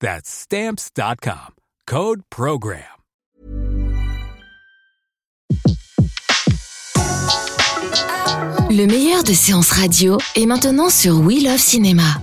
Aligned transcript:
That's 0.00 0.28
Stamps.com. 0.28 1.54
Code 1.86 2.22
Program. 2.30 2.82
Le 8.68 8.84
meilleur 8.86 9.22
de 9.22 9.32
séances 9.32 9.70
radio 9.70 10.18
est 10.34 10.44
maintenant 10.44 10.90
sur 10.90 11.20
We 11.20 11.42
Love 11.42 11.58
Cinéma. 11.58 12.20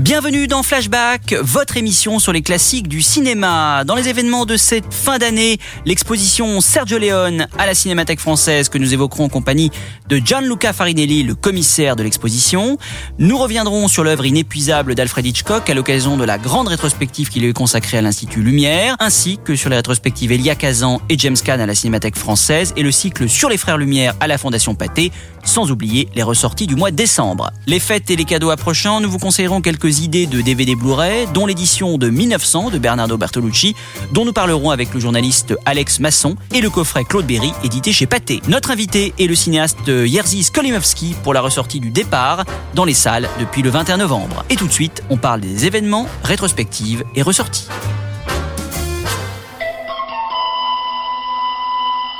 Bienvenue 0.00 0.46
dans 0.46 0.62
Flashback, 0.62 1.34
votre 1.42 1.76
émission 1.76 2.18
sur 2.18 2.32
les 2.32 2.40
classiques 2.40 2.88
du 2.88 3.02
cinéma. 3.02 3.84
Dans 3.84 3.94
les 3.94 4.08
événements 4.08 4.46
de 4.46 4.56
cette 4.56 4.94
fin 4.94 5.18
d'année, 5.18 5.58
l'exposition 5.84 6.62
Sergio 6.62 6.96
Leone 6.96 7.46
à 7.58 7.66
la 7.66 7.74
Cinémathèque 7.74 8.18
française 8.18 8.70
que 8.70 8.78
nous 8.78 8.94
évoquerons 8.94 9.24
en 9.24 9.28
compagnie 9.28 9.70
de 10.08 10.16
Gianluca 10.16 10.72
Farinelli, 10.72 11.22
le 11.22 11.34
commissaire 11.34 11.96
de 11.96 12.02
l'exposition. 12.02 12.78
Nous 13.18 13.36
reviendrons 13.36 13.88
sur 13.88 14.02
l'œuvre 14.02 14.24
inépuisable 14.24 14.94
d'Alfred 14.94 15.26
Hitchcock 15.26 15.68
à 15.68 15.74
l'occasion 15.74 16.16
de 16.16 16.24
la 16.24 16.38
grande 16.38 16.68
rétrospective 16.68 17.28
qu'il 17.28 17.44
est 17.44 17.52
consacrée 17.52 17.98
à 17.98 18.02
l'Institut 18.02 18.40
Lumière, 18.40 18.96
ainsi 19.00 19.38
que 19.44 19.54
sur 19.54 19.68
les 19.68 19.76
rétrospectives 19.76 20.32
Elia 20.32 20.54
Kazan 20.54 21.02
et 21.10 21.18
James 21.18 21.36
Caan 21.36 21.60
à 21.60 21.66
la 21.66 21.74
Cinémathèque 21.74 22.16
française 22.16 22.72
et 22.74 22.82
le 22.82 22.90
cycle 22.90 23.28
sur 23.28 23.50
les 23.50 23.58
frères 23.58 23.76
Lumière 23.76 24.14
à 24.20 24.28
la 24.28 24.38
Fondation 24.38 24.74
Pathé, 24.74 25.12
sans 25.44 25.70
oublier 25.70 26.08
les 26.14 26.22
ressorties 26.22 26.66
du 26.66 26.76
mois 26.76 26.90
de 26.90 26.96
décembre. 26.96 27.50
Les 27.66 27.80
fêtes 27.80 28.10
et 28.10 28.16
les 28.16 28.24
cadeaux 28.24 28.50
approchant, 28.50 29.00
nous 29.00 29.10
vous 29.10 29.18
conseillerons 29.18 29.60
quelques 29.60 30.00
idées 30.00 30.26
de 30.26 30.40
DVD 30.40 30.74
Blu-ray, 30.74 31.26
dont 31.32 31.46
l'édition 31.46 31.98
de 31.98 32.08
1900 32.08 32.70
de 32.70 32.78
Bernardo 32.78 33.16
Bertolucci, 33.16 33.74
dont 34.12 34.24
nous 34.24 34.32
parlerons 34.32 34.70
avec 34.70 34.94
le 34.94 35.00
journaliste 35.00 35.54
Alex 35.66 36.00
Masson, 36.00 36.36
et 36.54 36.60
le 36.60 36.70
coffret 36.70 37.04
Claude 37.04 37.26
Berry, 37.26 37.52
édité 37.64 37.92
chez 37.92 38.06
Pathé. 38.06 38.40
Notre 38.48 38.70
invité 38.70 39.14
est 39.18 39.26
le 39.26 39.34
cinéaste 39.34 39.78
Jerzy 39.86 40.42
Skolimowski 40.42 41.14
pour 41.22 41.34
la 41.34 41.40
ressortie 41.40 41.80
du 41.80 41.90
départ 41.90 42.44
dans 42.74 42.84
les 42.84 42.94
salles 42.94 43.28
depuis 43.38 43.62
le 43.62 43.70
21 43.70 43.98
novembre. 43.98 44.44
Et 44.50 44.56
tout 44.56 44.66
de 44.66 44.72
suite, 44.72 45.02
on 45.10 45.16
parle 45.16 45.40
des 45.40 45.66
événements, 45.66 46.06
rétrospectives 46.24 47.04
et 47.14 47.22
ressorties. 47.22 47.68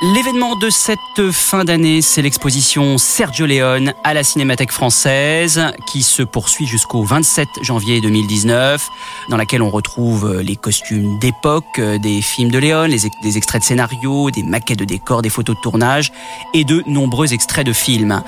L'événement 0.03 0.57
de 0.57 0.71
cette 0.71 1.31
fin 1.31 1.63
d'année, 1.65 2.01
c'est 2.01 2.23
l'exposition 2.23 2.97
Sergio 2.97 3.45
Leone 3.45 3.93
à 4.03 4.15
la 4.15 4.25
Cinémathèque 4.25 4.73
française 4.73 5.63
qui 5.87 6.03
se 6.03 6.23
poursuit 6.23 6.67
jusqu'au 6.67 7.03
27 7.03 7.47
janvier 7.61 8.01
2019, 8.01 8.89
dans 9.29 9.37
laquelle 9.37 9.61
on 9.61 9.69
retrouve 9.69 10.41
les 10.41 10.57
costumes 10.57 11.19
d'époque 11.19 11.79
des 11.79 12.23
films 12.23 12.51
de 12.51 12.59
Leone, 12.59 12.97
des 13.23 13.37
extraits 13.37 13.61
de 13.61 13.67
scénarios, 13.67 14.31
des 14.31 14.43
maquettes 14.43 14.79
de 14.79 14.87
décors, 14.87 15.21
des 15.21 15.29
photos 15.29 15.57
de 15.57 15.61
tournage 15.61 16.13
et 16.55 16.65
de 16.65 16.83
nombreux 16.87 17.35
extraits 17.35 17.67
de 17.67 17.75
films. 17.75 18.23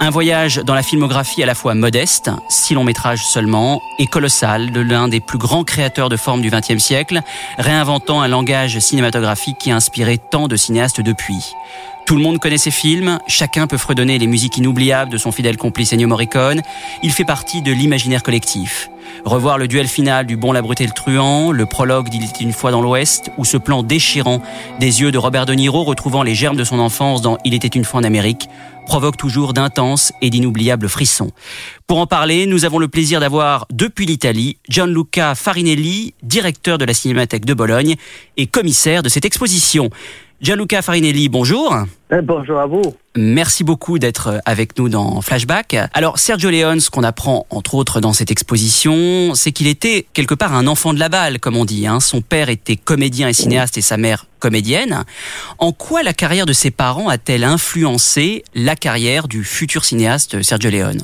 Un 0.00 0.08
voyage 0.08 0.56
dans 0.56 0.74
la 0.74 0.82
filmographie 0.82 1.42
à 1.42 1.46
la 1.46 1.54
fois 1.54 1.74
modeste, 1.74 2.30
six 2.48 2.72
longs 2.72 2.84
métrages 2.84 3.26
seulement, 3.26 3.82
et 3.98 4.06
colossal 4.06 4.70
de 4.70 4.80
l'un 4.80 5.08
des 5.08 5.20
plus 5.20 5.38
grands 5.38 5.64
créateurs 5.64 6.08
de 6.08 6.16
formes 6.16 6.40
du 6.40 6.48
XXe 6.48 6.78
siècle, 6.78 7.20
réinventant 7.58 8.22
un 8.22 8.28
langage 8.28 8.78
cinématographique 8.78 9.58
qui 9.58 9.70
a 9.70 9.76
inspiré 9.76 10.16
tant 10.16 10.48
de 10.48 10.56
cinéastes 10.56 11.02
tout 12.06 12.16
le 12.16 12.22
monde 12.22 12.38
connaît 12.38 12.56
ses 12.56 12.70
films, 12.70 13.18
chacun 13.26 13.66
peut 13.66 13.76
fredonner 13.76 14.18
les 14.18 14.26
musiques 14.26 14.56
inoubliables 14.56 15.10
de 15.10 15.18
son 15.18 15.30
fidèle 15.30 15.58
complice 15.58 15.92
Ennio 15.92 16.08
Morricone, 16.08 16.62
il 17.02 17.12
fait 17.12 17.26
partie 17.26 17.60
de 17.60 17.70
l'imaginaire 17.70 18.22
collectif. 18.22 18.88
Revoir 19.26 19.58
le 19.58 19.68
duel 19.68 19.88
final 19.88 20.24
du 20.24 20.38
bon, 20.38 20.52
la 20.52 20.62
brute 20.62 20.80
et 20.80 20.86
le 20.86 20.92
truand, 20.92 21.52
le 21.52 21.66
prologue 21.66 22.08
d'Il 22.08 22.24
était 22.24 22.42
une 22.42 22.52
fois 22.52 22.70
dans 22.70 22.80
l'Ouest, 22.80 23.30
ou 23.36 23.44
ce 23.44 23.58
plan 23.58 23.82
déchirant 23.82 24.40
des 24.80 25.02
yeux 25.02 25.10
de 25.10 25.18
Robert 25.18 25.44
De 25.44 25.52
Niro 25.52 25.84
retrouvant 25.84 26.22
les 26.22 26.34
germes 26.34 26.56
de 26.56 26.64
son 26.64 26.78
enfance 26.78 27.20
dans 27.20 27.36
Il 27.44 27.52
était 27.52 27.68
une 27.68 27.84
fois 27.84 28.00
en 28.00 28.04
Amérique, 28.04 28.48
provoque 28.86 29.18
toujours 29.18 29.52
d'intenses 29.52 30.14
et 30.22 30.30
d'inoubliables 30.30 30.88
frissons. 30.88 31.30
Pour 31.86 31.98
en 31.98 32.06
parler, 32.06 32.46
nous 32.46 32.64
avons 32.64 32.78
le 32.78 32.88
plaisir 32.88 33.20
d'avoir 33.20 33.66
depuis 33.70 34.06
l'Italie 34.06 34.56
Gianluca 34.70 35.34
Farinelli, 35.34 36.14
directeur 36.22 36.78
de 36.78 36.86
la 36.86 36.94
Cinémathèque 36.94 37.44
de 37.44 37.52
Bologne 37.52 37.96
et 38.38 38.46
commissaire 38.46 39.02
de 39.02 39.10
cette 39.10 39.26
exposition. 39.26 39.90
Gianluca 40.40 40.82
Farinelli, 40.82 41.28
bonjour. 41.28 41.76
Euh, 42.12 42.22
bonjour 42.22 42.60
à 42.60 42.66
vous. 42.66 42.82
Merci 43.16 43.64
beaucoup 43.64 43.98
d'être 43.98 44.40
avec 44.44 44.78
nous 44.78 44.88
dans 44.88 45.20
Flashback. 45.20 45.76
Alors 45.92 46.20
Sergio 46.20 46.50
Leone, 46.50 46.78
ce 46.78 46.90
qu'on 46.90 47.02
apprend 47.02 47.44
entre 47.50 47.74
autres 47.74 48.00
dans 48.00 48.12
cette 48.12 48.30
exposition, 48.30 49.34
c'est 49.34 49.50
qu'il 49.50 49.66
était 49.66 50.06
quelque 50.12 50.34
part 50.34 50.54
un 50.54 50.68
enfant 50.68 50.94
de 50.94 51.00
la 51.00 51.08
balle, 51.08 51.40
comme 51.40 51.56
on 51.56 51.64
dit. 51.64 51.88
Hein. 51.88 51.98
Son 51.98 52.20
père 52.20 52.50
était 52.50 52.76
comédien 52.76 53.28
et 53.28 53.32
cinéaste 53.32 53.78
et 53.78 53.82
sa 53.82 53.96
mère 53.96 54.26
comédienne. 54.38 55.04
En 55.58 55.72
quoi 55.72 56.04
la 56.04 56.12
carrière 56.12 56.46
de 56.46 56.52
ses 56.52 56.70
parents 56.70 57.08
a-t-elle 57.08 57.42
influencé 57.42 58.44
la 58.54 58.76
carrière 58.76 59.26
du 59.26 59.42
futur 59.42 59.84
cinéaste 59.84 60.40
Sergio 60.42 60.70
Leone? 60.70 61.02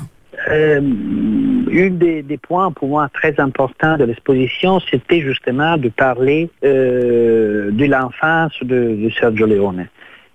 Euh, 0.48 0.80
une 0.80 1.98
des, 1.98 2.38
points 2.38 2.70
pour 2.70 2.88
moi 2.88 3.08
très 3.12 3.38
importants 3.40 3.96
de 3.96 4.04
l'exposition, 4.04 4.80
c'était 4.90 5.20
justement 5.20 5.76
de 5.76 5.88
parler 5.88 6.50
euh, 6.64 7.70
de 7.70 7.84
l'enfance 7.86 8.52
de, 8.62 9.10
Sergio 9.18 9.46
Leone 9.46 9.86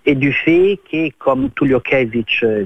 et 0.05 0.15
du 0.15 0.33
fait 0.33 0.79
que, 0.91 1.09
comme 1.17 1.49
Tullio 1.51 1.81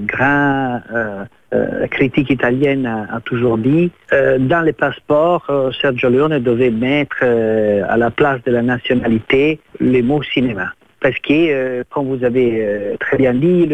grand 0.06 0.80
euh, 0.92 1.24
euh, 1.52 1.86
critique 1.88 2.30
italienne, 2.30 2.86
a, 2.86 3.20
toujours 3.20 3.58
dit, 3.58 3.90
dans 4.10 4.62
les 4.64 4.72
passeports, 4.72 5.46
Sergio 5.80 6.08
Leone 6.08 6.38
devait 6.38 6.70
mettre 6.70 7.22
à 7.22 7.96
la 7.96 8.10
place 8.10 8.42
de 8.44 8.52
la 8.52 8.62
nationalité 8.62 9.60
les 9.80 10.02
mots 10.02 10.22
cinéma 10.22 10.72
parce 11.00 11.18
que, 11.18 11.82
comme 11.90 12.06
vous 12.06 12.24
avez 12.24 12.96
très 12.98 13.18
bien 13.18 13.34
dit, 13.34 13.68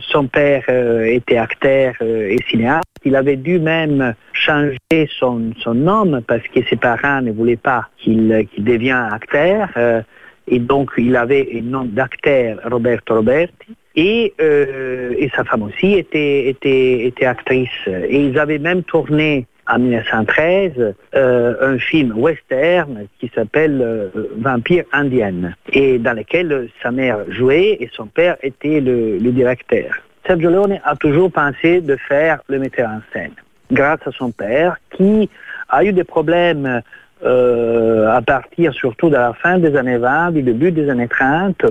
son 0.00 0.26
père 0.26 0.64
était 1.04 1.36
acteur 1.36 1.94
et 2.02 2.38
cinéaste. 2.50 2.95
Il 3.06 3.14
avait 3.16 3.36
dû 3.36 3.58
même 3.58 4.14
changer 4.32 5.08
son, 5.18 5.52
nom 5.74 6.20
parce 6.26 6.46
que 6.48 6.60
ses 6.68 6.76
parents 6.76 7.22
ne 7.22 7.30
voulaient 7.30 7.56
pas 7.56 7.88
qu'il 7.98 8.46
qu 8.52 8.60
devienne 8.60 9.08
acteur. 9.12 9.68
et 10.48 10.58
donc, 10.58 10.90
il 10.98 11.14
avait 11.16 11.48
un 11.54 11.62
nom 11.62 11.84
d'acteur, 11.84 12.58
Roberto 12.64 13.14
Roberti. 13.14 13.76
Et, 13.94 14.34
et, 14.38 15.30
sa 15.34 15.44
femme 15.44 15.62
aussi 15.62 15.94
était, 15.94 17.14
actrice. 17.22 17.70
Et 17.86 18.26
ils 18.26 18.38
avaient 18.38 18.58
même 18.58 18.82
tourné 18.82 19.46
en 19.68 19.78
1913 19.78 20.94
euh, 21.14 21.54
un 21.60 21.78
film 21.78 22.12
western 22.16 23.06
qui 23.18 23.30
s'appelle 23.34 23.80
euh, 23.82 24.08
Vampire 24.38 24.84
indienne 24.92 25.56
et 25.72 25.98
dans 25.98 26.12
lequel 26.12 26.68
sa 26.82 26.90
mère 26.90 27.18
jouait 27.30 27.76
et 27.80 27.88
son 27.92 28.06
père 28.06 28.36
était 28.42 28.80
le 28.80 29.30
directeur. 29.32 30.05
Sergio 30.26 30.50
Leone 30.50 30.80
a 30.84 30.96
toujours 30.96 31.30
pensé 31.30 31.80
de 31.80 31.96
faire 31.96 32.40
le 32.48 32.58
metteur 32.58 32.88
en 32.90 33.00
scène 33.12 33.32
grâce 33.70 34.00
à 34.06 34.12
son 34.12 34.30
père 34.30 34.76
qui 34.96 35.28
a 35.68 35.84
eu 35.84 35.92
des 35.92 36.04
problèmes 36.04 36.82
euh, 37.24 38.10
à 38.10 38.20
partir 38.20 38.74
surtout 38.74 39.08
de 39.08 39.14
la 39.14 39.32
fin 39.32 39.58
des 39.58 39.74
années 39.76 39.96
20, 39.96 40.32
du 40.32 40.42
début 40.42 40.70
des 40.70 40.90
années 40.90 41.08
30, 41.08 41.64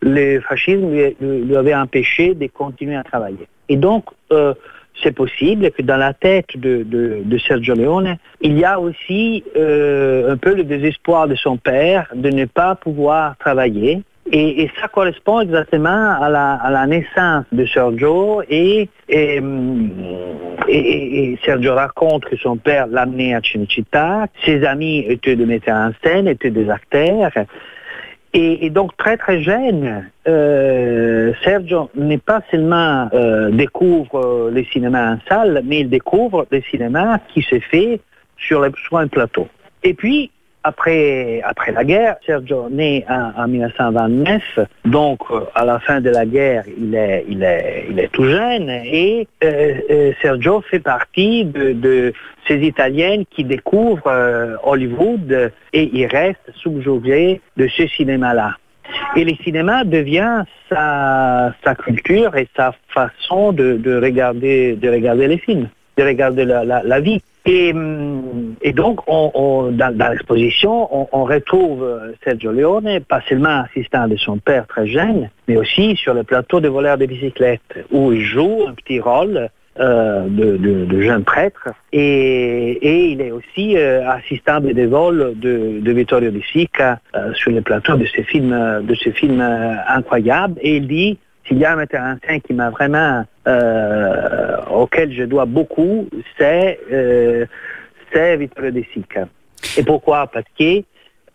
le 0.00 0.40
fascisme 0.40 0.90
lui, 1.20 1.56
avait 1.56 1.74
empêché 1.74 2.34
de 2.34 2.46
continuer 2.46 2.96
à 2.96 3.02
travailler. 3.02 3.48
Et 3.68 3.76
donc, 3.76 4.04
euh, 4.30 4.54
c'est 5.02 5.12
possible 5.12 5.70
que 5.72 5.82
dans 5.82 5.96
la 5.96 6.14
tête 6.14 6.56
de, 6.56 7.24
Sergio 7.46 7.74
Leone, 7.74 8.16
il 8.40 8.56
y 8.56 8.64
a 8.64 8.78
aussi 8.78 9.42
euh, 9.56 10.32
un 10.32 10.36
peu 10.36 10.54
le 10.54 10.62
désespoir 10.62 11.26
de 11.26 11.34
son 11.34 11.56
père 11.56 12.06
de 12.14 12.30
ne 12.30 12.44
pas 12.44 12.76
pouvoir 12.76 13.36
travailler. 13.38 14.02
Et, 14.30 14.70
ça 14.80 14.88
correspond 14.88 15.40
exactement 15.40 15.88
à 16.20 16.28
la, 16.28 16.86
naissance 16.86 17.44
de 17.50 17.66
Sergio 17.66 18.42
et, 18.48 18.88
Sergio 21.44 21.74
raconte 21.74 22.24
que 22.26 22.36
son 22.36 22.56
père 22.56 22.86
l'a 22.86 23.02
amené 23.02 23.34
à 23.34 23.40
Cinecittà, 23.42 24.26
ses 24.44 24.64
amis 24.64 25.04
étaient 25.08 25.34
des 25.34 25.44
metteurs 25.44 25.76
en 25.76 25.90
scène, 26.04 26.28
étaient 26.28 26.50
des 26.50 26.70
acteurs. 26.70 27.32
Et, 28.34 28.70
donc 28.70 28.96
très 28.96 29.16
très 29.16 29.42
jeune, 29.42 30.08
euh, 30.26 31.32
Sergio 31.42 31.90
n'est 31.94 32.16
pas 32.16 32.40
seulement 32.50 33.10
euh, 33.12 33.50
découvre 33.50 34.50
les 34.50 34.64
cinémas 34.72 35.14
en 35.14 35.18
salle, 35.28 35.62
mais 35.64 35.80
il 35.80 35.90
découvre 35.90 36.46
des 36.50 36.62
cinémas 36.70 37.18
qui 37.34 37.42
se 37.42 37.58
fait 37.58 38.00
sur, 38.38 38.64
sur 38.86 38.96
un 38.98 39.08
plateau. 39.08 39.48
Et 39.82 39.94
puis, 39.94 40.30
après, 40.64 41.40
après 41.44 41.72
la 41.72 41.84
guerre, 41.84 42.16
Sergio 42.24 42.68
naît 42.70 43.04
en, 43.08 43.48
1929, 43.48 44.60
donc 44.84 45.20
euh, 45.30 45.40
à 45.54 45.64
la 45.64 45.80
fin 45.80 46.00
de 46.00 46.10
la 46.10 46.24
guerre, 46.24 46.64
il 46.78 46.94
est, 46.94 47.24
il 47.28 47.42
est, 47.42 47.86
il 47.90 47.98
est 47.98 48.08
tout 48.12 48.24
jeune. 48.24 48.68
Et 48.70 49.26
euh, 49.44 49.74
euh, 49.90 50.12
Sergio 50.20 50.60
fait 50.62 50.80
partie 50.80 51.44
de, 51.44 52.12
ces 52.48 52.56
Italiennes 52.56 53.24
qui 53.30 53.44
découvrent 53.44 54.58
Hollywood 54.64 55.52
et 55.72 55.90
il 55.92 56.06
reste 56.06 56.40
subjugué 56.56 57.40
de 57.56 57.68
ce 57.68 57.86
cinéma-là. 57.86 58.56
Et 59.14 59.24
le 59.24 59.34
cinéma 59.44 59.84
devient 59.84 60.42
sa, 60.68 61.54
sa 61.64 61.74
culture 61.76 62.36
et 62.36 62.48
sa 62.56 62.72
façon 62.88 63.52
de, 63.52 63.74
de, 63.74 63.96
regarder, 63.96 64.74
de 64.74 64.88
regarder 64.88 65.28
les 65.28 65.38
films, 65.38 65.68
de 65.96 66.02
regarder 66.02 66.44
la, 66.44 66.64
la 66.64 67.00
vie. 67.00 67.20
Et, 67.44 67.74
et 68.62 68.72
donc, 68.72 69.00
on, 69.08 69.72
dans, 69.72 70.12
l'exposition, 70.12 70.88
on, 71.12 71.24
retrouve 71.24 71.82
euh, 71.82 72.12
Sergio 72.22 72.52
Leone, 72.52 73.00
pas 73.00 73.20
seulement 73.28 73.64
assistant 73.64 74.06
de 74.06 74.16
son 74.16 74.38
père 74.38 74.66
très 74.68 74.86
jeune, 74.86 75.28
mais 75.48 75.56
aussi 75.56 75.96
sur 75.96 76.14
le 76.14 76.22
plateau 76.22 76.60
de 76.60 76.68
voleurs 76.68 76.98
de 76.98 77.06
bicyclette, 77.06 77.84
où 77.90 78.12
il 78.12 78.22
joue 78.22 78.66
un 78.68 78.74
petit 78.74 79.00
rôle 79.00 79.48
euh, 79.80 80.28
de, 80.28 81.00
jeune 81.00 81.24
prêtre 81.24 81.70
et, 81.94 82.72
et, 82.82 83.12
il 83.12 83.22
est 83.22 83.30
aussi 83.30 83.74
euh, 83.78 84.06
assistant 84.06 84.60
des 84.60 84.84
vols 84.84 85.32
de, 85.36 85.90
Vittorio 85.90 86.30
De 86.30 86.42
Sica 86.52 87.00
sur 87.32 87.52
le 87.52 87.62
plateau 87.62 87.96
de 87.96 88.04
ces 88.04 88.22
films, 88.22 88.82
de 88.82 88.94
ces 88.94 89.12
films 89.12 89.40
euh, 89.40 89.74
incroyables 89.88 90.58
et 90.60 90.76
il 90.76 90.86
dit 90.86 91.18
s'il 91.46 91.58
y 91.58 91.64
a 91.64 91.76
un 91.76 92.18
scène 92.26 92.40
qui 92.40 92.52
m'a 92.54 92.70
vraiment, 92.70 93.24
euh, 93.48 94.56
auquel 94.70 95.12
je 95.12 95.24
dois 95.24 95.44
beaucoup, 95.44 96.08
c'est 96.38 96.78
euh, 96.92 97.46
Vittorio 98.14 98.70
De 98.70 98.84
Sica. 98.92 99.26
Et 99.76 99.82
pourquoi? 99.82 100.26
Parce 100.26 100.46
que 100.58 100.82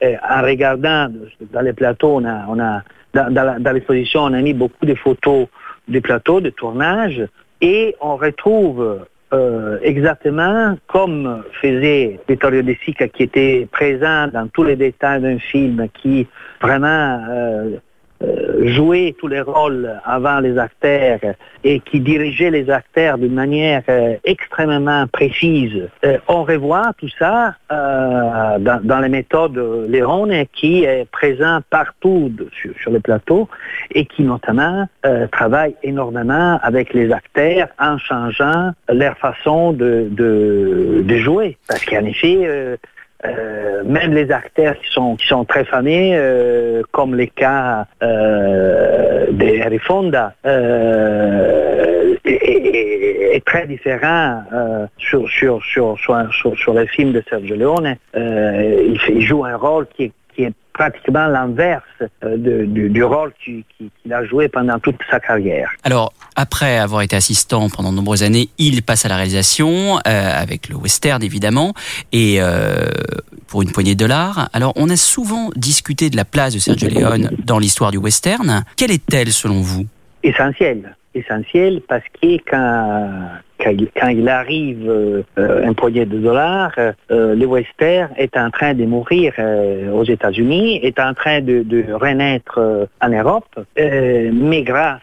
euh, 0.03 0.15
en 0.29 0.41
regardant 0.41 1.07
dans 1.51 1.61
les 1.61 1.73
plateaux, 1.73 2.17
on 2.17 2.25
a, 2.25 2.45
on 2.47 2.59
a 2.59 2.83
dans, 3.13 3.73
l'exposition, 3.73 4.21
on 4.21 4.33
a 4.33 4.41
mis 4.41 4.53
beaucoup 4.53 4.85
de 4.85 4.95
photos 4.95 5.47
des 5.87 6.01
plateaux, 6.01 6.41
de 6.41 6.49
tournage, 6.49 7.25
et 7.61 7.95
on 7.99 8.15
retrouve 8.15 9.05
euh, 9.33 9.79
exactement 9.81 10.77
comme 10.87 11.43
faisait 11.61 12.19
Vittorio 12.29 12.61
De 12.61 12.75
Sica, 12.85 13.07
qui 13.07 13.23
était 13.23 13.67
présent 13.71 14.27
dans 14.27 14.47
tous 14.47 14.63
les 14.63 14.75
détails 14.75 15.21
d'un 15.21 15.39
film, 15.39 15.87
qui 15.93 16.27
vraiment 16.61 17.23
euh, 17.29 17.77
jouer 18.65 19.15
tous 19.19 19.27
les 19.27 19.41
rôles 19.41 19.99
avant 20.05 20.39
les 20.39 20.57
acteurs 20.57 21.19
et 21.63 21.79
qui 21.81 21.99
dirigeait 21.99 22.51
les 22.51 22.69
acteurs 22.69 23.17
d'une 23.17 23.33
manière 23.33 23.83
euh, 23.89 24.15
extrêmement 24.23 25.05
précise. 25.07 25.87
Euh, 26.05 26.17
on 26.27 26.43
revoit 26.43 26.91
tout 26.97 27.09
ça 27.19 27.55
dans, 27.69 28.99
les 29.01 29.09
méthodes 29.09 29.57
Léon 29.89 30.27
qui 30.53 30.83
est 30.83 31.09
présent 31.11 31.59
partout 31.69 32.31
sur, 32.81 32.91
le 32.91 32.99
plateau 32.99 33.47
et 33.93 34.05
qui 34.05 34.23
notamment 34.23 34.87
travaille 35.31 35.75
énormément 35.83 36.59
avec 36.63 36.93
les 36.93 37.11
acteurs 37.11 37.67
en 37.79 37.97
changeant 37.97 38.71
leur 38.89 39.17
façon 39.17 39.73
de, 39.73 40.07
de, 40.09 41.03
de 41.03 41.17
jouer. 41.17 41.57
Parce 41.67 41.85
qu'en 41.85 42.05
effet, 42.05 42.77
euh, 43.27 43.83
même 43.85 44.13
les 44.13 44.31
acteurs 44.31 44.75
qui 44.79 44.91
sont, 44.91 45.45
très 45.45 45.65
fameux, 45.65 45.91
euh, 45.91 46.81
comme 46.91 47.15
les 47.15 47.27
cas 47.27 47.85
euh, 48.03 49.27
de 49.31 49.61
Harry 49.61 49.79
Fonda, 49.79 50.33
euh, 50.45 52.15
est, 52.25 53.43
très 53.45 53.67
différent 53.67 54.43
sur, 54.97 55.27
les 55.27 56.87
films 56.87 57.13
de 57.13 57.23
Sergio 57.29 57.55
Leone. 57.55 57.95
Il, 58.15 58.97
il, 59.09 59.21
joue 59.21 59.45
un 59.45 59.55
rôle 59.55 59.87
qui 59.95 60.05
est 60.05 60.11
pratiquement 60.77 61.27
l'inverse 61.27 61.83
euh, 62.23 62.37
du, 62.37 63.03
rôle 63.03 63.33
qu'il 63.43 64.13
a 64.13 64.23
joué 64.25 64.47
pendant 64.47 64.79
toute 64.79 64.97
sa 65.09 65.19
carrière. 65.19 65.69
Alors, 65.83 66.13
après 66.35 66.77
avoir 66.77 67.01
été 67.01 67.15
assistant 67.15 67.69
pendant 67.69 67.91
de 67.91 67.97
nombreuses 67.97 68.23
années, 68.23 68.49
il 68.57 68.83
passe 68.83 69.05
à 69.05 69.09
la 69.09 69.15
réalisation, 69.15 69.97
euh, 69.97 69.99
avec 70.05 70.69
le 70.69 70.75
western 70.75 71.21
évidemment, 71.23 71.73
et 72.11 72.37
euh, 72.39 72.89
pour 73.47 73.63
une 73.63 73.71
poignée 73.71 73.95
de 73.95 73.99
dollars. 73.99 74.49
Alors, 74.53 74.73
on 74.75 74.89
a 74.89 74.95
souvent 74.95 75.49
discuté 75.55 76.09
de 76.09 76.15
la 76.15 76.25
place 76.25 76.53
de 76.53 76.59
Sergio 76.59 76.89
Leone 76.89 77.31
dans 77.43 77.59
l'histoire 77.59 77.91
du 77.91 77.97
western. 77.97 78.63
Quelle 78.77 78.91
est-elle 78.91 79.31
selon 79.33 79.61
vous? 79.61 79.87
Essentielle 80.23 80.95
essentiel 81.17 81.81
parce 81.87 82.03
que 82.21 82.37
quand, 82.49 84.09
il, 84.09 84.29
arrive 84.29 84.89
euh, 84.89 85.23
un 85.37 85.73
projet 85.73 86.05
de 86.05 86.17
dollars, 86.17 86.73
euh, 87.11 87.35
le 87.35 87.45
western 87.45 88.09
est 88.17 88.37
en 88.37 88.49
train 88.49 88.73
de 88.73 88.85
mourir 88.85 89.33
euh, 89.39 89.91
aux 89.91 90.03
États-Unis, 90.03 90.79
est 90.83 90.99
en 90.99 91.13
train 91.13 91.41
de, 91.41 91.63
de 91.63 91.91
renaître 91.91 92.59
en 93.01 93.09
Europe, 93.09 93.59
mais 93.77 94.63
grâce 94.63 95.01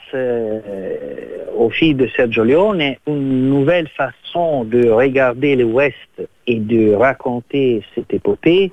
au 1.57 1.71
fil 1.71 1.97
de 1.97 2.09
Sergio 2.17 2.45
Leone, 2.45 2.95
une 3.07 3.49
nouvelle 3.49 3.89
façon 3.89 4.65
de 4.65 4.89
regarder 4.89 5.57
le 5.57 5.65
West 5.65 6.29
et 6.47 6.59
de 6.59 6.95
raconter 6.95 7.83
cette 7.95 8.13
épopée 8.13 8.73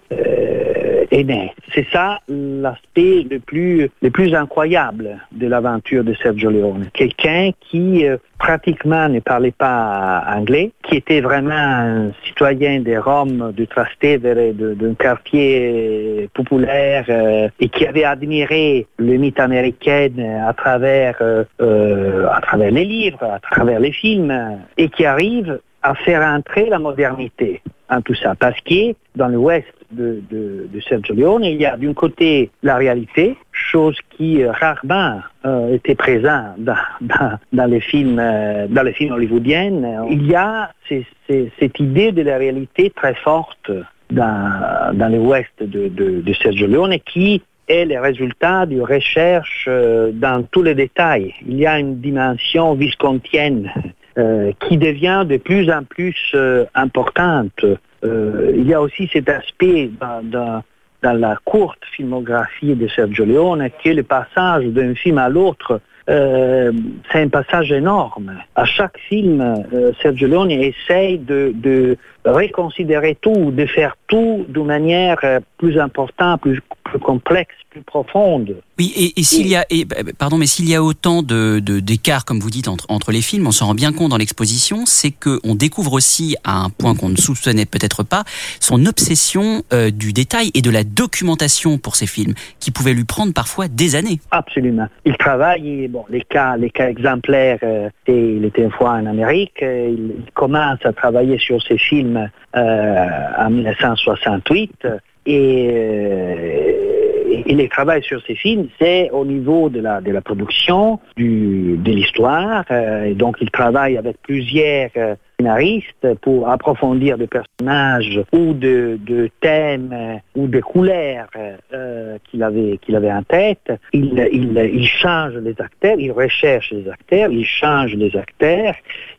c'est 1.74 1.88
ça 1.92 2.20
l'aspect 2.30 3.26
le 3.30 3.40
plus, 3.40 3.90
le 4.02 4.10
plus 4.10 4.34
incroyable 4.34 5.18
de 5.32 5.48
l'aventure 5.48 6.04
de 6.04 6.14
Sergio 6.14 6.50
Leone. 6.50 6.90
Quelqu'un 6.94 7.52
qui 7.60 8.08
euh, 8.08 8.18
pratiquement 8.40 9.10
ne 9.10 9.20
parlait 9.20 9.52
pas 9.52 10.24
anglais, 10.28 10.72
qui 10.84 10.96
était 10.96 11.22
vraiment 11.22 11.52
un 11.54 12.12
citoyen 12.26 12.80
de 12.80 12.96
Rome, 12.96 13.52
du 13.56 13.68
Trastevere, 13.68 14.54
d'un 14.54 14.94
quartier 14.94 16.30
populaire 16.34 17.06
euh, 17.10 17.50
et 17.60 17.68
qui 17.68 17.86
avait 17.86 18.06
admiré 18.06 18.88
le 18.98 19.18
mythe 19.18 19.40
américain 19.40 20.10
à 20.48 20.54
travers, 20.54 21.18
euh, 21.22 22.28
à 22.32 22.42
travers 22.42 22.72
les 22.72 22.86
livres, 22.86 23.24
à 23.24 23.40
travers 23.40 23.80
les 23.80 23.92
films 23.92 24.60
et 24.78 24.88
qui 24.90 25.06
arrive 25.06 25.60
à 25.84 25.96
faire 25.96 26.22
entrer 26.22 26.68
la 26.70 26.80
modernité 26.80 27.62
en 27.90 28.02
tout 28.02 28.16
ça. 28.16 28.36
Parce 28.36 28.60
que 28.62 28.94
dans 29.16 29.28
l'ouest 29.28 29.68
de, 29.92 30.22
de, 30.30 30.70
de, 30.72 30.80
Sergio 30.82 31.14
Leone, 31.14 31.44
il 31.44 31.60
y 31.60 31.66
a 31.66 31.76
d'un 31.76 31.94
côté 31.94 32.50
la 32.64 32.78
réalité, 32.78 33.36
chose 33.52 33.98
qui 34.12 34.42
euh, 34.42 34.52
rarement 34.52 35.20
euh, 35.46 35.74
était 35.74 35.96
présente 35.96 36.56
dans, 36.60 37.66
les 37.66 37.82
films, 37.82 38.20
euh, 38.20 38.68
dans 38.70 38.84
les 38.84 38.94
films 38.94 39.14
hollywoodiens. 39.14 40.08
Il 40.10 40.26
y 40.28 40.36
a 40.36 40.72
cette 40.88 41.80
idée 41.80 42.12
de 42.14 42.22
la 42.22 42.38
réalité 42.38 42.90
très 42.96 43.16
forte 43.16 43.70
dans, 44.10 44.94
dans 44.94 45.10
l'ouest 45.10 45.52
de, 45.60 45.90
de, 45.90 46.22
de 46.22 46.34
Sergio 46.34 46.68
Leone 46.68 46.98
qui 47.06 47.42
est 47.68 47.86
le 47.86 48.00
résultat 48.00 48.66
d'une 48.66 48.84
recherche 48.84 49.66
euh, 49.68 50.12
dans 50.12 50.44
tous 50.44 50.64
les 50.64 50.76
détails. 50.76 51.34
Il 51.48 51.58
y 51.58 51.66
a 51.66 51.80
une 51.80 52.00
dimension 52.00 52.74
viscontienne 52.76 53.72
euh, 54.18 54.52
qui 54.68 54.78
devient 54.78 55.26
de 55.26 55.38
plus 55.38 55.70
en 55.72 55.84
plus 55.84 56.16
euh, 56.34 56.66
importante. 56.76 57.64
Euh, 58.04 58.52
il 58.56 58.68
y 58.68 58.74
a 58.74 58.82
aussi 58.82 59.10
cet 59.14 59.30
aspect 59.30 59.90
dans, 60.00 60.22
dans, 60.24 60.64
dans, 61.02 61.14
la 61.14 61.38
courte 61.46 61.80
filmographie 61.96 62.76
de 62.76 62.88
Sergio 62.90 63.26
Leone 63.26 63.70
que 63.84 63.90
le 63.90 64.04
passage 64.04 64.66
d'un 64.66 64.96
film 64.96 65.18
à 65.18 65.30
l'autre, 65.30 65.80
euh, 66.10 66.74
c'est 67.12 67.22
un 67.22 67.30
passage 67.30 67.72
énorme. 67.72 68.34
À 68.56 68.66
chaque 68.66 68.98
film, 68.98 69.64
Sergio 70.02 70.28
Leone 70.28 70.52
essaye 70.52 71.18
de, 71.18 71.54
de, 71.56 71.96
reconsidérer 72.26 73.18
tout, 73.22 73.52
de 73.52 73.66
faire 73.66 73.96
tout 74.08 74.46
d'une 74.50 74.66
manière 74.66 75.20
plus 75.58 75.80
importante, 75.80 76.42
plus, 76.42 76.60
plus 76.92 77.00
complexe, 77.00 77.56
plus 77.70 77.82
profonde. 77.82 78.58
Oui, 78.78 79.14
et, 79.16 79.24
s'il 79.24 79.48
y 79.48 79.56
a, 79.56 79.66
et, 79.70 79.86
pardon, 80.18 80.38
mais 80.38 80.46
s'il 80.46 80.68
y 80.68 80.76
a 80.76 80.84
autant 80.84 81.24
de 81.24 81.60
d'écart, 81.60 82.26
comme 82.26 82.40
vous 82.40 82.50
dites, 82.50 82.68
entre, 82.68 82.86
entre 82.90 83.12
les 83.12 83.22
films, 83.22 83.48
on 83.48 83.52
s'en 83.52 83.68
rend 83.68 83.76
bien 83.76 83.94
compte 83.94 84.10
dans 84.10 84.18
l'exposition, 84.18 84.86
c'est 84.86 85.12
qu'on 85.12 85.56
découvre 85.56 85.94
aussi, 85.94 86.36
à 86.44 86.64
un 86.64 86.70
point 86.70 86.96
qu'on 86.96 87.08
ne 87.08 87.16
soupçonnait 87.16 87.66
peut-être 87.66 88.04
pas, 88.04 88.24
son 88.60 88.86
obsession 88.86 89.64
euh, 89.72 89.90
du 89.90 90.12
détail 90.12 90.52
et 90.54 90.62
de 90.62 90.70
la 90.70 90.84
documentation 90.84 91.78
pour 91.78 91.96
ces 91.96 92.08
films, 92.08 92.34
qui 92.60 92.72
pouvait 92.72 92.94
lui 92.94 93.06
prendre 93.06 93.34
parfois 93.34 93.70
des 93.70 93.96
années. 93.96 94.20
Absolument. 94.32 94.88
Il 95.06 95.16
travaille, 95.16 95.88
bon, 95.88 96.04
les 96.10 96.22
cas, 96.22 96.58
les 96.58 96.72
cas 96.72 96.90
exemplaires, 96.90 97.60
euh, 97.64 97.90
il 98.08 98.44
était 98.44 98.64
une 98.64 98.72
fois 98.72 98.92
en 98.92 99.06
Amérique, 99.06 99.64
euh, 99.64 99.96
il, 99.98 100.26
il 100.26 100.32
commence 100.34 100.80
à 100.84 100.92
travailler 100.92 101.40
sur 101.40 101.62
ces 101.64 101.78
films 101.78 102.30
en 102.54 103.50
1968 103.50 104.88
et, 105.26 105.70
euh, 105.72 107.44
et, 107.46 107.54
les 107.54 107.70
travail 107.70 108.04
sur 108.04 108.22
ces 108.26 108.36
films, 108.36 108.68
c'est 108.80 109.10
au 109.12 109.26
niveau 109.26 109.70
de 109.70 109.80
la, 109.80 110.02
de 110.02 110.12
la 110.12 110.22
production, 110.22 111.00
du, 111.16 111.78
de 111.78 111.92
l'histoire. 111.92 112.66
Euh, 112.72 113.14
donc, 113.14 113.38
il 113.42 113.52
travaille 113.52 113.98
avec 113.98 114.18
plusieurs 114.22 114.90
euh, 114.98 115.16
scénariste 115.42 116.16
pour 116.22 116.50
approfondir 116.50 117.18
des 117.18 117.28
personnages 117.28 118.22
ou 118.32 118.54
de, 118.54 119.30
thèmes 119.40 120.20
ou 120.36 120.48
de 120.48 120.60
couleurs 120.60 121.30
euh, 121.74 122.18
qu'il 122.30 122.44
avait, 122.44 122.80
avait 122.94 123.12
en 123.12 123.24
tête. 123.24 123.72
Il, 123.94 124.88
change 124.88 125.34
les 125.36 125.56
acteurs, 125.60 125.96
il 126.00 126.12
recherche 126.12 126.72
les 126.72 126.90
acteurs, 126.90 127.32
il 127.32 127.46
change 127.46 127.96
les 127.96 128.16
acteurs, 128.16 128.76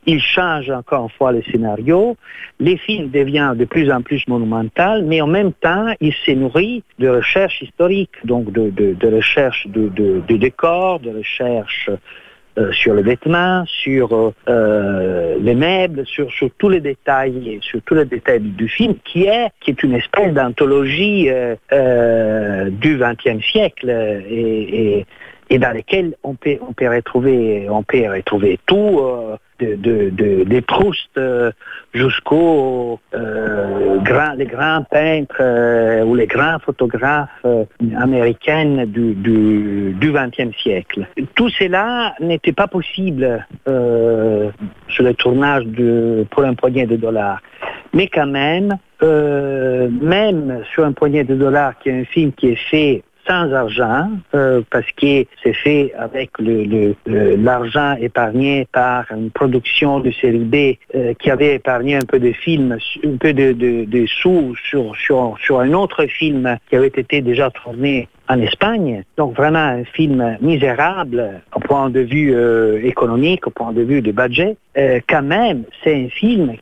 il 0.07 0.21
change 0.21 0.71
encore 0.71 1.05
une 1.05 1.11
fois 1.11 1.33
le 1.33 1.43
scénario. 1.43 2.17
Les 2.61 2.77
films 2.77 3.11
deviennent 3.11 3.57
de 3.57 3.65
plus 3.65 3.91
en 3.91 4.03
plus 4.03 4.27
monumental, 4.29 5.05
mais 5.05 5.21
en 5.21 5.27
même 5.27 5.53
temps, 5.53 5.93
il 6.01 6.15
s'est 6.25 6.35
nourri 6.35 6.85
de 6.99 7.09
recherche 7.09 7.61
historique, 7.63 8.13
donc 8.25 8.53
de, 8.53 8.71
de, 8.71 8.95
de 8.95 9.13
de, 9.67 10.37
décors, 10.37 11.01
de 11.01 11.11
recherche 11.11 11.89
euh, 11.89 11.97
sur 12.73 12.95
les 12.95 13.03
vêtements, 13.03 13.65
sur 13.67 14.33
euh, 14.49 15.37
les 15.41 15.55
meubles, 15.55 16.07
sur, 16.07 16.31
sur, 16.31 16.51
tous 16.59 16.69
les 16.69 16.81
détails, 16.81 17.59
sur 17.63 17.81
tous 17.83 17.95
les 17.95 18.05
détails 18.05 18.41
du 18.41 18.69
film, 18.69 18.95
qui 19.05 19.25
est 19.25 19.49
qui 19.61 19.71
est 19.71 19.83
une 19.83 19.95
espèce 19.95 20.33
d'anthologie 20.35 21.31
euh, 21.31 21.55
euh 21.73 22.69
du 22.71 22.99
XXe 22.99 23.45
siècle 23.45 23.89
et, 23.89 24.99
et, 24.99 25.07
et, 25.51 25.59
dans 25.59 25.73
lequel 25.73 26.15
on 26.23 26.35
peut 26.35 26.59
on 26.67 26.73
peut 26.73 26.89
retrouver 26.89 27.67
on 27.71 27.83
peut 27.83 28.09
retrouver 28.09 28.59
tout 28.67 29.01
euh, 29.01 29.37
de, 29.61 29.77
de, 29.77 30.11
de, 30.11 30.45
des 30.45 30.61
Proust 30.61 31.09
euh, 31.17 31.53
jusqu'aux 31.95 32.99
euh, 33.15 33.99
grands, 33.99 34.33
les 34.33 34.47
grands 34.47 34.83
peintres 34.91 35.41
ou 36.05 36.17
les 36.17 36.27
grands 36.27 36.59
photographes 36.59 37.47
américains 37.97 38.87
du, 38.87 39.15
du, 39.15 39.95
XXe 40.13 40.57
siècle. 40.61 41.07
Tout 41.37 41.49
cela 41.51 42.15
n'était 42.19 42.53
pas 42.53 42.67
possible 42.67 43.47
sur 43.67 45.05
le 45.05 45.15
tournage 45.15 45.65
de, 45.67 46.27
pour 46.31 46.43
un 46.43 46.55
poignet 46.55 46.87
de 46.87 46.97
dollars. 46.97 47.41
Mais 47.93 48.09
quand 48.09 48.27
même, 48.27 48.77
même 49.01 50.63
sur 50.73 50.85
un 50.85 50.93
poignet 50.93 51.23
de 51.23 51.37
dollars, 51.37 51.79
qui 51.79 51.91
est 51.91 52.01
un 52.01 52.05
film 52.05 52.33
qui 52.33 52.49
est 52.49 52.69
fait 52.71 53.05
sans 53.27 53.53
argent, 53.53 54.11
euh, 54.35 54.63
parce 54.71 54.91
que 54.93 55.25
c'est 55.43 55.53
fait 55.53 55.93
avec 55.97 56.31
l'argent 57.07 57.95
épargné 58.01 58.67
par 58.73 59.05
une 59.13 59.31
production 59.31 60.01
de 60.01 60.11
série 60.11 60.39
B 60.39 60.77
euh, 60.95 61.15
qui 61.15 61.31
avait 61.31 61.55
épargné 61.57 61.97
un 61.97 62.07
peu 62.07 62.19
de 62.19 62.33
films, 62.33 62.79
un 63.05 63.17
peu 63.17 63.33
de, 63.33 64.07
sous 64.07 64.55
sur, 64.69 64.97
sur, 64.97 65.37
sur 65.41 65.61
un 65.61 65.73
autre 65.73 66.07
film 66.07 66.57
qui 66.69 66.77
avait 66.77 66.89
été 66.89 67.21
déjà 67.21 67.51
tourné 67.51 68.09
en 68.29 68.41
Espagne. 68.41 69.05
Donc 69.17 69.37
vraiment 69.37 69.59
un 69.59 69.85
film 69.85 70.39
misérable 70.41 71.43
au 71.55 71.61
point 71.61 71.91
de 71.91 72.01
vue 72.01 72.35
euh, 72.35 72.81
économique, 72.83 73.47
au 73.47 73.51
point 73.51 73.73
de 73.73 73.83
vue 73.83 74.03
de 74.03 74.13
budget. 74.13 74.57
Quand 75.09 75.23
même, 75.23 75.65
c'est 75.85 75.95
un 75.95 76.09
film 76.09 76.55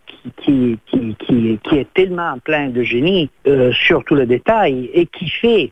qui, 0.43 0.79
qui, 0.91 1.17
qui, 1.21 1.59
qui, 1.63 1.79
est 1.79 1.95
tellement 1.95 2.37
plein 2.43 2.69
de 2.69 2.83
génie 2.83 3.31
sur 3.73 4.03
tous 4.05 4.17
les 4.17 4.27
détails 4.27 4.91
et 4.93 5.07
qui 5.07 5.31
fait 5.31 5.71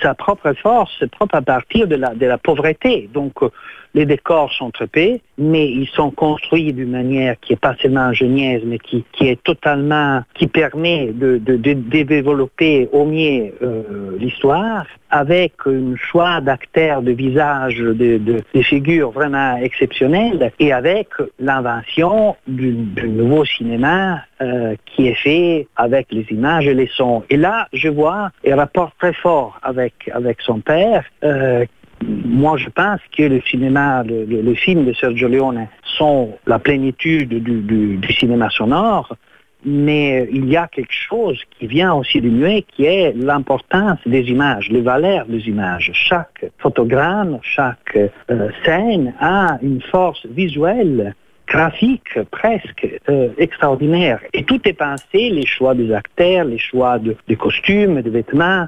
sa 0.00 0.14
propre 0.14 0.52
force, 0.54 1.04
propre 1.12 1.36
à 1.36 1.42
partir 1.42 1.86
de 1.86 1.96
la, 1.96 2.14
de 2.14 2.26
la 2.26 2.38
pauvreté. 2.38 3.08
Donc, 3.12 3.42
euh, 3.42 3.50
les 3.94 4.06
décors 4.06 4.52
sont 4.52 4.70
trépés, 4.70 5.20
mais 5.38 5.68
ils 5.68 5.88
sont 5.88 6.10
construits 6.10 6.72
d'une 6.72 6.90
manière 6.90 7.38
qui 7.40 7.52
est 7.52 7.60
pas 7.60 7.74
seulement 7.80 8.00
ingénieuse, 8.00 8.62
mais 8.64 8.78
qui, 8.78 9.04
qui 9.12 9.28
est 9.28 9.42
totalement, 9.42 10.22
qui 10.34 10.46
permet 10.46 11.12
de, 11.12 11.36
développer 11.38 12.88
au 12.92 13.04
mieux 13.04 13.52
euh, 13.62 14.16
l'histoire, 14.18 14.86
avec 15.10 15.52
un 15.66 15.94
choix 15.96 16.40
d'acteurs, 16.40 17.02
de 17.02 17.12
visages, 17.12 17.76
de, 17.76 18.42
figures 18.62 19.10
vraiment 19.10 19.56
exceptionnelles, 19.56 20.52
et 20.58 20.72
avec 20.72 21.08
l'invention 21.38 22.36
du, 22.46 22.72
nouveau 23.02 23.44
cinéma 23.44 24.22
euh, 24.40 24.74
qui 24.86 25.08
est 25.08 25.14
fait 25.14 25.66
avec 25.76 26.06
les 26.10 26.26
images 26.30 26.66
et 26.66 26.74
les 26.74 26.86
sons. 26.86 27.24
Et 27.28 27.36
là, 27.36 27.68
je 27.72 27.88
vois 27.88 28.30
un 28.46 28.56
rapport 28.56 28.92
très 28.98 29.12
fort 29.12 29.58
avec, 29.62 29.94
avec 30.14 30.40
son 30.40 30.60
père, 30.60 31.04
euh, 31.24 31.66
moi, 32.02 32.56
je 32.56 32.68
pense 32.68 33.00
que 33.16 33.22
le 33.22 33.40
cinéma, 33.42 34.02
le, 34.02 34.24
le, 34.24 34.54
film 34.54 34.84
de 34.84 34.92
Sergio 34.92 35.28
Leone 35.28 35.68
sont 35.84 36.36
la 36.46 36.58
plénitude 36.58 37.42
du, 37.42 38.00
cinéma 38.12 38.50
sonore, 38.50 39.16
mais 39.64 40.28
il 40.32 40.48
y 40.48 40.56
a 40.56 40.66
quelque 40.66 40.92
chose 40.92 41.40
qui 41.58 41.66
vient 41.66 41.94
aussi 41.94 42.20
du 42.20 42.30
muet, 42.30 42.64
qui 42.74 42.84
est 42.84 43.12
l'importance 43.16 43.98
des 44.06 44.22
images, 44.22 44.68
les 44.70 44.80
valeurs 44.80 45.26
des 45.26 45.46
images. 45.48 45.90
Chaque 45.94 46.44
photogramme, 46.58 47.38
chaque 47.42 47.96
euh, 47.96 48.48
scène 48.64 49.14
a 49.20 49.58
une 49.62 49.80
force 49.80 50.26
visuelle 50.26 51.14
graphique 51.46 52.18
presque 52.30 52.88
euh, 53.08 53.28
extraordinaire. 53.38 54.20
Et 54.32 54.44
tout 54.44 54.60
est 54.64 54.72
pensé, 54.72 55.30
les 55.30 55.46
choix 55.46 55.74
des 55.74 55.92
acteurs, 55.92 56.44
les 56.44 56.58
choix 56.58 56.98
de, 56.98 57.16
des 57.28 57.36
costumes, 57.36 58.00
des 58.00 58.10
vêtements, 58.10 58.66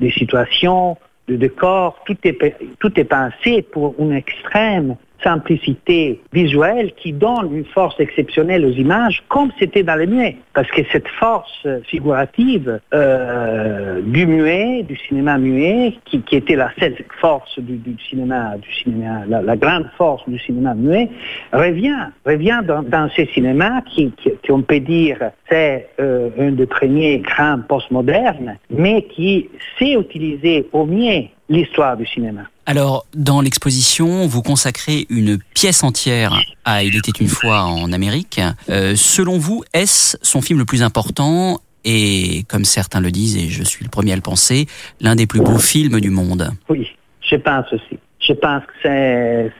des 0.00 0.10
situations, 0.10 0.96
de 1.28 1.36
décor, 1.36 1.98
tout 2.06 2.16
est, 2.24 2.56
tout 2.78 2.98
est 2.98 3.04
pensé 3.04 3.62
pour 3.62 3.94
une 3.98 4.12
extrême 4.12 4.96
simplicité 5.22 6.20
visuelle 6.32 6.92
qui 6.96 7.12
donne 7.12 7.54
une 7.54 7.64
force 7.64 7.98
exceptionnelle 8.00 8.64
aux 8.64 8.72
images, 8.72 9.22
comme 9.28 9.50
c'était 9.58 9.82
dans 9.82 9.96
le 9.96 10.06
muet. 10.06 10.36
Parce 10.54 10.70
que 10.70 10.82
cette 10.92 11.08
force 11.08 11.66
figurative 11.84 12.80
euh, 12.94 14.00
du 14.02 14.26
muet, 14.26 14.82
du 14.82 14.96
cinéma 14.96 15.38
muet, 15.38 15.94
qui, 16.04 16.20
qui 16.22 16.36
était 16.36 16.56
la 16.56 16.70
seule 16.78 16.96
force 17.20 17.58
du, 17.58 17.80
cinéma, 18.08 18.56
du 18.58 18.72
cinéma 18.72 19.22
la, 19.28 19.56
grande 19.56 19.88
force 19.96 20.22
du 20.28 20.38
cinéma 20.38 20.74
muet, 20.74 21.08
revient, 21.52 22.10
revient 22.24 22.60
dans, 22.66 22.82
dans 22.82 23.08
ces 23.14 23.26
cinémas 23.26 23.82
qui, 23.82 24.12
qui, 24.12 24.30
qui 24.42 24.52
on 24.52 24.62
peut 24.62 24.80
dire, 24.80 25.18
c'est 25.48 25.88
euh, 26.00 26.30
un 26.38 26.52
des 26.52 26.66
premiers 26.66 27.18
grands 27.18 27.60
postmodernes, 27.68 28.56
mais 28.70 29.02
qui 29.02 29.48
sait 29.78 29.94
utiliser 29.94 30.68
au 30.72 30.86
mieux 30.86 31.24
l'histoire 31.48 31.96
du 31.96 32.06
cinéma. 32.06 32.42
Alors, 32.66 33.06
dans 33.14 33.40
l'exposition, 33.40 34.26
vous 34.26 34.42
consacrez 34.42 35.06
une 35.08 35.38
pièce 35.54 35.84
entière 35.84 36.38
à 36.64 36.82
Il 36.82 36.96
était 36.96 37.12
une 37.20 37.28
fois 37.28 37.62
en 37.62 37.92
Amérique. 37.92 38.40
Euh, 38.68 38.94
selon 38.96 39.38
vous, 39.38 39.62
est-ce 39.72 40.16
son 40.22 40.40
film 40.40 40.58
le 40.58 40.64
plus 40.64 40.82
important? 40.82 41.60
Et, 41.84 42.42
comme 42.48 42.64
certains 42.64 43.00
le 43.00 43.12
disent, 43.12 43.36
et 43.36 43.48
je 43.48 43.62
suis 43.62 43.84
le 43.84 43.90
premier 43.90 44.12
à 44.12 44.16
le 44.16 44.22
penser, 44.22 44.66
l'un 45.00 45.14
des 45.14 45.28
plus 45.28 45.40
beaux 45.40 45.58
films 45.58 46.00
du 46.00 46.10
monde 46.10 46.50
Oui, 46.68 46.88
je 47.20 47.36
pense 47.36 47.72
aussi. 47.72 47.98
Je 48.18 48.32
pense 48.32 48.62
que 48.64 48.72
c'est 48.82 49.52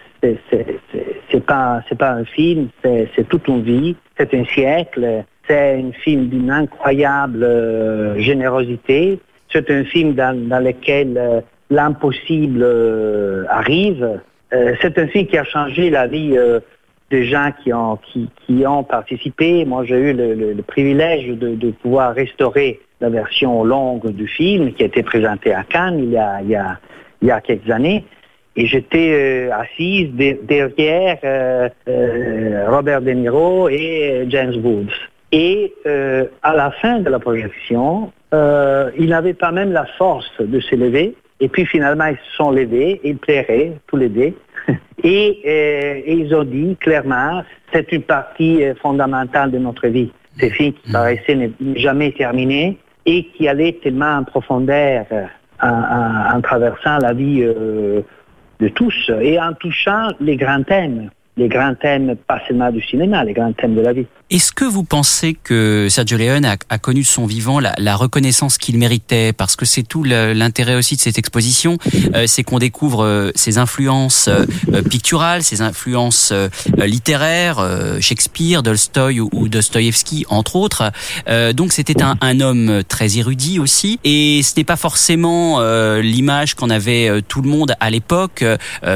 c'est 1.30 1.46
pas 1.46 1.82
c'est 1.88 1.96
pas 1.96 2.10
un 2.10 2.24
film, 2.24 2.68
c'est 2.82 3.28
toute 3.28 3.46
une 3.46 3.62
vie, 3.62 3.94
c'est 4.18 4.34
un 4.34 4.44
siècle, 4.44 5.24
c'est 5.46 5.80
un 5.80 5.92
film 5.92 6.28
d'une 6.28 6.50
incroyable 6.50 7.44
euh, 7.44 8.18
générosité. 8.18 9.20
C'est 9.52 9.70
un 9.70 9.84
film 9.84 10.14
dans, 10.14 10.48
dans 10.48 10.58
lequel 10.58 11.16
euh, 11.16 11.40
l'impossible 11.70 12.62
euh, 12.62 13.44
arrive. 13.48 14.20
Euh, 14.52 14.74
c'est 14.80 14.98
film 15.08 15.26
qui 15.26 15.38
a 15.38 15.44
changé 15.44 15.90
la 15.90 16.06
vie 16.06 16.36
euh, 16.36 16.60
des 17.10 17.24
gens 17.24 17.50
qui 17.62 17.72
ont, 17.72 18.84
participé. 18.84 19.64
Moi, 19.64 19.84
j'ai 19.84 19.96
eu 19.96 20.12
le, 20.12 20.62
privilège 20.62 21.28
de, 21.28 21.70
pouvoir 21.70 22.14
restaurer 22.14 22.80
la 23.00 23.10
version 23.10 23.62
longue 23.64 24.10
du 24.10 24.26
film 24.26 24.72
qui 24.72 24.82
a 24.82 24.86
été 24.86 25.02
présentée 25.02 25.52
à 25.52 25.62
Cannes 25.62 26.00
il 26.00 26.10
y 26.10 27.30
a, 27.30 27.40
quelques 27.42 27.70
années. 27.70 28.04
Et 28.56 28.66
j'étais 28.66 29.50
assise 29.52 30.12
de, 30.14 30.38
derrière 30.42 31.70
Robert 32.68 33.02
De 33.02 33.10
Niro 33.12 33.68
et 33.68 34.24
James 34.28 34.56
Woods. 34.64 34.94
Et 35.30 35.72
à 35.84 36.56
la 36.56 36.72
fin 36.72 36.98
de 36.98 37.10
la 37.10 37.20
projection, 37.20 38.10
il 38.32 39.08
n'avait 39.08 39.34
pas 39.34 39.52
même 39.52 39.72
la 39.72 39.86
force 39.96 40.32
de 40.40 40.58
s'élever 40.58 41.14
et 41.40 41.48
puis 41.48 41.66
finalement, 41.66 42.06
ils 42.06 42.16
se 42.16 42.36
sont 42.36 42.50
levés, 42.50 43.00
ils 43.04 43.16
pleuraient 43.16 43.78
tous 43.86 43.96
les 43.96 44.08
deux. 44.08 44.34
Et, 45.04 45.42
euh, 45.46 46.00
et, 46.04 46.14
ils 46.14 46.34
ont 46.34 46.42
dit 46.42 46.74
clairement, 46.80 47.44
c'est 47.72 47.92
une 47.92 48.02
partie 48.02 48.64
euh, 48.64 48.74
fondamentale 48.76 49.52
de 49.52 49.58
notre 49.58 49.86
vie. 49.88 50.10
Ces 50.40 50.50
films 50.50 50.72
qui 50.72 50.90
paraissaient 50.90 51.36
ne 51.36 51.48
jamais 51.76 52.10
terminés 52.12 52.78
et 53.04 53.26
qui 53.26 53.46
allaient 53.46 53.78
tellement 53.82 54.16
en 54.16 54.24
profondeur 54.24 55.04
euh, 55.12 55.24
en, 55.62 55.68
en, 55.68 56.36
en, 56.36 56.40
traversant 56.40 56.98
la 56.98 57.12
vie 57.12 57.42
euh, 57.42 58.00
de 58.58 58.68
tous 58.68 59.10
et 59.20 59.38
en 59.38 59.52
touchant 59.52 60.08
les 60.18 60.36
grands 60.36 60.62
thèmes 60.64 61.10
les 61.36 61.48
grands 61.48 61.74
thèmes, 61.74 62.16
pas 62.26 62.40
seulement 62.48 62.70
du 62.70 62.82
cinéma, 62.82 63.22
les 63.24 63.34
grands 63.34 63.52
thèmes 63.52 63.74
de 63.74 63.82
la 63.82 63.92
vie. 63.92 64.06
Est-ce 64.30 64.52
que 64.52 64.64
vous 64.64 64.82
pensez 64.82 65.34
que 65.34 65.86
Sergio 65.90 66.16
Leone 66.16 66.44
a, 66.46 66.56
a 66.68 66.78
connu 66.78 67.02
de 67.02 67.06
son 67.06 67.26
vivant 67.26 67.60
la, 67.60 67.74
la 67.78 67.94
reconnaissance 67.94 68.58
qu'il 68.58 68.78
méritait? 68.78 69.32
Parce 69.32 69.54
que 69.54 69.64
c'est 69.64 69.82
tout 69.82 70.02
l'intérêt 70.02 70.74
aussi 70.74 70.96
de 70.96 71.00
cette 71.00 71.18
exposition, 71.18 71.76
euh, 72.14 72.24
c'est 72.26 72.42
qu'on 72.42 72.58
découvre 72.58 73.04
euh, 73.04 73.30
ses 73.34 73.58
influences 73.58 74.28
euh, 74.28 74.82
picturales, 74.82 75.42
ses 75.42 75.60
influences 75.60 76.30
euh, 76.32 76.48
littéraires, 76.78 77.58
euh, 77.58 78.00
Shakespeare, 78.00 78.62
Tolstoï 78.62 79.20
ou, 79.20 79.30
entre 80.28 80.56
autres. 80.56 80.90
Euh, 81.28 81.52
donc 81.52 81.72
c'était 81.72 82.02
un, 82.02 82.16
un, 82.20 82.40
homme 82.40 82.82
très 82.88 83.18
érudit 83.18 83.58
aussi, 83.60 84.00
et 84.04 84.40
ce 84.42 84.54
n'est 84.56 84.64
pas 84.64 84.76
forcément 84.76 85.60
l'image 86.00 86.54
qu'en 86.54 86.70
avait 86.70 87.22
tout 87.28 87.42
le 87.42 87.48
monde 87.48 87.74
à 87.80 87.90
l'époque, 87.90 88.44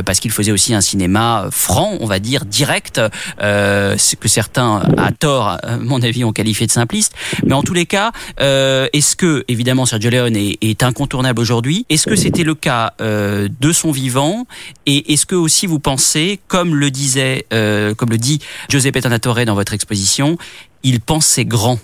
parce 0.04 0.20
qu'il 0.20 0.30
faisait 0.30 0.52
aussi 0.52 0.75
un 0.75 0.80
cinéma 0.80 1.49
franc, 1.50 1.97
on 2.00 2.06
va 2.06 2.18
dire 2.18 2.29
dire 2.30 2.44
direct, 2.44 3.00
euh, 3.42 3.96
que 4.20 4.28
certains, 4.28 4.82
à 4.96 5.10
tort, 5.12 5.58
à 5.62 5.76
mon 5.78 6.00
avis, 6.02 6.25
ont 6.25 6.32
qualifié 6.32 6.66
de 6.66 6.72
simpliste. 6.72 7.14
Mais 7.44 7.54
en 7.54 7.62
tous 7.62 7.75
les 7.75 7.87
cas, 7.87 8.12
euh, 8.40 8.87
est-ce 8.92 9.16
que, 9.16 9.44
évidemment, 9.49 9.87
Sergio 9.87 10.10
Leone 10.10 10.37
est, 10.37 10.56
est 10.62 10.82
incontournable 10.82 11.40
aujourd'hui? 11.40 11.87
Est-ce 11.88 12.06
que 12.06 12.16
c'était 12.16 12.44
le 12.44 12.54
cas 12.54 12.92
euh, 13.00 13.49
de 13.60 13.72
son 13.72 13.90
vivant? 13.90 14.46
Et 14.87 15.12
est-ce 15.12 15.26
que 15.26 15.34
aussi 15.34 15.66
vous 15.66 15.80
pensez, 15.80 16.40
comme 16.46 16.75
le 16.76 16.90
disait, 16.90 17.46
euh, 17.52 17.94
comme 17.94 18.10
le 18.10 18.18
dit 18.18 18.38
Giuseppe 18.68 19.00
Tornatore 19.00 19.44
dans 19.44 19.54
votre 19.54 19.75
exposition, 19.75 20.37
il 20.82 21.00
pensait 21.00 21.44
grand? 21.44 21.78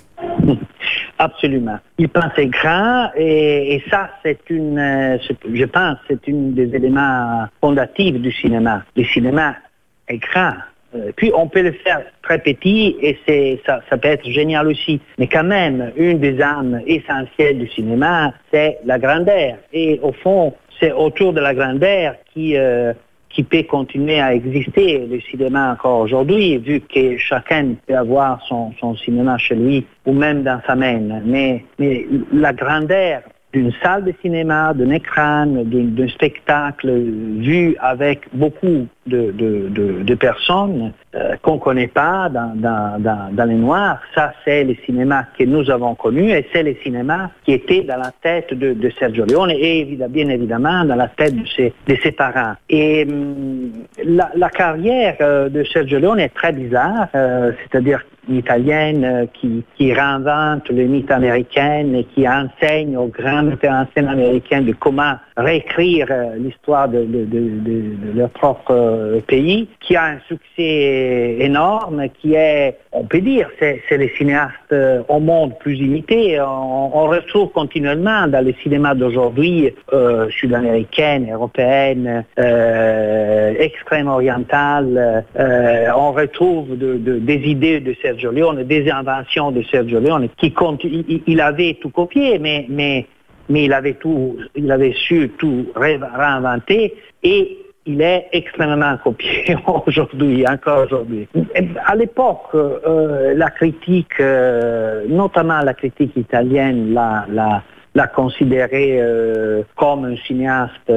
Absolument. 1.19 1.79
Il 1.99 2.09
pensait 2.09 2.47
grand 2.47 3.11
et, 3.17 3.75
et 3.75 3.85
ça, 3.91 4.11
c'est 4.23 4.39
une, 4.51 4.79
euh, 4.79 5.17
je 5.53 5.65
pense, 5.65 5.97
c'est 6.09 6.27
une 6.29 6.53
des 6.55 6.75
éléments 6.75 7.47
fondatifs 7.61 8.17
du 8.17 8.31
cinéma. 8.33 8.83
Le 8.97 9.05
cinéma 9.05 9.57
grand. 10.15 10.55
Euh, 10.95 11.11
Puis 11.17 11.33
on 11.35 11.49
peut 11.49 11.63
le 11.63 11.73
faire 11.73 12.03
très 12.23 12.39
petit 12.39 12.97
et 13.01 13.19
c'est, 13.27 13.61
ça, 13.67 13.81
peut 13.97 14.09
être 14.09 14.29
génial 14.29 14.69
aussi. 14.69 15.01
Mais 15.19 15.27
quand 15.27 15.45
même, 15.45 15.93
une 15.97 16.19
des 16.19 16.41
âmes 16.41 16.81
essentielles 16.87 17.59
du 17.59 17.69
cinéma, 17.69 18.33
c'est 18.53 18.79
la 18.85 18.99
grandeur. 18.99 19.57
Et 19.73 19.99
au 20.03 20.13
fond, 20.13 20.55
c'est 20.81 20.93
autour 20.93 21.33
de 21.33 21.41
la 21.41 21.55
grandeur 21.55 22.15
qui, 22.33 22.57
euh, 22.57 22.93
qui 23.31 23.43
peut 23.43 23.65
continuer 23.65 24.21
à 24.21 24.35
exister 24.35 25.07
le 25.11 25.21
cinéma 25.21 25.73
encore 25.73 26.01
aujourd'hui, 26.01 26.59
vu 26.59 26.81
que 26.81 27.19
chacun 27.19 27.75
peut 27.87 27.97
avoir 27.97 28.41
son, 28.47 28.73
son 28.81 28.95
cinéma 28.97 29.39
chez 29.39 29.57
lui 29.57 29.87
ou 30.07 30.13
même 30.13 30.43
dans 30.43 30.61
sa 30.67 30.75
main. 30.75 31.01
Mais 31.25 31.65
la 32.33 32.53
grandeur 32.53 33.23
d'une 33.53 33.73
salle 33.83 34.05
de 34.05 34.13
cinéma, 34.23 34.75
d'un 34.75 34.91
écran, 34.91 35.47
d'un 35.47 36.09
spectacle 36.09 36.91
vu 36.91 37.77
avec 37.81 38.29
beaucoup 38.33 38.87
de, 39.07 39.33
de, 39.33 40.15
personnes 40.15 40.93
euh, 41.15 41.37
qu'on 41.43 41.55
ne 41.55 41.61
connaît 41.61 41.87
pas 41.87 42.29
dans, 42.29 42.53
dans, 42.57 43.31
dans, 43.33 43.45
les 43.45 43.55
noirs. 43.55 44.01
Ça, 44.15 44.33
c'est 44.45 44.65
le 44.65 44.75
cinéma 44.85 45.25
que 45.39 45.45
nous 45.45 45.71
avons 45.71 45.95
connu 45.95 46.31
et 46.33 46.47
c'est 46.53 46.63
le 46.63 46.75
cinéma 46.83 47.31
qui 47.45 47.53
était 47.53 47.83
dans 47.83 47.99
la 47.99 48.11
tête 48.23 48.53
de, 48.53 48.91
Sergio 48.99 49.25
Leone 49.25 49.51
et 49.51 49.85
bien 50.09 50.29
évidemment 50.29 50.85
dans 50.85 50.97
la 50.97 51.09
tête 51.09 51.35
de 51.35 51.47
ses, 51.47 51.73
ses 52.03 52.13
parents. 52.13 52.55
Et 52.69 53.07
hum, 53.09 53.73
la, 54.05 54.51
carrière 54.51 55.17
euh, 55.21 55.49
de 55.49 55.65
Sergio 55.65 55.99
Leone 55.99 56.21
est 56.21 56.35
très 56.35 56.53
bizarre, 56.53 57.09
euh, 57.15 57.53
c'est-à-dire 57.63 58.05
italienne 58.29 59.05
euh, 59.05 59.27
qui, 59.33 59.63
qui 59.77 59.93
réinvente 59.93 60.69
le 60.69 60.85
mythe 60.85 61.11
américain 61.11 61.87
et 61.95 62.05
qui 62.05 62.29
enseigne 62.29 62.97
aux 62.97 63.07
grands 63.07 63.43
metteurs 63.43 63.75
en 63.75 63.87
scène 63.95 64.09
américains 64.09 64.63
de 64.63 64.73
comment 64.73 65.15
réécrire 65.37 66.07
euh, 66.11 66.37
l'histoire 66.37 66.89
de, 66.89 67.05
de, 67.05 68.15
leur 68.15 68.31
propre 68.31 68.73
euh, 68.73 69.21
pays, 69.21 69.69
qui 69.81 69.97
a 69.97 70.05
un 70.05 70.19
succès 70.29 71.37
énorme, 71.41 72.07
qui 72.21 72.35
est, 72.35 72.79
on 72.93 73.05
peut 73.05 73.21
dire, 73.21 73.49
c'est, 73.59 73.83
les 73.91 74.13
cinéastes 74.17 74.75
au 75.09 75.21
monde 75.21 75.53
plus 75.59 75.77
imités. 75.77 76.41
On, 76.41 77.07
retrouve 77.07 77.51
continuellement 77.51 78.27
dans 78.27 78.45
le 78.45 78.53
cinéma 78.63 78.95
d'aujourd'hui, 78.95 79.73
sud-américaine, 80.31 81.31
européenne, 81.33 82.25
extrême 82.37 84.09
orientale, 84.09 85.25
on 85.39 86.13
retrouve 86.13 86.77
de, 86.77 86.97
de, 86.97 87.19
des 87.19 87.41
idées 87.49 87.81
de 87.81 87.95
Sergio 88.17 88.31
Leone, 88.31 88.65
des 88.65 88.91
inventions 88.91 89.53
de 89.53 89.63
Sergio 89.71 90.01
Leone, 90.01 90.29
qui 90.39 90.53
compte, 90.53 90.83
il, 90.85 91.41
avait 91.41 91.77
tout 91.81 91.91
copié, 91.91 92.39
mais, 92.39 92.67
mais 92.69 93.07
mais 93.49 93.67
il 93.67 93.73
avait 93.73 93.95
tout, 93.95 94.39
il 94.57 94.71
avait 94.73 94.95
su 94.95 95.31
tout 95.39 95.67
réinventer 95.77 96.95
et 97.23 97.59
il 97.85 98.03
est 98.03 98.27
extrêmement 98.33 98.97
copié 98.97 99.57
aujourd'hui, 99.87 100.45
encore 100.49 100.87
aujourd'hui. 100.87 101.29
À 101.85 101.95
l'époque, 101.95 102.49
euh, 102.55 103.35
la 103.37 103.51
critique, 103.51 104.19
euh, 104.19 105.05
notamment 105.09 105.61
la 105.61 105.75
critique 105.75 106.17
italienne, 106.17 106.93
la 106.93 108.07
considéré 108.09 108.99
euh, 109.01 109.63
comme 109.77 110.07
un 110.07 110.17
cinéaste 110.27 110.91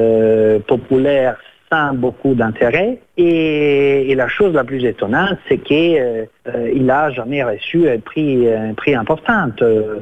populaire 0.66 1.36
sans 1.70 1.94
beaucoup 1.94 2.34
d'intérêt. 2.34 2.98
Et, 3.16 4.14
la 4.14 4.28
chose 4.28 4.54
la 4.54 4.64
plus 4.64 4.84
étonnante, 4.84 5.38
c'est 5.48 5.58
qu'il 5.58 5.96
euh, 5.98 6.74
n'a 6.74 7.10
jamais 7.10 7.42
reçu 7.42 7.88
un 7.88 7.98
prix, 7.98 8.52
un 8.52 8.74
prix 8.74 8.94
important, 8.94 9.48
euh, 9.62 10.00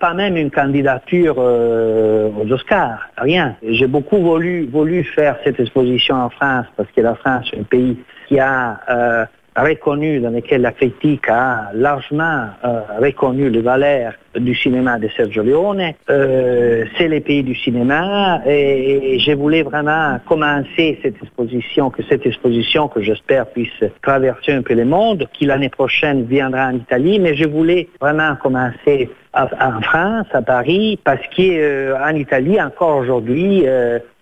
pas 0.00 0.14
même 0.14 0.36
une 0.36 0.50
candidature 0.50 1.36
euh, 1.38 2.30
aux 2.38 2.52
Oscars, 2.52 3.00
rien. 3.16 3.56
J'ai 3.66 3.86
beaucoup 3.86 4.18
voulu, 4.18 4.66
voulu 4.66 5.02
faire 5.02 5.36
cette 5.42 5.58
exposition 5.58 6.14
en 6.14 6.30
France 6.30 6.66
parce 6.76 6.90
que 6.92 7.00
la 7.00 7.14
France 7.16 7.46
est 7.52 7.60
un 7.60 7.64
pays 7.64 7.98
qui 8.28 8.38
a 8.38 9.26
reconnu, 9.56 10.20
dans 10.20 10.30
lequel 10.30 10.62
la 10.62 10.72
critique 10.72 11.28
a 11.28 11.70
largement 11.74 12.46
euh, 12.64 12.80
reconnu 13.00 13.50
les 13.50 13.60
valeurs 13.60 14.12
du 14.36 14.54
cinéma 14.54 14.98
de 14.98 15.08
Sergio 15.16 15.42
Leone. 15.42 15.92
Euh, 16.08 16.84
c'est 16.96 17.08
les 17.08 17.20
pays 17.20 17.42
du 17.42 17.54
cinéma 17.54 18.40
et, 18.46 19.18
je 19.18 19.32
voulais 19.32 19.62
vraiment 19.62 20.18
commencer 20.26 20.98
cette 21.02 21.20
exposition, 21.22 21.90
que 21.90 22.02
cette 22.08 22.24
exposition 22.26 22.88
que 22.88 23.02
j'espère 23.02 23.46
puisse 23.46 23.84
traverser 24.02 24.52
un 24.52 24.62
peu 24.62 24.74
le 24.74 24.84
monde, 24.84 25.26
qui 25.32 25.46
l'année 25.46 25.68
prochaine 25.68 26.24
viendra 26.24 26.68
en 26.68 26.76
Italie, 26.76 27.18
mais 27.18 27.34
je 27.34 27.46
voulais 27.46 27.88
vraiment 28.00 28.36
commencer 28.36 29.10
en 29.34 29.80
France, 29.82 30.26
à 30.32 30.42
Paris, 30.42 30.98
parce 31.04 31.22
qu'en 31.36 31.42
euh, 31.42 32.12
Italie, 32.14 32.60
encore 32.60 32.96
aujourd'hui, 32.98 33.64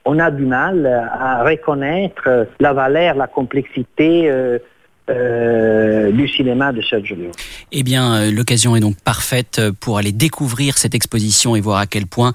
on 0.04 0.18
a 0.18 0.30
du 0.30 0.46
mal 0.46 0.86
à 0.86 1.44
reconnaître 1.44 2.46
la 2.60 2.72
valeur, 2.72 3.14
la 3.14 3.26
complexité 3.26 4.30
euh, 5.10 5.88
euh, 6.08 6.12
du 6.12 6.28
cinéma 6.28 6.72
de 6.72 6.82
Sergio 6.82 7.16
Leone. 7.16 7.32
Eh 7.72 7.82
bien, 7.82 8.30
l'occasion 8.30 8.76
est 8.76 8.80
donc 8.80 8.96
parfaite 9.00 9.60
pour 9.80 9.98
aller 9.98 10.12
découvrir 10.12 10.78
cette 10.78 10.94
exposition 10.94 11.56
et 11.56 11.60
voir 11.60 11.78
à 11.78 11.86
quel 11.86 12.06
point 12.06 12.32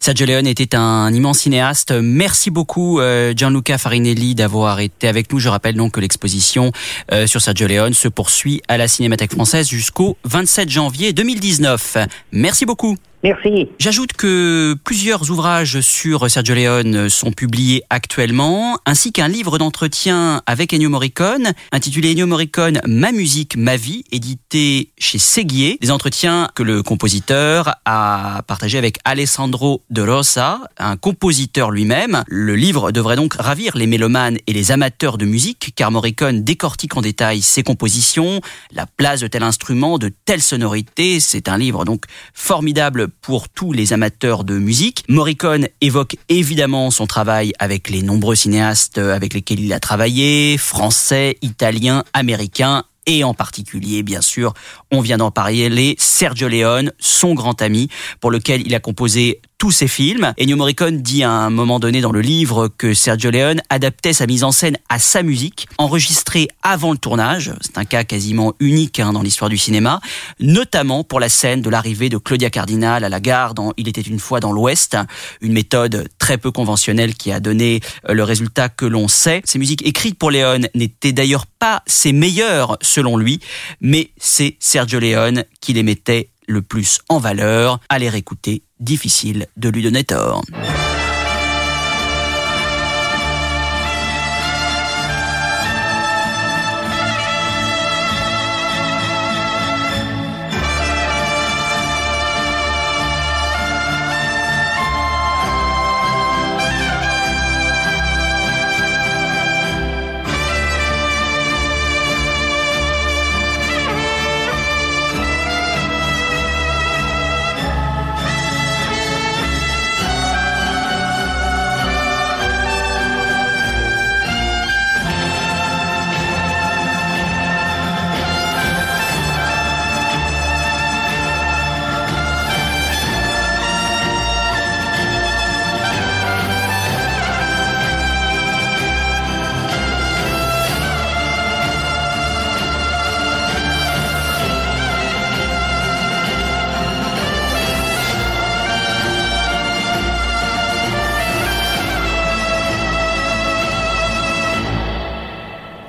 Sergio 0.00 0.26
Leone 0.26 0.46
était 0.46 0.74
un 0.74 1.12
immense 1.12 1.40
cinéaste. 1.40 1.92
Merci 1.92 2.50
beaucoup 2.50 3.00
Gianluca 3.36 3.78
Farinelli 3.78 4.34
d'avoir 4.34 4.80
été 4.80 5.08
avec 5.08 5.32
nous. 5.32 5.38
Je 5.38 5.48
rappelle 5.48 5.76
donc 5.76 5.92
que 5.92 6.00
l'exposition 6.00 6.72
euh, 7.12 7.26
sur 7.26 7.40
Sergio 7.40 7.66
Leone 7.66 7.94
se 7.94 8.08
poursuit 8.08 8.62
à 8.68 8.76
la 8.76 8.88
Cinémathèque 8.88 9.32
française 9.32 9.68
jusqu'au 9.68 10.16
27 10.24 10.68
janvier 10.68 11.12
2019. 11.12 11.98
Merci 12.32 12.66
beaucoup. 12.66 12.96
Merci. 13.24 13.68
J'ajoute 13.78 14.14
que 14.14 14.74
plusieurs 14.82 15.30
ouvrages 15.30 15.80
sur 15.80 16.28
Sergio 16.28 16.56
Leone 16.56 17.08
sont 17.08 17.30
publiés 17.30 17.84
actuellement, 17.88 18.78
ainsi 18.84 19.12
qu'un 19.12 19.28
livre 19.28 19.58
d'entretien 19.58 20.42
avec 20.46 20.74
Ennio 20.74 20.88
Morricone, 20.88 21.52
intitulé 21.70 22.10
Ennio 22.10 22.26
Morricone, 22.26 22.80
Ma 22.84 23.12
musique, 23.12 23.56
ma 23.56 23.76
vie, 23.76 24.02
édité 24.10 24.90
chez 24.98 25.18
Seguier. 25.18 25.78
Des 25.80 25.92
entretiens 25.92 26.48
que 26.56 26.64
le 26.64 26.82
compositeur 26.82 27.76
a 27.84 28.42
partagé 28.48 28.76
avec 28.76 28.98
Alessandro 29.04 29.82
De 29.88 30.02
Rosa, 30.02 30.58
un 30.78 30.96
compositeur 30.96 31.70
lui-même. 31.70 32.24
Le 32.26 32.56
livre 32.56 32.90
devrait 32.90 33.14
donc 33.14 33.34
ravir 33.34 33.76
les 33.76 33.86
mélomanes 33.86 34.38
et 34.48 34.52
les 34.52 34.72
amateurs 34.72 35.16
de 35.16 35.26
musique, 35.26 35.74
car 35.76 35.92
Morricone 35.92 36.42
décortique 36.42 36.96
en 36.96 37.02
détail 37.02 37.40
ses 37.40 37.62
compositions, 37.62 38.40
la 38.72 38.86
place 38.86 39.20
de 39.20 39.28
tel 39.28 39.44
instrument, 39.44 39.98
de 39.98 40.12
telle 40.24 40.42
sonorité. 40.42 41.20
C'est 41.20 41.48
un 41.48 41.56
livre 41.56 41.84
donc 41.84 42.06
formidable 42.34 43.11
pour 43.20 43.48
tous 43.48 43.72
les 43.72 43.92
amateurs 43.92 44.44
de 44.44 44.58
musique. 44.58 45.04
Morricone 45.08 45.68
évoque 45.80 46.16
évidemment 46.28 46.90
son 46.90 47.06
travail 47.06 47.52
avec 47.58 47.90
les 47.90 48.02
nombreux 48.02 48.34
cinéastes 48.34 48.98
avec 48.98 49.34
lesquels 49.34 49.60
il 49.60 49.72
a 49.72 49.80
travaillé, 49.80 50.56
français, 50.58 51.36
italiens, 51.42 52.04
américains 52.12 52.84
et 53.06 53.24
en 53.24 53.34
particulier, 53.34 54.02
bien 54.02 54.20
sûr, 54.20 54.54
on 54.90 55.00
vient 55.00 55.18
d'en 55.18 55.30
parler, 55.30 55.96
Sergio 55.98 56.48
Leone, 56.48 56.92
son 56.98 57.34
grand 57.34 57.60
ami, 57.60 57.88
pour 58.20 58.30
lequel 58.30 58.64
il 58.64 58.74
a 58.74 58.80
composé 58.80 59.40
tous 59.62 59.70
ses 59.70 59.86
films. 59.86 60.34
Ennio 60.40 60.56
Morricone 60.56 61.02
dit 61.02 61.22
à 61.22 61.30
un 61.30 61.48
moment 61.48 61.78
donné 61.78 62.00
dans 62.00 62.10
le 62.10 62.20
livre 62.20 62.66
que 62.66 62.94
Sergio 62.94 63.30
Leone 63.30 63.62
adaptait 63.70 64.12
sa 64.12 64.26
mise 64.26 64.42
en 64.42 64.50
scène 64.50 64.76
à 64.88 64.98
sa 64.98 65.22
musique, 65.22 65.68
enregistrée 65.78 66.48
avant 66.64 66.90
le 66.90 66.98
tournage. 66.98 67.52
C'est 67.60 67.78
un 67.78 67.84
cas 67.84 68.02
quasiment 68.02 68.54
unique 68.58 68.98
hein, 68.98 69.12
dans 69.12 69.22
l'histoire 69.22 69.48
du 69.48 69.56
cinéma, 69.56 70.00
notamment 70.40 71.04
pour 71.04 71.20
la 71.20 71.28
scène 71.28 71.62
de 71.62 71.70
l'arrivée 71.70 72.08
de 72.08 72.18
Claudia 72.18 72.50
Cardinal 72.50 73.04
à 73.04 73.08
la 73.08 73.20
gare 73.20 73.54
dans 73.54 73.72
Il 73.76 73.86
était 73.86 74.00
une 74.00 74.18
fois 74.18 74.40
dans 74.40 74.50
l'Ouest, 74.50 74.96
une 75.40 75.52
méthode 75.52 76.08
très 76.18 76.38
peu 76.38 76.50
conventionnelle 76.50 77.14
qui 77.14 77.30
a 77.30 77.38
donné 77.38 77.82
le 78.08 78.24
résultat 78.24 78.68
que 78.68 78.84
l'on 78.84 79.06
sait. 79.06 79.42
Ces 79.44 79.60
musiques 79.60 79.86
écrites 79.86 80.18
pour 80.18 80.32
Leone 80.32 80.66
n'étaient 80.74 81.12
d'ailleurs 81.12 81.46
pas 81.46 81.84
ses 81.86 82.12
meilleures 82.12 82.78
selon 82.80 83.16
lui, 83.16 83.38
mais 83.80 84.10
c'est 84.16 84.56
Sergio 84.58 84.98
Leone 84.98 85.44
qui 85.60 85.72
les 85.72 85.84
mettait 85.84 86.31
le 86.46 86.62
plus 86.62 87.00
en 87.08 87.18
valeur. 87.18 87.80
À 87.88 87.98
les 87.98 88.08
réécouter, 88.08 88.62
difficile 88.80 89.46
de 89.56 89.68
lui 89.68 89.82
donner 89.82 90.04
tort. 90.04 90.42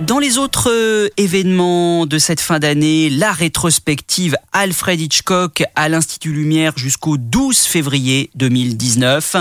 Dans 0.06 0.20
les 0.20 0.38
autres 0.38 0.70
euh, 0.70 1.08
événements 1.16 2.06
de 2.06 2.18
cette 2.18 2.42
fin 2.42 2.60
d'année, 2.60 3.10
la 3.10 3.32
rétrospective 3.32 4.36
Alfred 4.52 5.00
Hitchcock 5.00 5.63
à 5.76 5.88
l'Institut 5.88 6.34
Lumière 6.34 6.74
jusqu'au 6.76 7.16
12 7.16 7.60
février 7.60 8.30
2019. 8.36 9.38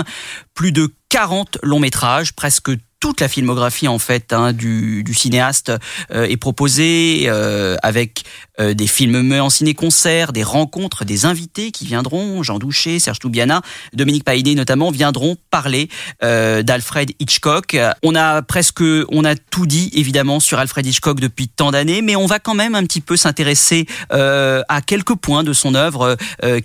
Plus 0.53 0.71
de 0.71 0.89
40 1.09 1.57
longs 1.63 1.79
métrages, 1.79 2.31
presque 2.31 2.71
toute 3.01 3.19
la 3.19 3.27
filmographie 3.27 3.89
en 3.89 3.99
fait 3.99 4.31
hein, 4.31 4.53
du, 4.53 5.03
cinéaste 5.13 5.73
euh, 6.11 6.23
est 6.23 6.37
proposée 6.37 7.25
euh, 7.27 7.75
avec 7.83 8.23
euh, 8.59 8.73
des 8.73 8.87
films 8.87 9.33
en 9.33 9.49
ciné-concert, 9.49 10.33
des 10.33 10.43
rencontres, 10.43 11.05
des 11.05 11.25
invités 11.25 11.71
qui 11.71 11.85
viendront, 11.85 12.43
Jean 12.43 12.59
Douché, 12.59 12.99
Serge 12.99 13.19
Toubiana, 13.19 13.61
Dominique 13.93 14.23
Païdé 14.23 14.55
notamment, 14.55 14.91
viendront 14.91 15.37
parler 15.49 15.89
d'Alfred 16.21 17.11
Hitchcock. 17.19 17.77
On 18.03 18.15
a 18.15 18.41
presque, 18.41 18.83
on 19.09 19.25
a 19.25 19.35
tout 19.35 19.65
dit 19.65 19.89
évidemment 19.93 20.39
sur 20.39 20.59
Alfred 20.59 20.85
Hitchcock 20.85 21.19
depuis 21.19 21.47
tant 21.47 21.71
d'années, 21.71 22.01
mais 22.01 22.15
on 22.15 22.25
va 22.25 22.39
quand 22.39 22.53
même 22.53 22.75
un 22.75 22.83
petit 22.83 23.01
peu 23.01 23.17
s'intéresser 23.17 23.85
à 24.09 24.81
quelques 24.85 25.15
points 25.15 25.43
de 25.43 25.53
son 25.53 25.75
œuvre 25.75 26.17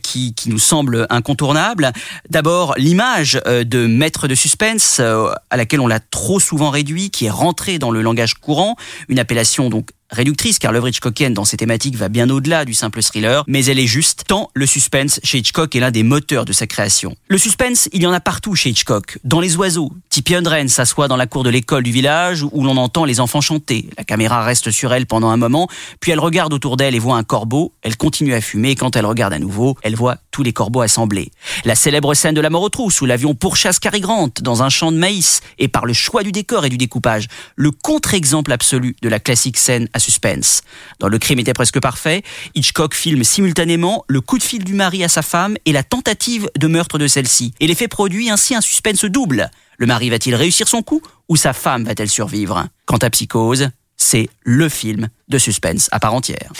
qui, 0.02 0.34
qui 0.34 0.50
nous 0.50 0.58
semblent 0.58 1.06
incontournables. 1.10 1.92
D'abord 2.30 2.74
l'image 2.76 3.40
de 3.46 3.86
maître 3.86 4.28
de 4.28 4.34
suspense 4.34 5.00
à 5.00 5.56
laquelle 5.56 5.80
on 5.80 5.86
l'a 5.86 6.00
trop 6.00 6.40
souvent 6.40 6.70
réduit, 6.70 7.10
qui 7.10 7.26
est 7.26 7.30
rentré 7.30 7.78
dans 7.78 7.90
le 7.90 8.02
langage 8.02 8.34
courant, 8.34 8.76
une 9.08 9.18
appellation 9.18 9.70
donc 9.70 9.90
réductrice 10.10 10.58
car 10.58 10.72
l'œuvre 10.72 10.88
Hitchcockienne 10.88 11.34
dans 11.34 11.44
ses 11.44 11.56
thématiques 11.56 11.96
va 11.96 12.08
bien 12.08 12.28
au-delà 12.30 12.64
du 12.64 12.74
simple 12.74 13.02
thriller, 13.02 13.44
mais 13.46 13.64
elle 13.66 13.78
est 13.78 13.86
juste 13.86 14.24
tant 14.26 14.50
le 14.54 14.66
suspense 14.66 15.20
chez 15.22 15.38
Hitchcock 15.38 15.74
est 15.76 15.80
l'un 15.80 15.90
des 15.90 16.02
moteurs 16.02 16.44
de 16.44 16.52
sa 16.52 16.66
création. 16.66 17.14
Le 17.28 17.38
suspense, 17.38 17.88
il 17.92 18.02
y 18.02 18.06
en 18.06 18.12
a 18.12 18.20
partout 18.20 18.54
chez 18.54 18.70
Hitchcock, 18.70 19.18
dans 19.24 19.40
les 19.40 19.56
oiseaux. 19.56 19.92
Tippi 20.10 20.34
Undren 20.34 20.68
s'assoit 20.68 21.08
dans 21.08 21.16
la 21.16 21.26
cour 21.26 21.44
de 21.44 21.50
l'école 21.50 21.82
du 21.82 21.90
village 21.90 22.42
où 22.42 22.64
l'on 22.64 22.76
entend 22.76 23.04
les 23.04 23.20
enfants 23.20 23.40
chanter. 23.40 23.88
La 23.96 24.04
caméra 24.04 24.42
reste 24.42 24.70
sur 24.70 24.92
elle 24.92 25.06
pendant 25.06 25.28
un 25.28 25.36
moment, 25.36 25.68
puis 26.00 26.12
elle 26.12 26.20
regarde 26.20 26.52
autour 26.52 26.76
d'elle 26.76 26.94
et 26.94 26.98
voit 26.98 27.16
un 27.16 27.24
corbeau, 27.24 27.72
elle 27.82 27.96
continue 27.96 28.34
à 28.34 28.40
fumer 28.40 28.70
et 28.70 28.76
quand 28.76 28.96
elle 28.96 29.06
regarde 29.06 29.32
à 29.32 29.38
nouveau, 29.38 29.76
elle 29.82 29.96
voit 29.96 30.18
tous 30.30 30.42
les 30.42 30.52
corbeaux 30.52 30.80
assemblés. 30.80 31.30
La 31.64 31.74
célèbre 31.74 32.14
scène 32.14 32.34
de 32.34 32.40
la 32.40 32.50
mort 32.50 32.62
aux 32.62 32.68
trousses 32.68 33.00
où 33.00 33.06
l'avion 33.06 33.34
pourchasse 33.34 33.78
Cary 33.78 34.00
Grant 34.00 34.30
dans 34.40 34.62
un 34.62 34.68
champ 34.68 34.92
de 34.92 34.96
maïs 34.96 35.40
et 35.58 35.68
par 35.68 35.84
le 35.84 35.92
choix 35.92 36.22
du 36.22 36.32
décor 36.32 36.64
et 36.64 36.68
du 36.68 36.78
découpage, 36.78 37.26
le 37.56 37.70
contre-exemple 37.70 38.52
absolu 38.52 38.96
de 39.02 39.08
la 39.08 39.20
classique 39.20 39.58
scène 39.58 39.88
suspense. 39.98 40.62
Dans 40.98 41.08
Le 41.08 41.18
crime 41.18 41.38
était 41.38 41.52
presque 41.52 41.80
parfait, 41.80 42.22
Hitchcock 42.54 42.94
filme 42.94 43.24
simultanément 43.24 44.04
le 44.08 44.20
coup 44.20 44.38
de 44.38 44.42
fil 44.42 44.64
du 44.64 44.74
mari 44.74 45.04
à 45.04 45.08
sa 45.08 45.22
femme 45.22 45.56
et 45.64 45.72
la 45.72 45.82
tentative 45.82 46.48
de 46.56 46.66
meurtre 46.66 46.98
de 46.98 47.06
celle-ci. 47.06 47.54
Et 47.60 47.66
l'effet 47.66 47.88
produit 47.88 48.30
ainsi 48.30 48.54
un 48.54 48.60
suspense 48.60 49.04
double. 49.04 49.50
Le 49.78 49.86
mari 49.86 50.10
va-t-il 50.10 50.34
réussir 50.34 50.68
son 50.68 50.82
coup 50.82 51.02
ou 51.28 51.36
sa 51.36 51.52
femme 51.52 51.84
va-t-elle 51.84 52.10
survivre? 52.10 52.66
Quant 52.86 52.96
à 52.98 53.10
Psychose, 53.10 53.70
c'est 53.96 54.28
le 54.42 54.68
film 54.68 55.08
de 55.28 55.38
suspense 55.38 55.88
à 55.92 56.00
part 56.00 56.14
entière. 56.14 56.52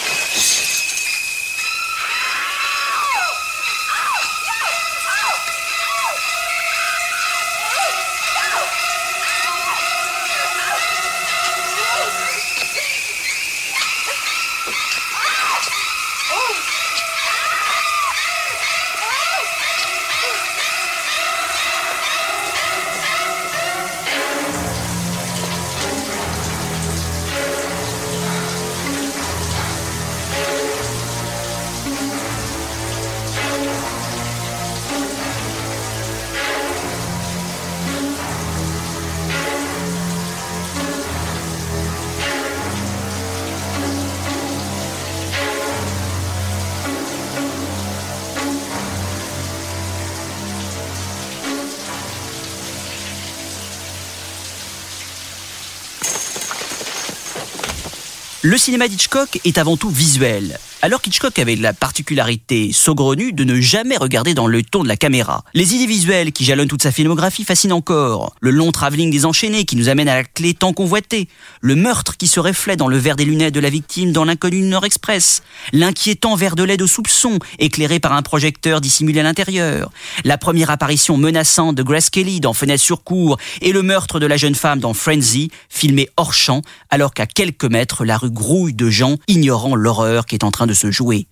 Le 58.49 58.57
cinéma 58.57 58.89
d'Hitchcock 58.89 59.41
est 59.45 59.59
avant 59.59 59.77
tout 59.77 59.91
visuel. 59.91 60.59
Alors 60.81 61.03
qu'Hitchcock 61.03 61.37
avait 61.41 61.57
la 61.57 61.73
particularité 61.73 62.71
saugrenue 62.73 63.33
de 63.33 63.43
ne 63.43 63.61
jamais 63.61 63.97
regarder 63.97 64.33
dans 64.33 64.47
le 64.47 64.63
ton 64.63 64.85
de 64.85 64.89
la 64.89 64.97
caméra. 64.97 65.43
Les 65.53 65.75
idées 65.75 65.89
visuelles 65.89 66.31
qui 66.31 66.45
jalonnent 66.45 66.69
toute 66.69 66.85
sa 66.85 66.93
filmographie 66.93 67.43
fascinent 67.43 67.73
encore. 67.73 68.37
Le 68.41 68.53
long 68.53 68.71
travelling 68.71 69.11
des 69.11 69.27
enchaînés 69.27 69.65
qui 69.65 69.75
nous 69.75 69.89
amène 69.89 70.09
à 70.09 70.15
la 70.15 70.23
clé 70.23 70.55
tant 70.55 70.73
convoitée. 70.73 71.29
Le 71.61 71.75
meurtre 71.75 72.17
qui 72.17 72.29
se 72.29 72.39
reflète 72.39 72.79
dans 72.79 72.87
le 72.87 72.97
verre 72.97 73.17
des 73.17 73.25
lunettes 73.25 73.55
de 73.55 73.61
la 73.61 73.71
victime 73.71 74.13
dans 74.13 74.25
l'inconnu 74.25 74.61
Nord 74.61 74.85
Express. 74.85 75.43
L'inquiétant 75.73 76.37
verre 76.37 76.55
de 76.55 76.63
lait 76.63 76.77
de 76.77 76.87
soupçon 76.87 77.41
éclairé 77.59 77.99
par 77.99 78.13
un 78.13 78.23
projecteur 78.23 78.81
dissimulé 78.81 79.19
à 79.19 79.25
l'intérieur. 79.25 79.91
La 80.23 80.39
première 80.39 80.71
apparition 80.71 81.17
menaçante 81.17 81.75
de 81.75 81.83
Grace 81.83 82.09
Kelly 82.09 82.39
dans 82.39 82.55
Fenêtre 82.55 82.85
sur 82.85 83.03
cour 83.03 83.37
et 83.63 83.73
le 83.73 83.83
meurtre 83.83 84.21
de 84.21 84.27
la 84.27 84.37
jeune 84.37 84.55
femme 84.55 84.79
dans 84.79 84.95
Frenzy, 84.95 85.51
filmé 85.69 86.09
hors 86.17 86.35
champ 86.35 86.63
alors 86.89 87.15
qu'à 87.15 87.27
quelques 87.27 87.65
mètres 87.65 88.05
la 88.05 88.17
rue 88.17 88.31
grouille 88.31 88.75
de 88.75 88.89
gens 88.91 89.17
ignorant 89.27 89.75
l'horreur 89.75 90.25
qui 90.25 90.37
est 90.37 90.45
en 90.45 90.53
train 90.53 90.68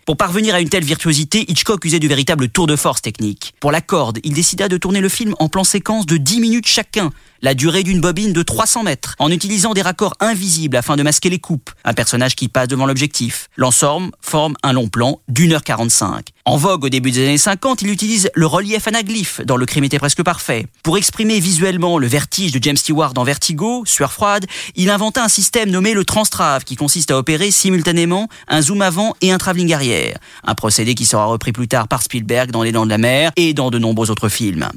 Pour 0.05 0.17
parvenir 0.17 0.55
à 0.55 0.61
une 0.61 0.69
telle 0.69 0.85
virtuosité, 0.85 1.45
Hitchcock 1.49 1.85
usait 1.85 1.99
du 1.99 2.09
véritable 2.09 2.49
tour 2.49 2.67
de 2.67 2.77
force 2.77 3.03
technique. 3.03 3.55
Pour 3.61 3.73
la 3.73 3.81
corde, 3.81 4.19
il 4.25 4.35
décida 4.35 4.69
de 4.69 4.77
tourner 4.77 5.01
le 5.01 5.09
film 5.09 5.35
en 5.39 5.49
plan 5.49 5.65
séquence 5.65 6.07
de 6.07 6.17
10 6.17 6.41
minutes 6.41 6.67
chacun, 6.67 7.11
la 7.43 7.55
durée 7.55 7.83
d'une 7.83 8.01
bobine 8.01 8.33
de 8.33 8.43
300 8.43 8.83
mètres, 8.83 9.15
en 9.19 9.31
utilisant 9.31 9.75
des 9.75 9.83
raccords 9.83 10.15
invisibles 10.21 10.77
afin 10.77 10.97
de 10.97 11.03
masquer 11.03 11.31
les 11.31 11.39
coupes, 11.39 11.71
un 11.85 11.95
personnage 11.95 12.37
qui 12.37 12.49
passe 12.49 12.69
devant 12.69 12.87
l'objectif. 12.87 13.49
L'ensemble 13.57 14.11
forme 14.21 14.55
un 14.63 14.73
long 14.73 14.89
plan 14.89 15.21
d'une 15.29 15.53
heure 15.53 15.65
45. 15.65 16.29
En 16.45 16.57
vogue 16.57 16.85
au 16.85 16.89
début 16.89 17.11
des 17.11 17.25
années 17.25 17.39
50, 17.39 17.83
il 17.83 17.91
utilise 17.91 18.31
le 18.35 18.47
relief 18.47 18.87
anaglyphe 18.87 19.41
dans 19.45 19.57
Le 19.57 19.67
crime 19.67 19.85
était 19.85 19.99
presque 19.99 20.23
parfait. 20.23 20.67
Pour 20.83 20.97
exprimer 20.97 21.41
visuellement 21.41 21.99
le 21.99 22.07
vertige 22.07 22.53
de 22.53 22.63
James 22.63 22.77
Stewart 22.77 23.15
dans 23.15 23.25
Vertigo, 23.25 23.85
Sueur 23.85 24.13
froide, 24.13 24.47
il 24.77 24.91
inventa 24.91 25.25
un 25.25 25.29
système 25.29 25.71
nommé 25.71 25.93
le 25.93 26.05
transtrave 26.05 26.65
qui 26.65 26.77
consiste 26.77 27.11
à 27.11 27.19
opérer 27.19 27.51
simultanément 27.51 28.29
un 28.49 28.63
zoom 28.63 28.83
avant 28.83 29.15
et 29.21 29.33
un 29.33 29.39
travelling 29.39 29.73
arrière. 29.73 30.19
Un 30.45 30.55
procédé 30.55 30.95
qui 30.95 31.07
sera 31.07 31.25
repris 31.25 31.53
plus 31.53 31.69
tard 31.69 31.89
par 31.89 32.03
Spielberg 32.03 32.51
dans 32.51 32.63
Les 32.63 32.73
Dents 32.73 32.85
de 32.85 32.91
la 32.91 32.99
Mer 32.99 33.33
et 33.37 33.53
dans 33.53 33.71
de 33.71 33.79
nombreux 33.79 34.11
autres 34.11 34.29
films. 34.29 34.69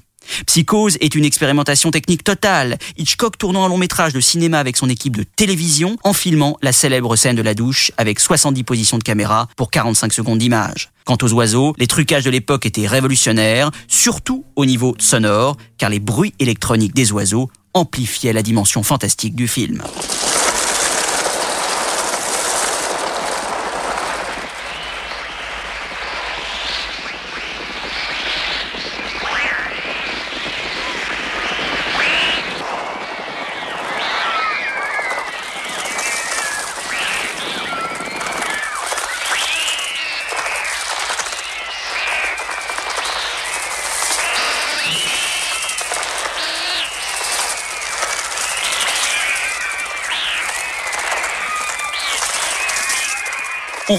Psychose 0.46 0.98
est 1.02 1.16
une 1.16 1.26
expérimentation 1.26 1.92
technique 1.92 2.24
totale, 2.24 2.78
Hitchcock 2.98 3.38
tournant 3.38 3.66
un 3.66 3.70
long 3.70 3.78
métrage 3.78 4.14
de 4.14 4.20
cinéma 4.20 4.60
avec 4.60 4.78
son 4.78 4.90
équipe 4.90 5.18
de 5.18 5.24
télévision 5.24 5.98
en 6.04 6.14
filmant 6.14 6.58
la 6.62 6.72
célèbre 6.72 7.16
scène 7.16 7.36
de 7.36 7.42
la 7.42 7.54
douche 7.54 7.92
avec 7.98 8.20
70 8.20 8.64
positions 8.64 8.98
de 8.98 9.04
caméra 9.04 9.48
pour 9.56 9.72
45 9.72 10.14
secondes 10.14 10.40
d'image. 10.40 10.92
Quant 11.06 11.18
aux 11.22 11.34
oiseaux, 11.34 11.74
les 11.78 11.88
trucages 11.88 12.24
de 12.24 12.30
l'époque 12.30 12.66
étaient 12.66 12.88
révolutionnaires, 12.88 13.72
surtout 13.88 14.46
au 14.56 14.66
niveau 14.66 14.96
sonore, 15.00 15.58
car 15.78 15.90
les 15.90 16.00
bruits 16.00 16.34
électroniques 16.40 16.94
des 16.94 17.12
oiseaux 17.12 17.50
amplifiaient 17.74 18.34
la 18.34 18.44
dimension 18.44 18.84
fantastique 18.84 19.36
du 19.36 19.48
film. 19.48 19.82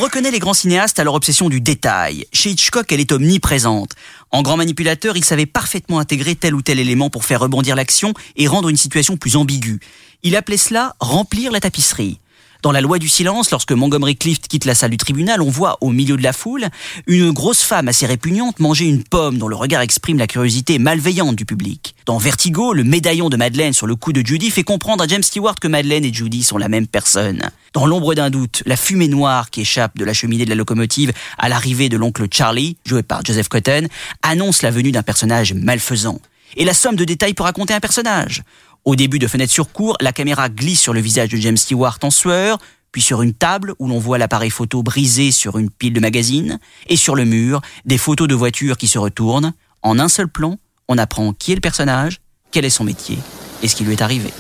Reconnaît 0.01 0.31
les 0.31 0.39
grands 0.39 0.55
cinéastes 0.55 0.99
à 0.99 1.05
leur 1.05 1.15
obsession 1.15 1.49
du 1.49 1.61
détail. 1.61 2.27
Chez 2.33 2.51
Hitchcock, 2.51 2.91
elle 2.91 3.01
est 3.01 3.13
omniprésente. 3.13 3.93
En 4.31 4.43
grand 4.43 4.57
manipulateur, 4.57 5.17
il 5.17 5.25
savait 5.25 5.47
parfaitement 5.47 5.99
intégrer 5.99 6.35
tel 6.35 6.55
ou 6.55 6.63
tel 6.63 6.79
élément 6.79 7.11
pour 7.11 7.25
faire 7.25 7.41
rebondir 7.41 7.77
l'action 7.77 8.15
et 8.37 8.49
rendre 8.49 8.71
une 8.71 8.77
situation 8.77 9.17
plus 9.17 9.37
ambiguë. 9.37 9.79
Il 10.23 10.37
appelait 10.37 10.57
cela 10.57 10.97
remplir 11.01 11.53
la 11.53 11.61
tapisserie. 11.61 12.19
Dans 12.63 12.73
la 12.73 12.83
loi 12.83 12.99
du 12.99 13.09
silence, 13.09 13.51
lorsque 13.51 13.73
Montgomery 13.73 14.17
Clift 14.17 14.47
quitte 14.47 14.67
la 14.67 14.75
salle 14.75 14.91
du 14.91 14.99
tribunal, 14.99 15.41
on 15.41 15.49
voit 15.49 15.79
au 15.81 15.91
milieu 15.91 16.19
de 16.19 16.23
la 16.23 16.35
foule 16.35 16.69
une 17.07 17.31
grosse 17.31 17.63
femme 17.63 17.89
assez 17.89 18.05
répugnante 18.05 18.61
manger 18.61 18.85
une 18.85 19.03
pomme 19.03 19.39
dont 19.39 19.49
le 19.49 19.57
regard 19.57 19.81
exprime 19.81 20.19
la 20.19 20.27
curiosité 20.27 20.79
malveillante 20.79 21.37
du 21.37 21.47
public. 21.47 21.95
Dans 22.05 22.19
Vertigo, 22.19 22.75
le 22.75 22.85
médaillon 22.85 23.31
de 23.31 23.39
Madeleine 23.39 23.73
sur 23.73 23.87
le 23.87 23.97
cou 23.97 24.13
de 24.13 24.25
Judy 24.25 24.51
fait 24.51 24.63
comprendre 24.63 25.03
à 25.03 25.07
James 25.07 25.23
Stewart 25.23 25.55
que 25.55 25.69
Madeleine 25.69 26.05
et 26.05 26.13
Judy 26.13 26.43
sont 26.43 26.59
la 26.59 26.69
même 26.69 26.87
personne. 26.87 27.51
Dans 27.73 27.87
L'ombre 27.87 28.15
d'un 28.15 28.29
doute, 28.29 28.63
la 28.67 28.77
fumée 28.77 29.09
noire 29.09 29.49
qui 29.49 29.63
échappe 29.63 29.97
de 29.97 30.05
la 30.05 30.13
cheminée 30.13 30.45
de 30.45 30.51
la 30.51 30.57
locomotive 30.57 31.13
à 31.39 31.49
l'arrivée 31.49 31.89
de 31.89 31.97
l'oncle 31.97 32.27
Charlie, 32.31 32.77
joué 32.85 33.03
par 33.03 33.25
Joseph 33.25 33.49
Cotton, 33.49 33.87
annonce 34.23 34.61
la 34.61 34.71
venue 34.71 34.93
d'un 34.93 35.03
personnage 35.03 35.55
malfaisant. 35.55 36.21
Et 36.57 36.65
la 36.65 36.75
somme 36.75 36.97
de 36.97 37.05
détails 37.05 37.35
pour 37.35 37.47
raconter 37.47 37.75
un 37.75 37.81
personnage. 37.81 38.43
Au 38.85 38.97
début 38.97 39.19
de 39.19 39.27
Fenêtre 39.27 39.53
sur 39.53 39.73
cour, 39.73 39.97
la 40.01 40.13
caméra 40.13 40.49
glisse 40.49 40.81
sur 40.81 40.95
le 40.95 41.01
visage 41.01 41.29
de 41.29 41.37
James 41.37 41.57
Stewart 41.57 41.99
en 42.03 42.11
sueur, 42.11 42.59
puis 42.93 43.03
sur 43.03 43.23
une 43.23 43.35
table 43.35 43.75
où 43.79 43.87
l'on 43.87 43.99
voit 43.99 44.19
l'appareil 44.19 44.51
photo 44.51 44.83
brisé 44.83 45.31
sur 45.33 45.59
une 45.59 45.71
pile 45.71 45.93
de 45.93 46.01
magazines, 46.01 46.59
et 46.89 46.97
sur 46.97 47.15
le 47.15 47.25
mur, 47.25 47.61
des 47.85 47.99
photos 47.99 48.27
de 48.27 48.35
voitures 48.35 48.79
qui 48.79 48.89
se 48.89 48.99
retournent. 48.99 49.53
En 49.83 49.99
un 49.99 50.09
seul 50.09 50.29
plan, 50.29 50.59
on 50.89 50.99
apprend 50.99 51.33
qui 51.33 51.53
est 51.53 51.57
le 51.57 51.61
personnage, 51.61 52.21
quel 52.51 52.65
est 52.65 52.71
son 52.71 52.85
métier 52.85 53.19
et 53.63 53.69
ce 53.69 53.77
qui 53.77 53.85
lui 53.85 53.93
est 53.93 54.03
arrivé. 54.03 54.31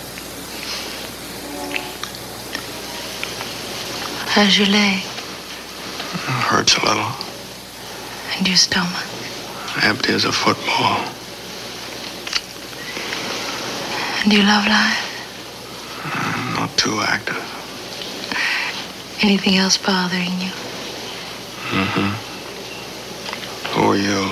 How's 4.34 4.56
your 4.56 4.68
leg? 4.68 5.02
Hurts 6.50 6.78
a 6.78 6.86
little. 6.86 7.04
And 8.38 8.46
your 8.46 8.56
stomach? 8.56 9.04
Empty 9.82 10.14
as 10.14 10.24
a 10.24 10.32
football. 10.32 11.19
And 14.24 14.32
you 14.32 14.42
love 14.42 14.66
life? 14.66 15.00
Not 16.58 16.76
too 16.76 17.00
active. 17.00 17.40
Anything 19.22 19.56
else 19.56 19.78
bothering 19.78 20.38
you? 20.40 20.52
Mm-hmm. 21.72 22.10
Who 23.74 23.90
are 23.90 23.96
you? 23.96 24.28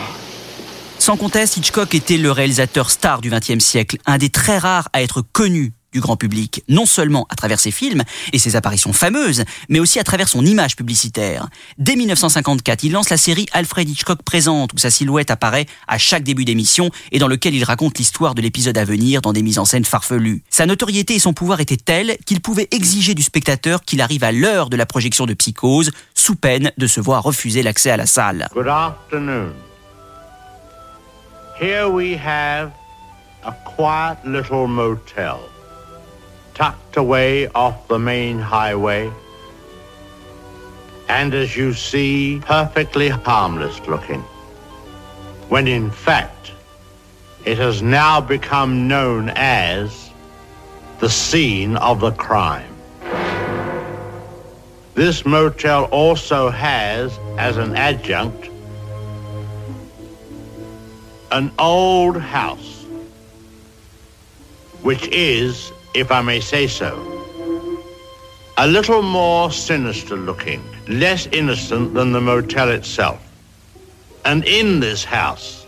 Sans 0.99 1.17
conteste, 1.17 1.57
Hitchcock 1.57 1.95
était 1.95 2.19
le 2.19 2.31
réalisateur 2.31 2.91
star 2.91 3.23
du 3.23 3.31
XXe 3.31 3.65
siècle, 3.65 3.97
un 4.05 4.19
des 4.19 4.29
très 4.29 4.59
rares 4.59 4.91
à 4.93 5.01
être 5.01 5.23
connu 5.23 5.73
du 5.93 6.01
grand 6.01 6.17
public, 6.17 6.63
non 6.69 6.87
seulement 6.87 7.27
à 7.31 7.35
travers 7.35 7.61
ses 7.61 7.71
films 7.71 8.03
et 8.33 8.39
ses 8.39 8.57
apparitions 8.57 8.93
fameuses, 8.93 9.45
mais 9.69 9.81
aussi 9.81 9.99
à 9.99 10.05
travers 10.05 10.29
son 10.29 10.45
image 10.45 10.77
publicitaire. 10.77 11.49
Dès 11.79 11.97
1954, 11.97 12.85
il 12.85 12.93
lance 12.93 13.11
la 13.11 13.17
série 13.17 13.47
Alfred 13.53 13.89
Hitchcock 13.89 14.23
présente, 14.23 14.73
où 14.73 14.79
sa 14.79 14.91
silhouette 14.91 15.31
apparaît 15.31 15.67
à 15.87 15.99
chaque 15.99 16.25
début 16.25 16.45
d'émission 16.45 16.91
et 17.13 17.19
dans 17.19 17.29
lequel 17.29 17.55
il 17.55 17.65
raconte 17.65 17.99
l'histoire 17.99 18.35
de 18.35 18.43
l'épisode 18.43 18.79
à 18.79 18.85
venir 18.85 19.23
dans 19.23 19.33
des 19.33 19.43
mises 19.43 19.59
en 19.59 19.65
scène 19.65 19.85
farfelues. 19.85 20.43
Sa 20.51 20.67
notoriété 20.67 21.15
et 21.15 21.19
son 21.19 21.33
pouvoir 21.33 21.61
étaient 21.61 21.77
tels 21.77 22.17
qu'il 22.27 22.41
pouvait 22.41 22.69
exiger 22.71 23.15
du 23.15 23.23
spectateur 23.23 23.83
qu'il 23.83 24.01
arrive 24.01 24.25
à 24.25 24.33
l'heure 24.33 24.71
de 24.71 24.77
la 24.77 24.87
projection 24.87 25.27
de 25.27 25.35
Psychose, 25.35 25.91
sous 26.15 26.35
peine 26.35 26.73
de 26.77 26.87
se 26.87 27.01
voir 27.01 27.23
refuser 27.23 27.63
l'accès 27.63 27.91
à 27.91 27.97
la 27.97 28.07
salle. 28.07 28.49
Good 28.55 28.69
afternoon. 28.69 29.53
Here 31.61 31.89
we 31.89 32.15
have 32.15 32.71
a 33.45 33.53
quiet 33.65 34.19
little 34.25 34.69
motel, 34.69 35.39
tucked 36.59 36.97
away 36.97 37.47
off 37.55 37.87
the 37.87 38.01
main 38.01 38.37
highway, 38.37 39.09
and 41.09 41.33
as 41.33 41.57
you 41.57 41.73
see, 41.73 42.43
perfectly 42.45 43.09
harmless 43.09 43.79
looking. 43.87 44.21
When 45.49 45.69
in 45.69 45.89
fact, 45.89 46.51
it 47.45 47.59
has 47.59 47.81
now 47.81 48.21
become 48.21 48.89
known 48.89 49.31
as 49.37 50.11
the 50.99 51.09
scene 51.09 51.77
of 51.77 52.01
the 52.01 52.11
crime. 52.11 52.75
This 54.95 55.25
motel 55.25 55.85
also 55.85 56.51
has, 56.51 57.17
as 57.39 57.57
an 57.57 57.77
adjunct, 57.77 58.51
an 61.31 61.53
old 61.57 62.21
house, 62.21 62.85
which 64.83 65.07
is, 65.13 65.71
if 65.99 66.13
I 66.13 66.23
may 66.23 66.41
say 66.41 66.67
so, 66.67 66.95
a 68.57 68.67
little 68.67 69.03
more 69.03 69.51
sinister 69.51 70.17
looking, 70.17 70.63
less 70.87 71.27
innocent 71.33 71.95
than 71.95 72.13
the 72.13 72.21
motel 72.21 72.71
itself. 72.71 73.21
And 74.25 74.45
in 74.45 74.81
this 74.81 75.05
house, 75.05 75.67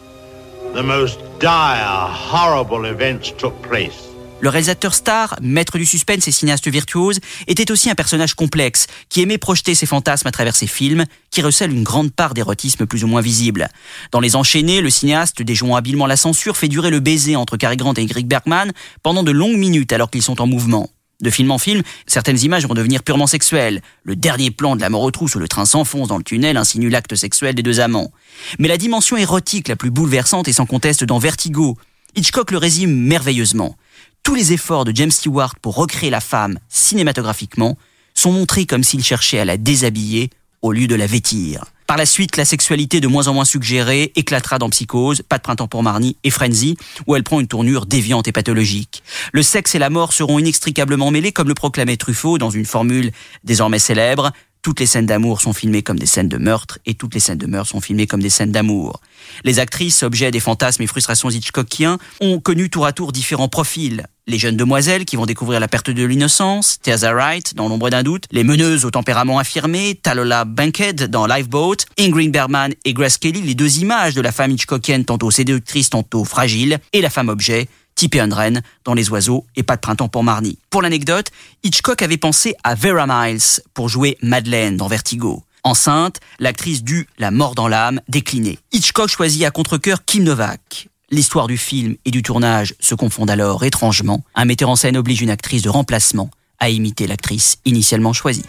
the 0.73 0.83
most 0.83 1.21
dire, 1.41 2.09
horrible 2.09 2.85
events 2.85 3.33
took 3.33 3.61
place. 3.63 4.10
Le 4.43 4.49
réalisateur 4.49 4.95
star, 4.95 5.37
maître 5.43 5.77
du 5.77 5.85
suspense 5.85 6.27
et 6.27 6.33
cinéaste 6.33 6.67
virtuose, 6.69 7.21
était 7.47 7.71
aussi 7.71 7.91
un 7.91 7.95
personnage 7.95 8.33
complexe, 8.33 8.87
qui 9.11 9.21
aimait 9.21 9.37
projeter 9.37 9.75
ses 9.75 9.85
fantasmes 9.85 10.29
à 10.29 10.31
travers 10.31 10.57
ses 10.57 10.67
films, 10.67 11.05
qui 11.31 11.43
recèlent 11.43 11.73
une 11.73 11.83
grande 11.83 12.11
part 12.11 12.33
d'érotisme 12.33 12.87
plus 12.87 13.05
ou 13.05 13.07
moins 13.07 13.21
visible. 13.21 13.69
Dans 14.13 14.21
Les 14.21 14.37
Enchaînés, 14.37 14.81
le 14.81 14.89
cinéaste, 14.89 15.43
déjouant 15.43 15.77
habilement 15.77 16.07
la 16.07 16.17
censure, 16.17 16.57
fait 16.57 16.69
durer 16.69 16.89
le 16.89 17.01
baiser 17.01 17.37
entre 17.37 17.59
Cary 17.59 17.77
Grant 17.77 17.93
et 17.95 18.01
Ingrid 18.01 18.27
Bergman 18.27 18.73
pendant 19.03 19.23
de 19.23 19.31
longues 19.31 19.59
minutes 19.59 19.93
alors 19.93 20.11
qu'ils 20.11 20.23
sont 20.23 20.41
en 20.41 20.47
mouvement. 20.47 20.89
De 21.21 21.29
film 21.29 21.51
en 21.51 21.59
film, 21.59 21.83
certaines 22.07 22.41
images 22.41 22.67
vont 22.67 22.73
devenir 22.73 23.03
purement 23.03 23.27
sexuelles. 23.27 23.83
Le 24.05 24.17
dernier 24.17 24.51
plan 24.51 24.75
de 24.75 24.81
la 24.81 24.89
mort 24.89 25.03
aux 25.03 25.11
trousses 25.11 25.35
où 25.35 25.39
le 25.39 25.49
train 25.49 25.67
s'enfonce 25.67 26.09
dans 26.09 26.17
le 26.17 26.25
tunnel 26.25 26.57
insinue 26.57 26.89
l'acte 26.89 27.15
sexuel 27.15 27.55
des 27.55 27.63
deux 27.63 27.81
amants. 27.81 28.11
Mais 28.59 28.69
la 28.69 28.79
dimension 28.79 29.19
érotique 29.19 29.69
la 29.69 29.77
plus 29.77 29.91
bouleversante 29.91 30.49
est 30.49 30.55
sans 30.55 30.65
conteste 30.65 31.05
dans 31.05 31.19
Vertigo. 31.19 31.77
Hitchcock 32.17 32.53
le 32.53 32.59
résume 32.59 32.95
merveilleusement 32.95 33.77
tous 34.23 34.35
les 34.35 34.53
efforts 34.53 34.85
de 34.85 34.95
James 34.95 35.11
Stewart 35.11 35.57
pour 35.61 35.77
recréer 35.77 36.11
la 36.11 36.21
femme 36.21 36.59
cinématographiquement 36.69 37.77
sont 38.15 38.33
montrés 38.33 38.67
comme 38.67 38.85
s'il 38.85 39.03
cherchait 39.03 39.39
à 39.39 39.45
la 39.45 39.57
déshabiller 39.57 40.31
au 40.63 40.73
lieu 40.73 40.87
de 40.87 40.95
la 40.95 41.07
vêtir. 41.07 41.65
Par 41.87 41.97
la 41.97 42.07
suite, 42.07 42.37
la 42.37 42.45
sexualité 42.45 43.01
de 43.01 43.09
moins 43.09 43.27
en 43.27 43.35
moins 43.35 43.45
suggérée 43.45 44.13
éclatera 44.15 44.61
dans 44.61 44.71
Psychose, 44.71 45.23
Pas 45.23 45.39
de 45.39 45.43
printemps 45.43 45.67
pour 45.67 45.83
Marnie 45.83 46.17
et 46.23 46.31
Frenzy, 46.31 46.77
où 47.09 47.17
elle 47.17 47.25
prend 47.25 47.41
une 47.41 47.49
tournure 47.49 47.85
déviante 47.85 48.29
et 48.29 48.33
pathologique. 48.33 49.03
Le 49.33 49.43
sexe 49.43 49.75
et 49.75 49.81
la 49.81 49.91
mort 49.91 50.13
seront 50.13 50.39
inextricablement 50.39 51.11
mêlés, 51.11 51.33
comme 51.33 51.49
le 51.49 51.55
proclamait 51.55 51.97
Truffaut 51.97 52.39
dans 52.39 52.51
une 52.51 52.65
formule 52.65 53.11
désormais 53.43 53.81
célèbre. 53.81 54.31
Toutes 54.63 54.81
les 54.81 54.87
scènes 54.87 55.07
d'amour 55.07 55.41
sont 55.41 55.55
filmées 55.55 55.83
comme 55.83 55.99
des 55.99 56.07
scènes 56.07 56.29
de 56.29 56.37
meurtre 56.37 56.79
et 56.85 56.95
toutes 56.95 57.15
les 57.15 57.21
scènes 57.21 57.39
de 57.39 57.47
meurtre 57.47 57.71
sont 57.71 57.81
filmées 57.81 58.07
comme 58.07 58.21
des 58.21 58.29
scènes 58.29 58.53
d'amour. 58.53 59.01
Les 59.43 59.59
actrices, 59.59 60.03
objets 60.03 60.31
des 60.31 60.41
fantasmes 60.41 60.83
et 60.83 60.87
frustrations 60.87 61.31
Hitchcockiens, 61.31 61.99
ont 62.21 62.41
connu 62.41 62.69
tour 62.69 62.85
à 62.85 62.93
tour 62.93 63.13
différents 63.13 63.49
profils. 63.49 64.05
Les 64.27 64.39
jeunes 64.39 64.57
demoiselles 64.57 65.07
qui 65.07 65.17
vont 65.17 65.25
découvrir 65.25 65.61
la 65.61 65.67
perte 65.67 65.91
de 65.91 66.05
l'innocence, 66.05 66.79
Tiaza 66.83 67.13
Wright 67.15 67.55
dans 67.55 67.69
L'ombre 67.69 67.89
d'un 67.89 68.03
doute, 68.03 68.27
les 68.31 68.45
meneuses 68.45 68.85
au 68.85 68.91
tempérament 68.91 69.39
affirmé, 69.39 69.99
Talola 70.01 70.45
Bankhead 70.45 71.05
dans 71.05 71.27
Lifeboat, 71.27 71.77
Ingrid 71.99 72.31
Bergman 72.31 72.75
et 72.85 72.93
Grace 72.93 73.17
Kelly, 73.17 73.41
les 73.41 73.55
deux 73.55 73.79
images 73.79 74.15
de 74.15 74.21
la 74.21 74.31
femme 74.31 74.53
Hitchcockienne 74.53 75.07
tantôt 75.07 75.31
séductrice, 75.31 75.91
tantôt 75.91 76.25
fragile, 76.25 76.79
et 76.93 77.01
la 77.01 77.11
femme 77.11 77.29
objet, 77.29 77.67
Tippi 78.01 78.19
Undren 78.19 78.63
dans 78.87 78.95
Les 78.95 79.11
Oiseaux 79.11 79.45
et 79.57 79.63
Pas 79.63 79.77
de 79.77 79.83
printemps 79.83 80.09
pour 80.09 80.25
Marnie. 80.25 80.57
Pour 80.71 80.81
l'anecdote, 80.81 81.27
Hitchcock 81.63 82.01
avait 82.01 82.17
pensé 82.17 82.55
à 82.65 82.75
Vera 82.75 83.05
Miles 83.07 83.61
pour 83.75 83.91
jouer 83.91 84.17
Madeleine 84.23 84.79
dans 84.79 84.89
Vertigo. 84.89 85.43
Enceinte, 85.65 86.19
l'actrice 86.39 86.83
dut 86.83 87.09
La 87.19 87.31
mort 87.31 87.55
dans 87.55 87.69
l'âme 87.69 88.01
décliner. 88.09 88.59
Hitchcock 88.73 89.11
choisit 89.11 89.45
à 89.45 89.51
contre-cœur 89.51 90.03
Kim 90.07 90.25
Novak. 90.25 90.89
L'histoire 91.11 91.47
du 91.47 91.59
film 91.59 91.97
et 92.07 92.11
du 92.11 92.23
tournage 92.23 92.75
se 92.81 92.95
confondent 92.95 93.29
alors 93.29 93.65
étrangement. 93.65 94.25
Un 94.35 94.47
metteur 94.47 94.71
en 94.71 94.77
scène 94.77 94.97
oblige 94.97 95.21
une 95.21 95.29
actrice 95.29 95.61
de 95.61 95.69
remplacement 95.69 96.31
à 96.59 96.71
imiter 96.71 97.07
l'actrice 97.07 97.59
initialement 97.67 98.15
choisie. 98.15 98.47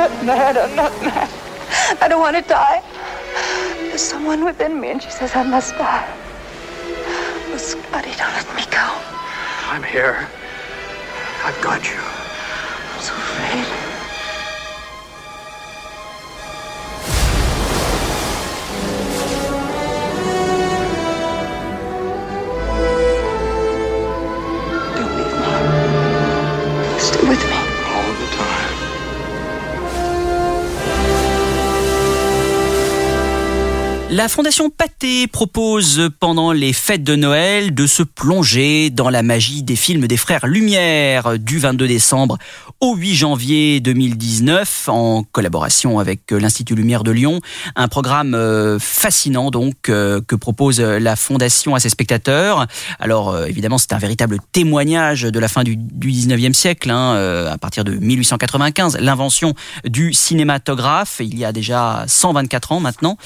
Not 0.00 0.24
mad. 0.24 0.56
I'm 0.56 0.74
not 0.74 0.92
mad. 1.02 1.28
I 2.00 2.08
don't 2.08 2.20
want 2.20 2.36
to 2.36 2.42
die. 2.42 2.82
There's 3.88 4.00
someone 4.00 4.44
within 4.46 4.80
me, 4.80 4.90
and 4.90 5.02
she 5.02 5.10
says 5.10 5.36
I 5.36 5.42
must 5.42 5.76
die. 5.76 6.08
Oh, 7.52 7.56
Scotty, 7.58 8.12
don't 8.16 8.32
let 8.32 8.48
me 8.56 8.64
go. 8.70 8.86
I'm 9.68 9.82
here. 9.82 10.26
I've 11.44 11.60
got 11.60 11.84
you. 11.84 12.00
I'm 12.00 13.00
so 13.00 13.12
afraid. 13.12 13.79
La 34.20 34.28
Fondation 34.28 34.68
Pathé 34.68 35.26
propose 35.28 36.10
pendant 36.20 36.52
les 36.52 36.74
fêtes 36.74 37.02
de 37.02 37.16
Noël 37.16 37.74
de 37.74 37.86
se 37.86 38.02
plonger 38.02 38.90
dans 38.90 39.08
la 39.08 39.22
magie 39.22 39.62
des 39.62 39.76
films 39.76 40.06
des 40.06 40.18
frères 40.18 40.46
Lumière 40.46 41.38
du 41.38 41.58
22 41.58 41.88
décembre 41.88 42.36
au 42.80 42.96
8 42.96 43.14
janvier 43.14 43.80
2019 43.80 44.88
en 44.88 45.22
collaboration 45.22 45.98
avec 45.98 46.32
l'Institut 46.32 46.74
Lumière 46.74 47.02
de 47.02 47.12
Lyon. 47.12 47.40
Un 47.76 47.88
programme 47.88 48.34
euh, 48.34 48.78
fascinant 48.78 49.50
donc 49.50 49.88
euh, 49.88 50.20
que 50.26 50.36
propose 50.36 50.80
la 50.80 51.16
Fondation 51.16 51.74
à 51.74 51.80
ses 51.80 51.88
spectateurs. 51.88 52.66
Alors 52.98 53.30
euh, 53.30 53.46
évidemment 53.46 53.78
c'est 53.78 53.94
un 53.94 53.98
véritable 53.98 54.36
témoignage 54.52 55.22
de 55.22 55.38
la 55.38 55.48
fin 55.48 55.62
du, 55.62 55.76
19e 55.76 56.52
siècle, 56.52 56.90
hein, 56.90 57.46
à 57.50 57.56
partir 57.56 57.84
de 57.84 57.92
1895, 57.92 58.98
l'invention 59.00 59.54
du 59.86 60.12
cinématographe. 60.12 61.20
Il 61.20 61.38
y 61.38 61.46
a 61.46 61.52
déjà 61.52 62.04
124 62.06 62.72
ans 62.72 62.80
maintenant. 62.80 63.16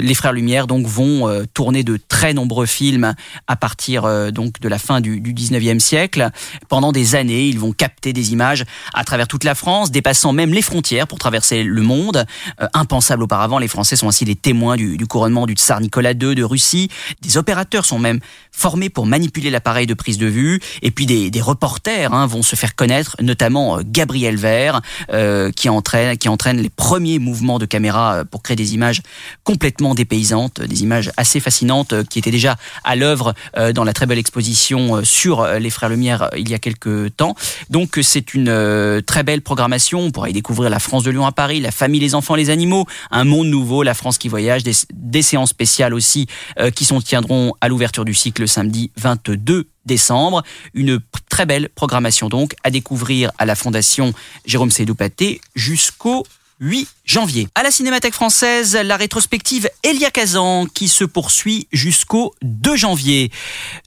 Les 0.00 0.14
frères 0.14 0.32
Lumière 0.32 0.66
donc 0.66 0.86
vont 0.86 1.44
tourner 1.54 1.84
de 1.84 1.98
très 2.08 2.34
nombreux 2.34 2.66
films 2.66 3.14
à 3.46 3.56
partir 3.56 4.32
donc 4.32 4.60
de 4.60 4.68
la 4.68 4.78
fin 4.78 5.00
du, 5.00 5.20
du 5.20 5.34
19e 5.34 5.78
siècle. 5.78 6.30
Pendant 6.68 6.92
des 6.92 7.14
années, 7.14 7.46
ils 7.46 7.58
vont 7.58 7.72
capter 7.72 8.12
des 8.12 8.32
images 8.32 8.64
à 8.94 9.04
travers 9.04 9.28
toute 9.28 9.44
la 9.44 9.54
France, 9.54 9.90
dépassant 9.90 10.32
même 10.32 10.52
les 10.52 10.62
frontières 10.62 11.06
pour 11.06 11.18
traverser 11.18 11.62
le 11.62 11.82
monde. 11.82 12.24
Euh, 12.60 12.66
impensable 12.74 13.22
auparavant, 13.22 13.58
les 13.58 13.68
Français 13.68 13.96
sont 13.96 14.08
ainsi 14.08 14.24
les 14.24 14.34
témoins 14.34 14.76
du, 14.76 14.98
couronnement 15.06 15.46
du 15.46 15.54
tsar 15.54 15.80
Nicolas 15.80 16.12
II 16.12 16.34
de 16.34 16.44
Russie. 16.44 16.88
Des 17.22 17.36
opérateurs 17.36 17.84
sont 17.84 17.98
même 17.98 18.20
formés 18.56 18.88
pour 18.88 19.06
manipuler 19.06 19.50
l'appareil 19.50 19.86
de 19.86 19.94
prise 19.94 20.18
de 20.18 20.26
vue. 20.26 20.60
Et 20.82 20.90
puis 20.90 21.06
des, 21.06 21.30
reporters 21.40 22.12
hein, 22.12 22.26
vont 22.26 22.42
se 22.42 22.56
faire 22.56 22.74
connaître, 22.74 23.16
notamment 23.20 23.78
euh, 23.78 23.82
Gabriel 23.84 24.36
Vert, 24.36 24.80
euh, 25.12 25.52
qui, 25.52 25.68
entraîne, 25.68 26.16
qui 26.16 26.28
entraîne 26.28 26.58
les 26.58 26.70
premiers 26.70 27.18
mouvements 27.18 27.58
de 27.58 27.66
caméra 27.66 28.24
pour 28.30 28.42
créer 28.42 28.56
des 28.56 28.74
images 28.74 29.02
complètement 29.44 29.94
dépaysantes, 29.94 30.60
des 30.60 30.82
images 30.82 31.12
assez 31.16 31.40
fascinantes 31.40 32.02
qui 32.08 32.18
étaient 32.18 32.30
déjà 32.30 32.56
à 32.84 32.96
l'œuvre 32.96 33.34
dans 33.74 33.84
la 33.84 33.92
très 33.92 34.06
belle 34.06 34.18
exposition 34.18 35.04
sur 35.04 35.46
les 35.46 35.70
Frères 35.70 35.88
Lumière 35.88 36.30
il 36.36 36.48
y 36.48 36.54
a 36.54 36.58
quelques 36.58 37.14
temps. 37.16 37.34
Donc 37.70 37.98
c'est 38.02 38.34
une 38.34 38.48
euh, 38.48 39.00
très 39.00 39.22
belle 39.22 39.42
programmation. 39.42 40.00
On 40.00 40.10
pourra 40.10 40.30
y 40.30 40.32
découvrir 40.32 40.70
la 40.70 40.78
France 40.78 41.04
de 41.04 41.10
Lyon 41.10 41.26
à 41.26 41.32
Paris, 41.32 41.60
la 41.60 41.70
famille, 41.70 42.00
les 42.00 42.14
enfants, 42.14 42.34
les 42.34 42.50
animaux, 42.50 42.86
un 43.10 43.24
monde 43.24 43.48
nouveau, 43.48 43.82
la 43.82 43.94
France 43.94 44.18
qui 44.18 44.28
voyage, 44.28 44.62
des, 44.62 45.22
séances 45.22 45.50
spéciales 45.50 45.94
aussi 45.94 46.26
euh, 46.60 46.70
qui 46.70 46.84
sont 46.84 47.00
tiendront 47.00 47.54
à 47.60 47.68
l'ouverture 47.68 48.04
du 48.04 48.14
cycle 48.14 48.45
samedi 48.46 48.90
22 48.96 49.66
décembre. 49.84 50.42
Une 50.74 51.00
très 51.28 51.46
belle 51.46 51.68
programmation 51.68 52.28
donc 52.28 52.54
à 52.64 52.70
découvrir 52.70 53.32
à 53.38 53.46
la 53.46 53.54
Fondation 53.54 54.12
Jérôme 54.44 54.70
Sédoupaté 54.70 55.40
jusqu'au 55.54 56.26
8 56.60 56.88
janvier. 57.06 57.46
À 57.54 57.62
la 57.62 57.70
Cinémathèque 57.70 58.14
française, 58.14 58.76
la 58.76 58.96
rétrospective 58.96 59.70
Elia 59.84 60.10
Kazan 60.10 60.66
qui 60.66 60.88
se 60.88 61.04
poursuit 61.04 61.68
jusqu'au 61.72 62.34
2 62.42 62.76
janvier. 62.76 63.30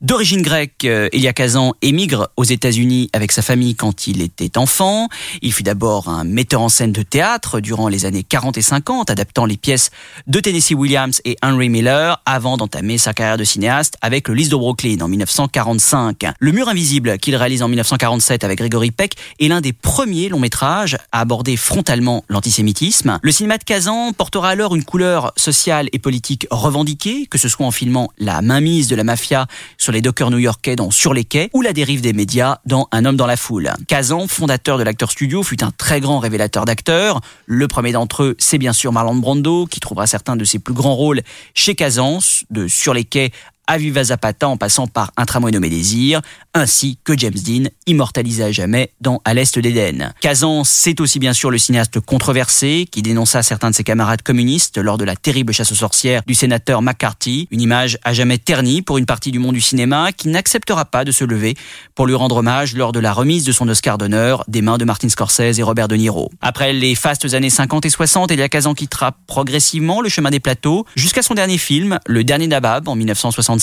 D'origine 0.02 0.42
grecque, 0.42 0.86
euh, 0.86 1.10
Elia 1.12 1.34
Kazan 1.34 1.74
émigre 1.82 2.30
aux 2.38 2.46
États-Unis 2.46 3.10
avec 3.12 3.34
sa 3.34 3.42
famille 3.42 3.76
quand 3.76 4.08
il 4.08 4.22
était 4.22 4.58
enfant. 4.58 5.10
Il 5.42 5.52
fut 5.52 5.64
d'abord 5.64 6.08
un 6.08 6.24
metteur 6.24 6.62
en 6.62 6.70
scène 6.70 6.94
de 6.94 7.04
théâtre 7.04 7.60
durant 7.60 7.90
les 7.90 8.06
années 8.06 8.24
40 8.24 8.58
et 8.58 8.62
50, 8.62 9.10
adaptant 9.10 9.46
les 9.46 9.58
pièces 9.58 9.92
de 10.28 10.40
Tennessee 10.40 10.74
Williams 10.74 11.22
et 11.26 11.36
Henry 11.44 11.68
Miller 11.68 12.22
avant 12.26 12.56
d'entamer 12.56 12.98
sa 12.98 13.14
carrière 13.14 13.38
de 13.38 13.44
cinéaste 13.44 13.96
avec 14.02 14.30
le 14.30 14.34
Lys 14.34 14.48
de 14.48 14.56
Brooklyn 14.56 15.02
en 15.02 15.10
1945. 15.10 16.24
Le 16.40 16.52
mur 16.54 16.70
invisible 16.70 17.18
qu'il 17.18 17.36
réalise 17.36 17.64
en 17.64 17.68
1947 17.68 18.46
avec 18.46 18.60
Gregory 18.60 18.92
Peck 18.92 19.16
est 19.42 19.50
l'un 19.50 19.60
des 19.60 19.74
premiers 19.74 20.30
longs 20.30 20.40
métrages 20.40 20.98
à 21.12 21.20
aborder 21.20 21.58
frontalement 21.58 22.24
l'antisémitisme 22.30 23.09
le 23.22 23.32
cinéma 23.32 23.58
de 23.58 23.64
Kazan 23.64 24.14
portera 24.14 24.50
alors 24.50 24.76
une 24.76 24.84
couleur 24.84 25.34
sociale 25.36 25.90
et 25.94 26.00
politique 26.00 26.48
revendiquée, 26.52 27.26
que 27.28 27.38
ce 27.38 27.48
soit 27.48 27.66
en 27.66 27.72
filmant 27.72 28.10
la 28.18 28.42
mainmise 28.42 28.88
de 28.88 28.96
la 28.96 29.04
mafia 29.04 29.48
sur 29.78 29.92
les 29.92 30.02
dockers 30.02 30.32
new-yorkais 30.32 30.76
dans 30.76 30.92
Sur 30.92 31.14
les 31.14 31.24
quais 31.24 31.50
ou 31.54 31.62
la 31.62 31.74
dérive 31.74 32.02
des 32.02 32.14
médias 32.14 32.58
dans 32.66 32.88
Un 32.92 33.06
homme 33.06 33.18
dans 33.18 33.28
la 33.28 33.38
foule. 33.38 33.72
Kazan, 33.88 34.28
fondateur 34.28 34.78
de 34.78 34.84
l'acteur 34.84 35.12
studio, 35.12 35.44
fut 35.44 35.64
un 35.64 35.72
très 35.72 36.00
grand 36.00 36.20
révélateur 36.20 36.66
d'acteurs. 36.66 37.22
Le 37.46 37.68
premier 37.68 37.92
d'entre 37.92 38.24
eux, 38.24 38.36
c'est 38.38 38.58
bien 38.58 38.74
sûr 38.74 38.92
Marlon 38.92 39.16
Brando, 39.16 39.66
qui 39.66 39.80
trouvera 39.80 40.08
certains 40.08 40.36
de 40.36 40.44
ses 40.44 40.60
plus 40.60 40.74
grands 40.74 40.96
rôles 40.96 41.22
chez 41.54 41.76
Kazan, 41.76 42.20
de 42.50 42.68
Sur 42.68 42.94
les 42.94 43.04
quais 43.04 43.32
à 43.70 43.78
Viva 43.78 44.04
Zapata 44.04 44.48
en 44.48 44.58
passant 44.58 44.88
par 44.88 45.12
Un 45.16 45.26
tramway 45.26 45.52
nommé 45.52 45.70
Désir, 45.70 46.22
ainsi 46.56 46.98
que 47.04 47.16
James 47.16 47.32
Dean, 47.32 47.70
immortalisé 47.86 48.44
à 48.44 48.52
jamais 48.52 48.92
dans 49.00 49.22
À 49.26 49.36
l'Est 49.36 49.60
d'Éden. 49.60 50.12
Kazan, 50.22 50.64
c'est 50.64 51.00
aussi 51.00 51.20
bien 51.20 51.34
sûr 51.34 51.52
le 51.52 51.60
cinéaste 51.60 52.00
controversé 52.00 52.88
qui 52.92 53.04
dénonça 53.04 53.44
certains 53.44 53.70
de 53.70 53.76
ses 53.76 53.84
camarades 53.84 54.24
communistes 54.24 54.80
lors 54.80 54.98
de 54.98 55.06
la 55.06 55.16
terrible 55.16 55.54
chasse 55.54 55.72
aux 55.72 55.76
sorcières 55.76 56.24
du 56.26 56.34
sénateur 56.34 56.82
McCarthy, 56.82 57.48
une 57.52 57.62
image 57.62 58.00
à 58.04 58.12
jamais 58.12 58.40
ternie 58.40 58.82
pour 58.82 58.98
une 58.98 59.06
partie 59.06 59.30
du 59.30 59.38
monde 59.38 59.54
du 59.54 59.62
cinéma 59.62 60.14
qui 60.14 60.30
n'acceptera 60.30 60.86
pas 60.86 61.06
de 61.06 61.12
se 61.12 61.24
lever 61.24 61.56
pour 61.94 62.08
lui 62.08 62.16
rendre 62.16 62.38
hommage 62.38 62.76
lors 62.76 62.92
de 62.92 63.00
la 63.00 63.14
remise 63.14 63.44
de 63.44 63.52
son 63.52 63.70
Oscar 63.70 64.00
d'honneur 64.00 64.46
des 64.48 64.64
mains 64.64 64.80
de 64.80 64.86
Martin 64.86 65.10
Scorsese 65.10 65.60
et 65.60 65.64
Robert 65.64 65.88
De 65.88 65.96
Niro. 65.96 66.32
Après 66.42 66.74
les 66.74 66.96
fastes 66.96 67.36
années 67.36 67.52
50 67.52 67.86
et 67.86 67.90
60, 67.92 68.32
Elia 68.32 68.50
Kazan 68.50 68.74
quittera 68.74 69.12
progressivement 69.28 70.02
le 70.02 70.10
chemin 70.10 70.32
des 70.32 70.40
plateaux 70.40 70.88
jusqu'à 70.96 71.22
son 71.22 71.36
dernier 71.36 71.60
film, 71.60 72.00
Le 72.08 72.24
Dernier 72.24 72.48
Nabab 72.48 72.88
en 72.88 72.96
1960 72.96 73.59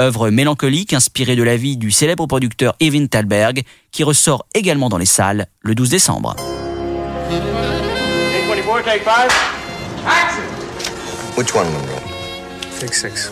œuvre 0.00 0.30
mélancolique 0.30 0.92
inspirée 0.92 1.36
de 1.36 1.42
la 1.42 1.56
vie 1.56 1.76
du 1.76 1.90
célèbre 1.90 2.26
producteur 2.26 2.74
Evin 2.80 3.06
Thalberg, 3.06 3.62
qui 3.90 4.04
ressort 4.04 4.46
également 4.54 4.88
dans 4.88 4.98
les 4.98 5.06
salles 5.06 5.46
le 5.62 5.74
12 5.74 5.90
décembre. 5.90 6.36
Which 11.36 11.54
one, 11.54 11.70
Monroe? 11.72 12.00
Take 12.80 12.94
six. 12.94 13.30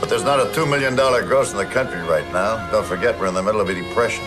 But 0.00 0.08
there's 0.08 0.24
not 0.24 0.40
a 0.40 0.46
$2 0.52 0.66
million 0.68 0.96
gross 0.96 1.52
in 1.52 1.58
the 1.58 1.66
country 1.66 2.00
right 2.02 2.24
now. 2.32 2.70
Don't 2.70 2.86
forget, 2.86 3.18
we're 3.20 3.26
in 3.26 3.34
the 3.34 3.42
middle 3.42 3.60
of 3.60 3.68
a 3.68 3.74
depression. 3.74 4.24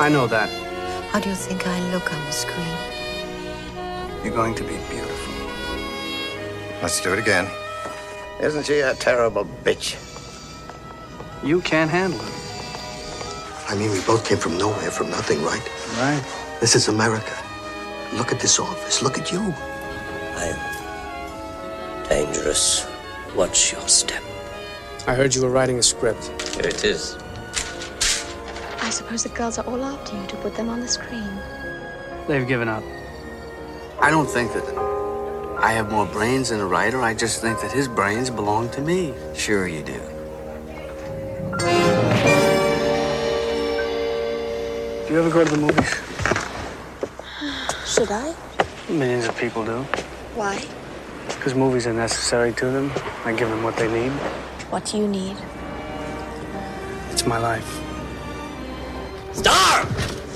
I 0.00 0.08
know 0.08 0.28
that. 0.28 0.48
How 1.10 1.20
do 1.20 1.28
you 1.28 1.34
think 1.34 1.66
I 1.66 1.78
look 1.92 2.12
on 2.12 2.24
the 2.24 2.32
screen? 2.32 2.76
You're 4.24 4.34
going 4.34 4.54
to 4.54 4.62
be 4.62 4.76
beautiful. 4.90 5.34
Let's 6.82 7.00
do 7.00 7.12
it 7.12 7.18
again. 7.18 7.46
Isn't 8.44 8.66
she 8.66 8.80
a 8.80 8.94
terrible 8.94 9.46
bitch? 9.64 9.96
You 11.42 11.62
can't 11.62 11.90
handle 11.90 12.20
it. 12.20 13.70
I 13.70 13.74
mean, 13.74 13.90
we 13.90 14.02
both 14.02 14.28
came 14.28 14.36
from 14.36 14.58
nowhere, 14.58 14.90
from 14.90 15.08
nothing, 15.08 15.42
right? 15.42 15.66
Right. 15.96 16.22
This 16.60 16.76
is 16.76 16.88
America. 16.88 17.32
Look 18.12 18.32
at 18.32 18.40
this 18.40 18.60
office. 18.60 19.00
Look 19.02 19.16
at 19.18 19.32
you. 19.32 19.40
I'm 20.36 20.58
dangerous. 22.06 22.86
Watch 23.34 23.72
your 23.72 23.88
step. 23.88 24.22
I 25.06 25.14
heard 25.14 25.34
you 25.34 25.40
were 25.40 25.48
writing 25.48 25.78
a 25.78 25.82
script. 25.82 26.30
Here 26.54 26.66
it 26.66 26.84
is. 26.84 27.16
I 28.82 28.90
suppose 28.90 29.22
the 29.22 29.30
girls 29.30 29.56
are 29.56 29.66
all 29.66 29.82
after 29.82 30.20
you 30.20 30.26
to 30.26 30.36
put 30.36 30.54
them 30.54 30.68
on 30.68 30.80
the 30.80 30.88
screen. 30.88 31.40
They've 32.28 32.46
given 32.46 32.68
up. 32.68 32.84
I 34.02 34.10
don't 34.10 34.28
think 34.28 34.52
that 34.52 34.66
I 35.58 35.72
have 35.72 35.90
more 35.90 36.06
brains 36.06 36.50
than 36.50 36.60
a 36.60 36.66
writer. 36.66 37.00
I 37.00 37.14
just 37.14 37.40
think 37.40 37.60
that 37.60 37.72
his 37.72 37.88
brains 37.88 38.30
belong 38.30 38.70
to 38.70 38.80
me. 38.80 39.14
Sure 39.34 39.66
you 39.66 39.82
do. 39.82 40.00
Do 45.06 45.12
you 45.12 45.18
ever 45.20 45.30
go 45.30 45.44
to 45.44 45.50
the 45.50 45.56
movies? 45.56 45.94
Should 47.86 48.10
I? 48.10 48.34
Millions 48.88 49.26
of 49.26 49.36
people 49.36 49.64
do. 49.64 49.82
Why? 50.34 50.64
Because 51.28 51.54
movies 51.54 51.86
are 51.86 51.92
necessary 51.92 52.52
to 52.54 52.66
them. 52.66 52.92
I 53.24 53.32
give 53.32 53.48
them 53.48 53.62
what 53.62 53.76
they 53.76 53.88
need. 53.90 54.12
What 54.70 54.84
do 54.86 54.98
you 54.98 55.06
need? 55.06 55.36
It's 57.10 57.24
my 57.26 57.38
life. 57.38 57.80
Star! 59.32 59.86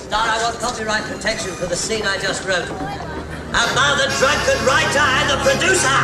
Star, 0.08 0.26
I 0.26 0.42
want 0.42 0.58
copyright 0.58 1.02
protection 1.04 1.52
for 1.52 1.66
the 1.66 1.76
scene 1.76 2.06
I 2.06 2.16
just 2.16 2.48
wrote. 2.48 2.64
About 2.64 3.98
the 3.98 4.08
drunken 4.16 4.56
writer 4.64 5.04
and 5.04 5.28
the 5.28 5.36
producer! 5.44 5.98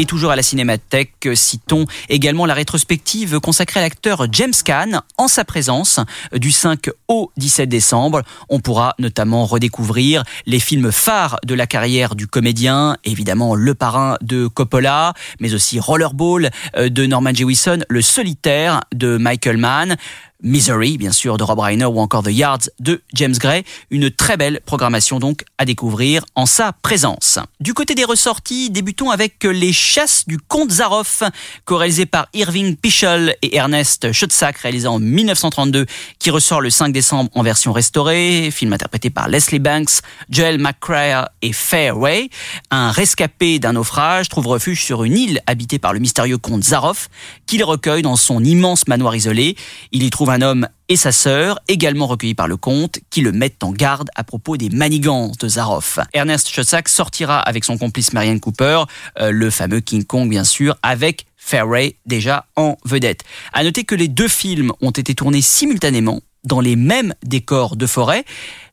Et 0.00 0.04
toujours 0.04 0.30
à 0.30 0.36
la 0.36 0.44
Cinémathèque, 0.44 1.28
citons 1.34 1.84
également 2.08 2.46
la 2.46 2.54
rétrospective 2.54 3.40
consacrée 3.40 3.80
à 3.80 3.82
l'acteur 3.82 4.28
James 4.30 4.54
Caan 4.64 5.02
en 5.16 5.26
sa 5.26 5.44
présence 5.44 5.98
du 6.32 6.52
5 6.52 6.88
au 7.08 7.32
17 7.36 7.68
décembre. 7.68 8.22
On 8.48 8.60
pourra 8.60 8.94
notamment 9.00 9.44
redécouvrir 9.44 10.22
les 10.46 10.60
films 10.60 10.92
phares 10.92 11.40
de 11.44 11.52
la 11.54 11.66
carrière 11.66 12.14
du 12.14 12.28
comédien, 12.28 12.96
évidemment 13.02 13.56
Le 13.56 13.74
Parrain 13.74 14.18
de 14.20 14.46
Coppola, 14.46 15.14
mais 15.40 15.52
aussi 15.52 15.80
Rollerball 15.80 16.50
euh, 16.76 16.90
de 16.90 17.04
Norman 17.04 17.34
Jewison, 17.34 17.80
Le 17.88 18.00
Solitaire 18.00 18.82
de 18.94 19.16
Michael 19.16 19.56
Mann, 19.56 19.96
Misery, 20.40 20.98
bien 20.98 21.10
sûr, 21.10 21.36
de 21.36 21.42
Rob 21.42 21.58
Reiner 21.58 21.86
ou 21.86 21.98
encore 21.98 22.22
The 22.22 22.30
Yards 22.30 22.70
de 22.78 23.02
James 23.12 23.34
Gray. 23.34 23.64
Une 23.90 24.08
très 24.08 24.36
belle 24.36 24.60
programmation 24.64 25.18
donc 25.18 25.44
à 25.58 25.64
découvrir 25.64 26.24
en 26.36 26.46
sa 26.46 26.72
présence. 26.72 27.40
Du 27.58 27.74
côté 27.74 27.96
des 27.96 28.04
ressorties, 28.04 28.70
débutons 28.70 29.10
avec 29.10 29.42
Les 29.42 29.72
Chasses 29.72 30.28
du 30.28 30.38
Comte 30.38 30.70
Zaroff, 30.70 31.24
co-réalisé 31.64 32.06
par 32.06 32.28
Irving 32.34 32.76
Pichel 32.76 33.34
et 33.42 33.56
Ernest 33.56 34.12
Schotzak, 34.12 34.58
réalisé 34.58 34.86
en 34.86 35.00
1932, 35.00 35.86
qui 36.20 36.30
ressort 36.30 36.60
le 36.60 36.70
5 36.70 36.92
décembre 36.92 37.30
en 37.34 37.42
version 37.42 37.72
restaurée, 37.72 38.50
film 38.52 38.72
interprété 38.72 39.10
par 39.10 39.28
Leslie 39.28 39.58
Banks, 39.58 40.02
Joel 40.30 40.58
McCrea 40.58 41.32
et 41.42 41.52
Fairway. 41.52 42.30
Un 42.70 42.92
rescapé 42.92 43.58
d'un 43.58 43.72
naufrage 43.72 44.28
trouve 44.28 44.46
refuge 44.46 44.84
sur 44.84 45.02
une 45.02 45.18
île 45.18 45.40
habitée 45.48 45.80
par 45.80 45.92
le 45.92 45.98
mystérieux 45.98 46.38
comte 46.38 46.62
Zaroff, 46.62 47.10
qu'il 47.46 47.64
recueille 47.64 48.02
dans 48.02 48.14
son 48.14 48.44
immense 48.44 48.86
manoir 48.86 49.16
isolé. 49.16 49.56
Il 49.90 50.04
y 50.04 50.10
trouve 50.10 50.27
un 50.30 50.42
homme 50.42 50.68
et 50.88 50.96
sa 50.96 51.12
sœur, 51.12 51.58
également 51.68 52.06
recueillis 52.06 52.34
par 52.34 52.48
le 52.48 52.56
comte, 52.56 52.98
qui 53.10 53.20
le 53.20 53.32
mettent 53.32 53.62
en 53.62 53.72
garde 53.72 54.08
à 54.14 54.24
propos 54.24 54.56
des 54.56 54.70
manigances 54.70 55.36
de 55.38 55.48
Zaroff. 55.48 55.98
Ernest 56.12 56.48
Schotzak 56.48 56.88
sortira 56.88 57.38
avec 57.40 57.64
son 57.64 57.76
complice 57.76 58.12
Marianne 58.12 58.40
Cooper, 58.40 58.84
euh, 59.18 59.30
le 59.30 59.50
fameux 59.50 59.80
King 59.80 60.04
Kong 60.04 60.28
bien 60.28 60.44
sûr, 60.44 60.76
avec 60.82 61.26
Fairway 61.36 61.96
déjà 62.06 62.46
en 62.56 62.76
vedette. 62.84 63.22
À 63.52 63.64
noter 63.64 63.84
que 63.84 63.94
les 63.94 64.08
deux 64.08 64.28
films 64.28 64.72
ont 64.80 64.90
été 64.90 65.14
tournés 65.14 65.42
simultanément 65.42 66.20
dans 66.44 66.60
les 66.60 66.76
mêmes 66.76 67.14
décors 67.24 67.76
de 67.76 67.86
forêt. 67.86 68.24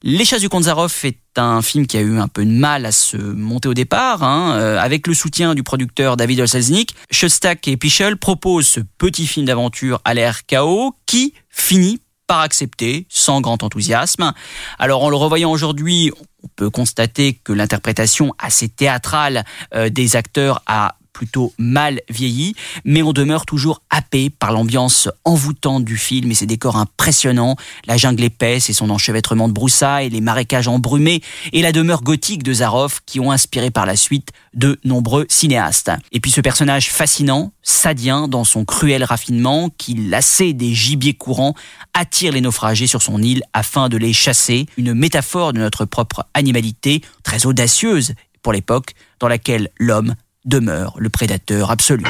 Les 0.04 0.26
Chasses 0.26 0.42
du 0.42 0.50
Zaroff 0.62 1.04
est 1.06 1.20
un 1.38 1.62
film 1.62 1.88
qui 1.88 1.98
a 1.98 2.02
eu 2.02 2.20
un 2.20 2.28
peu 2.28 2.46
de 2.46 2.52
mal 2.52 2.86
à 2.86 2.92
se 2.92 3.18
monter 3.18 3.68
au 3.68 3.74
départ, 3.74 4.24
hein, 4.24 4.56
euh, 4.56 4.80
avec 4.80 5.08
le 5.08 5.14
soutien 5.14 5.56
du 5.56 5.64
producteur 5.64 6.18
David 6.18 6.42
Olselznick. 6.42 6.96
Shostak 7.12 7.68
et 7.68 7.78
Pichel 7.78 8.18
proposent 8.18 8.68
ce 8.68 8.80
petit 8.98 9.28
film 9.28 9.46
d'aventure 9.46 10.02
à 10.06 10.14
l'air 10.14 10.46
chaos 10.46 10.96
qui 11.06 11.34
finit 11.50 12.00
par 12.28 12.40
accepter 12.40 13.06
sans 13.10 13.42
grand 13.42 13.64
enthousiasme. 13.64 14.34
Alors 14.80 15.04
en 15.04 15.10
le 15.10 15.16
revoyant 15.16 15.52
aujourd'hui, 15.52 16.12
on 16.44 16.48
peut 16.56 16.70
constater 16.70 17.34
que 17.34 17.54
l'interprétation 17.54 18.34
assez 18.40 18.70
théâtrale 18.70 19.44
euh, 19.74 19.90
des 19.90 20.16
acteurs 20.16 20.62
a 20.66 20.96
plutôt 21.16 21.54
mal 21.58 22.02
vieilli, 22.10 22.56
mais 22.84 23.02
on 23.02 23.14
demeure 23.14 23.46
toujours 23.46 23.82
happé 23.90 24.30
par 24.30 24.52
l'ambiance 24.52 25.08
envoûtante 25.24 25.86
du 25.86 25.96
film 25.96 26.30
et 26.30 26.36
ses 26.36 26.46
décors 26.46 26.76
impressionnants, 26.76 27.56
la 27.88 27.96
jungle 27.96 28.26
épaisse 28.26 28.70
et 28.70 28.74
son 28.74 28.90
enchevêtrement 28.90 29.48
de 29.48 29.54
broussailles, 29.54 30.10
les 30.10 30.20
marécages 30.20 30.68
embrumés 30.68 31.22
et 31.54 31.62
la 31.62 31.72
demeure 31.72 32.04
gothique 32.04 32.44
de 32.44 32.54
Zaroff 32.54 33.00
qui 33.06 33.22
ont 33.22 33.32
inspiré 33.32 33.72
par 33.72 33.86
la 33.86 33.96
suite 33.96 34.34
de 34.54 34.78
nombreux 34.84 35.26
cinéastes. 35.30 35.92
Et 36.12 36.20
puis 36.20 36.32
ce 36.32 36.42
personnage 36.42 36.92
fascinant, 36.92 37.54
sadien 37.64 38.28
dans 38.28 38.44
son 38.44 38.66
cruel 38.66 39.06
raffinement, 39.06 39.70
qui, 39.78 39.96
lassé 39.96 40.52
des 40.52 40.74
gibiers 40.74 41.14
courants, 41.14 41.56
attire 41.94 42.34
les 42.34 42.42
naufragés 42.42 42.88
sur 42.88 43.02
son 43.02 43.22
île 43.22 43.44
afin 43.54 43.88
de 43.88 43.96
les 43.96 44.12
chasser, 44.12 44.66
une 44.76 44.94
métaphore 44.94 45.54
de 45.54 45.60
notre 45.60 45.86
propre 45.86 46.26
animalité, 46.34 47.02
très 47.24 47.46
audacieuse 47.46 48.16
pour 48.42 48.52
l'époque, 48.52 48.94
dans 49.20 49.28
laquelle 49.28 49.70
l'homme 49.80 50.16
demeure 50.46 50.96
le 50.98 51.10
prédateur 51.10 51.72
absolu. 51.72 52.06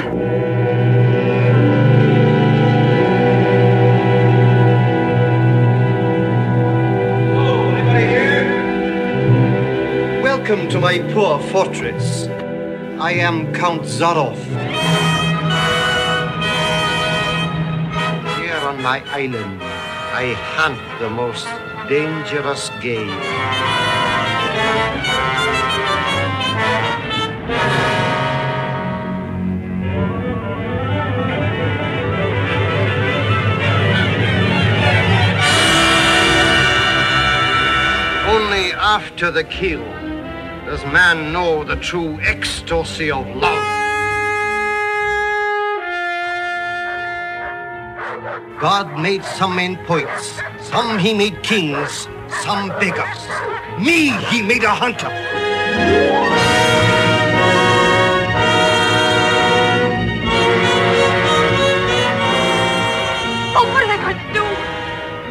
Welcome 10.21 10.69
to 10.69 10.79
my 10.79 10.99
poor 11.13 11.39
fortress. 11.39 12.27
I 12.99 13.13
am 13.13 13.51
Count 13.53 13.83
Zaroff. 13.83 14.37
Here 18.37 18.59
on 18.67 18.81
my 18.81 19.01
island, 19.11 19.61
I 20.13 20.33
hunt 20.55 20.79
the 20.99 21.09
most 21.09 21.47
dangerous 21.89 22.69
game. 22.81 23.09
After 38.95 39.29
the 39.29 39.43
kill 39.43 39.83
does 40.65 40.81
man 40.85 41.33
know 41.33 41.65
the 41.65 41.75
true 41.75 42.17
ecstasy 42.21 43.11
of 43.11 43.27
love. 43.35 43.65
God 48.57 48.97
made 48.97 49.21
some 49.25 49.57
men 49.57 49.75
poets, 49.85 50.39
some 50.61 50.97
he 50.97 51.13
made 51.13 51.43
kings, 51.43 52.07
some 52.45 52.69
beggars. 52.79 53.21
Me 53.77 54.11
he 54.31 54.41
made 54.41 54.63
a 54.63 54.73
hunter. 54.83 55.11
Oh, 63.57 63.65
what 63.73 63.94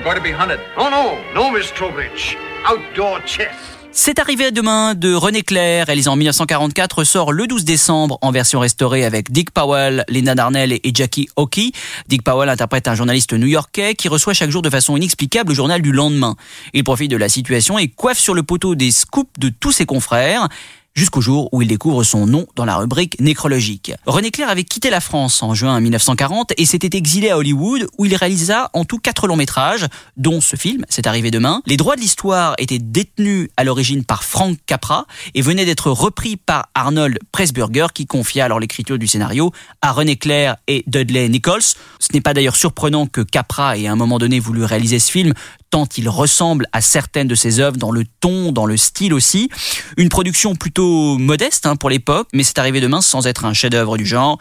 Going 0.05 0.17
to 0.17 0.23
be 0.23 0.33
hunted. 0.33 0.61
Oh 0.77 0.91
no, 0.91 1.17
no, 1.35 1.51
Miss 1.51 1.73
Trowbridge. 1.73 2.37
Outdoor 2.67 3.21
chess. 3.25 3.55
C'est 3.91 4.19
arrivé 4.19 4.51
demain 4.51 4.95
de 4.95 5.15
René 5.15 5.41
Clair, 5.41 5.87
réalisé 5.87 6.11
en 6.11 6.17
1944, 6.17 7.05
sort 7.05 7.33
le 7.33 7.47
12 7.47 7.65
décembre 7.65 8.19
en 8.21 8.31
version 8.31 8.61
restaurée 8.61 9.07
avec 9.07 9.33
Dick 9.33 9.51
Powell, 9.51 10.05
Linda 10.09 10.35
Darnell 10.35 10.73
et 10.73 10.93
Jackie 10.93 11.31
Hockey. 11.37 11.73
Dick 12.07 12.23
Powell 12.23 12.51
interprète 12.51 12.87
un 12.87 12.95
journaliste 12.95 13.33
new-yorkais 13.33 13.95
qui 13.95 14.09
reçoit 14.09 14.35
chaque 14.35 14.51
jour 14.51 14.61
de 14.61 14.69
façon 14.69 14.95
inexplicable 14.95 15.51
le 15.51 15.55
journal 15.55 15.81
du 15.81 15.93
lendemain. 15.93 16.37
Il 16.75 16.85
profite 16.85 17.11
de 17.11 17.17
la 17.17 17.31
situation 17.31 17.79
et 17.79 17.89
coiffe 17.89 18.19
sur 18.19 18.35
le 18.35 18.43
poteau 18.43 18.75
des 18.75 18.91
scoops 18.91 19.39
de 19.39 19.49
tous 19.49 19.73
ses 19.73 19.87
confrères 19.87 20.49
jusqu'au 20.95 21.21
jour 21.21 21.49
où 21.53 21.61
il 21.63 21.69
découvre 21.69 22.05
son 22.05 22.27
nom 22.27 22.47
dans 22.55 22.65
la 22.65 22.77
rubrique 22.77 23.21
nécrologique. 23.21 23.93
René 24.07 24.31
Clair 24.31 24.49
avait 24.49 24.65
quitté 24.65 24.91
la 24.91 25.01
France 25.01 25.43
en 25.43 25.55
juin 25.55 25.81
1940 25.81 26.53
et 26.57 26.65
s'était 26.67 26.97
exilé 26.97 27.31
à 27.31 27.39
Hollywood 27.39 27.89
où 27.99 28.05
il 28.05 28.15
réalisa 28.15 28.71
en 28.73 28.85
tout 28.85 28.99
quatre 28.99 29.27
longs 29.27 29.37
métrages, 29.37 29.87
dont 30.17 30.41
ce 30.41 30.57
film, 30.57 30.85
C'est 30.89 31.07
arrivé 31.07 31.31
demain. 31.31 31.63
Les 31.67 31.77
droits 31.77 31.97
de 31.97 32.01
l'histoire 32.01 32.55
étaient 32.59 32.79
détenus 32.79 33.49
à 33.57 33.65
l'origine 33.65 34.05
par 34.05 34.23
Frank 34.25 34.57
Capra 34.67 35.07
et 35.35 35.43
venaient 35.43 35.65
d'être 35.65 35.91
repris 35.91 36.37
par 36.37 36.69
Arnold 36.75 37.19
Pressburger 37.33 37.89
qui 37.93 38.07
confia 38.07 38.45
alors 38.45 38.61
l'écriture 38.61 38.99
du 38.99 39.07
scénario 39.07 39.53
à 39.83 39.93
René 39.93 40.17
Clair 40.17 40.57
et 40.69 40.85
Dudley 40.87 41.29
Nichols. 41.29 41.63
Ce 41.99 42.13
n'est 42.13 42.21
pas 42.21 42.35
d'ailleurs 42.35 42.57
surprenant 42.57 43.07
que 43.07 43.21
Capra 43.21 43.77
ait 43.77 43.87
à 43.87 43.93
un 43.93 43.97
moment 43.97 44.19
donné 44.19 44.39
voulu 44.39 44.65
réaliser 44.65 44.99
ce 44.99 45.11
film 45.11 45.35
tant 45.71 45.89
il 45.97 46.09
ressemble 46.09 46.67
à 46.73 46.81
certaines 46.81 47.29
de 47.29 47.35
ses 47.35 47.61
œuvres 47.61 47.77
dans 47.77 47.91
le 47.91 48.05
ton, 48.21 48.53
dans 48.53 48.67
le 48.67 48.77
style 48.77 49.15
aussi. 49.15 49.51
Une 49.97 50.09
production 50.09 50.55
plutôt 50.55 51.19
modeste 51.19 51.67
hein, 51.67 51.77
pour 51.77 51.91
l'époque, 51.91 52.29
mais 52.33 52.43
c'est 52.43 52.59
arrivé 52.59 52.81
demain 52.81 53.01
sans 53.01 53.27
être 53.27 53.45
un 53.45 53.53
chef-d'œuvre 53.53 53.97
du 53.97 54.07
genre, 54.07 54.39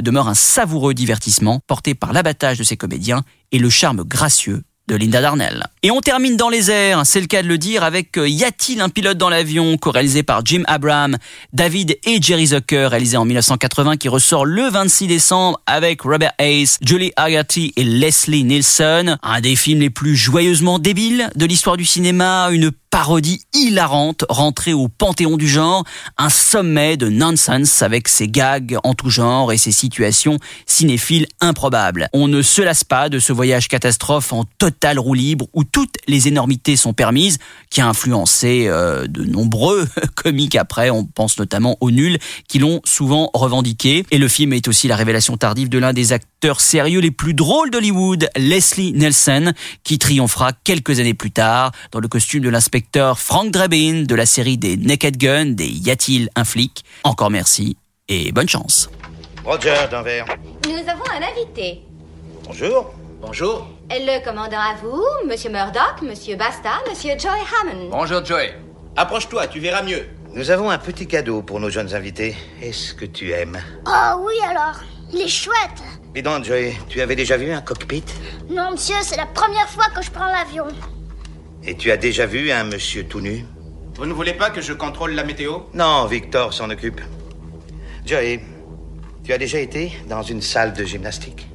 demeure 0.00 0.28
un 0.28 0.34
savoureux 0.34 0.94
divertissement 0.94 1.60
porté 1.66 1.94
par 1.94 2.12
l'abattage 2.12 2.58
de 2.58 2.64
ses 2.64 2.76
comédiens 2.76 3.22
et 3.52 3.58
le 3.58 3.70
charme 3.70 4.04
gracieux 4.04 4.62
de 4.88 4.96
Linda 4.96 5.20
Darnell. 5.20 5.66
Et 5.82 5.90
on 5.90 6.00
termine 6.00 6.36
dans 6.36 6.48
les 6.48 6.70
airs, 6.70 7.02
c'est 7.04 7.20
le 7.20 7.26
cas 7.26 7.42
de 7.42 7.48
le 7.48 7.58
dire, 7.58 7.82
avec 7.82 8.16
euh, 8.18 8.28
Y 8.28 8.44
a-t-il 8.44 8.80
un 8.80 8.88
pilote 8.88 9.18
dans 9.18 9.28
l'avion, 9.28 9.76
co-réalisé 9.76 10.22
par 10.22 10.44
Jim 10.44 10.62
Abraham, 10.66 11.16
David 11.52 11.98
et 12.04 12.20
Jerry 12.20 12.48
Zucker, 12.48 12.90
réalisé 12.90 13.16
en 13.16 13.24
1980, 13.24 13.96
qui 13.96 14.08
ressort 14.08 14.44
le 14.44 14.68
26 14.68 15.06
décembre 15.06 15.60
avec 15.66 16.02
Robert 16.02 16.32
Hayes, 16.38 16.76
Julie 16.80 17.12
Haggerty 17.16 17.72
et 17.76 17.84
Leslie 17.84 18.44
Nielsen. 18.44 19.18
Un 19.22 19.40
des 19.40 19.56
films 19.56 19.80
les 19.80 19.90
plus 19.90 20.16
joyeusement 20.16 20.78
débiles 20.78 21.30
de 21.34 21.46
l'histoire 21.46 21.76
du 21.76 21.84
cinéma, 21.84 22.48
une 22.50 22.70
parodie 22.96 23.42
hilarante 23.52 24.24
rentrée 24.30 24.72
au 24.72 24.88
panthéon 24.88 25.36
du 25.36 25.46
genre, 25.46 25.84
un 26.16 26.30
sommet 26.30 26.96
de 26.96 27.10
nonsense 27.10 27.82
avec 27.82 28.08
ses 28.08 28.26
gags 28.26 28.78
en 28.84 28.94
tout 28.94 29.10
genre 29.10 29.52
et 29.52 29.58
ses 29.58 29.70
situations 29.70 30.38
cinéphiles 30.64 31.26
improbables. 31.42 32.08
On 32.14 32.26
ne 32.26 32.40
se 32.40 32.62
lasse 32.62 32.84
pas 32.84 33.10
de 33.10 33.18
ce 33.18 33.34
voyage 33.34 33.68
catastrophe 33.68 34.32
en 34.32 34.44
totale 34.76 34.98
roue 34.98 35.14
libre 35.14 35.46
où 35.54 35.64
toutes 35.64 35.94
les 36.06 36.28
énormités 36.28 36.76
sont 36.76 36.92
permises, 36.92 37.38
qui 37.70 37.80
a 37.80 37.88
influencé 37.88 38.66
euh, 38.68 39.06
de 39.06 39.24
nombreux 39.24 39.88
comiques 40.14 40.54
après, 40.54 40.90
on 40.90 41.04
pense 41.04 41.38
notamment 41.38 41.78
aux 41.80 41.90
nuls, 41.90 42.18
qui 42.46 42.58
l'ont 42.58 42.80
souvent 42.84 43.30
revendiqué. 43.32 44.04
Et 44.10 44.18
le 44.18 44.28
film 44.28 44.52
est 44.52 44.68
aussi 44.68 44.86
la 44.86 44.96
révélation 44.96 45.36
tardive 45.38 45.70
de 45.70 45.78
l'un 45.78 45.94
des 45.94 46.12
acteurs 46.12 46.60
sérieux 46.60 47.00
les 47.00 47.10
plus 47.10 47.32
drôles 47.32 47.70
d'Hollywood, 47.70 48.28
Leslie 48.36 48.92
Nelson, 48.92 49.52
qui 49.82 49.98
triomphera 49.98 50.52
quelques 50.52 51.00
années 51.00 51.14
plus 51.14 51.30
tard 51.30 51.72
dans 51.92 52.00
le 52.00 52.08
costume 52.08 52.42
de 52.42 52.50
l'inspecteur 52.50 53.18
Frank 53.18 53.50
Drebin 53.50 54.02
de 54.02 54.14
la 54.14 54.26
série 54.26 54.58
des 54.58 54.76
Naked 54.76 55.16
Gun, 55.16 55.46
des 55.46 55.68
Y 55.68 55.90
a-t-il 55.90 56.28
un 56.36 56.44
flic? 56.44 56.84
Encore 57.04 57.30
merci 57.30 57.76
et 58.08 58.30
bonne 58.30 58.48
chance. 58.48 58.90
Roger, 59.44 59.74
d'un 59.90 60.02
verre. 60.02 60.26
Nous 60.66 60.90
avons 60.90 61.04
un 61.10 61.22
invité. 61.22 61.82
Bonjour. 62.44 62.92
Bonjour. 63.20 63.75
Le 63.88 64.24
commandant 64.24 64.58
à 64.58 64.74
vous, 64.82 65.02
Monsieur 65.28 65.50
Murdoch, 65.50 66.02
Monsieur 66.02 66.36
Basta, 66.36 66.70
Monsieur 66.88 67.12
Joy 67.18 67.30
Hammond. 67.30 67.88
Bonjour 67.90 68.24
Joey. 68.24 68.52
Approche-toi, 68.96 69.46
tu 69.46 69.60
verras 69.60 69.82
mieux. 69.82 70.06
Nous 70.34 70.50
avons 70.50 70.70
un 70.70 70.78
petit 70.78 71.06
cadeau 71.06 71.40
pour 71.42 71.60
nos 71.60 71.70
jeunes 71.70 71.94
invités. 71.94 72.34
Est-ce 72.60 72.94
que 72.94 73.04
tu 73.04 73.30
aimes? 73.30 73.58
Oh 73.86 74.24
oui 74.26 74.34
alors, 74.50 74.80
il 75.12 75.20
est 75.20 75.28
chouette. 75.28 75.82
Dis 76.14 76.22
donc, 76.22 76.44
Joey, 76.44 76.74
tu 76.88 77.00
avais 77.00 77.14
déjà 77.14 77.36
vu 77.36 77.52
un 77.52 77.60
cockpit? 77.60 78.04
Non, 78.50 78.72
monsieur, 78.72 78.96
c'est 79.02 79.16
la 79.16 79.26
première 79.26 79.68
fois 79.68 79.86
que 79.94 80.02
je 80.02 80.10
prends 80.10 80.26
l'avion. 80.26 80.66
Et 81.64 81.76
tu 81.76 81.90
as 81.90 81.96
déjà 81.96 82.26
vu 82.26 82.50
un 82.50 82.64
monsieur 82.64 83.04
tout 83.04 83.20
nu? 83.20 83.44
Vous 83.94 84.06
ne 84.06 84.12
voulez 84.12 84.34
pas 84.34 84.50
que 84.50 84.60
je 84.60 84.72
contrôle 84.72 85.12
la 85.12 85.24
météo? 85.24 85.60
Non, 85.74 86.06
Victor 86.06 86.52
s'en 86.52 86.70
occupe. 86.70 87.00
Joey, 88.04 88.40
tu 89.24 89.32
as 89.32 89.38
déjà 89.38 89.58
été 89.60 89.92
dans 90.08 90.22
une 90.22 90.42
salle 90.42 90.72
de 90.72 90.84
gymnastique? 90.84 91.48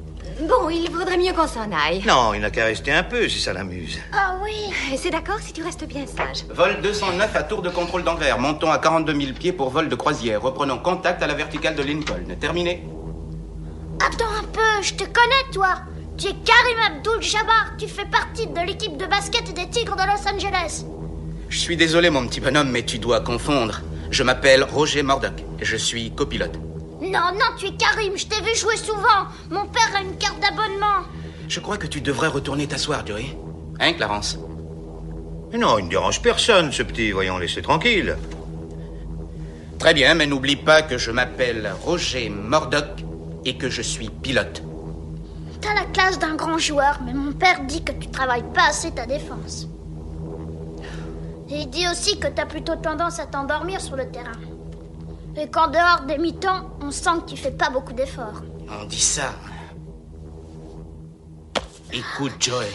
Bon, 0.48 0.68
il 0.70 0.90
vaudrait 0.90 1.18
mieux 1.18 1.32
qu'on 1.32 1.46
s'en 1.46 1.70
aille. 1.70 2.02
Non, 2.04 2.34
il 2.34 2.40
n'a 2.40 2.50
qu'à 2.50 2.64
rester 2.64 2.90
un 2.90 3.04
peu 3.04 3.28
si 3.28 3.38
ça 3.38 3.52
l'amuse. 3.52 3.98
Ah 4.12 4.34
oui 4.42 4.74
C'est 4.96 5.10
d'accord 5.10 5.38
si 5.40 5.52
tu 5.52 5.62
restes 5.62 5.86
bien 5.86 6.04
sage. 6.06 6.44
Vol 6.50 6.80
209 6.82 7.36
à 7.36 7.42
tour 7.44 7.62
de 7.62 7.68
contrôle 7.68 8.02
d'Anvers. 8.02 8.40
Montons 8.40 8.70
à 8.72 8.78
42 8.78 9.14
000 9.14 9.32
pieds 9.34 9.52
pour 9.52 9.70
vol 9.70 9.88
de 9.88 9.94
croisière. 9.94 10.42
Reprenons 10.42 10.78
contact 10.78 11.22
à 11.22 11.28
la 11.28 11.34
verticale 11.34 11.76
de 11.76 11.82
Lincoln. 11.82 12.34
Terminé. 12.40 12.82
Attends 14.04 14.32
un 14.36 14.44
peu, 14.44 14.82
je 14.82 14.94
te 14.94 15.04
connais, 15.04 15.52
toi. 15.52 15.76
Tu 16.18 16.26
es 16.26 16.34
Karim 16.44 16.96
Abdul-Jabbar. 16.96 17.76
Tu 17.78 17.86
fais 17.86 18.06
partie 18.06 18.48
de 18.48 18.66
l'équipe 18.66 18.96
de 18.96 19.06
basket 19.06 19.54
des 19.54 19.68
Tigres 19.68 19.94
de 19.94 20.02
Los 20.02 20.28
Angeles. 20.28 20.84
Je 21.50 21.58
suis 21.58 21.76
désolé, 21.76 22.10
mon 22.10 22.26
petit 22.26 22.40
bonhomme, 22.40 22.70
mais 22.70 22.82
tu 22.82 22.98
dois 22.98 23.20
confondre. 23.20 23.80
Je 24.10 24.24
m'appelle 24.24 24.64
Roger 24.64 25.04
Murdoch 25.04 25.44
et 25.60 25.64
je 25.64 25.76
suis 25.76 26.10
copilote. 26.10 26.58
Non, 27.02 27.32
non, 27.34 27.56
tu 27.58 27.66
es 27.66 27.72
Karim. 27.72 28.16
Je 28.16 28.26
t'ai 28.26 28.40
vu 28.42 28.54
jouer 28.56 28.76
souvent. 28.76 29.26
Mon 29.50 29.66
père 29.66 29.90
a 29.96 30.02
une 30.02 30.16
carte 30.16 30.40
d'abonnement. 30.40 31.06
Je 31.48 31.58
crois 31.58 31.76
que 31.76 31.88
tu 31.88 32.00
devrais 32.00 32.28
retourner 32.28 32.68
t'asseoir, 32.68 33.04
Joey. 33.04 33.36
Hein, 33.80 33.92
Clarence? 33.94 34.38
Mais 35.50 35.58
Non, 35.58 35.78
il 35.78 35.86
ne 35.86 35.90
dérange 35.90 36.22
personne, 36.22 36.70
ce 36.70 36.84
petit. 36.84 37.10
Voyons, 37.10 37.38
laissez 37.38 37.60
tranquille. 37.60 38.16
Très 39.80 39.94
bien, 39.94 40.14
mais 40.14 40.26
n'oublie 40.28 40.54
pas 40.54 40.82
que 40.82 40.96
je 40.96 41.10
m'appelle 41.10 41.74
Roger 41.84 42.30
Murdoch 42.30 43.02
et 43.44 43.56
que 43.56 43.68
je 43.68 43.82
suis 43.82 44.08
pilote. 44.08 44.62
T'as 45.60 45.74
la 45.74 45.84
classe 45.86 46.20
d'un 46.20 46.36
grand 46.36 46.58
joueur, 46.58 47.00
mais 47.04 47.12
mon 47.12 47.32
père 47.32 47.64
dit 47.66 47.82
que 47.82 47.92
tu 47.92 48.08
travailles 48.08 48.44
pas 48.54 48.68
assez 48.68 48.92
ta 48.92 49.06
défense. 49.06 49.66
Et 51.50 51.62
il 51.62 51.70
dit 51.70 51.86
aussi 51.88 52.18
que 52.18 52.28
t'as 52.28 52.46
plutôt 52.46 52.76
tendance 52.76 53.18
à 53.18 53.26
t'endormir 53.26 53.80
sur 53.80 53.96
le 53.96 54.08
terrain. 54.08 54.32
Et 55.36 55.48
qu'en 55.50 55.68
dehors 55.68 56.04
des 56.06 56.18
mi-temps, 56.18 56.76
on 56.82 56.90
sent 56.90 57.10
que 57.24 57.30
tu 57.30 57.36
fais 57.36 57.52
pas 57.52 57.70
beaucoup 57.70 57.92
d'efforts. 57.92 58.42
On 58.68 58.84
dit 58.84 59.00
ça. 59.00 59.34
Écoute, 61.92 62.32
Joey. 62.40 62.68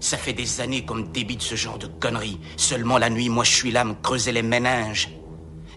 Ça 0.00 0.16
fait 0.16 0.32
des 0.32 0.60
années 0.62 0.84
qu'on 0.84 0.94
me 0.94 1.06
débite 1.06 1.42
ce 1.42 1.54
genre 1.54 1.78
de 1.78 1.86
conneries. 1.86 2.40
Seulement 2.56 2.96
la 2.96 3.10
nuit, 3.10 3.28
moi 3.28 3.44
je 3.44 3.52
suis 3.54 3.70
là 3.70 3.82
à 3.82 3.84
me 3.84 3.94
creuser 3.94 4.32
les 4.32 4.42
méninges. 4.42 5.10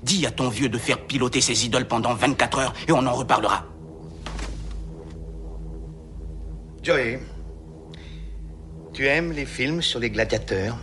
Dis 0.02 0.26
à 0.26 0.32
ton 0.32 0.50
vieux 0.50 0.70
de 0.70 0.78
faire 0.78 1.06
piloter 1.06 1.42
ses 1.42 1.66
idoles 1.66 1.88
pendant 1.88 2.14
24 2.14 2.60
heures 2.60 2.74
et 2.88 2.92
on 2.94 3.06
en 3.06 3.14
reparlera. 3.14 3.66
Joey, 6.82 7.20
tu 8.94 9.08
aimes 9.08 9.32
les 9.32 9.46
films 9.46 9.82
sur 9.82 10.00
les 10.00 10.10
gladiateurs? 10.10 10.78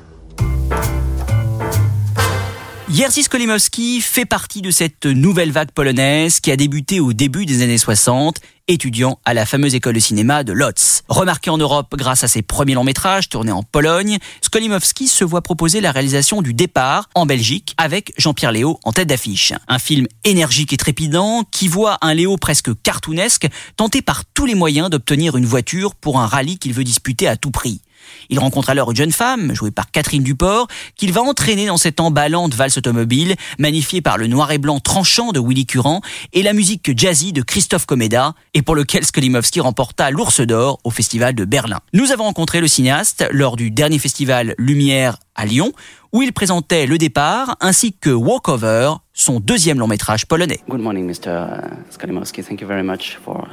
Jerzy 2.93 3.23
Skolimowski 3.23 4.01
fait 4.01 4.25
partie 4.25 4.63
de 4.63 4.73
cette 4.73 5.07
nouvelle 5.07 5.53
vague 5.53 5.71
polonaise 5.71 6.41
qui 6.41 6.51
a 6.51 6.57
débuté 6.57 6.99
au 6.99 7.13
début 7.13 7.47
des 7.47 7.63
années 7.63 7.79
60, 7.79 8.39
étudiant 8.67 9.21
à 9.25 9.33
la 9.33 9.47
fameuse 9.47 9.77
école 9.77 9.95
de 9.95 10.01
cinéma 10.01 10.43
de 10.43 10.53
Lodz. 10.53 11.03
Remarqué 11.09 11.51
en 11.51 11.59
Europe 11.59 11.95
grâce 11.97 12.25
à 12.25 12.29
ses 12.29 12.43
premiers 12.43 12.75
longs 12.75 12.83
métrages 12.83 13.29
tournés 13.29 13.53
en 13.53 13.63
Pologne, 13.63 14.19
Skolimowski 14.41 15.07
se 15.07 15.23
voit 15.23 15.41
proposer 15.41 15.81
la 15.81 15.93
réalisation 15.93 16.43
du 16.43 16.53
Départ 16.53 17.09
en 17.15 17.27
Belgique 17.27 17.75
avec 17.77 18.13
Jean-Pierre 18.19 18.51
Léo 18.51 18.81
en 18.83 18.93
tête 18.93 19.09
d'affiche. 19.09 19.53
Un 19.69 19.79
film 19.79 20.09
énergique 20.25 20.73
et 20.73 20.77
trépidant 20.77 21.45
qui 21.49 21.69
voit 21.69 21.97
un 22.03 22.13
Léo 22.13 22.39
presque 22.39 22.71
cartoonesque 22.83 23.47
tenter 23.77 24.03
par 24.03 24.25
tous 24.25 24.47
les 24.47 24.57
moyens 24.57 24.91
d'obtenir 24.91 25.37
une 25.37 25.47
voiture 25.47 25.95
pour 25.95 26.19
un 26.19 26.27
rallye 26.27 26.59
qu'il 26.59 26.73
veut 26.73 26.85
disputer 26.85 27.29
à 27.29 27.37
tout 27.37 27.53
prix. 27.53 27.83
Il 28.29 28.39
rencontre 28.39 28.71
alors 28.71 28.91
une 28.91 28.97
jeune 28.97 29.13
femme, 29.13 29.55
jouée 29.55 29.71
par 29.71 29.91
Catherine 29.91 30.23
Duport, 30.23 30.69
qu'il 30.97 31.13
va 31.13 31.23
entraîner 31.23 31.67
dans 31.67 31.77
cette 31.77 32.01
emballante 32.01 32.55
valse 32.55 32.79
automobile, 32.79 33.37
magnifiée 33.59 34.01
par 34.01 34.19
le 34.19 34.27
noir 34.27 34.51
et 34.53 34.59
blanc 34.59 34.81
tranchant 34.81 35.33
de 35.33 35.41
Willy 35.41 35.67
Curran 35.67 36.01
et 36.33 36.43
la 36.43 36.53
musique 36.53 36.97
jazzy 36.99 37.33
de 37.33 37.43
Christophe 37.43 37.87
Komeda, 37.87 38.35
et 38.55 38.63
pour 38.63 38.75
lequel 38.75 39.05
Skolimowski 39.05 39.61
remporta 39.61 40.11
l'Ours 40.11 40.41
d'Or 40.41 40.79
au 40.85 40.91
Festival 40.91 41.35
de 41.35 41.45
Berlin. 41.45 41.81
Nous 41.93 42.13
avons 42.13 42.25
rencontré 42.25 42.61
le 42.61 42.69
cinéaste 42.69 43.27
lors 43.31 43.57
du 43.57 43.71
dernier 43.71 43.99
festival 43.99 44.55
Lumière 44.59 45.19
à 45.35 45.47
Lyon, 45.47 45.73
où 46.13 46.23
il 46.23 46.33
présentait 46.33 46.87
Le 46.87 46.99
Départ 46.99 47.57
ainsi 47.61 47.93
que 47.93 48.11
Walkover, 48.11 48.95
son 49.13 49.41
deuxième 49.41 49.79
long 49.79 49.87
métrage 49.87 50.27
polonais. 50.27 50.61
Good 50.69 50.81
morning, 50.81 51.07
Mr. 51.07 51.47
Skolimowski. 51.91 52.43
Thank 52.43 52.61
you 52.61 52.67
very 52.67 52.83
much 52.83 53.19
for 53.25 53.47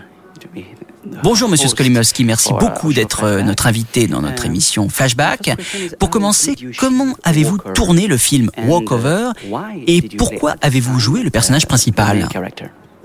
Bonjour 1.24 1.50
Monsieur 1.50 1.70
Skolimowski, 1.70 2.24
merci 2.24 2.52
beaucoup 2.60 2.94
d'être 2.94 3.24
euh, 3.24 3.42
notre 3.42 3.68
invité 3.68 4.08
dans 4.08 4.22
notre 4.22 4.46
émission 4.46 4.90
Flashback. 4.90 5.52
Pour 6.00 6.10
commencer, 6.10 6.56
comment 6.78 7.14
avez-vous 7.24 7.58
tourné 7.74 8.08
le 8.08 8.18
film 8.18 8.50
Walkover 8.68 9.32
et 9.88 10.02
pourquoi 10.02 10.56
avez-vous 10.62 11.00
joué 11.00 11.24
le 11.24 11.30
personnage 11.30 11.66
principal 11.66 12.28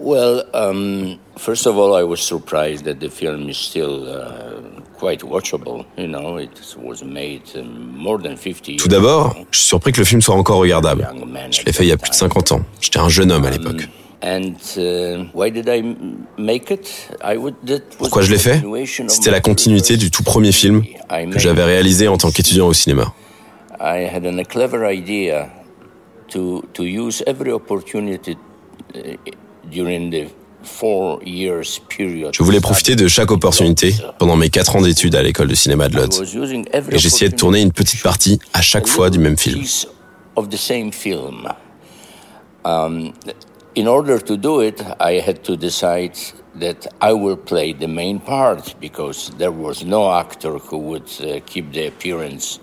Well, 0.05 0.47
um, 0.53 1.17
first 1.39 1.65
of 1.69 1.77
all, 1.77 1.97
I 1.97 2.03
was 2.03 2.17
surprised 2.17 2.87
that 2.87 2.97
the 2.99 3.09
film 3.09 3.49
is 3.49 3.55
still 3.55 4.09
uh, 4.09 4.61
quite 4.99 5.23
watchable. 5.23 5.85
You 5.97 6.09
know, 6.09 6.39
it 6.39 6.51
was 6.77 7.05
made 7.05 7.43
um, 7.55 7.95
more 7.97 8.19
than 8.21 8.37
50 8.37 8.73
years 8.73 8.83
Tout 8.83 8.89
d'abord, 8.89 9.37
je 9.53 9.59
suis 9.59 9.69
surpris 9.69 9.93
que 9.93 10.01
le 10.01 10.05
film 10.05 10.21
soit 10.21 10.35
encore 10.35 10.59
regardable. 10.59 11.09
Je 11.53 11.63
l'ai 11.65 11.73
fait 11.73 11.85
il 11.85 11.89
y 11.89 11.93
a 11.93 11.97
plus 11.97 12.11
de 12.11 12.17
50 12.17 12.51
ans. 12.51 12.63
J'étais 12.81 12.99
un 12.99 13.09
jeune 13.09 13.31
homme 13.31 13.45
à 13.45 13.51
l'époque. 13.51 13.89
And 14.23 14.55
why 15.35 15.51
did 15.51 15.69
I 15.69 15.83
make 16.39 16.71
it? 16.71 16.89
I 17.25 17.37
would, 17.37 17.57
that 17.67 17.83
was 17.99 17.99
Pourquoi 17.99 18.23
je 18.23 18.31
l'ai 18.31 18.39
fait? 18.39 18.63
C'était 19.09 19.33
la 19.33 19.41
continuité 19.41 19.97
du 19.97 20.11
tout 20.13 20.23
premier 20.23 20.53
film 20.53 20.85
que 21.33 21.39
j'avais 21.41 21.65
réalisé 21.65 22.07
en 22.07 22.17
tant 22.17 22.31
qu'étudiant 22.31 22.69
au 22.69 22.73
cinéma. 22.73 23.13
I 23.81 24.07
had 24.07 24.25
a 24.25 24.45
clever 24.45 24.87
idea 24.87 25.49
to 26.29 26.63
to 26.75 26.85
use 26.85 27.25
every 27.27 27.51
opportunity 27.51 28.37
during 29.69 30.11
the 30.11 30.29
four 30.63 31.19
years 31.25 31.81
period. 31.89 32.33
Je 32.33 32.45
voulais 32.45 32.61
profiter 32.61 32.95
de 32.95 33.09
chaque 33.09 33.33
opportunité 33.33 33.95
pendant 34.19 34.37
mes 34.37 34.51
quatre 34.51 34.77
ans 34.77 34.83
d'études 34.83 35.17
à 35.17 35.23
l'école 35.23 35.49
de 35.49 35.57
cinéma 35.57 35.89
de 35.89 35.97
Lodz. 35.97 36.23
Et 36.93 36.99
j'essayais 36.99 37.31
de 37.31 37.37
tourner 37.37 37.61
une 37.61 37.73
petite 37.73 38.03
partie 38.03 38.39
à 38.53 38.63
chaque 38.63 38.87
fois 38.87 39.11
du 39.11 39.19
même 39.19 39.37
film. 39.37 39.65
In 43.75 43.89
order 43.89 44.19
to 44.19 44.37
do 44.37 44.61
it, 44.61 44.83
I 45.01 45.21
had 45.27 45.43
to 45.45 45.57
decide 45.57 46.19
that 46.61 46.87
I 47.01 47.13
will 47.15 47.39
play 47.39 47.73
the 47.73 47.89
main 47.89 48.21
part 48.21 48.75
because 48.81 49.31
there 49.39 49.53
was 49.53 49.83
no 49.83 50.13
actor 50.13 50.59
who 50.59 50.77
would 50.79 51.09
uh, 51.21 51.41
keep 51.47 51.73
the 51.73 51.87
appearance. 51.87 52.61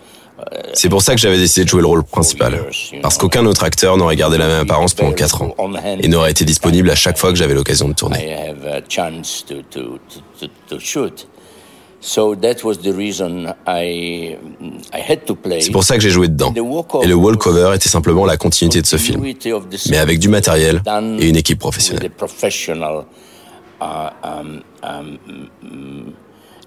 C'est 0.73 0.87
pour 0.87 1.01
ça 1.01 1.15
que 1.15 1.19
j'avais 1.19 1.37
décidé 1.37 1.65
de 1.65 1.69
jouer 1.69 1.81
le 1.81 1.87
rôle 1.87 2.03
principal, 2.03 2.57
parce 3.01 3.17
qu'aucun 3.17 3.45
autre 3.45 3.63
acteur 3.63 3.97
n'aurait 3.97 4.15
gardé 4.15 4.37
la 4.37 4.47
même 4.47 4.61
apparence 4.61 4.93
pendant 4.93 5.11
4 5.11 5.41
ans 5.41 5.55
et 6.01 6.07
n'aurait 6.07 6.31
été 6.31 6.45
disponible 6.45 6.89
à 6.89 6.95
chaque 6.95 7.17
fois 7.17 7.31
que 7.31 7.37
j'avais 7.37 7.53
l'occasion 7.53 7.89
de 7.89 7.93
tourner. 7.93 8.37
C'est 12.01 12.21
pour 15.71 15.83
ça 15.83 15.95
que 15.95 16.01
j'ai 16.01 16.09
joué 16.09 16.27
dedans. 16.29 16.53
Et 17.03 17.07
le 17.07 17.13
walkover 17.13 17.71
était 17.75 17.89
simplement 17.89 18.25
la 18.25 18.37
continuité 18.37 18.81
de 18.81 18.87
ce 18.87 18.95
film, 18.97 19.21
mais 19.89 19.97
avec 19.97 20.19
du 20.19 20.29
matériel 20.29 20.81
et 21.19 21.29
une 21.29 21.35
équipe 21.35 21.59
professionnelle. 21.59 22.09
professional 22.11 23.05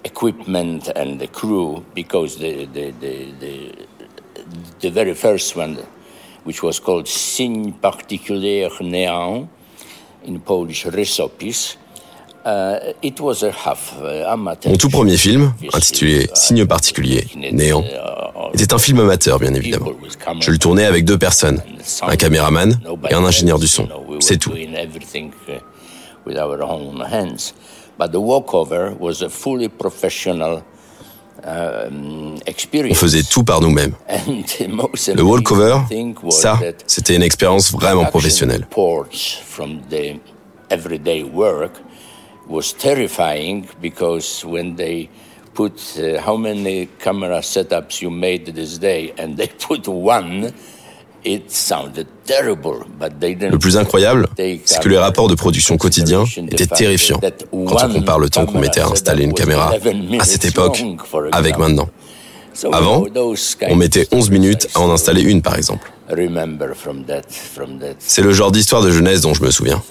equipment 0.03 0.89
and 0.95 1.17
the 1.17 1.27
crew 1.31 1.81
because 1.95 2.37
the, 2.37 2.67
the, 2.73 2.91
the, 2.99 3.31
the, 3.39 3.71
the 4.81 4.89
very 4.89 5.13
first 5.13 5.55
one, 5.55 5.77
which 6.43 6.61
was 6.61 6.79
called 6.79 7.07
Signe 7.07 7.71
Particulier 7.71 8.69
Néant, 8.81 9.47
in 10.25 10.39
Polish 10.39 10.85
Rysopis, 10.85 11.77
Mon 14.65 14.75
tout 14.75 14.89
premier 14.89 15.17
film, 15.17 15.53
intitulé 15.73 16.29
Signe 16.33 16.65
particulier, 16.65 17.25
Néant, 17.35 17.83
était 18.53 18.73
un 18.73 18.77
film 18.77 18.99
amateur, 18.99 19.39
bien 19.39 19.53
évidemment. 19.53 19.91
Je 20.39 20.51
le 20.51 20.57
tournais 20.57 20.85
avec 20.85 21.05
deux 21.05 21.17
personnes, 21.17 21.61
un 22.01 22.15
caméraman 22.15 22.79
et 23.09 23.13
un 23.13 23.23
ingénieur 23.23 23.59
du 23.59 23.67
son. 23.67 23.87
C'est 24.19 24.37
tout. 24.37 24.51
Uh, 31.45 31.87
um, 31.87 32.35
On 32.89 32.93
faisait 32.93 33.23
tout 33.23 33.43
par 33.43 33.59
nous-mêmes. 33.59 33.93
Le 35.13 35.21
walkover, 35.23 35.77
ça, 36.29 36.57
c'était 36.87 37.15
une 37.15 37.23
expérience 37.23 37.71
vraiment 37.71 38.05
professionnelle. 38.05 38.65
Was 42.47 42.73
terrifying 42.73 43.65
because 43.81 44.43
when 44.45 44.75
they 44.75 45.09
put 45.53 45.73
uh, 45.97 46.19
how 46.21 46.35
many 46.35 46.87
camera 46.99 47.39
setups 47.39 48.01
you 48.01 48.09
made 48.09 48.45
this 48.53 48.79
day 48.79 49.13
and 49.17 49.37
they 49.37 49.47
put 49.67 49.87
one 49.87 50.51
Le 51.25 51.39
plus 53.57 53.77
incroyable, 53.77 54.27
c'est 54.65 54.79
que 54.81 54.89
les 54.89 54.97
rapports 54.97 55.27
de 55.27 55.35
production 55.35 55.77
quotidiens 55.77 56.25
étaient 56.51 56.65
terrifiants 56.65 57.19
quand 57.51 57.83
on 57.83 57.93
compare 57.93 58.19
le 58.19 58.29
temps 58.29 58.45
qu'on 58.45 58.59
mettait 58.59 58.81
à 58.81 58.87
installer 58.87 59.23
une 59.23 59.33
caméra 59.33 59.73
à 60.19 60.25
cette 60.25 60.45
époque 60.45 60.83
avec 61.31 61.57
maintenant. 61.57 61.89
Avant, 62.71 63.03
on 63.69 63.75
mettait 63.75 64.07
11 64.11 64.29
minutes 64.29 64.67
à 64.75 64.81
en 64.81 64.91
installer 64.91 65.21
une, 65.21 65.41
par 65.41 65.55
exemple. 65.55 65.91
C'est 67.99 68.21
le 68.21 68.33
genre 68.33 68.51
d'histoire 68.51 68.83
de 68.83 68.91
jeunesse 68.91 69.21
dont 69.21 69.33
je 69.33 69.43
me 69.43 69.49
souviens. 69.49 69.81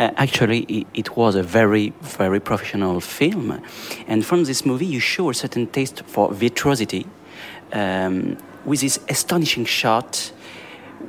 Uh, 0.00 0.10
actually, 0.16 0.60
it, 0.60 0.86
it 0.94 1.08
was 1.14 1.34
a 1.34 1.42
very, 1.42 1.92
very 2.00 2.40
professional 2.40 3.00
film. 3.00 3.60
And 4.08 4.22
from 4.22 4.44
this 4.44 4.64
movie, 4.64 4.86
you 4.86 4.98
show 4.98 5.28
a 5.28 5.34
certain 5.34 5.66
taste 5.66 6.02
for 6.06 6.32
virtuosity 6.32 7.06
um, 7.74 8.38
with 8.64 8.80
this 8.80 8.98
astonishing 9.10 9.66
shot 9.66 10.32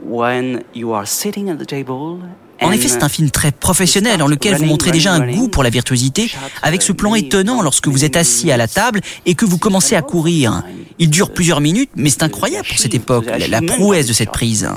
when 0.04 0.66
you 0.74 0.92
are 0.92 1.06
sitting 1.06 1.50
at 1.50 1.58
the 1.58 1.66
table 1.66 2.20
En 2.60 2.72
effet, 2.72 2.90
c'est 2.90 3.04
un 3.04 3.10
film 3.10 3.32
très 3.32 3.52
professionnel 3.52 4.20
dans 4.20 4.28
lequel 4.28 4.56
vous 4.56 4.66
montrez 4.66 4.92
déjà 4.92 5.14
un 5.14 5.32
goût 5.32 5.48
pour 5.48 5.64
la 5.64 5.70
virtuosité 5.70 6.30
avec 6.62 6.82
ce 6.82 6.92
plan 6.92 7.16
étonnant 7.16 7.62
lorsque 7.62 7.88
vous 7.88 8.04
êtes 8.04 8.18
assis 8.18 8.52
à 8.52 8.58
la 8.58 8.68
table 8.68 9.00
et 9.26 9.36
que 9.36 9.46
vous 9.46 9.58
commencez 9.58 9.96
à 9.96 10.02
courir. 10.02 10.64
Il 11.00 11.10
dure 11.10 11.32
plusieurs 11.32 11.62
minutes, 11.62 11.90
mais 11.96 12.10
c'est 12.10 12.24
incroyable 12.24 12.68
pour 12.68 12.78
cette 12.78 12.94
époque, 12.94 13.26
la, 13.26 13.48
la 13.48 13.62
prouesse 13.62 14.06
de 14.06 14.14
cette 14.14 14.32
prise. 14.32 14.70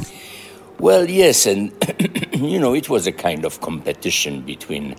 Well, 0.84 1.08
yes, 1.08 1.46
and 1.46 1.72
you 2.34 2.58
know, 2.58 2.74
it 2.74 2.90
was 2.90 3.06
a 3.06 3.12
kind 3.12 3.46
of 3.46 3.58
competition 3.62 4.42
between 4.42 4.94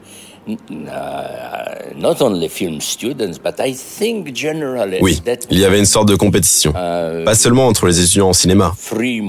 uh, 0.90 1.94
not 1.96 2.24
only 2.24 2.48
film 2.48 2.82
students, 2.82 3.38
but 3.38 3.60
I 3.60 3.74
think 3.74 4.34
generally. 4.34 4.98
Oui, 5.00 5.22
il 5.52 5.60
y 5.60 5.64
avait 5.64 5.78
une 5.78 5.86
sorte 5.86 6.08
de 6.08 6.16
compétition, 6.16 6.72
uh, 6.72 7.24
pas 7.24 7.36
seulement 7.36 7.68
entre 7.68 7.86
les 7.86 8.02
étudiants 8.02 8.30
en 8.30 8.34
cinéma. 8.34 8.74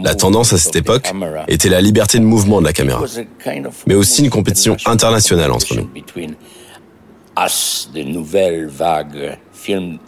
La 0.02 0.14
tendance 0.14 0.54
à 0.54 0.56
cette 0.56 0.76
époque 0.76 1.12
était 1.46 1.68
la 1.68 1.82
liberté 1.82 2.18
de 2.18 2.24
mouvement 2.24 2.62
de 2.62 2.64
la 2.64 2.72
caméra, 2.72 3.04
mais 3.86 3.94
aussi 3.94 4.24
une 4.24 4.30
compétition 4.30 4.78
internationale 4.86 5.52
entre 5.52 5.74
nous. 5.74 5.90
Us, 7.38 7.90
film 9.52 9.98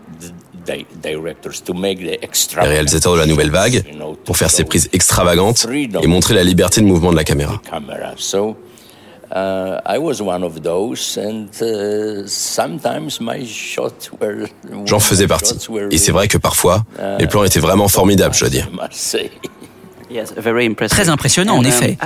les 2.63 2.69
réalisateurs 2.69 3.15
de 3.15 3.19
la 3.19 3.27
nouvelle 3.27 3.51
vague 3.51 3.85
pour 4.25 4.37
faire 4.37 4.51
ces 4.51 4.65
prises 4.65 4.89
extravagantes 4.93 5.67
et 5.71 6.07
montrer 6.07 6.35
la 6.35 6.45
liberté 6.45 6.81
de 6.81 6.87
mouvement 6.87 7.11
de 7.11 7.17
la 7.17 7.25
caméra. 7.25 7.61
J'en 14.85 15.01
faisais 15.01 15.27
partie. 15.27 15.55
Et 15.91 15.99
c'est 15.99 16.13
vrai 16.13 16.29
que 16.29 16.39
parfois, 16.39 16.85
les 17.19 17.27
plans 17.27 17.45
étaient 17.45 17.61
vraiment 17.61 17.89
formidables, 17.89 18.35
je 18.35 18.41
dois 18.41 18.51
dire. 18.51 18.71
Très 20.89 21.09
impressionnant, 21.11 21.57
en 21.57 21.65
effet. 21.65 21.99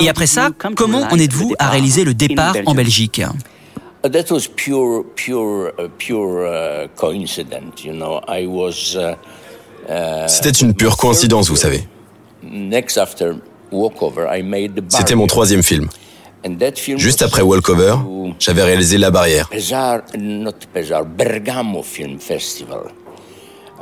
Et 0.00 0.08
après 0.08 0.26
ça, 0.26 0.50
comment 0.74 1.02
en 1.02 1.18
êtes-vous 1.18 1.54
à 1.58 1.68
réaliser 1.68 2.04
le 2.04 2.14
départ 2.14 2.56
en 2.64 2.74
Belgique? 2.74 3.20
Uh, 3.20 3.51
that 4.02 4.30
was 4.30 4.48
pure, 4.48 5.04
pure, 5.14 5.72
uh, 5.78 5.88
pure 5.98 6.46
uh, 6.46 6.88
coincidence. 6.96 7.84
You 7.84 7.92
know, 7.92 8.20
I 8.26 8.46
was. 8.46 8.96
Uh, 8.96 9.16
uh 9.88 10.28
C'était 10.28 10.50
une 10.50 10.74
pure 10.74 10.96
coïncidence, 10.96 11.48
vous 11.48 11.56
savez. 11.56 11.86
Next 12.42 12.98
after 12.98 13.34
Walkover, 13.70 14.26
I 14.30 14.42
made 14.42 14.74
the 14.74 14.84
C'était 14.88 15.14
mon 15.14 15.26
troisième 15.26 15.62
film. 15.62 15.88
Juste 16.96 17.22
après 17.22 17.42
Walkover, 17.42 17.96
j'avais 18.38 18.64
réalisé 18.64 18.98
La 18.98 19.10
Barrière. 19.10 19.48
Pesar, 19.48 20.00
not 20.18 20.52
Pesar, 20.72 21.04
Bergamo 21.04 21.82
Film 21.82 22.18
Festival. 22.18 22.90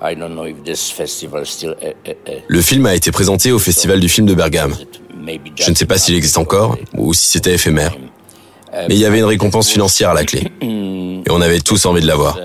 I 0.03 0.15
don't 0.15 0.35
know 0.35 0.47
if 0.47 0.63
this 0.65 0.91
festival 0.91 1.45
still, 1.47 1.75
uh, 1.83 2.11
uh, 2.11 2.41
Le 2.49 2.61
film 2.63 2.87
a 2.87 2.95
été 2.95 3.11
présenté 3.13 3.53
au 3.53 3.59
Festival 3.59 4.01
du 4.01 4.09
film 4.09 4.27
de 4.27 4.35
Bergame. 4.35 4.75
Je 5.57 5.71
ne 5.71 5.75
sais 5.75 5.85
pas 5.85 5.99
s'il 5.99 6.15
existe 6.15 6.39
encore 6.39 6.77
ou 6.97 7.13
si 7.13 7.29
c'était 7.29 7.55
éphémère. 7.55 7.93
Mais 8.73 8.95
il 8.95 8.99
y 8.99 9.05
avait 9.05 9.19
une 9.19 9.25
récompense 9.25 9.69
financière 9.69 10.11
à 10.11 10.15
la 10.15 10.25
clé. 10.25 10.49
Et 10.61 11.31
on 11.31 11.41
avait 11.41 11.61
tous 11.61 11.87
envie 11.87 12.01
de 12.01 12.07
l'avoir. 12.07 12.39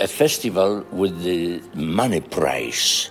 A 0.00 0.06
festival 0.06 0.84
with 0.92 1.12
the 1.24 1.60
money 1.74 2.20
prize. 2.20 3.10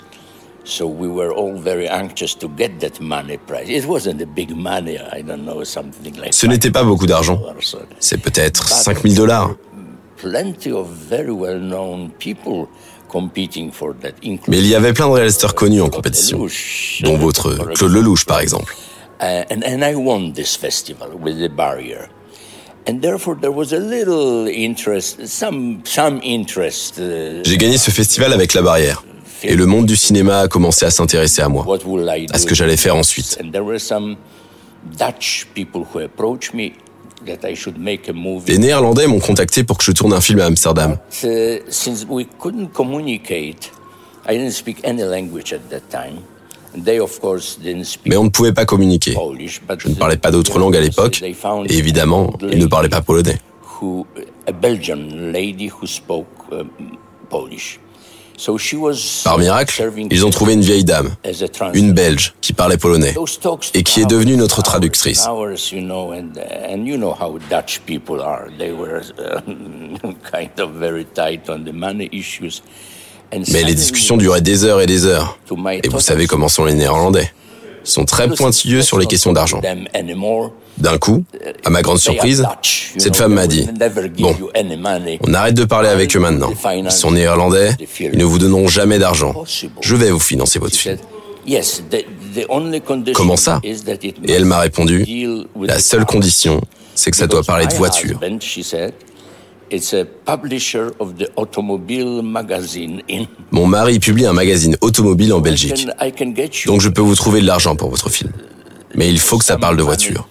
So 0.64 0.86
we 0.86 1.08
were 1.08 1.32
all 1.32 1.58
very 1.58 1.88
anxious 1.88 2.34
to 2.40 2.50
get 2.58 2.80
that 2.80 3.02
money 3.02 3.38
prize. 3.38 3.70
It 3.70 3.86
wasn't 3.86 4.22
a 4.22 4.26
big 4.26 4.56
money, 4.56 4.98
I 4.98 5.22
don't 5.22 5.44
know, 5.46 5.64
something 5.64 6.16
like 6.18 6.34
Ce 6.34 6.46
n'était 6.46 6.72
pas 6.72 6.84
beaucoup 6.84 7.06
d'argent. 7.06 7.42
C'est 8.00 8.18
peut-être 8.18 8.68
5000 8.68 9.16
dollars. 9.16 9.56
Plenty 10.18 10.72
of 10.72 10.88
very 11.10 11.32
well-known 11.32 12.10
people 12.20 12.68
competing 13.10 13.72
for 13.72 13.94
that. 14.02 14.12
Mais 14.48 14.60
il 14.60 14.68
y 14.68 14.76
avait 14.76 14.94
plein 14.94 15.08
de 15.08 15.14
réalisateurs 15.14 15.56
connus 15.56 15.82
en 15.82 15.90
compétition, 15.90 16.48
dont 17.04 17.18
votre 17.18 17.54
Claude 17.74 17.92
Lelouch 17.92 18.26
par 18.26 18.40
exemple. 18.40 18.76
Uh, 19.20 19.44
and, 19.50 19.64
and 19.64 19.84
I 19.84 19.96
won 19.96 20.34
this 20.34 20.56
festival 20.56 21.10
with 21.18 21.40
the 21.40 21.50
barrier. 21.50 22.10
And 22.86 23.02
therefore 23.02 23.36
there 23.36 23.52
was 23.52 23.74
a 23.74 23.80
little 23.80 24.48
interest, 24.48 25.28
some, 25.28 25.82
some 25.84 26.22
interest. 26.24 26.96
J'ai 26.98 27.58
gagné 27.58 27.78
ce 27.78 27.92
festival 27.92 28.32
avec 28.32 28.54
la 28.54 28.62
barrière. 28.62 29.04
Et 29.44 29.56
le 29.56 29.66
monde 29.66 29.86
du 29.86 29.96
cinéma 29.96 30.42
a 30.42 30.48
commencé 30.48 30.86
à 30.86 30.92
s'intéresser 30.92 31.42
à 31.42 31.50
moi, 31.50 31.66
à 32.34 32.38
ce 32.38 32.46
que 32.46 32.56
j'allais 32.56 32.78
faire 32.78 32.96
ensuite. 32.96 33.38
And 33.44 33.52
there 33.52 33.64
were 33.64 33.80
some 33.80 34.18
Dutch 34.98 35.48
people 35.54 35.84
who 35.94 36.00
approached 36.00 36.54
me 36.54 36.74
that 37.26 37.48
I 37.48 37.56
should 37.56 37.78
make 37.78 38.08
a 38.10 38.14
movie. 38.14 38.52
Les 38.52 38.58
Néerlandais 38.58 39.08
m'ont 39.08 39.20
contacté 39.20 39.64
pour 39.64 39.78
que 39.78 39.84
je 39.84 39.92
tourne 39.92 40.14
un 40.14 40.22
film 40.22 40.40
à 40.40 40.46
Amsterdam. 40.46 40.98
But, 41.22 41.30
uh, 41.30 41.60
since 41.70 42.06
we 42.08 42.26
couldn't 42.40 42.70
communicate, 42.74 43.72
I 44.28 44.38
didn't 44.38 44.52
speak 44.52 44.80
any 44.84 45.04
language 45.04 45.54
at 45.54 45.70
that 45.70 45.90
time. 45.90 46.22
Mais 48.06 48.18
on 48.18 48.24
ne 48.26 48.30
pouvait 48.30 48.54
pas 48.54 48.66
communiquer. 48.66 49.16
Je 49.80 49.90
ne 49.90 49.96
parlais 49.96 50.18
pas 50.18 50.32
d'autre 50.32 50.60
langue 50.60 50.76
à 50.76 50.82
l'époque, 50.82 51.22
et 51.22 51.78
évidemment, 51.78 52.34
ils 52.52 52.60
ne 52.60 52.66
parlaient 52.66 52.90
pas 52.90 53.02
polonais. 53.02 53.38
Par 59.24 59.40
miracle, 59.40 59.92
ils 60.12 60.24
ont 60.26 60.30
trouvé 60.30 60.54
une 60.54 60.62
vieille 60.62 60.84
dame, 60.84 61.16
une 61.74 61.92
Belge, 61.92 62.36
qui 62.40 62.54
parlait 62.54 62.78
polonais, 62.78 63.16
et 63.74 63.82
qui 63.82 64.00
est 64.02 64.06
devenue 64.06 64.38
notre 64.38 64.62
traductrice. 64.62 65.28
Mais 73.52 73.64
les 73.64 73.74
discussions 73.76 74.18
duraient 74.18 74.42
des 74.42 74.64
heures 74.64 74.82
et 74.82 74.86
des 74.86 75.06
heures. 75.06 75.38
Et 75.84 75.90
vous 75.90 76.00
savez 76.00 76.28
comment 76.28 76.48
sont 76.48 76.66
les 76.66 76.74
Néerlandais. 76.74 77.32
Ils 77.86 77.90
sont 77.90 78.06
très 78.06 78.28
pointilleux 78.28 78.82
sur 78.82 79.00
les 79.00 79.06
questions 79.06 79.32
d'argent. 79.34 79.62
D'un 80.78 80.98
coup, 81.00 81.24
à 81.66 81.70
ma 81.70 81.82
grande 81.82 81.98
surprise, 82.00 82.46
cette 82.98 83.16
femme 83.16 83.34
m'a 83.34 83.48
dit, 83.48 83.68
bon, 84.20 84.36
on 85.22 85.34
arrête 85.34 85.56
de 85.56 85.64
parler 85.64 85.90
avec 85.90 86.16
eux 86.16 86.20
maintenant. 86.20 86.52
Ils 86.76 86.92
sont 86.92 87.12
néerlandais, 87.12 87.72
ils 88.00 88.18
ne 88.18 88.26
vous 88.26 88.38
donneront 88.40 88.68
jamais 88.68 89.00
d'argent. 89.00 89.34
Je 89.82 89.96
vais 89.96 90.12
vous 90.12 90.20
financer 90.20 90.60
votre 90.60 90.76
film. 90.76 90.98
Comment 93.16 93.38
ça 93.38 93.62
Et 93.64 94.32
elle 94.32 94.46
m'a 94.46 94.60
répondu, 94.60 95.06
la 95.62 95.80
seule 95.80 96.06
condition, 96.06 96.62
c'est 96.94 97.10
que 97.10 97.18
ça 97.18 97.28
doit 97.28 97.44
parler 97.44 97.68
de 97.68 97.74
voiture. 97.74 98.20
Mon 103.52 103.66
mari 103.68 104.00
publie 104.00 104.26
un 104.26 104.34
magazine 104.34 104.78
automobile 104.82 105.34
en 105.34 105.40
Belgique. 105.40 105.88
Donc 106.68 106.82
je 106.82 106.90
peux 106.90 107.02
vous 107.02 107.16
trouver 107.16 107.42
de 107.42 107.46
l'argent 107.48 107.76
pour 107.76 107.90
votre 107.90 108.10
film. 108.10 108.32
Mais 108.96 109.10
il 109.10 109.20
faut 109.20 109.38
que 109.38 109.46
ça 109.46 109.58
parle 109.58 109.78
de 109.78 109.84
voiture. 109.84 110.28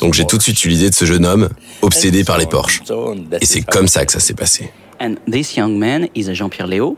Donc 0.00 0.14
j'ai 0.14 0.24
tout 0.24 0.38
de 0.38 0.42
suite 0.42 0.64
eu 0.64 0.68
l'idée 0.68 0.90
de 0.90 0.94
ce 0.94 1.04
jeune 1.04 1.24
homme 1.26 1.48
obsédé 1.82 2.24
par 2.24 2.38
les 2.38 2.46
Porsche. 2.46 2.82
Et 3.40 3.46
c'est 3.46 3.62
comme 3.62 3.86
ça 3.86 4.04
que 4.06 4.12
ça 4.12 4.18
s'est 4.20 4.34
passé. 4.34 4.70
And 4.98 5.16
this 5.30 5.56
young 5.56 5.78
man 5.78 6.08
is 6.14 6.32
Jean-Pierre 6.32 6.68
Léo. 6.68 6.96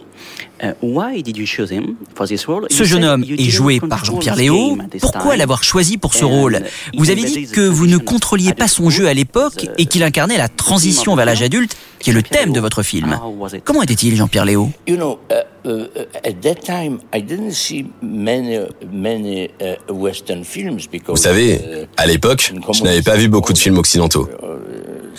Uh, 0.61 0.72
why 0.82 1.20
did 1.22 1.36
you 1.36 1.46
choose 1.46 1.70
him 1.70 1.96
for 2.14 2.26
this 2.26 2.46
role? 2.46 2.66
Ce 2.70 2.84
jeune 2.84 3.05
homme 3.05 3.24
est 3.24 3.51
joué 3.51 3.80
par 3.80 4.05
Jean-Pierre 4.05 4.36
Léo. 4.36 4.76
Pourquoi 5.01 5.36
l'avoir 5.36 5.62
choisi 5.64 5.99
pour 5.99 6.14
ce 6.14 6.24
rôle? 6.24 6.62
Vous 6.96 7.11
avez 7.11 7.24
dit 7.24 7.46
que 7.46 7.61
vous 7.61 7.86
ne 7.86 7.96
contrôliez 7.96 8.55
pas 8.55 8.68
son 8.68 8.90
jeu 8.90 9.07
à 9.09 9.14
l'époque 9.14 9.68
et 9.78 9.86
qu'il 9.86 10.03
incarnait 10.03 10.38
la 10.38 10.49
transition 10.49 11.14
vers 11.16 11.26
l'âge 11.26 11.42
adulte, 11.42 11.76
qui 11.99 12.11
est 12.11 12.12
le 12.12 12.22
thème 12.22 12.53
de 12.53 12.61
votre 12.61 12.82
film. 12.82 13.18
Comment 13.64 13.82
était-il, 13.82 14.16
Jean-Pierre 14.16 14.44
Léo? 14.44 14.70
You 14.86 14.96
know, 14.96 15.18
uh, 15.30 15.68
uh, 15.68 15.86
at 16.24 16.40
that 16.42 16.57
time, 16.64 16.99
I 17.14 17.20
didn't 17.20 17.53
see 17.53 17.86
many, 18.03 18.59
many 18.92 19.51
uh, 19.61 19.92
Western 19.92 20.44
films 20.44 20.88
because. 20.90 21.16
Vous 21.16 21.22
savez, 21.22 21.55
uh, 21.55 21.86
à 21.96 22.07
l'époque, 22.07 22.53
je 22.72 22.82
n'avais 22.82 23.03
pas 23.03 23.16
vu 23.16 23.28
beaucoup 23.28 23.53
de 23.53 23.59
films 23.59 23.78
occidentaux. 23.78 24.28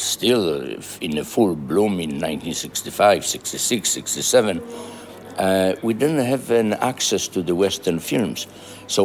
Still 0.01 0.77
in 1.03 1.17
a 1.17 1.23
full 1.25 1.55
bloom 1.57 1.99
in 1.99 2.19
1965, 2.21 3.21
66, 3.21 3.83
67. 3.83 4.61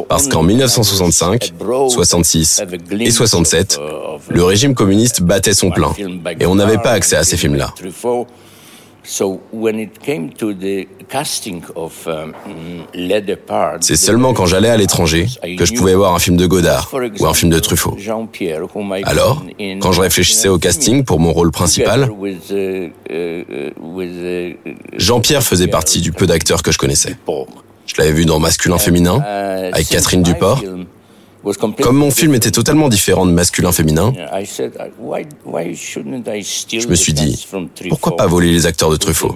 Parce 0.07 0.27
qu'en 0.27 0.41
1965, 0.41 1.53
66 1.89 2.61
et 2.99 3.11
67, 3.11 3.79
le 4.29 4.43
régime 4.43 4.73
communiste 4.73 5.21
battait 5.21 5.53
son 5.53 5.69
plein 5.69 5.93
et 6.39 6.45
on 6.45 6.55
n'avait 6.55 6.77
pas 6.77 6.91
accès 6.91 7.17
à 7.17 7.25
ces 7.25 7.35
films-là. 7.35 7.73
C'est 13.81 13.95
seulement 13.95 14.33
quand 14.33 14.45
j'allais 14.47 14.69
à 14.69 14.77
l'étranger 14.77 15.27
que 15.57 15.65
je 15.65 15.73
pouvais 15.73 15.93
voir 15.93 16.15
un 16.15 16.19
film 16.19 16.37
de 16.37 16.45
Godard 16.47 16.91
ou 17.19 17.25
un 17.25 17.33
film 17.33 17.51
de 17.51 17.59
Truffaut. 17.59 17.95
Alors, 19.05 19.43
quand 19.79 19.91
je 19.91 20.01
réfléchissais 20.01 20.47
au 20.47 20.57
casting 20.57 21.03
pour 21.03 21.19
mon 21.19 21.31
rôle 21.33 21.51
principal, 21.51 22.09
Jean-Pierre 24.97 25.43
faisait 25.43 25.67
partie 25.67 26.01
du 26.01 26.11
peu 26.11 26.25
d'acteurs 26.27 26.63
que 26.63 26.71
je 26.71 26.77
connaissais. 26.77 27.15
Je 27.85 27.93
l'avais 27.99 28.13
vu 28.13 28.25
dans 28.25 28.39
Masculin-Féminin, 28.39 29.19
avec 29.71 29.87
Catherine 29.87 30.23
Duport, 30.23 30.63
comme 31.53 31.97
mon 31.97 32.11
film 32.11 32.33
était 32.33 32.51
totalement 32.51 32.89
différent 32.89 33.25
de 33.25 33.31
masculin-féminin, 33.31 34.13
je 36.67 36.87
me 36.87 36.95
suis 36.95 37.13
dit, 37.13 37.47
pourquoi 37.89 38.17
pas 38.17 38.27
voler 38.27 38.51
les 38.51 38.65
acteurs 38.65 38.89
de 38.89 38.97
Truffaut, 38.97 39.35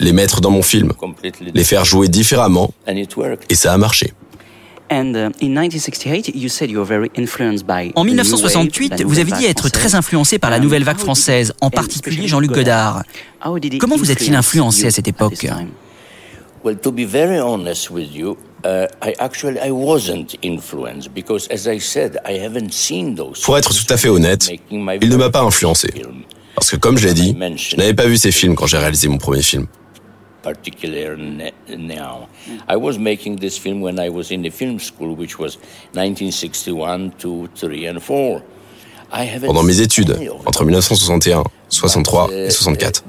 les 0.00 0.12
mettre 0.12 0.40
dans 0.40 0.50
mon 0.50 0.62
film, 0.62 0.92
les 1.54 1.64
faire 1.64 1.84
jouer 1.84 2.08
différemment, 2.08 2.72
et 2.86 3.54
ça 3.54 3.72
a 3.72 3.78
marché. 3.78 4.12
En 4.92 5.30
1968, 8.04 9.04
vous 9.04 9.18
avez 9.20 9.32
dit 9.32 9.46
être 9.46 9.68
très 9.68 9.94
influencé 9.94 10.40
par 10.40 10.50
la 10.50 10.58
nouvelle 10.58 10.82
vague 10.82 10.98
française, 10.98 11.52
en 11.60 11.70
particulier 11.70 12.26
Jean-Luc 12.26 12.50
Godard? 12.50 13.04
Comment 13.78 13.96
vous 13.96 14.10
a-t-il 14.10 14.34
influencé 14.34 14.86
à 14.86 14.90
cette 14.90 15.06
époque? 15.06 15.46
Pour 23.44 23.58
être 23.58 23.74
tout 23.74 23.92
à 23.92 23.96
fait 23.96 24.08
honnête, 24.08 24.50
il 24.70 25.08
ne 25.08 25.16
m'a 25.16 25.30
pas 25.30 25.42
influencé. 25.42 25.90
Parce 26.54 26.70
que 26.70 26.76
comme 26.76 26.98
je 26.98 27.08
l'ai 27.08 27.14
dit, 27.14 27.34
je 27.56 27.76
n'avais 27.76 27.94
pas 27.94 28.06
vu 28.06 28.16
ces 28.16 28.32
films 28.32 28.54
quand 28.54 28.66
j'ai 28.66 28.78
réalisé 28.78 29.08
mon 29.08 29.18
premier 29.18 29.42
film. 29.42 29.66
now. 31.76 32.28
I 32.66 32.76
was 32.76 32.98
making 32.98 33.36
this 33.36 33.58
film 33.58 33.82
when 33.82 33.98
I 33.98 34.08
was 34.08 34.30
in 34.30 34.42
the 34.42 34.50
film 34.50 34.78
school, 34.78 35.14
which 35.14 35.38
was 35.38 35.58
1961, 35.92 37.12
2, 37.18 37.48
3 37.54 37.86
and 37.88 38.00
4. 38.00 38.42
Pendant 39.44 39.64
mes 39.64 39.80
études, 39.80 40.16
entre 40.46 40.64
1961, 40.64 41.42
63 41.68 42.30
et 42.32 42.50
64. 42.50 43.04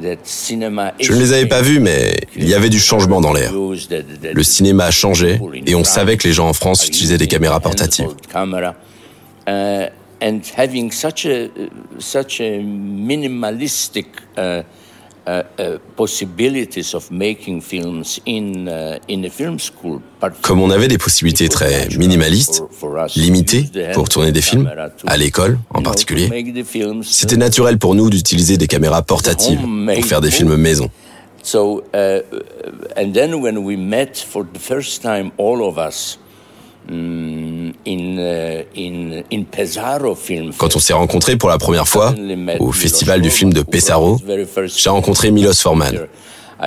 Je 0.00 1.12
ne 1.12 1.18
les 1.18 1.32
avais 1.32 1.46
pas 1.46 1.62
vus, 1.62 1.80
mais 1.80 2.16
il 2.36 2.48
y 2.48 2.54
avait 2.54 2.70
du 2.70 2.80
changement 2.80 3.20
dans 3.20 3.32
l'air. 3.32 3.52
Le 3.52 4.42
cinéma 4.42 4.86
a 4.86 4.90
changé 4.90 5.40
et 5.66 5.74
on 5.74 5.84
savait 5.84 6.16
que 6.16 6.26
les 6.26 6.34
gens 6.34 6.48
en 6.48 6.52
France 6.52 6.86
utilisaient 6.86 7.18
des 7.18 7.28
caméras 7.28 7.60
portatives. 7.60 8.08
And 10.24 10.40
having 10.56 10.92
such 10.92 11.26
a 11.26 11.48
such 11.98 12.40
a 12.40 12.60
minimalistic 12.62 14.06
uh, 14.38 14.62
comme 20.42 20.60
on 20.60 20.70
avait 20.70 20.88
des 20.88 20.98
possibilités 20.98 21.48
très 21.48 21.88
minimalistes, 21.96 22.62
limitées 23.16 23.64
pour 23.94 24.08
tourner 24.08 24.32
des 24.32 24.42
films, 24.42 24.70
à 25.06 25.16
l'école 25.16 25.58
en 25.70 25.82
particulier, 25.82 26.28
c'était 27.02 27.36
naturel 27.36 27.78
pour 27.78 27.94
nous 27.94 28.10
d'utiliser 28.10 28.56
des 28.56 28.66
caméras 28.66 29.02
portatives 29.02 29.60
pour 29.60 30.04
faire 30.04 30.20
des 30.20 30.30
films 30.30 30.56
maison. 30.56 30.90
So, 31.44 31.82
uh, 31.92 32.20
and 32.96 33.12
then 33.14 33.34
when 33.34 33.58
we 33.58 33.76
met 33.76 34.16
for 34.16 34.44
the 34.44 34.60
first 34.60 35.02
time, 35.02 35.32
all 35.38 35.60
of 35.62 35.76
us, 35.76 36.20
Mm, 36.88 37.51
Quand 40.58 40.76
on 40.76 40.78
s'est 40.78 40.92
rencontrés 40.92 41.36
pour 41.36 41.48
la 41.48 41.58
première 41.58 41.88
fois 41.88 42.14
au 42.58 42.72
festival 42.72 43.20
du 43.20 43.30
film 43.30 43.52
de 43.52 43.62
Pesaro, 43.62 44.18
j'ai 44.76 44.90
rencontré 44.90 45.30
Milos 45.30 45.54
Forman, 45.54 46.06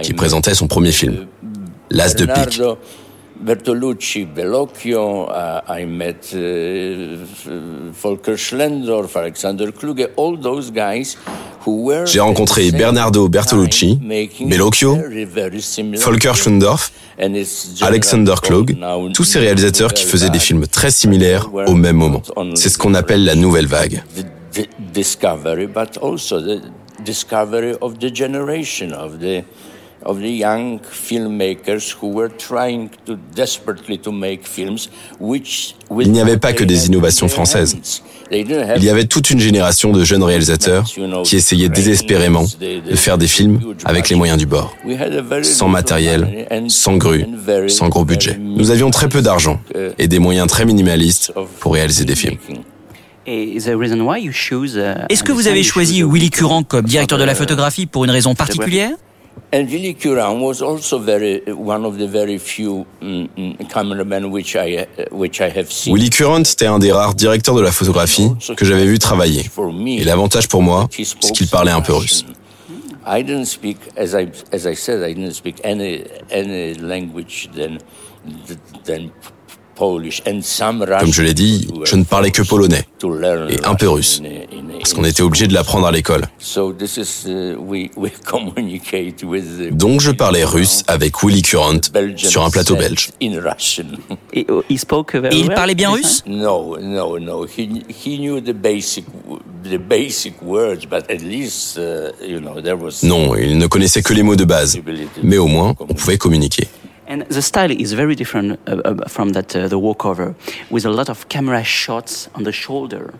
qui 0.01 0.13
présentait 0.13 0.53
son 0.53 0.67
premier 0.67 0.91
film, 0.91 1.27
L'As 1.89 2.15
de 2.15 2.25
pique. 2.25 2.61
Bertolucci, 3.39 4.25
Bellocchio, 4.25 5.27
I 5.67 5.85
met 5.85 6.33
uh, 6.33 7.17
Volker 7.91 8.37
Schlendorf, 8.37 9.15
Alexander 9.15 9.71
Kluge, 9.71 10.09
all 10.15 10.37
those 10.37 10.71
guys 10.71 11.17
who 11.65 11.83
were 11.83 12.05
J'ai 12.05 12.21
rencontré 12.21 12.71
Bernardo 12.71 13.27
Bertolucci, 13.27 13.99
Bellocchio, 14.41 14.97
Volker 15.95 16.33
Schlendorf, 16.33 16.91
Alexander 17.81 18.35
Klug, 18.41 18.77
tous 19.13 19.23
ces 19.23 19.39
réalisateurs 19.39 19.93
qui 19.93 20.05
faisaient 20.05 20.29
des 20.29 20.39
films 20.39 20.67
très 20.67 20.91
similaires 20.91 21.49
au 21.67 21.75
même 21.75 21.97
moment. 21.97 22.21
C'est 22.55 22.69
ce 22.69 22.77
qu'on 22.77 22.93
appelle 22.93 23.25
la 23.25 23.35
nouvelle 23.35 23.67
vague. 23.67 24.03
Discovery, 24.93 25.67
but 25.67 25.97
also 26.01 26.39
the 26.39 26.61
discovery 27.03 27.75
of 27.81 27.99
the 27.99 28.09
generation 28.13 28.93
of 28.93 29.19
the 29.19 29.43
of 30.05 30.19
the 30.19 30.29
young 30.29 30.79
filmmakers 30.79 31.95
who 31.99 32.13
were 32.13 32.29
trying 32.29 32.89
to 33.05 33.17
desperately 33.35 33.97
to 33.99 34.11
make 34.11 34.45
films 34.45 34.89
which 35.19 35.75
Il 35.99 36.11
n'y 36.11 36.21
avait 36.21 36.37
pas 36.37 36.53
que 36.53 36.63
des 36.63 36.87
innovations 36.87 37.27
françaises. 37.27 37.75
Il 38.31 38.83
y 38.83 38.89
avait 38.89 39.05
toute 39.05 39.29
une 39.29 39.39
génération 39.39 39.91
de 39.91 40.03
jeunes 40.03 40.23
réalisateurs 40.23 40.85
qui 41.23 41.35
essayaient 41.35 41.69
désespérément 41.69 42.45
de 42.59 42.95
faire 42.95 43.17
des 43.17 43.27
films 43.27 43.59
avec 43.85 44.09
les 44.09 44.15
moyens 44.15 44.39
du 44.39 44.45
bord, 44.45 44.75
sans 45.43 45.67
matériel, 45.67 46.47
sans 46.67 46.97
grue, 46.97 47.25
sans 47.67 47.89
gros 47.89 48.05
budget. 48.05 48.37
Nous 48.39 48.71
avions 48.71 48.89
très 48.89 49.09
peu 49.09 49.21
d'argent 49.21 49.59
et 49.99 50.07
des 50.07 50.19
moyens 50.19 50.47
très 50.47 50.65
minimalistes 50.65 51.33
pour 51.59 51.73
réaliser 51.73 52.05
des 52.05 52.15
films. 52.15 52.37
Est-ce 53.27 53.63
que 55.23 55.31
vous 55.31 55.47
avez 55.47 55.63
choisi 55.63 56.03
Willy 56.03 56.29
Curran 56.29 56.63
comme 56.63 56.85
directeur 56.85 57.17
de 57.17 57.23
la 57.23 57.35
photographie 57.35 57.85
pour 57.85 58.05
une 58.05 58.11
raison 58.11 58.35
particulière? 58.35 58.91
And 59.51 59.69
Willy 59.69 59.93
Curran 59.93 60.41
was 60.41 60.61
also 60.61 60.99
very 60.99 61.41
one 61.47 61.85
of 61.85 61.97
the 61.97 62.07
very 62.07 62.37
few 62.37 62.85
mm, 63.01 63.29
mm, 63.37 63.69
cameramen 63.69 64.29
which 64.31 64.55
I 64.55 64.85
which 65.11 65.39
I 65.39 65.49
have 65.49 65.71
seen. 65.71 65.93
Willy 65.93 66.09
Curran 66.09 66.41
était 66.41 66.67
un 66.67 66.79
des 66.79 66.91
rares 66.91 67.15
directeurs 67.15 67.55
de 67.55 67.61
la 67.61 67.71
photographie 67.71 68.31
que 68.57 68.65
j'avais 68.65 68.85
vu 68.85 68.99
travailler. 68.99 69.43
Et 69.87 70.03
l'avantage 70.03 70.47
pour 70.47 70.61
moi, 70.61 70.87
c'est 70.91 71.31
qu'il 71.31 71.47
parlait 71.47 71.71
un 71.71 71.81
peu 71.81 71.93
russe. 71.93 72.25
I 73.07 73.21
didn't 73.21 73.45
speak, 73.45 73.77
as 73.97 74.15
I 74.15 74.27
as 74.51 74.65
I 74.65 74.75
said, 74.75 75.03
I 75.03 75.13
didn't 75.13 75.35
speak 75.35 75.61
any 75.63 76.03
any 76.31 76.73
language 76.73 77.49
than 77.53 77.77
than 78.85 79.11
comme 79.77 81.13
je 81.13 81.21
l'ai 81.21 81.33
dit, 81.33 81.67
je 81.83 81.95
ne 81.95 82.03
parlais 82.03 82.31
que 82.31 82.41
polonais 82.41 82.83
et 83.49 83.63
un 83.65 83.75
peu 83.75 83.89
russe, 83.89 84.21
parce 84.79 84.93
qu'on 84.93 85.03
était 85.03 85.21
obligé 85.21 85.47
de 85.47 85.53
l'apprendre 85.53 85.85
à 85.85 85.91
l'école. 85.91 86.23
Donc 89.71 90.01
je 90.01 90.11
parlais 90.11 90.43
russe 90.45 90.83
avec 90.87 91.21
Willy 91.23 91.41
Current 91.41 91.81
sur 92.17 92.43
un 92.45 92.49
plateau 92.49 92.75
belge. 92.75 93.09
Et 95.31 95.37
il 95.37 95.49
parlait 95.49 95.75
bien 95.75 95.91
russe? 95.91 96.23
Non, 103.03 103.35
il 103.35 103.57
ne 103.57 103.67
connaissait 103.67 104.01
que 104.01 104.13
les 104.13 104.23
mots 104.23 104.35
de 104.35 104.45
base, 104.45 104.79
mais 105.23 105.37
au 105.37 105.47
moins 105.47 105.75
on 105.79 105.93
pouvait 105.93 106.17
communiquer. 106.17 106.67
And 107.07 107.23
the 107.29 107.41
style 107.41 107.71
is 107.71 107.93
very 107.93 108.15
different 108.15 108.57
uh, 108.67 108.81
uh, 108.83 109.07
from 109.07 109.31
that 109.33 109.55
uh, 109.55 109.67
the 109.67 109.77
walkover, 109.77 110.33
with 110.71 110.85
a 110.85 110.89
lot 110.89 111.09
of 111.09 111.27
camera 111.29 111.63
shots 111.63 112.29
on 112.33 112.43
the 112.43 112.51
shoulder. 112.51 113.13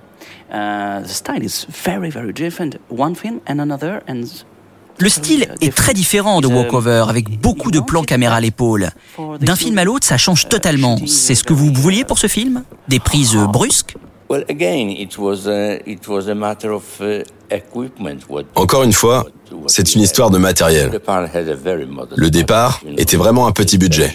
Uh, 0.51 1.01
the 1.01 1.13
style 1.13 1.43
is 1.43 1.65
very 1.69 2.09
very 2.09 2.33
different. 2.33 2.77
One 2.89 3.15
film 3.15 3.41
and 3.45 3.59
another 3.59 4.01
and. 4.07 4.25
Le 4.97 5.09
style 5.09 5.47
est 5.59 5.75
très 5.75 5.93
différent 5.93 6.39
de 6.39 6.47
Walkover, 6.47 7.03
avec 7.09 7.41
beaucoup 7.41 7.69
de 7.69 7.81
plans 7.81 8.03
caméra 8.03 8.36
à 8.36 8.39
l'épaule. 8.39 8.91
D'un 9.41 9.57
film 9.57 9.77
à 9.77 9.83
l'autre, 9.83 10.07
ça 10.07 10.17
change 10.17 10.47
totalement. 10.47 10.97
C'est 11.05 11.36
ce 11.36 11.43
que 11.43 11.51
vous 11.51 11.69
vouliez 11.73 12.05
pour 12.05 12.17
ce 12.17 12.27
film? 12.27 12.63
Des 12.88 12.99
prises 13.01 13.36
brusques? 13.36 13.97
Encore 18.55 18.84
une 18.84 18.93
fois, 18.93 19.26
c'est 19.67 19.93
une 19.93 20.01
histoire 20.01 20.32
de 20.32 20.38
matériel. 20.39 20.89
Le 22.15 22.30
départ 22.32 22.82
était 22.97 23.17
vraiment 23.17 23.45
un 23.47 23.51
petit 23.51 23.78
budget. 23.78 24.11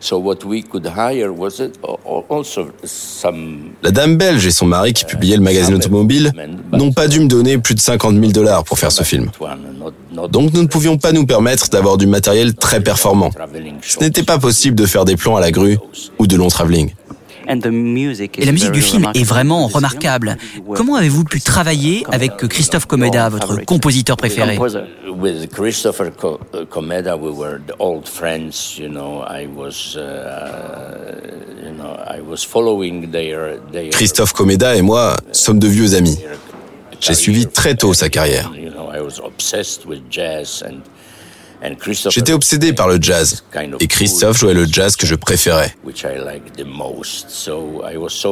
Magazine 0.00 0.34
publisher 0.34 0.68
husband, 0.68 0.82
they, 0.82 0.90
I 0.90 1.14
don't 1.14 1.24
think 1.24 1.32
they 1.32 1.32
put 1.32 1.34
more 1.34 1.50
than, 1.50 1.70
than 1.70 2.42
$50,000 2.42 2.54
to 2.54 2.64
make 2.64 2.80
this 2.80 3.20
film. 3.22 3.72
La 3.82 3.90
dame 3.90 4.16
belge 4.16 4.46
et 4.46 4.50
son 4.50 4.66
mari 4.66 4.92
qui 4.92 5.04
publiaient 5.04 5.36
le 5.36 5.42
magazine 5.42 5.74
automobile 5.74 6.32
n'ont 6.72 6.92
pas 6.92 7.08
dû 7.08 7.20
me 7.20 7.26
donner 7.26 7.58
plus 7.58 7.74
de 7.74 7.80
50 7.80 8.18
000 8.18 8.32
dollars 8.32 8.64
pour 8.64 8.78
faire 8.78 8.92
ce 8.92 9.02
film. 9.02 9.30
Donc 10.30 10.52
nous 10.52 10.62
ne 10.62 10.66
pouvions 10.66 10.98
pas 10.98 11.12
nous 11.12 11.26
permettre 11.26 11.68
d'avoir 11.68 11.96
du 11.96 12.06
matériel 12.06 12.54
très 12.54 12.80
performant. 12.80 13.30
Ce 13.82 14.00
n'était 14.00 14.22
pas 14.22 14.38
possible 14.38 14.76
de 14.76 14.86
faire 14.86 15.04
des 15.04 15.16
plans 15.16 15.36
à 15.36 15.40
la 15.40 15.50
grue 15.50 15.78
ou 16.18 16.26
de 16.26 16.36
long 16.36 16.48
travelling. 16.48 16.92
Et 17.48 18.44
la 18.44 18.52
musique 18.52 18.72
du 18.72 18.82
film 18.82 19.10
est 19.14 19.24
vraiment 19.24 19.66
remarquable. 19.68 20.36
Comment 20.74 20.96
avez-vous 20.96 21.24
pu 21.24 21.40
travailler 21.40 22.04
avec 22.12 22.36
Christophe 22.36 22.86
Comeda, 22.86 23.28
votre 23.28 23.64
compositeur 23.64 24.16
préféré 24.16 24.58
With 24.58 25.50
Christopher 25.52 26.10
Comeda, 26.68 27.16
we 27.16 27.32
were 27.32 27.58
old 27.78 28.06
friends. 28.06 28.78
You 28.78 28.88
know, 28.88 29.24
I 29.28 29.46
was, 29.46 29.96
uh, 29.96 31.16
you 31.64 31.72
know, 31.72 31.96
I 32.06 32.20
was 32.20 32.44
following 32.44 33.10
their, 33.10 33.58
their. 33.72 33.90
Christophe 33.90 34.32
Comeda 34.32 34.76
et 34.76 34.82
moi 34.82 35.16
sommes 35.32 35.58
de 35.58 35.68
vieux 35.68 35.94
amis. 35.94 36.18
J'ai 37.00 37.14
suivi 37.14 37.46
très 37.46 37.74
tôt 37.74 37.94
sa 37.94 38.08
carrière. 38.08 38.52
You 38.56 38.70
know, 38.70 38.90
I 38.92 39.00
was 39.00 39.20
obsessed 39.24 39.86
with 39.86 40.02
jazz 40.10 40.62
and 40.64 40.82
J'étais 42.10 42.32
obsédé 42.32 42.72
par 42.72 42.88
le 42.88 42.98
jazz 43.00 43.44
et 43.80 43.86
Christophe 43.86 44.38
jouait 44.38 44.54
le 44.54 44.66
jazz 44.66 44.96
que 44.96 45.06
je 45.06 45.14
préférais. 45.14 45.74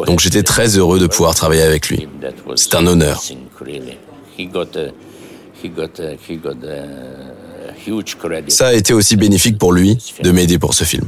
Donc 0.06 0.20
j'étais 0.20 0.42
très 0.42 0.78
heureux 0.78 0.98
de 0.98 1.06
pouvoir 1.06 1.34
travailler 1.34 1.62
avec 1.62 1.88
lui. 1.88 2.06
C'est 2.54 2.74
un 2.74 2.86
honneur. 2.86 3.22
Ça 8.48 8.66
a 8.66 8.72
été 8.72 8.94
aussi 8.94 9.16
bénéfique 9.16 9.58
pour 9.58 9.72
lui 9.72 9.98
de 10.22 10.30
m'aider 10.30 10.58
pour 10.58 10.74
ce 10.74 10.84
film. 10.84 11.06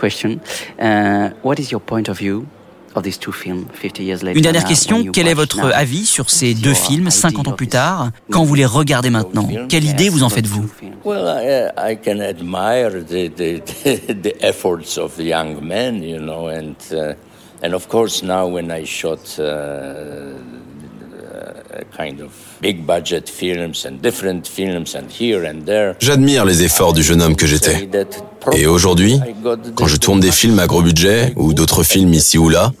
question. 0.00 0.38
Uh, 0.80 1.30
what 1.42 1.58
is 1.58 1.70
your 1.70 1.80
point 1.80 2.08
of 2.08 2.18
view 2.18 2.46
une 2.96 4.40
dernière 4.40 4.64
question, 4.64 5.04
quel 5.12 5.28
est 5.28 5.34
votre 5.34 5.60
avis 5.72 6.04
sur 6.04 6.30
ces 6.30 6.54
deux 6.54 6.74
films 6.74 7.10
50 7.10 7.48
ans 7.48 7.52
plus 7.52 7.68
tard 7.68 8.10
Quand 8.30 8.44
vous 8.44 8.54
les 8.54 8.66
regardez 8.66 9.10
maintenant, 9.10 9.48
quelle 9.68 9.84
idée 9.84 10.08
vous 10.08 10.22
en 10.22 10.28
faites-vous? 10.28 10.68
Well, 11.04 11.72
I 11.78 11.96
can 11.96 12.20
admire 12.20 12.90
the, 12.90 13.28
the, 13.28 13.62
the 14.22 14.34
efforts 14.40 14.98
of 14.98 15.16
the 15.16 15.24
young 15.24 15.62
men, 15.62 16.02
you 16.02 16.18
know, 16.18 16.48
and 16.48 16.74
uh, 16.92 17.14
and 17.62 17.74
of 17.74 17.88
course 17.88 18.22
now 18.22 18.46
when 18.46 18.70
I 18.70 18.84
shot 18.84 19.38
uh, 19.38 20.34
kind 21.96 22.20
of 22.20 22.32
big 22.60 22.84
budget 22.84 23.28
films 23.28 23.86
and 23.86 24.00
different 24.02 24.46
films 24.46 24.94
and 24.94 25.08
here 25.20 25.44
and 25.46 25.64
there. 25.64 25.94
J'admire 26.00 26.44
les 26.44 26.62
efforts 26.62 26.92
du 26.92 27.02
jeune 27.02 27.22
homme 27.22 27.36
que 27.36 27.46
j'étais. 27.46 27.88
Et 28.52 28.66
aujourd'hui, 28.66 29.20
quand 29.74 29.86
je 29.86 29.96
tourne 29.96 30.20
des 30.20 30.30
films 30.30 30.58
à 30.58 30.66
gros 30.66 30.82
budget 30.82 31.32
ou 31.36 31.54
d'autres 31.54 31.82
films 31.82 32.12
ici 32.12 32.38
ou 32.38 32.48
là, 32.48 32.72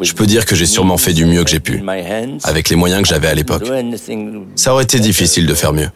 je 0.00 0.12
peux 0.12 0.26
dire 0.26 0.46
que 0.46 0.54
j'ai 0.54 0.66
sûrement 0.66 0.96
fait 0.96 1.12
du 1.12 1.26
mieux 1.26 1.44
que 1.44 1.50
j'ai 1.50 1.60
pu, 1.60 1.82
avec 2.44 2.68
les 2.68 2.76
moyens 2.76 3.02
que 3.02 3.08
j'avais 3.08 3.28
à 3.28 3.34
l'époque. 3.34 3.64
Ça 4.56 4.72
aurait 4.72 4.84
été 4.84 4.98
difficile 4.98 5.46
de 5.46 5.54
faire 5.54 5.72
mieux. 5.72 5.88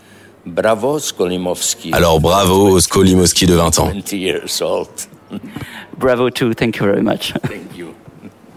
Alors 1.92 2.20
bravo 2.20 2.68
au 2.70 2.80
Skolimowski 2.80 3.46
de 3.46 3.54
20 3.54 3.78
ans. 3.80 3.92
Bravo 5.98 6.30
too, 6.30 6.54
thank 6.54 6.76
you 6.76 6.84
very 6.84 7.02
much. 7.02 7.32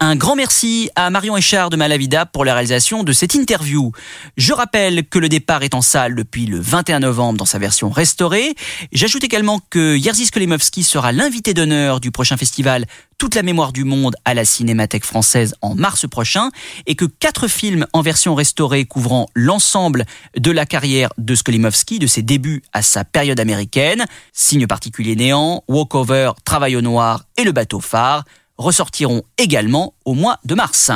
Un 0.02 0.16
grand 0.16 0.34
merci 0.34 0.88
à 0.96 1.10
Marion 1.10 1.36
Echard 1.36 1.68
de 1.68 1.76
Malavida 1.76 2.24
pour 2.24 2.46
la 2.46 2.54
réalisation 2.54 3.04
de 3.04 3.12
cette 3.12 3.34
interview. 3.34 3.92
Je 4.38 4.54
rappelle 4.54 5.06
que 5.06 5.18
le 5.18 5.28
départ 5.28 5.62
est 5.62 5.74
en 5.74 5.82
salle 5.82 6.14
depuis 6.14 6.46
le 6.46 6.58
21 6.58 7.00
novembre 7.00 7.36
dans 7.36 7.44
sa 7.44 7.58
version 7.58 7.90
restaurée. 7.90 8.54
J'ajoute 8.92 9.24
également 9.24 9.60
que 9.68 9.98
Jerzy 9.98 10.24
Skolimowski 10.24 10.84
sera 10.84 11.12
l'invité 11.12 11.52
d'honneur 11.52 12.00
du 12.00 12.12
prochain 12.12 12.38
festival 12.38 12.86
Toute 13.18 13.34
la 13.34 13.42
mémoire 13.42 13.74
du 13.74 13.84
monde 13.84 14.16
à 14.24 14.32
la 14.32 14.46
Cinémathèque 14.46 15.04
française 15.04 15.54
en 15.60 15.74
mars 15.74 16.08
prochain 16.08 16.48
et 16.86 16.94
que 16.94 17.04
quatre 17.04 17.46
films 17.46 17.86
en 17.92 18.00
version 18.00 18.34
restaurée 18.34 18.86
couvrant 18.86 19.28
l'ensemble 19.34 20.06
de 20.34 20.50
la 20.50 20.64
carrière 20.64 21.10
de 21.18 21.34
Skolimowski, 21.34 21.98
de 21.98 22.06
ses 22.06 22.22
débuts 22.22 22.62
à 22.72 22.80
sa 22.80 23.04
période 23.04 23.38
américaine, 23.38 24.06
Signe 24.32 24.66
particulier 24.66 25.14
néant, 25.14 25.62
Walkover, 25.68 26.32
Travail 26.46 26.74
au 26.76 26.80
noir 26.80 27.24
et 27.36 27.44
Le 27.44 27.52
bateau 27.52 27.80
phare, 27.80 28.24
ressortiront 28.60 29.22
également 29.38 29.94
au 30.04 30.14
mois 30.14 30.38
de 30.44 30.54
mars. 30.54 30.90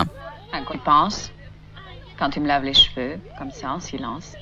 Un 0.52 0.62
coup 0.64 0.78
pense, 0.84 1.32
quand 2.18 2.30
tu 2.30 2.40
me 2.40 2.46
laves 2.46 2.64
les 2.64 2.74
cheveux, 2.74 3.18
comme 3.38 3.50
ça, 3.50 3.72
en 3.72 3.80
silence 3.80 4.34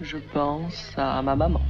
Je 0.00 0.18
pense 0.32 0.92
à 0.96 1.22
ma 1.22 1.34
maman. 1.34 1.60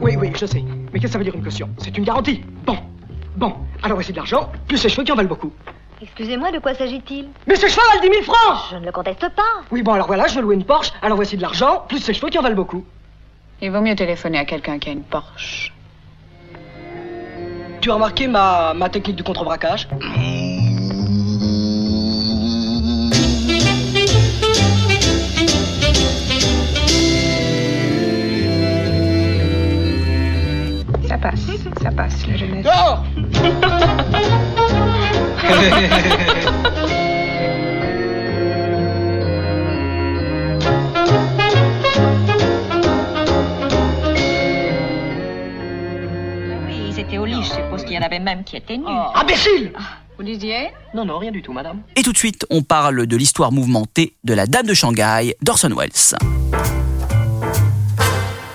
Oui, 0.00 0.16
oui, 0.18 0.32
je 0.36 0.46
sais. 0.46 0.64
Mais 0.92 0.98
qu'est-ce 0.98 1.06
que 1.06 1.12
ça 1.12 1.18
veut 1.18 1.24
dire 1.24 1.34
une 1.34 1.44
caution? 1.44 1.68
C'est 1.78 1.96
une 1.96 2.04
garantie. 2.04 2.42
Bon, 2.66 2.76
bon. 3.36 3.54
Alors 3.82 3.96
voici 3.96 4.12
de 4.12 4.16
l'argent, 4.16 4.50
plus 4.68 4.78
ces 4.78 4.88
cheveux 4.88 5.04
qui 5.04 5.12
en 5.12 5.16
valent 5.16 5.28
beaucoup. 5.28 5.52
Excusez-moi, 6.02 6.50
de 6.50 6.58
quoi 6.58 6.74
s'agit-il 6.74 7.28
Mais 7.46 7.54
ces 7.54 7.68
cheveux 7.68 7.82
valent 7.92 8.02
10 8.02 8.08
000 8.08 8.22
francs 8.24 8.58
Je 8.72 8.76
ne 8.76 8.84
le 8.84 8.90
conteste 8.92 9.28
pas. 9.36 9.62
Oui, 9.70 9.82
bon, 9.82 9.92
alors 9.92 10.08
voilà, 10.08 10.26
je 10.26 10.34
veux 10.34 10.42
louer 10.42 10.56
une 10.56 10.64
Porsche, 10.64 10.92
alors 11.00 11.16
voici 11.16 11.36
de 11.36 11.42
l'argent, 11.42 11.84
plus 11.88 11.98
ces 12.00 12.12
cheveux 12.12 12.28
qui 12.28 12.38
en 12.38 12.42
valent 12.42 12.56
beaucoup. 12.56 12.84
Il 13.60 13.70
vaut 13.70 13.80
mieux 13.80 13.94
téléphoner 13.94 14.38
à 14.38 14.44
quelqu'un 14.44 14.78
qui 14.80 14.88
a 14.88 14.92
une 14.92 15.04
Porsche. 15.04 15.72
Tu 17.80 17.90
as 17.90 17.94
remarqué 17.94 18.26
ma, 18.26 18.74
ma 18.74 18.88
technique 18.88 19.16
du 19.16 19.22
contre-braquage? 19.22 19.88
Ça 19.88 19.96
passe, 31.22 31.46
ça 31.80 31.90
passe, 31.92 32.26
la 32.26 32.36
jeunesse. 32.36 32.64
Dehors 32.64 33.04
Oui, 46.66 46.74
ils 46.88 46.98
étaient 46.98 47.18
au 47.18 47.24
lit, 47.24 47.42
je 47.42 47.50
suppose 47.50 47.84
qu'il 47.84 47.92
y 47.92 47.98
en 47.98 48.02
avait 48.02 48.18
même 48.18 48.42
qui 48.42 48.56
étaient 48.56 48.76
nus. 48.76 48.84
Oh. 48.88 49.12
Imbécile 49.14 49.72
Vous 50.18 50.24
disiez? 50.24 50.70
Non, 50.94 51.04
non, 51.04 51.18
rien 51.18 51.30
du 51.30 51.40
tout, 51.42 51.52
madame. 51.52 51.82
Et 51.96 52.02
tout 52.02 52.12
de 52.12 52.18
suite, 52.18 52.46
on 52.50 52.62
parle 52.62 53.06
de 53.06 53.16
l'histoire 53.16 53.52
mouvementée 53.52 54.14
de 54.24 54.34
la 54.34 54.46
Dame 54.46 54.66
de 54.66 54.74
Shanghai 54.74 55.36
d'Orson 55.40 55.70
Welles. 55.76 56.81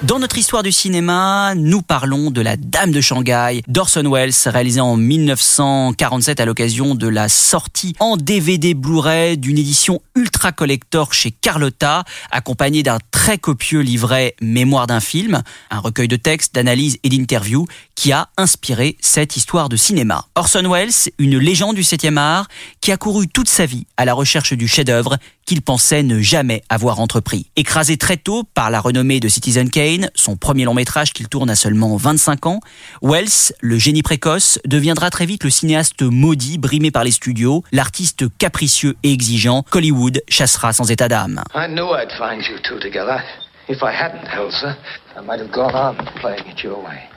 Dans 0.04 0.20
notre 0.20 0.38
histoire 0.38 0.62
du 0.62 0.72
cinéma, 0.72 1.56
nous 1.56 1.82
parlons 1.82 2.30
de 2.30 2.40
La 2.40 2.56
Dame 2.56 2.92
de 2.92 3.02
Shanghai 3.02 3.64
d'Orson 3.68 4.08
Welles, 4.08 4.32
réalisée 4.46 4.80
en 4.80 4.96
1947 4.96 6.40
à 6.40 6.46
l'occasion 6.46 6.94
de 6.94 7.08
la 7.08 7.30
sortie 7.30 7.96
en 8.00 8.16
DVD 8.16 8.76
Blu-ray 8.76 9.40
d'une 9.40 9.58
édition 9.58 10.00
ultra 10.16 10.52
collector 10.52 11.16
chez 11.16 11.32
Carlotta, 11.32 12.04
accompagnée 12.30 12.84
d'un 12.84 13.00
très 13.10 13.40
copieux 13.40 13.80
livret 13.80 14.36
Mémoire 14.40 14.86
d'un 14.86 15.00
film, 15.00 15.42
un 15.72 15.80
recueil 15.80 16.08
de 16.08 16.16
textes, 16.16 16.54
d'analyses 16.54 17.00
et 17.04 17.10
d'interviews 17.10 17.66
qui 17.98 18.12
a 18.12 18.30
inspiré 18.38 18.96
cette 19.02 19.36
histoire 19.36 19.70
de 19.70 19.76
cinéma. 19.76 20.26
Orson 20.36 20.72
Welles, 20.72 21.12
une 21.18 21.40
légende 21.40 21.76
du 21.76 21.82
7e 21.82 22.18
art, 22.18 22.48
qui 22.80 22.92
a 22.92 22.98
couru 22.98 23.28
toute 23.28 23.50
sa 23.50 23.66
vie 23.66 23.88
à 23.98 24.06
la 24.06 24.14
recherche 24.14 24.54
du 24.54 24.68
chef-d'œuvre 24.68 25.18
qu'il 25.48 25.64
pensait 25.64 26.04
ne 26.04 26.22
jamais 26.22 26.62
avoir 26.70 27.00
entrepris. 27.00 27.50
Écrasé 27.56 27.98
très 27.98 28.18
tôt 28.18 28.44
par 28.54 28.70
la 28.70 28.80
renommée 28.82 29.20
de 29.20 29.28
Citizen 29.28 29.72
Kane, 29.72 30.12
son 30.14 30.38
premier 30.38 30.66
long 30.66 30.76
métrage 30.76 31.12
qu'il 31.12 31.28
tourne 31.28 31.50
à 31.50 31.56
seulement 31.56 31.98
25 31.98 32.46
ans, 32.46 32.60
Wells, 33.02 33.54
le 33.62 33.80
génie 33.80 34.04
précoce, 34.04 34.60
deviendra 34.66 35.10
très 35.10 35.26
vite 35.26 35.44
le 35.44 35.50
cinéaste 35.50 36.04
maudit, 36.04 36.60
brimé 36.60 36.92
par 36.92 37.04
les 37.04 37.12
studios, 37.12 37.64
l'artiste 37.72 38.26
capricieux 38.38 38.96
et 39.02 39.12
exigeant 39.12 39.64
qu'Hollywood 39.72 40.22
chassera 40.30 40.72
sans 40.72 40.92
état 40.92 41.08
d'âme. 41.08 41.42
I 41.56 41.68
knew 41.68 41.96
I'd 41.96 42.12
find 42.20 42.44
you 42.48 42.60
two 42.60 42.80
together. 42.80 43.24
If 43.68 43.82
I 43.82 43.92
hadn't, 43.92 44.28
Elsa, 44.32 44.78
I 45.18 45.26
might 45.26 45.40
have 45.40 45.52
gone 45.52 45.74
on 45.74 45.96
playing 46.22 46.48
it 46.48 46.64
your 46.64 46.78
way. 46.78 47.17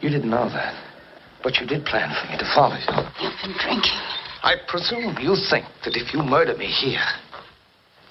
You 0.00 0.10
didn't 0.10 0.30
know 0.30 0.48
that. 0.48 0.74
But 1.42 1.56
you 1.60 1.66
did 1.66 1.84
plan 1.84 2.10
for 2.20 2.30
me 2.30 2.38
to 2.38 2.54
follow 2.54 2.76
you. 2.76 2.86
You've 3.20 3.40
been 3.42 3.56
drinking. 3.58 3.98
I 4.42 4.54
presume 4.66 5.16
you 5.20 5.36
think 5.50 5.66
that 5.84 5.96
if 5.96 6.14
you 6.14 6.22
murder 6.22 6.56
me 6.56 6.66
here, 6.66 7.04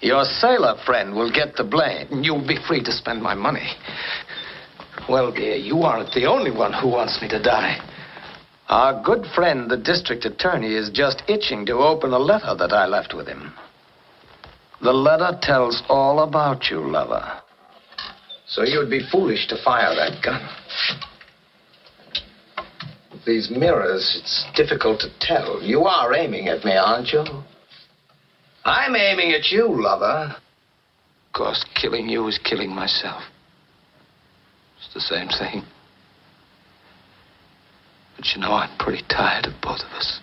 your 0.02 0.24
sailor 0.26 0.76
friend 0.86 1.16
will 1.16 1.32
get 1.32 1.56
the 1.56 1.64
blame 1.64 2.08
and 2.12 2.26
you'll 2.26 2.46
be 2.46 2.58
free 2.68 2.84
to 2.84 2.92
spend 2.92 3.22
my 3.22 3.34
money. 3.34 3.68
Well, 5.10 5.32
dear, 5.32 5.56
you 5.56 5.82
aren't 5.84 6.14
the 6.14 6.26
only 6.26 6.52
one 6.52 6.74
who 6.74 6.90
wants 6.90 7.22
me 7.22 7.28
to 7.30 7.42
die. 7.42 7.80
Our 8.70 9.02
good 9.04 9.26
friend, 9.34 9.72
the 9.72 9.78
district 9.78 10.26
attorney, 10.26 10.76
is 10.76 10.90
just 10.90 11.24
itching 11.30 11.66
to 11.68 11.78
open 11.78 12.12
a 12.12 12.20
letter 12.20 12.54
that 12.56 12.74
I 12.74 12.86
left 12.86 13.14
with 13.14 13.28
him. 13.28 13.54
The 14.82 14.92
letter 14.92 15.38
tells 15.42 15.82
all 15.88 16.20
about 16.20 16.70
you, 16.70 16.80
lover. 16.80 17.42
So 18.48 18.64
you'd 18.64 18.90
be 18.90 19.08
foolish 19.10 19.48
to 19.48 19.64
fire 19.64 19.96
that 19.96 20.22
gun. 20.22 20.48
These 23.26 23.50
mirrors, 23.50 24.20
it's 24.22 24.46
difficult 24.56 25.00
to 25.02 25.10
tell. 25.20 25.62
You 25.62 25.84
are 25.84 26.14
aiming 26.14 26.48
at 26.48 26.64
me, 26.64 26.74
aren't 26.76 27.10
you? 27.10 27.24
I'm 28.64 28.96
aiming 28.96 29.32
at 29.32 29.52
you, 29.52 29.68
lover. 29.70 30.36
Of 31.28 31.34
course, 31.34 31.66
killing 31.80 32.10
you 32.10 32.28
is 32.28 32.38
killing 32.44 32.70
myself. 32.70 33.24
It's 34.78 34.94
the 34.94 35.02
same 35.02 35.28
thing. 35.30 35.64
But 38.16 38.26
you 38.34 38.42
know, 38.42 38.52
I'm 38.52 38.78
pretty 38.78 39.04
tired 39.10 39.46
of 39.46 39.54
both 39.62 39.80
of 39.80 39.92
us. 39.92 40.20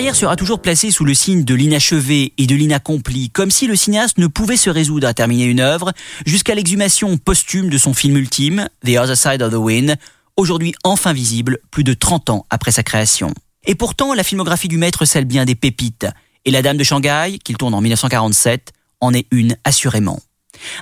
Carrière 0.00 0.16
sera 0.16 0.34
toujours 0.34 0.62
placée 0.62 0.90
sous 0.90 1.04
le 1.04 1.12
signe 1.12 1.44
de 1.44 1.54
l'inachevé 1.54 2.32
et 2.38 2.46
de 2.46 2.54
l'inaccompli, 2.54 3.28
comme 3.28 3.50
si 3.50 3.66
le 3.66 3.76
cinéaste 3.76 4.16
ne 4.16 4.28
pouvait 4.28 4.56
se 4.56 4.70
résoudre 4.70 5.06
à 5.06 5.12
terminer 5.12 5.44
une 5.44 5.60
œuvre, 5.60 5.92
jusqu'à 6.24 6.54
l'exhumation 6.54 7.18
posthume 7.18 7.68
de 7.68 7.76
son 7.76 7.92
film 7.92 8.16
ultime, 8.16 8.66
The 8.82 8.96
Other 8.96 9.14
Side 9.14 9.42
of 9.42 9.52
the 9.52 9.56
Wind, 9.56 9.98
aujourd'hui 10.38 10.72
enfin 10.84 11.12
visible, 11.12 11.58
plus 11.70 11.84
de 11.84 11.92
30 11.92 12.30
ans 12.30 12.46
après 12.48 12.70
sa 12.70 12.82
création. 12.82 13.34
Et 13.66 13.74
pourtant, 13.74 14.14
la 14.14 14.24
filmographie 14.24 14.68
du 14.68 14.78
maître 14.78 15.04
scelle 15.04 15.26
bien 15.26 15.44
des 15.44 15.54
pépites, 15.54 16.06
et 16.46 16.50
La 16.50 16.62
Dame 16.62 16.78
de 16.78 16.84
Shanghai, 16.84 17.38
qu'il 17.44 17.58
tourne 17.58 17.74
en 17.74 17.82
1947, 17.82 18.72
en 19.02 19.12
est 19.12 19.26
une 19.30 19.58
assurément. 19.64 20.18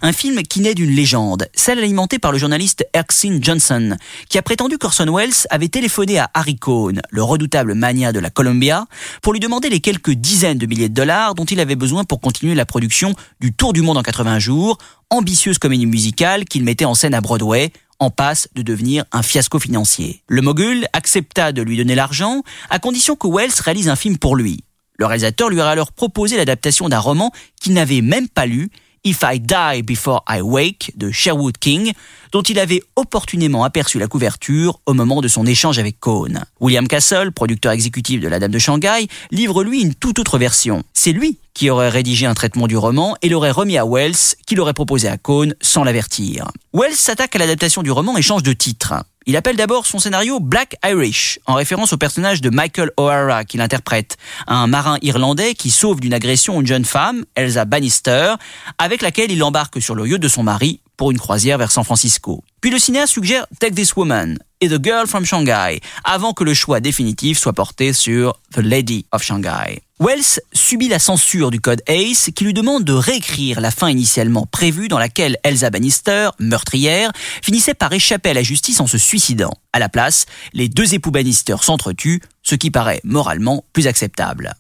Un 0.03 0.13
film 0.13 0.43
qui 0.43 0.61
naît 0.61 0.75
d'une 0.75 0.91
légende, 0.91 1.49
celle 1.55 1.79
alimentée 1.79 2.19
par 2.19 2.33
le 2.33 2.39
journaliste 2.39 2.87
Erskine 2.93 3.43
Johnson, 3.43 3.97
qui 4.29 4.39
a 4.39 4.43
prétendu 4.43 4.79
qu'Orson 4.79 5.13
Welles 5.15 5.47
avait 5.51 5.69
téléphoné 5.69 6.19
à 6.19 6.31
Harry 6.35 6.57
Cohn, 6.57 7.01
le 7.11 7.23
redoutable 7.23 7.75
mania 7.75 8.13
de 8.13 8.21
la 8.21 8.31
Columbia, 8.31 8.87
pour 9.23 9.33
lui 9.33 9.41
demander 9.41 9.69
les 9.71 9.81
quelques 9.81 10.13
dizaines 10.13 10.59
de 10.59 10.67
milliers 10.67 10.89
de 10.89 10.95
dollars 10.95 11.35
dont 11.35 11.45
il 11.45 11.61
avait 11.61 11.77
besoin 11.77 12.05
pour 12.05 12.21
continuer 12.21 12.55
la 12.55 12.67
production 12.67 13.15
du 13.41 13.53
Tour 13.53 13.73
du 13.73 13.83
monde 13.83 13.99
en 13.99 14.03
80 14.03 14.39
jours, 14.39 14.79
ambitieuse 15.11 15.59
comédie 15.59 15.87
musicale 15.87 16.45
qu'il 16.45 16.65
mettait 16.65 16.85
en 16.85 16.95
scène 16.95 17.15
à 17.15 17.21
Broadway, 17.21 17.73
en 17.99 18.11
passe 18.11 18.49
de 18.55 18.63
devenir 18.63 19.05
un 19.13 19.23
fiasco 19.23 19.59
financier. 19.59 20.23
Le 20.29 20.43
mogul 20.43 20.87
accepta 20.93 21.53
de 21.53 21.63
lui 21.63 21.77
donner 21.77 21.95
l'argent 21.95 22.43
à 22.71 22.79
condition 22.79 23.17
que 23.17 23.27
Wells 23.27 23.53
réalise 23.61 23.89
un 23.89 23.97
film 23.97 24.19
pour 24.19 24.37
lui. 24.37 24.63
Le 24.99 25.07
réalisateur 25.07 25.49
lui 25.49 25.61
aurait 25.61 25.71
alors 25.71 25.93
proposé 25.93 26.37
l'adaptation 26.37 26.89
d'un 26.89 26.99
roman 26.99 27.33
qu'il 27.61 27.73
n'avait 27.73 28.01
même 28.01 28.29
pas 28.29 28.47
lu 28.47 28.71
If 29.09 29.25
I 29.25 29.41
Die 29.41 29.83
Before 29.85 30.23
I 30.29 30.43
Wake 30.43 30.93
de 30.95 31.11
Sherwood 31.11 31.57
King, 31.57 31.95
dont 32.31 32.43
il 32.43 32.59
avait 32.59 32.83
opportunément 32.95 33.65
aperçu 33.65 33.99
la 33.99 34.07
couverture 34.07 34.81
au 34.85 34.93
moment 34.93 35.23
de 35.23 35.29
son 35.29 35.47
échange 35.47 35.79
avec 35.79 35.99
Cohn. 35.99 36.45
William 36.61 36.87
Castle, 36.87 37.33
producteur 37.33 37.73
exécutif 37.73 38.21
de 38.21 38.29
La 38.29 38.39
Dame 38.39 38.51
de 38.51 38.59
Shanghai, 38.59 39.09
livre 39.31 39.65
lui 39.65 39.81
une 39.81 39.95
toute 39.95 40.19
autre 40.19 40.37
version. 40.37 40.83
C'est 40.93 41.13
lui 41.13 41.39
qui 41.55 41.71
aurait 41.71 41.89
rédigé 41.89 42.27
un 42.27 42.35
traitement 42.35 42.67
du 42.67 42.77
roman 42.77 43.17
et 43.23 43.31
l'aurait 43.31 43.51
remis 43.51 43.79
à 43.79 43.87
Wells, 43.87 44.37
qui 44.47 44.57
l'aurait 44.57 44.75
proposé 44.75 45.09
à 45.09 45.17
Cohn 45.17 45.55
sans 45.63 45.85
l'avertir. 45.85 46.51
Wells 46.75 46.95
s'attaque 46.95 47.35
à 47.35 47.39
l'adaptation 47.39 47.83
du 47.83 47.91
roman 47.91 48.19
et 48.19 48.23
change 48.23 48.43
de 48.43 48.53
titre. 48.53 48.93
Il 49.29 49.37
appelle 49.37 49.57
d'abord 49.57 49.85
son 49.85 49.99
scénario 49.99 50.41
Black 50.41 50.77
Irish, 50.83 51.39
en 51.45 51.53
référence 51.53 51.93
au 51.93 51.99
personnage 51.99 52.41
de 52.41 52.49
Michael 52.49 52.93
O'Hara 52.97 53.45
qu'il 53.45 53.61
interprète, 53.61 54.17
un 54.47 54.67
marin 54.67 54.97
irlandais 55.03 55.55
qui 55.55 55.69
sauve 55.69 56.01
d'une 56.01 56.15
agression 56.15 56.59
une 56.63 56.67
jeune 56.67 56.87
femme, 56.87 57.27
Elsa 57.35 57.67
Bannister, 57.67 58.37
avec 58.79 59.03
laquelle 59.03 59.31
il 59.31 59.43
embarque 59.43 59.83
sur 59.83 59.95
le 59.95 60.09
yacht 60.09 60.19
de 60.19 60.29
son 60.29 60.45
mari 60.45 60.81
pour 60.97 61.11
une 61.11 61.19
croisière 61.19 61.59
vers 61.59 61.71
San 61.71 61.85
Francisco. 61.85 62.43
Puis 62.63 62.71
le 62.71 62.79
cinéaste 62.79 63.13
suggère 63.13 63.47
Take 63.61 63.75
This 63.75 63.95
Woman 63.97 64.39
et 64.63 64.71
The 64.71 64.83
Girl 64.83 65.07
from 65.07 65.27
Shanghai, 65.27 65.81
avant 66.05 66.33
que 66.33 66.43
le 66.43 66.55
choix 66.55 66.81
définitif 66.81 67.39
soit 67.39 67.53
porté 67.53 67.93
sur 67.93 68.41
The 68.55 68.61
Lady 68.61 69.05
of 69.13 69.23
Shanghai. 69.23 69.83
Wells 70.01 70.41
subit 70.53 70.89
la 70.89 71.01
censure 71.01 71.51
du 71.51 71.61
code 71.61 71.83
ACE 71.89 72.31
qui 72.33 72.45
lui 72.45 72.55
demande 72.55 72.85
de 72.85 72.93
réécrire 72.93 73.61
la 73.61 73.73
fin 73.73 73.91
initialement 73.91 74.47
prévue 74.47 74.87
dans 74.87 74.99
laquelle 74.99 75.39
Elsa 75.43 75.71
Bannister, 75.71 76.31
meurtrière, 76.39 77.11
finissait 77.43 77.75
par 77.75 77.93
échapper 77.93 78.31
à 78.31 78.35
la 78.35 78.45
justice 78.45 78.79
en 78.79 78.87
se 78.87 78.97
suicidant. 78.97 79.55
À 79.73 79.81
la 79.81 79.89
place, 79.89 80.27
les 80.53 80.69
deux 80.69 80.95
époux 80.95 81.11
Bannister 81.11 81.57
s'entretuent, 81.61 82.21
ce 82.45 82.55
qui 82.55 82.71
paraît 82.71 83.01
moralement 83.03 83.65
plus 83.73 83.89
acceptable. 83.89 84.55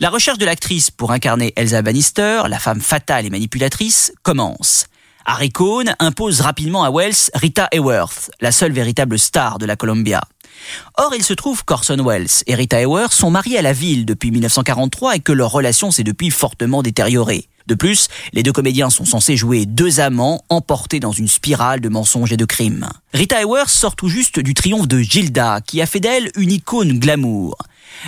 La 0.00 0.10
recherche 0.10 0.36
de 0.36 0.44
l'actrice 0.44 0.90
pour 0.90 1.12
incarner 1.12 1.54
Elsa 1.56 1.80
Bannister, 1.80 2.42
la 2.46 2.58
femme 2.58 2.82
fatale 2.82 3.24
et 3.24 3.30
manipulatrice, 3.30 4.12
commence. 4.22 4.84
Harry 5.26 5.50
Cohn 5.50 5.94
impose 6.00 6.42
rapidement 6.42 6.84
à 6.84 6.90
Wells 6.90 7.30
Rita 7.34 7.68
Hayworth, 7.72 8.30
la 8.42 8.52
seule 8.52 8.72
véritable 8.72 9.18
star 9.18 9.58
de 9.58 9.64
la 9.64 9.74
Columbia. 9.74 10.20
Or, 10.98 11.14
il 11.16 11.24
se 11.24 11.32
trouve 11.32 11.64
qu'Orson 11.64 12.04
Welles 12.04 12.42
et 12.46 12.54
Rita 12.54 12.78
Hayworth 12.78 13.12
sont 13.12 13.30
mariés 13.30 13.56
à 13.56 13.62
la 13.62 13.72
ville 13.72 14.04
depuis 14.04 14.30
1943 14.30 15.16
et 15.16 15.20
que 15.20 15.32
leur 15.32 15.50
relation 15.50 15.90
s'est 15.90 16.04
depuis 16.04 16.30
fortement 16.30 16.82
détériorée. 16.82 17.48
De 17.66 17.74
plus, 17.74 18.08
les 18.34 18.42
deux 18.42 18.52
comédiens 18.52 18.90
sont 18.90 19.06
censés 19.06 19.38
jouer 19.38 19.64
deux 19.64 19.98
amants 19.98 20.44
emportés 20.50 21.00
dans 21.00 21.12
une 21.12 21.28
spirale 21.28 21.80
de 21.80 21.88
mensonges 21.88 22.32
et 22.32 22.36
de 22.36 22.44
crimes. 22.44 22.90
Rita 23.14 23.40
Hayworth 23.40 23.70
sort 23.70 23.96
tout 23.96 24.08
juste 24.08 24.40
du 24.40 24.52
triomphe 24.52 24.88
de 24.88 24.98
Gilda, 24.98 25.62
qui 25.66 25.80
a 25.80 25.86
fait 25.86 26.00
d'elle 26.00 26.30
une 26.36 26.52
icône 26.52 26.98
glamour. 26.98 27.56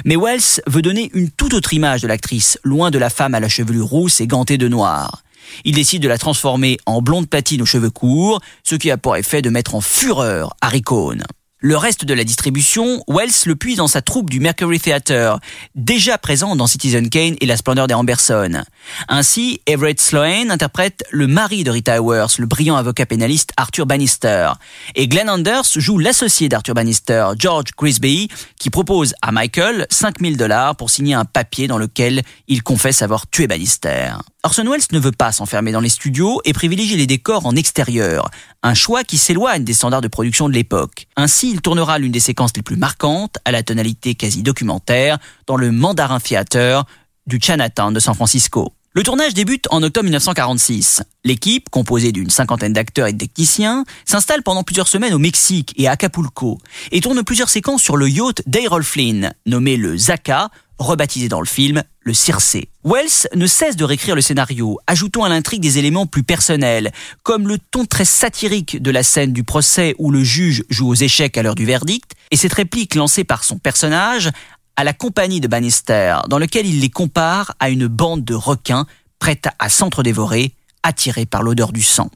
Mais 0.04 0.16
Wells 0.16 0.60
veut 0.66 0.82
donner 0.82 1.10
une 1.14 1.30
toute 1.30 1.54
autre 1.54 1.72
image 1.72 2.02
de 2.02 2.08
l'actrice, 2.08 2.58
loin 2.62 2.90
de 2.90 2.98
la 2.98 3.08
femme 3.08 3.34
à 3.34 3.40
la 3.40 3.48
chevelure 3.48 3.86
rousse 3.86 4.20
et 4.20 4.26
gantée 4.26 4.58
de 4.58 4.68
noir. 4.68 5.22
Il 5.64 5.74
décide 5.74 6.02
de 6.02 6.08
la 6.08 6.18
transformer 6.18 6.78
en 6.86 7.02
blonde 7.02 7.28
platine 7.28 7.62
aux 7.62 7.66
cheveux 7.66 7.90
courts, 7.90 8.40
ce 8.62 8.74
qui 8.74 8.90
a 8.90 8.96
pour 8.96 9.16
effet 9.16 9.42
de 9.42 9.50
mettre 9.50 9.74
en 9.74 9.80
fureur 9.80 10.54
Harry 10.60 10.82
Cohn. 10.82 11.22
Le 11.58 11.76
reste 11.78 12.04
de 12.04 12.12
la 12.12 12.22
distribution, 12.22 13.02
Wells 13.08 13.46
le 13.46 13.56
puise 13.56 13.78
dans 13.78 13.88
sa 13.88 14.02
troupe 14.02 14.28
du 14.28 14.40
Mercury 14.40 14.78
Theatre, 14.78 15.40
déjà 15.74 16.18
présent 16.18 16.54
dans 16.54 16.66
Citizen 16.66 17.08
Kane 17.08 17.34
et 17.40 17.46
La 17.46 17.56
Splendeur 17.56 17.86
des 17.86 17.94
Amberson. 17.94 18.62
Ainsi, 19.08 19.62
Everett 19.66 19.98
Sloane 19.98 20.50
interprète 20.50 21.02
le 21.10 21.26
mari 21.26 21.64
de 21.64 21.70
Rita 21.70 21.94
Hayworth, 21.94 22.36
le 22.38 22.44
brillant 22.44 22.76
avocat 22.76 23.06
pénaliste 23.06 23.54
Arthur 23.56 23.86
Bannister. 23.86 24.52
Et 24.96 25.08
Glenn 25.08 25.30
Anders 25.30 25.64
joue 25.76 25.96
l'associé 25.96 26.50
d'Arthur 26.50 26.74
Bannister, 26.74 27.28
George 27.38 27.70
Grisby, 27.74 28.28
qui 28.60 28.68
propose 28.68 29.14
à 29.22 29.32
Michael 29.32 29.86
5000 29.88 30.36
dollars 30.36 30.76
pour 30.76 30.90
signer 30.90 31.14
un 31.14 31.24
papier 31.24 31.68
dans 31.68 31.78
lequel 31.78 32.22
il 32.48 32.62
confesse 32.62 33.00
avoir 33.00 33.26
tué 33.28 33.46
Bannister. 33.46 34.10
Orson 34.46 34.70
Welles 34.70 34.86
ne 34.92 35.00
veut 35.00 35.10
pas 35.10 35.32
s'enfermer 35.32 35.72
dans 35.72 35.80
les 35.80 35.88
studios 35.88 36.40
et 36.44 36.52
privilégie 36.52 36.96
les 36.96 37.08
décors 37.08 37.46
en 37.46 37.56
extérieur, 37.56 38.30
un 38.62 38.74
choix 38.74 39.02
qui 39.02 39.18
s'éloigne 39.18 39.64
des 39.64 39.72
standards 39.72 40.02
de 40.02 40.06
production 40.06 40.48
de 40.48 40.54
l'époque. 40.54 41.08
Ainsi, 41.16 41.50
il 41.50 41.60
tournera 41.60 41.98
l'une 41.98 42.12
des 42.12 42.20
séquences 42.20 42.52
les 42.54 42.62
plus 42.62 42.76
marquantes, 42.76 43.38
à 43.44 43.50
la 43.50 43.64
tonalité 43.64 44.14
quasi 44.14 44.44
documentaire, 44.44 45.18
dans 45.48 45.56
le 45.56 45.72
Mandarin 45.72 46.20
Theater 46.20 46.84
du 47.26 47.40
Chinatown 47.42 47.92
de 47.92 47.98
San 47.98 48.14
Francisco. 48.14 48.72
Le 48.92 49.02
tournage 49.02 49.34
débute 49.34 49.66
en 49.72 49.82
octobre 49.82 50.04
1946. 50.04 51.02
L'équipe, 51.24 51.68
composée 51.68 52.12
d'une 52.12 52.30
cinquantaine 52.30 52.72
d'acteurs 52.72 53.08
et 53.08 53.12
de 53.12 53.18
techniciens, 53.18 53.84
s'installe 54.04 54.44
pendant 54.44 54.62
plusieurs 54.62 54.86
semaines 54.86 55.12
au 55.12 55.18
Mexique 55.18 55.74
et 55.76 55.88
à 55.88 55.90
Acapulco 55.90 56.58
et 56.92 57.00
tourne 57.00 57.24
plusieurs 57.24 57.48
séquences 57.48 57.82
sur 57.82 57.96
le 57.96 58.08
yacht 58.08 58.42
d'Errol 58.46 58.84
Flynn, 58.84 59.34
nommé 59.44 59.76
le 59.76 59.96
Zaka, 59.96 60.50
rebaptisé 60.78 61.28
dans 61.28 61.40
le 61.40 61.46
film 61.46 61.82
le 62.06 62.14
Circé. 62.14 62.68
Wells 62.84 63.28
ne 63.34 63.46
cesse 63.48 63.74
de 63.74 63.84
réécrire 63.84 64.14
le 64.14 64.20
scénario, 64.20 64.78
ajoutant 64.86 65.24
à 65.24 65.28
l'intrigue 65.28 65.60
des 65.60 65.78
éléments 65.78 66.06
plus 66.06 66.22
personnels, 66.22 66.92
comme 67.24 67.48
le 67.48 67.58
ton 67.58 67.84
très 67.84 68.04
satirique 68.04 68.80
de 68.80 68.92
la 68.92 69.02
scène 69.02 69.32
du 69.32 69.42
procès 69.42 69.96
où 69.98 70.12
le 70.12 70.22
juge 70.22 70.62
joue 70.70 70.88
aux 70.88 70.94
échecs 70.94 71.36
à 71.36 71.42
l'heure 71.42 71.56
du 71.56 71.66
verdict, 71.66 72.12
et 72.30 72.36
cette 72.36 72.52
réplique 72.52 72.94
lancée 72.94 73.24
par 73.24 73.42
son 73.42 73.58
personnage 73.58 74.30
à 74.76 74.84
la 74.84 74.92
compagnie 74.92 75.40
de 75.40 75.48
Bannister, 75.48 76.18
dans 76.28 76.38
lequel 76.38 76.64
il 76.64 76.80
les 76.80 76.90
compare 76.90 77.54
à 77.58 77.70
une 77.70 77.88
bande 77.88 78.24
de 78.24 78.34
requins 78.34 78.86
prête 79.18 79.48
à 79.58 79.68
s'entre-dévorer, 79.68 80.52
attirés 80.84 81.26
par 81.26 81.42
l'odeur 81.42 81.72
du 81.72 81.82
sang. 81.82 82.08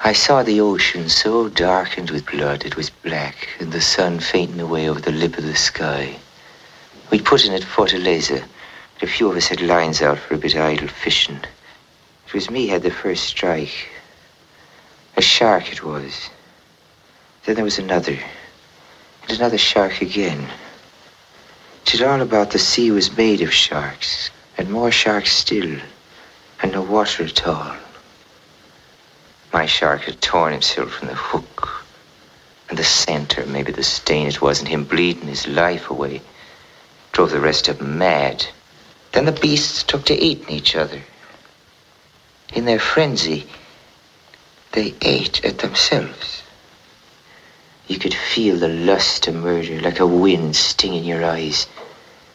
I 0.00 0.12
saw 0.12 0.44
the 0.44 0.60
ocean 0.60 1.08
so 1.08 1.48
darkened 1.48 2.10
with 2.10 2.30
blood 2.30 2.64
it 2.64 2.76
was 2.76 2.88
black, 2.88 3.48
and 3.58 3.72
the 3.72 3.80
sun 3.80 4.20
fainting 4.20 4.60
away 4.60 4.88
over 4.88 5.00
the 5.00 5.10
lip 5.10 5.36
of 5.36 5.44
the 5.44 5.56
sky. 5.56 6.18
We'd 7.10 7.24
put 7.24 7.44
in 7.44 7.52
at 7.52 7.62
Fortaleza, 7.62 8.40
and 8.40 9.02
a 9.02 9.06
few 9.06 9.28
of 9.28 9.36
us 9.36 9.48
had 9.48 9.60
lines 9.60 10.00
out 10.00 10.18
for 10.18 10.34
a 10.34 10.38
bit 10.38 10.54
of 10.54 10.60
idle 10.60 10.86
fishing. 10.86 11.40
It 12.26 12.32
was 12.32 12.48
me 12.48 12.68
had 12.68 12.82
the 12.82 12.92
first 12.92 13.24
strike. 13.24 13.88
A 15.16 15.20
shark 15.20 15.72
it 15.72 15.82
was. 15.82 16.30
Then 17.44 17.56
there 17.56 17.64
was 17.64 17.78
another, 17.78 18.18
and 19.28 19.38
another 19.38 19.58
shark 19.58 20.00
again. 20.00 20.46
It's 21.82 22.00
all 22.00 22.20
about 22.20 22.52
the 22.52 22.58
sea 22.60 22.92
was 22.92 23.16
made 23.16 23.40
of 23.40 23.52
sharks, 23.52 24.30
and 24.56 24.70
more 24.70 24.92
sharks 24.92 25.32
still, 25.32 25.80
and 26.62 26.72
no 26.72 26.82
water 26.82 27.24
at 27.24 27.46
all. 27.46 27.74
My 29.52 29.64
shark 29.64 30.02
had 30.02 30.20
torn 30.20 30.52
himself 30.52 30.92
from 30.92 31.08
the 31.08 31.14
hook, 31.14 31.84
and 32.68 32.78
the 32.78 32.84
scent, 32.84 33.38
or 33.38 33.46
maybe 33.46 33.72
the 33.72 33.82
stain, 33.82 34.26
it 34.26 34.42
wasn't 34.42 34.68
him 34.68 34.84
bleeding 34.84 35.28
his 35.28 35.46
life 35.46 35.88
away, 35.88 36.20
drove 37.12 37.30
the 37.30 37.40
rest 37.40 37.66
of 37.66 37.80
'em 37.80 37.96
mad. 37.96 38.46
Then 39.12 39.24
the 39.24 39.32
beasts 39.32 39.82
took 39.82 40.04
to 40.04 40.14
eating 40.14 40.50
each 40.50 40.76
other. 40.76 41.02
In 42.52 42.66
their 42.66 42.78
frenzy, 42.78 43.48
They 44.72 44.94
ate 45.00 45.42
at 45.46 45.58
themselves. 45.58 46.42
You 47.86 47.98
could 47.98 48.12
feel 48.14 48.58
the 48.58 48.68
lust 48.68 49.22
to 49.22 49.32
murder 49.32 49.80
like 49.80 49.98
a 49.98 50.06
wind 50.06 50.56
sting 50.56 50.94
in 50.94 51.04
your 51.04 51.24
eyes, 51.24 51.66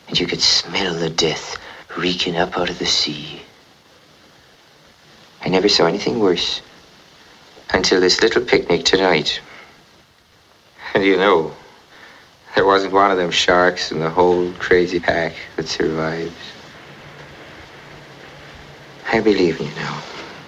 and 0.07 0.19
you 0.19 0.25
could 0.25 0.41
smell 0.41 0.95
the 0.95 1.11
death 1.11 1.57
reeking 1.95 2.35
up 2.35 2.57
out 2.57 2.71
of 2.71 2.79
the 2.79 2.87
sea. 2.87 3.43
I 5.45 5.49
never 5.49 5.69
saw 5.69 5.85
anything 5.85 6.19
worse 6.19 6.61
until 7.71 7.99
this 7.99 8.21
little 8.21 8.43
picnic 8.43 8.83
tonight. 8.83 9.41
And 10.93 11.03
you 11.05 11.17
know, 11.17 11.51
there 12.55 12.65
wasn't 12.65 12.93
one 12.93 13.11
of 13.11 13.17
them 13.17 13.31
sharks 13.31 13.91
in 13.91 13.99
the 13.99 14.09
whole 14.09 14.51
crazy 14.59 14.99
pack 14.99 15.33
that 15.55 15.67
survived. 15.67 16.33
I 19.11 19.19
believe 19.21 19.59
you 19.59 19.69
now. 19.75 20.01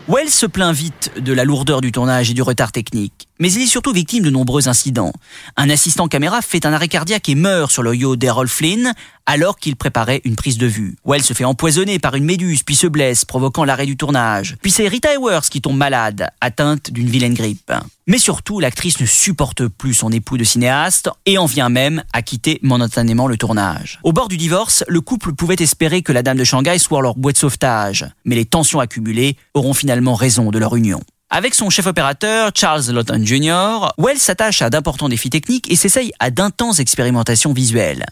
Wells 0.07 0.30
se 0.30 0.45
plaint 0.45 0.72
vite 0.72 1.11
de 1.18 1.34
la 1.34 1.43
lourdeur 1.43 1.82
du 1.82 1.91
tournage 1.91 2.30
et 2.30 2.36
du 2.36 2.43
retard 2.43 2.72
technique, 2.72 3.28
mais 3.39 3.51
il 3.51 3.63
est 3.63 3.68
surtout 3.68 3.91
victime 3.91 4.24
de 4.24 4.30
nombreux 4.30 4.68
incidents. 4.68 5.11
Un 5.57 5.68
assistant 5.72 6.07
caméra 6.07 6.43
fait 6.43 6.68
un 6.68 6.74
arrêt 6.74 6.88
cardiaque 6.88 7.28
et 7.28 7.34
meurt 7.34 7.72
sur 7.72 7.82
le 7.82 7.95
yacht 7.95 8.20
d'Errol 8.20 8.47
Flynn 8.47 8.93
alors 9.26 9.57
qu'il 9.57 9.76
préparait 9.76 10.21
une 10.23 10.36
prise 10.36 10.57
de 10.57 10.67
vue. 10.67 10.95
Wells 11.05 11.23
se 11.23 11.34
fait 11.34 11.45
empoisonner 11.45 11.99
par 11.99 12.15
une 12.15 12.26
méduse 12.26 12.63
puis 12.63 12.76
se 12.76 12.88
blesse, 12.88 13.26
provoquant 13.26 13.63
l'arrêt 13.63 13.86
du 13.86 13.97
tournage. 13.97 14.57
Puis 14.61 14.71
c'est 14.71 14.88
Rita 14.88 15.13
Hayworth 15.13 15.49
qui 15.49 15.61
tombe 15.61 15.78
malade, 15.78 16.30
atteinte 16.41 16.91
d'une 16.91 17.09
vilaine 17.09 17.34
grippe. 17.34 17.71
Mais 18.07 18.19
surtout, 18.19 18.59
l'actrice 18.59 18.99
ne 18.99 19.05
supporte 19.05 19.67
plus 19.67 19.95
son 19.95 20.11
époux 20.11 20.38
de 20.38 20.43
cinéaste 20.43 21.09
et 21.26 21.38
en 21.38 21.45
vient 21.45 21.69
même 21.69 22.03
à 22.13 22.21
quitter 22.21 22.59
momentanément 22.61 23.28
le 23.28 23.38
tournage. 23.38 23.99
Au 24.03 24.13
bord 24.13 24.28
du 24.28 24.38
divorce, 24.38 24.84
le 24.88 25.01
couple 25.01 25.34
pouvait 25.34 25.55
espérer 25.59 26.03
que 26.03 26.11
la 26.11 26.21
dame 26.21 26.38
de 26.38 26.43
Shanghai 26.43 26.78
soit 26.78 27.01
leur 27.01 27.15
boîte 27.15 27.36
de 27.36 27.39
sauvetage, 27.39 28.05
mais 28.23 28.36
les 28.36 28.45
tensions 28.45 28.80
accumulées 28.80 29.38
auront 29.53 29.73
finalement 29.73 30.13
raison 30.13 30.51
de 30.51 30.59
leur 30.59 30.76
union. 30.76 31.01
Avec 31.32 31.55
son 31.55 31.71
chef 31.71 31.88
opérateur, 31.88 32.51
Charles 32.53 32.91
Lawton 32.91 33.26
Jr., 33.26 33.89
Wells 33.97 34.19
s'attache 34.19 34.61
à 34.61 34.69
d'importants 34.69 35.09
défis 35.09 35.32
techniques 35.32 35.71
et 35.71 35.76
s'essaye 35.76 36.11
à 36.19 36.30
d'intenses 36.30 36.80
expérimentations 36.80 37.51
visuelles. 37.51 38.05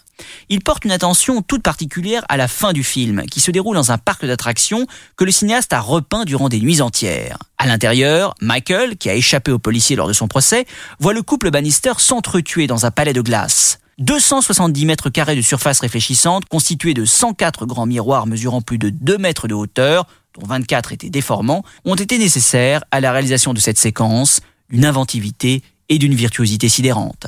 Il 0.48 0.60
porte 0.60 0.84
une 0.84 0.90
attention 0.90 1.40
toute 1.40 1.62
particulière 1.62 2.24
à 2.28 2.36
la 2.36 2.48
fin 2.48 2.72
du 2.72 2.82
film, 2.82 3.22
qui 3.30 3.40
se 3.40 3.52
déroule 3.52 3.76
dans 3.76 3.92
un 3.92 3.98
parc 3.98 4.26
d'attractions 4.26 4.86
que 5.16 5.24
le 5.24 5.30
cinéaste 5.30 5.72
a 5.72 5.80
repeint 5.80 6.24
durant 6.24 6.48
des 6.48 6.60
nuits 6.60 6.80
entières. 6.80 7.38
À 7.56 7.66
l'intérieur, 7.66 8.34
Michael, 8.40 8.96
qui 8.96 9.08
a 9.08 9.14
échappé 9.14 9.52
aux 9.52 9.60
policiers 9.60 9.96
lors 9.96 10.08
de 10.08 10.12
son 10.12 10.26
procès, 10.26 10.66
voit 10.98 11.14
le 11.14 11.22
couple 11.22 11.50
Bannister 11.50 11.92
s'entretuer 11.98 12.66
dans 12.66 12.84
un 12.84 12.90
palais 12.90 13.12
de 13.12 13.22
glace. 13.22 13.78
270 13.98 14.86
mètres 14.86 15.10
carrés 15.10 15.36
de 15.36 15.42
surface 15.42 15.80
réfléchissante, 15.80 16.46
constitués 16.46 16.94
de 16.94 17.04
104 17.04 17.66
grands 17.66 17.86
miroirs 17.86 18.26
mesurant 18.26 18.60
plus 18.60 18.78
de 18.78 18.90
2 18.90 19.18
mètres 19.18 19.48
de 19.48 19.54
hauteur, 19.54 20.06
dont 20.38 20.46
24 20.46 20.92
étaient 20.92 21.10
déformants, 21.10 21.64
ont 21.84 21.94
été 21.94 22.18
nécessaires 22.18 22.82
à 22.90 23.00
la 23.00 23.12
réalisation 23.12 23.54
de 23.54 23.60
cette 23.60 23.78
séquence, 23.78 24.40
d'une 24.70 24.84
inventivité 24.84 25.62
et 25.88 25.98
d'une 25.98 26.14
virtuosité 26.14 26.68
sidérante. 26.68 27.26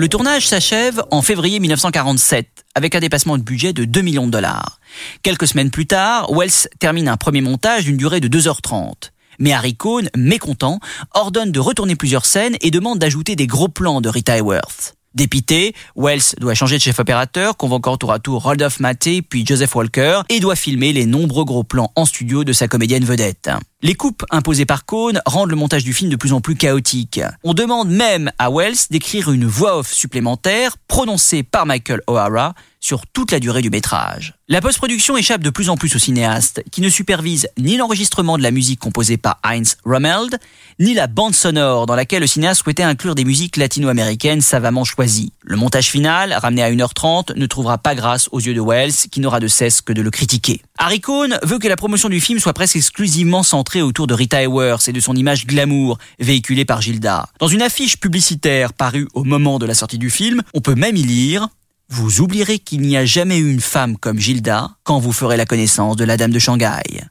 Le 0.00 0.08
tournage 0.08 0.48
s'achève 0.48 1.02
en 1.10 1.20
février 1.20 1.60
1947 1.60 2.64
avec 2.74 2.94
un 2.94 3.00
dépassement 3.00 3.36
de 3.36 3.42
budget 3.42 3.74
de 3.74 3.84
2 3.84 4.00
millions 4.00 4.26
de 4.26 4.30
dollars. 4.30 4.80
Quelques 5.22 5.46
semaines 5.46 5.70
plus 5.70 5.84
tard, 5.84 6.32
Wells 6.32 6.68
termine 6.78 7.06
un 7.06 7.18
premier 7.18 7.42
montage 7.42 7.84
d'une 7.84 7.98
durée 7.98 8.20
de 8.20 8.28
2h30. 8.34 9.10
Mais 9.40 9.52
Harry 9.52 9.76
Cohn, 9.76 10.08
mécontent, 10.16 10.80
ordonne 11.12 11.52
de 11.52 11.60
retourner 11.60 11.96
plusieurs 11.96 12.24
scènes 12.24 12.56
et 12.62 12.70
demande 12.70 12.98
d'ajouter 12.98 13.36
des 13.36 13.46
gros 13.46 13.68
plans 13.68 14.00
de 14.00 14.08
Rita 14.08 14.38
Hayworth. 14.38 14.94
Dépité, 15.12 15.74
Wells 15.96 16.36
doit 16.38 16.54
changer 16.54 16.76
de 16.76 16.82
chef 16.82 17.00
opérateur, 17.00 17.56
convoquant 17.56 17.96
tour 17.96 18.12
à 18.12 18.20
tour 18.20 18.44
Randolph 18.44 18.78
Maté 18.78 19.22
puis 19.22 19.44
Joseph 19.44 19.74
Walker 19.74 20.20
et 20.28 20.38
doit 20.38 20.54
filmer 20.54 20.92
les 20.92 21.04
nombreux 21.04 21.44
gros 21.44 21.64
plans 21.64 21.90
en 21.96 22.04
studio 22.04 22.44
de 22.44 22.52
sa 22.52 22.68
comédienne 22.68 23.04
vedette. 23.04 23.50
Les 23.82 23.94
coupes 23.94 24.24
imposées 24.30 24.66
par 24.66 24.84
Cohn 24.84 25.20
rendent 25.26 25.50
le 25.50 25.56
montage 25.56 25.82
du 25.82 25.92
film 25.92 26.10
de 26.10 26.16
plus 26.16 26.32
en 26.32 26.40
plus 26.40 26.54
chaotique. 26.54 27.20
On 27.42 27.54
demande 27.54 27.90
même 27.90 28.30
à 28.38 28.50
Wells 28.50 28.76
d'écrire 28.90 29.32
une 29.32 29.46
voix 29.46 29.78
off 29.78 29.92
supplémentaire 29.92 30.76
prononcée 30.86 31.42
par 31.42 31.66
Michael 31.66 32.02
O'Hara 32.06 32.54
sur 32.80 33.06
toute 33.06 33.30
la 33.30 33.40
durée 33.40 33.62
du 33.62 33.70
métrage. 33.70 34.34
La 34.48 34.60
post-production 34.60 35.16
échappe 35.16 35.42
de 35.42 35.50
plus 35.50 35.68
en 35.68 35.76
plus 35.76 35.94
au 35.94 35.98
cinéaste, 35.98 36.64
qui 36.72 36.80
ne 36.80 36.88
supervise 36.88 37.48
ni 37.56 37.76
l'enregistrement 37.76 38.36
de 38.36 38.42
la 38.42 38.50
musique 38.50 38.80
composée 38.80 39.16
par 39.16 39.38
Heinz 39.44 39.76
Rommeld, 39.84 40.38
ni 40.80 40.94
la 40.94 41.06
bande 41.06 41.34
sonore 41.34 41.86
dans 41.86 41.94
laquelle 41.94 42.22
le 42.22 42.26
cinéaste 42.26 42.62
souhaitait 42.62 42.82
inclure 42.82 43.14
des 43.14 43.24
musiques 43.24 43.56
latino-américaines 43.56 44.40
savamment 44.40 44.84
choisies. 44.84 45.32
Le 45.42 45.56
montage 45.56 45.90
final, 45.90 46.32
ramené 46.32 46.62
à 46.62 46.70
1h30, 46.72 47.36
ne 47.36 47.46
trouvera 47.46 47.78
pas 47.78 47.94
grâce 47.94 48.28
aux 48.32 48.40
yeux 48.40 48.54
de 48.54 48.60
Wells, 48.60 48.92
qui 49.10 49.20
n'aura 49.20 49.38
de 49.40 49.48
cesse 49.48 49.82
que 49.82 49.92
de 49.92 50.02
le 50.02 50.10
critiquer. 50.10 50.62
Harry 50.78 51.00
Cohn 51.00 51.38
veut 51.42 51.58
que 51.58 51.68
la 51.68 51.76
promotion 51.76 52.08
du 52.08 52.20
film 52.20 52.40
soit 52.40 52.54
presque 52.54 52.76
exclusivement 52.76 53.42
centrée 53.42 53.82
autour 53.82 54.06
de 54.06 54.14
Rita 54.14 54.42
Hayworth 54.42 54.88
et 54.88 54.92
de 54.92 55.00
son 55.00 55.14
image 55.14 55.46
glamour, 55.46 55.98
véhiculée 56.18 56.64
par 56.64 56.80
Gilda. 56.80 57.28
Dans 57.38 57.48
une 57.48 57.62
affiche 57.62 57.98
publicitaire 57.98 58.72
parue 58.72 59.06
au 59.14 59.24
moment 59.24 59.58
de 59.58 59.66
la 59.66 59.74
sortie 59.74 59.98
du 59.98 60.10
film, 60.10 60.42
on 60.54 60.60
peut 60.60 60.74
même 60.74 60.96
y 60.96 61.02
lire 61.02 61.48
vous 61.90 62.20
oublierez 62.20 62.60
qu'il 62.60 62.80
n'y 62.80 62.96
a 62.96 63.04
jamais 63.04 63.38
eu 63.38 63.50
une 63.50 63.60
femme 63.60 63.98
comme 63.98 64.18
Gilda 64.18 64.70
quand 64.84 65.00
vous 65.00 65.12
ferez 65.12 65.36
la 65.36 65.44
connaissance 65.44 65.96
de 65.96 66.04
la 66.04 66.16
dame 66.16 66.30
de 66.30 66.38
Shanghai. 66.38 67.02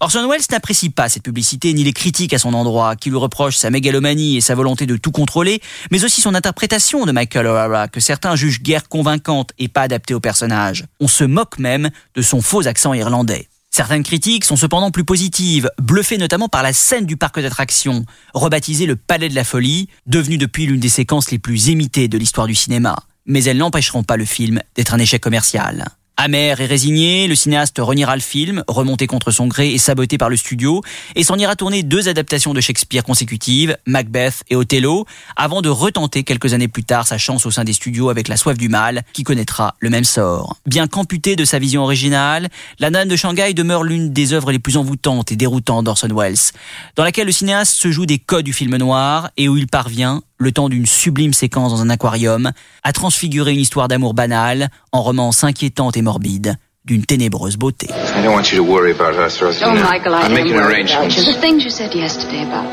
Orson 0.00 0.28
Welles 0.28 0.42
n'apprécie 0.50 0.90
pas 0.90 1.08
cette 1.08 1.22
publicité 1.22 1.72
ni 1.72 1.82
les 1.82 1.92
critiques 1.92 2.34
à 2.34 2.38
son 2.38 2.52
endroit 2.52 2.96
qui 2.96 3.10
lui 3.10 3.16
reprochent 3.16 3.56
sa 3.56 3.70
mégalomanie 3.70 4.36
et 4.36 4.40
sa 4.40 4.54
volonté 4.54 4.86
de 4.86 4.96
tout 4.96 5.12
contrôler, 5.12 5.62
mais 5.90 6.04
aussi 6.04 6.20
son 6.20 6.34
interprétation 6.34 7.06
de 7.06 7.12
Michael 7.12 7.46
O'Hara 7.46 7.88
que 7.88 8.00
certains 8.00 8.36
jugent 8.36 8.60
guère 8.60 8.88
convaincante 8.88 9.52
et 9.58 9.68
pas 9.68 9.82
adaptée 9.82 10.14
au 10.14 10.20
personnage. 10.20 10.84
On 11.00 11.08
se 11.08 11.24
moque 11.24 11.58
même 11.58 11.88
de 12.14 12.22
son 12.22 12.42
faux 12.42 12.66
accent 12.66 12.92
irlandais. 12.92 13.48
Certaines 13.70 14.02
critiques 14.02 14.44
sont 14.44 14.56
cependant 14.56 14.90
plus 14.90 15.04
positives, 15.04 15.70
bluffées 15.80 16.18
notamment 16.18 16.48
par 16.48 16.62
la 16.62 16.72
scène 16.72 17.06
du 17.06 17.16
parc 17.16 17.40
d'attractions, 17.40 18.04
rebaptisée 18.34 18.86
le 18.86 18.96
Palais 18.96 19.28
de 19.28 19.34
la 19.34 19.44
Folie, 19.44 19.88
devenue 20.06 20.38
depuis 20.38 20.66
l'une 20.66 20.80
des 20.80 20.88
séquences 20.88 21.30
les 21.30 21.38
plus 21.38 21.68
imitées 21.68 22.08
de 22.08 22.18
l'histoire 22.18 22.46
du 22.46 22.54
cinéma 22.54 22.96
mais 23.28 23.44
elles 23.44 23.58
n'empêcheront 23.58 24.02
pas 24.02 24.16
le 24.16 24.24
film 24.24 24.60
d'être 24.74 24.94
un 24.94 24.98
échec 24.98 25.22
commercial. 25.22 25.84
Amer 26.20 26.60
et 26.60 26.66
résigné, 26.66 27.28
le 27.28 27.36
cinéaste 27.36 27.76
reniera 27.78 28.16
le 28.16 28.20
film, 28.20 28.64
remonté 28.66 29.06
contre 29.06 29.30
son 29.30 29.46
gré 29.46 29.72
et 29.72 29.78
saboté 29.78 30.18
par 30.18 30.28
le 30.28 30.36
studio, 30.36 30.82
et 31.14 31.22
s'en 31.22 31.36
ira 31.36 31.54
tourner 31.54 31.84
deux 31.84 32.08
adaptations 32.08 32.54
de 32.54 32.60
Shakespeare 32.60 33.04
consécutives, 33.04 33.76
Macbeth 33.86 34.42
et 34.50 34.56
Othello, 34.56 35.06
avant 35.36 35.62
de 35.62 35.68
retenter 35.68 36.24
quelques 36.24 36.54
années 36.54 36.66
plus 36.66 36.82
tard 36.82 37.06
sa 37.06 37.18
chance 37.18 37.46
au 37.46 37.52
sein 37.52 37.62
des 37.62 37.72
studios 37.72 38.08
avec 38.08 38.26
La 38.26 38.36
Soif 38.36 38.58
du 38.58 38.68
Mal, 38.68 39.04
qui 39.12 39.22
connaîtra 39.22 39.76
le 39.78 39.90
même 39.90 40.02
sort. 40.02 40.56
Bien 40.66 40.88
qu'amputée 40.88 41.36
de 41.36 41.44
sa 41.44 41.60
vision 41.60 41.84
originale, 41.84 42.48
La 42.80 42.90
Nane 42.90 43.06
de 43.06 43.14
Shanghai 43.14 43.54
demeure 43.54 43.84
l'une 43.84 44.12
des 44.12 44.32
œuvres 44.32 44.50
les 44.50 44.58
plus 44.58 44.76
envoûtantes 44.76 45.30
et 45.30 45.36
déroutantes 45.36 45.84
d'Orson 45.84 46.12
Welles, 46.12 46.50
dans 46.96 47.04
laquelle 47.04 47.26
le 47.26 47.32
cinéaste 47.32 47.76
se 47.76 47.92
joue 47.92 48.06
des 48.06 48.18
codes 48.18 48.44
du 48.44 48.52
film 48.52 48.76
noir 48.76 49.30
et 49.36 49.48
où 49.48 49.56
il 49.56 49.68
parvient, 49.68 50.22
le 50.38 50.52
temps 50.52 50.68
d'une 50.68 50.86
sublime 50.86 51.32
séquence 51.32 51.72
dans 51.72 51.82
un 51.82 51.90
aquarium, 51.90 52.52
à 52.82 52.92
transfigurer 52.92 53.52
une 53.52 53.60
histoire 53.60 53.88
d'amour 53.88 54.14
banale 54.14 54.68
en 54.92 55.02
romance 55.02 55.44
inquiétante 55.44 55.96
et 55.96 56.02
morbide 56.02 56.56
d'une 56.84 57.04
ténébreuse 57.04 57.56
beauté. 57.56 57.88
I 57.90 58.22
don't 58.22 58.32
want 58.32 58.50
you 58.52 58.56
to 58.58 58.64
worry 58.64 58.92
about 58.92 59.18
us, 59.18 59.40
Rosanna. 59.42 59.72
Oh, 59.72 59.92
Michael, 59.92 60.14
I 60.14 60.22
I'm 60.22 60.32
making 60.32 60.56
arrangements. 60.56 61.16
about 61.16 61.26
you. 61.26 61.34
The 61.34 61.40
things 61.40 61.64
you 61.64 61.70
said 61.70 61.94
yesterday 61.94 62.44
about 62.44 62.66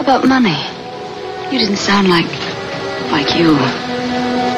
about 0.00 0.26
money. 0.26 0.56
You 1.52 1.58
didn't 1.58 1.78
sound 1.78 2.08
like 2.08 2.26
like 3.12 3.38
you. 3.38 3.56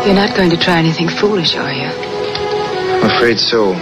You're 0.07 0.15
not 0.15 0.35
going 0.35 0.51
to 0.51 0.57
try 0.57 0.79
anything 0.79 1.09
foolish, 1.11 1.57
are 1.57 1.73
you? 1.73 1.91
I'm 1.91 3.11
afraid 3.11 3.39
so. 3.39 3.75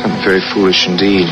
Something 0.00 0.24
very 0.24 0.40
foolish 0.52 0.88
indeed. 0.88 1.28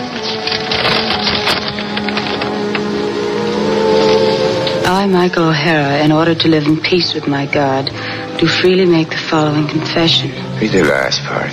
I, 5.05 5.07
Michael 5.07 5.51
O'Hara, 5.51 6.03
in 6.03 6.13
order 6.13 6.35
to 6.35 6.49
live 6.49 6.65
in 6.65 6.81
peace 6.81 7.13
with 7.13 7.29
my 7.29 7.45
God, 7.45 7.93
do 8.41 8.47
freely 8.49 8.87
make 8.87 9.11
the 9.11 9.19
following 9.19 9.69
confession. 9.69 10.31
Read 10.57 10.73
the 10.73 10.85
last 10.85 11.21
part. 11.25 11.53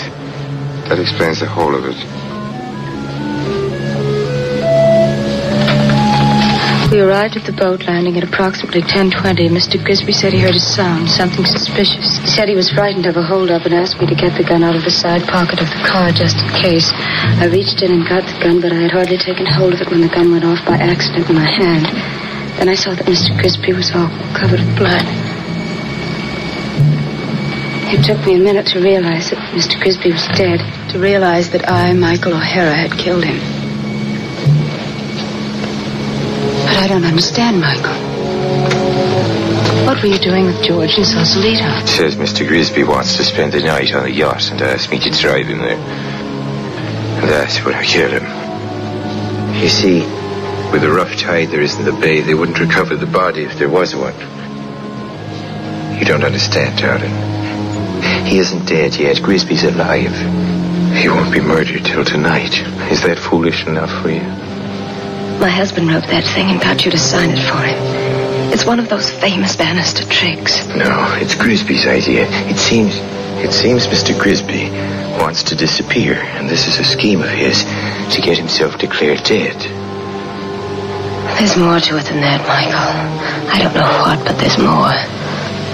That 0.87 0.99
explains 0.99 1.41
the 1.41 1.47
whole 1.47 1.75
of 1.75 1.83
it. 1.83 1.99
We 6.95 7.01
arrived 7.01 7.35
at 7.35 7.43
the 7.43 7.51
boat 7.51 7.83
landing 7.83 8.15
at 8.15 8.23
approximately 8.23 8.83
10:20. 8.83 9.49
Mr. 9.49 9.75
Grisby 9.83 10.13
said 10.13 10.31
he 10.31 10.39
heard 10.39 10.55
a 10.55 10.59
sound, 10.59 11.09
something 11.09 11.43
suspicious. 11.43 12.19
He 12.19 12.27
said 12.27 12.47
he 12.47 12.55
was 12.55 12.71
frightened 12.71 13.05
of 13.05 13.17
a 13.17 13.21
holdup 13.21 13.65
and 13.65 13.73
asked 13.73 13.99
me 13.99 14.07
to 14.07 14.15
get 14.15 14.37
the 14.37 14.45
gun 14.45 14.63
out 14.63 14.77
of 14.77 14.85
the 14.85 14.91
side 14.91 15.27
pocket 15.27 15.59
of 15.59 15.67
the 15.67 15.83
car 15.83 16.13
just 16.13 16.37
in 16.37 16.47
case. 16.55 16.89
I 17.43 17.51
reached 17.51 17.83
in 17.83 17.91
and 17.91 18.07
got 18.07 18.23
the 18.23 18.39
gun, 18.39 18.61
but 18.61 18.71
I 18.71 18.79
had 18.79 18.91
hardly 18.91 19.17
taken 19.17 19.45
hold 19.45 19.73
of 19.73 19.81
it 19.81 19.91
when 19.91 19.99
the 19.99 20.07
gun 20.07 20.31
went 20.31 20.45
off 20.45 20.63
by 20.63 20.77
accident 20.77 21.29
in 21.29 21.35
my 21.35 21.51
hand. 21.51 22.30
Then 22.57 22.69
I 22.69 22.75
saw 22.75 22.93
that 22.93 23.05
Mr. 23.05 23.37
Grisby 23.37 23.73
was 23.73 23.91
all 23.95 24.09
covered 24.33 24.59
with 24.59 24.77
blood. 24.77 25.05
It 27.93 28.05
took 28.05 28.25
me 28.25 28.35
a 28.35 28.39
minute 28.39 28.67
to 28.67 28.79
realize 28.79 29.31
that 29.31 29.39
Mr. 29.51 29.77
Grisby 29.81 30.13
was 30.13 30.25
dead, 30.37 30.59
to 30.91 30.99
realize 30.99 31.49
that 31.49 31.69
I, 31.69 31.91
Michael 31.93 32.33
O'Hara, 32.33 32.73
had 32.73 32.91
killed 32.97 33.25
him. 33.25 33.37
But 36.65 36.77
I 36.77 36.87
don't 36.87 37.03
understand, 37.03 37.59
Michael. 37.59 37.93
What 39.85 40.01
were 40.01 40.07
you 40.07 40.19
doing 40.19 40.45
with 40.45 40.63
George 40.63 40.97
in 40.97 41.03
Sausalito? 41.03 41.85
Says 41.85 42.15
Mr. 42.15 42.47
Grisby 42.47 42.87
wants 42.87 43.17
to 43.17 43.25
spend 43.25 43.51
the 43.51 43.59
night 43.59 43.93
on 43.93 44.03
the 44.03 44.11
yacht 44.11 44.51
and 44.51 44.61
asked 44.61 44.89
me 44.89 44.99
to 44.99 45.09
drive 45.09 45.47
him 45.47 45.57
there. 45.57 45.77
And 45.77 47.29
that's 47.29 47.63
when 47.65 47.75
I 47.75 47.83
killed 47.83 48.13
him. 48.13 48.25
You 49.61 49.67
see, 49.67 50.20
with 50.71 50.83
a 50.83 50.91
rough 50.91 51.17
tide 51.17 51.49
there 51.49 51.61
isn't 51.61 51.83
the 51.83 51.91
bay, 51.91 52.21
they 52.21 52.33
wouldn't 52.33 52.59
recover 52.59 52.95
the 52.95 53.05
body 53.05 53.43
if 53.43 53.57
there 53.59 53.69
was 53.69 53.95
one. 53.95 54.15
You 55.99 56.05
don't 56.05 56.23
understand, 56.23 56.79
darling. 56.79 58.25
He 58.25 58.39
isn't 58.39 58.65
dead 58.65 58.95
yet. 58.95 59.21
Grisby's 59.21 59.63
alive. 59.63 60.15
He 60.95 61.09
won't 61.09 61.33
be 61.33 61.41
murdered 61.41 61.85
till 61.85 62.05
tonight. 62.05 62.59
Is 62.91 63.03
that 63.03 63.19
foolish 63.19 63.67
enough 63.67 63.91
for 64.01 64.09
you? 64.09 64.21
My 65.39 65.49
husband 65.49 65.89
wrote 65.89 66.07
that 66.07 66.23
thing 66.23 66.49
and 66.49 66.61
got 66.61 66.85
you 66.85 66.91
to 66.91 66.97
sign 66.97 67.31
it 67.31 67.41
for 67.41 67.57
him. 67.57 67.77
It's 68.53 68.65
one 68.65 68.79
of 68.79 68.89
those 68.89 69.09
famous 69.09 69.55
Bannister 69.55 70.05
tricks. 70.05 70.67
No, 70.67 71.17
it's 71.19 71.35
Grisby's 71.35 71.85
idea. 71.87 72.27
It 72.49 72.57
seems, 72.57 72.95
it 73.43 73.51
seems 73.51 73.87
Mr. 73.87 74.17
Grisby 74.17 74.69
wants 75.19 75.43
to 75.43 75.55
disappear, 75.55 76.15
and 76.15 76.49
this 76.49 76.67
is 76.67 76.79
a 76.79 76.83
scheme 76.83 77.21
of 77.21 77.29
his 77.29 77.63
to 78.15 78.21
get 78.21 78.37
himself 78.37 78.77
declared 78.77 79.23
dead. 79.23 79.80
There's 81.37 81.57
more 81.57 81.79
to 81.79 81.97
it 81.97 82.05
than 82.05 82.21
that, 82.21 82.41
Michael. 82.45 82.91
I 83.49 83.57
don't 83.61 83.73
know 83.73 83.89
what, 84.05 84.25
but 84.25 84.37
there's 84.37 84.57
more. 84.57 84.93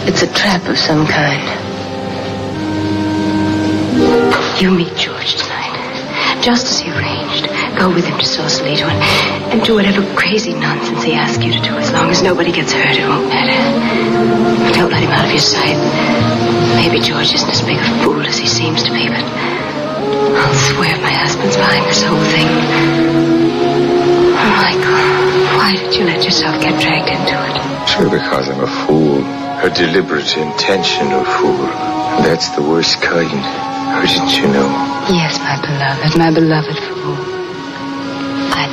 It's 0.08 0.24
a 0.24 0.32
trap 0.34 0.68
of 0.68 0.78
some 0.78 1.06
kind. 1.06 1.44
You 4.62 4.72
meet 4.72 4.96
George 4.96 5.36
tonight, 5.36 6.42
just 6.42 6.66
as 6.68 6.80
he 6.80 6.90
arranged. 6.92 7.46
Go 7.78 7.94
with 7.94 8.06
him 8.06 8.18
to 8.18 8.26
Sausalito 8.26 8.88
and, 8.88 9.54
and 9.54 9.64
do 9.64 9.76
whatever 9.76 10.02
crazy 10.16 10.54
nonsense 10.54 11.04
he 11.04 11.14
asks 11.14 11.44
you 11.44 11.52
to 11.54 11.60
do. 11.60 11.78
As 11.78 11.92
long 11.92 12.10
as 12.10 12.24
nobody 12.24 12.52
gets 12.52 12.74
hurt, 12.74 12.98
it 12.98 13.08
won't 13.08 13.28
matter. 13.30 14.74
Don't 14.74 14.92
let 14.92 15.04
him 15.04 15.12
out 15.12 15.26
of 15.26 15.32
your 15.32 15.40
sight. 15.40 15.78
Maybe 16.76 17.00
George 17.00 17.34
isn't 17.34 17.50
as 17.50 17.62
big 17.62 17.78
a 17.78 18.04
fool 18.04 18.22
as 18.26 18.38
he 18.38 18.48
seems 18.48 18.84
to 18.84 18.92
be, 18.92 19.08
but 19.08 19.22
I'll 19.22 20.54
swear 20.74 20.98
my 21.02 21.12
husband's 21.14 21.56
behind 21.58 21.86
this 21.86 22.02
whole 22.04 22.18
thing. 22.34 22.48
Oh, 24.38 24.50
Michael, 24.58 25.37
why 25.68 25.76
did 25.76 25.92
you 25.96 26.06
let 26.06 26.24
yourself 26.24 26.62
get 26.62 26.82
dragged 26.82 27.10
into 27.10 27.36
it? 27.36 27.90
Sure, 27.90 28.10
because 28.10 28.48
I'm 28.48 28.62
a 28.62 28.68
fool. 28.88 29.20
A 29.68 29.70
deliberate, 29.70 30.38
intentional 30.38 31.26
fool. 31.26 31.58
That's 32.24 32.48
the 32.56 32.62
worst 32.62 33.02
kind. 33.02 33.28
How 33.28 34.02
didn't 34.02 34.38
you 34.38 34.48
know? 34.48 34.70
Yes, 35.12 35.38
my 35.40 35.60
beloved, 35.60 36.18
my 36.18 36.32
beloved 36.32 36.80
fool. 36.80 37.18
I 38.56 38.68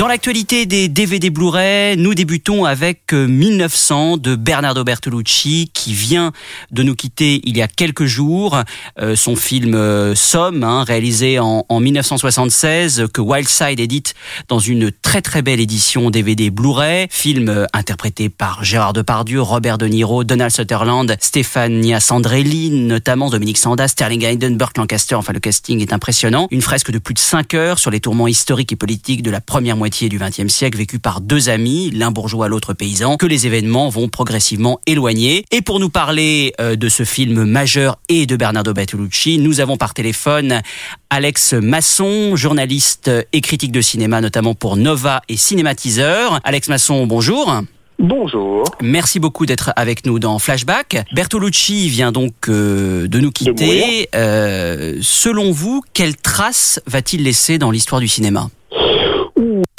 Dans 0.00 0.08
l'actualité 0.08 0.64
des 0.64 0.88
DVD 0.88 1.28
Blu-ray, 1.28 1.94
nous 1.98 2.14
débutons 2.14 2.64
avec 2.64 3.12
1900 3.12 4.14
euh, 4.14 4.16
de 4.16 4.34
Bernardo 4.34 4.82
Bertolucci 4.82 5.70
qui 5.74 5.92
vient 5.92 6.32
de 6.70 6.82
nous 6.82 6.94
quitter 6.94 7.42
il 7.44 7.58
y 7.58 7.60
a 7.60 7.68
quelques 7.68 8.06
jours. 8.06 8.62
Euh, 8.98 9.14
son 9.14 9.36
film 9.36 9.74
euh, 9.74 10.14
Somme, 10.14 10.64
hein, 10.64 10.84
réalisé 10.84 11.38
en, 11.38 11.66
en, 11.68 11.80
1976, 11.80 13.08
que 13.12 13.20
Wildside 13.20 13.78
édite 13.78 14.14
dans 14.48 14.58
une 14.58 14.90
très 14.90 15.20
très 15.20 15.42
belle 15.42 15.60
édition 15.60 16.08
DVD 16.08 16.48
Blu-ray. 16.48 17.06
Film 17.10 17.66
interprété 17.74 18.30
par 18.30 18.64
Gérard 18.64 18.94
Depardieu, 18.94 19.42
Robert 19.42 19.76
De 19.76 19.84
Niro, 19.84 20.24
Donald 20.24 20.50
Sutherland, 20.50 21.14
Stefania 21.20 22.00
Sandrelli, 22.00 22.70
notamment 22.70 23.28
Dominique 23.28 23.58
Sanda, 23.58 23.86
Sterling 23.86 24.24
Hayden, 24.24 24.56
Burt 24.56 24.78
Lancaster. 24.78 25.16
Enfin, 25.16 25.34
le 25.34 25.40
casting 25.40 25.82
est 25.82 25.92
impressionnant. 25.92 26.48
Une 26.50 26.62
fresque 26.62 26.90
de 26.90 26.98
plus 26.98 27.12
de 27.12 27.18
5 27.18 27.52
heures 27.52 27.78
sur 27.78 27.90
les 27.90 28.00
tourments 28.00 28.28
historiques 28.28 28.72
et 28.72 28.76
politiques 28.76 29.22
de 29.22 29.30
la 29.30 29.42
première 29.42 29.76
moitié 29.76 29.89
du 29.90 30.18
XXe 30.18 30.48
siècle 30.48 30.78
vécu 30.78 30.98
par 30.98 31.20
deux 31.20 31.48
amis, 31.48 31.90
l'un 31.90 32.10
bourgeois, 32.10 32.48
l'autre 32.48 32.72
paysan, 32.72 33.16
que 33.16 33.26
les 33.26 33.46
événements 33.46 33.88
vont 33.88 34.08
progressivement 34.08 34.80
éloigner. 34.86 35.44
Et 35.50 35.62
pour 35.62 35.80
nous 35.80 35.90
parler 35.90 36.52
euh, 36.60 36.76
de 36.76 36.88
ce 36.88 37.04
film 37.04 37.44
majeur 37.44 37.98
et 38.08 38.26
de 38.26 38.36
Bernardo 38.36 38.72
Bertolucci, 38.72 39.38
nous 39.38 39.60
avons 39.60 39.76
par 39.76 39.94
téléphone 39.94 40.62
Alex 41.10 41.54
Masson, 41.54 42.36
journaliste 42.36 43.10
et 43.32 43.40
critique 43.40 43.72
de 43.72 43.80
cinéma, 43.80 44.20
notamment 44.20 44.54
pour 44.54 44.76
Nova 44.76 45.22
et 45.28 45.36
Cinématiseur. 45.36 46.40
Alex 46.44 46.68
Masson, 46.68 47.06
bonjour. 47.06 47.62
Bonjour. 47.98 48.64
Merci 48.80 49.20
beaucoup 49.20 49.44
d'être 49.44 49.72
avec 49.76 50.06
nous 50.06 50.18
dans 50.18 50.38
Flashback. 50.38 51.04
Bertolucci 51.12 51.90
vient 51.90 52.12
donc 52.12 52.32
euh, 52.48 53.06
de 53.08 53.20
nous 53.20 53.30
quitter. 53.30 54.08
Euh, 54.14 54.96
selon 55.02 55.52
vous, 55.52 55.82
quelle 55.92 56.16
trace 56.16 56.80
va-t-il 56.86 57.24
laisser 57.24 57.58
dans 57.58 57.70
l'histoire 57.70 58.00
du 58.00 58.08
cinéma? 58.08 58.48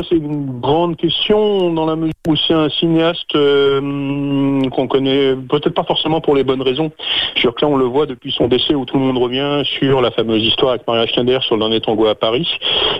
C'est 0.07 0.15
une 0.15 0.59
grande 0.59 0.95
question 0.97 1.73
dans 1.73 1.85
la 1.85 1.95
mesure 1.95 2.13
où 2.27 2.35
c'est 2.35 2.53
un 2.53 2.69
cinéaste 2.69 3.35
euh, 3.35 4.61
qu'on 4.69 4.87
connaît 4.87 5.35
peut-être 5.35 5.73
pas 5.73 5.83
forcément 5.83 6.21
pour 6.21 6.35
les 6.35 6.43
bonnes 6.43 6.61
raisons. 6.61 6.91
Je 7.35 7.49
que 7.49 7.65
là, 7.65 7.71
on 7.71 7.77
le 7.77 7.85
voit 7.85 8.05
depuis 8.05 8.31
son 8.31 8.47
décès 8.47 8.75
où 8.75 8.85
tout 8.85 8.97
le 8.97 9.03
monde 9.03 9.17
revient 9.17 9.63
sur 9.65 10.01
la 10.01 10.11
fameuse 10.11 10.43
histoire 10.43 10.71
avec 10.71 10.87
Maria 10.87 11.05
Schneider 11.07 11.43
sur 11.43 11.55
le 11.55 11.61
dernier 11.61 11.81
tango 11.81 12.05
à 12.07 12.15
Paris. 12.15 12.47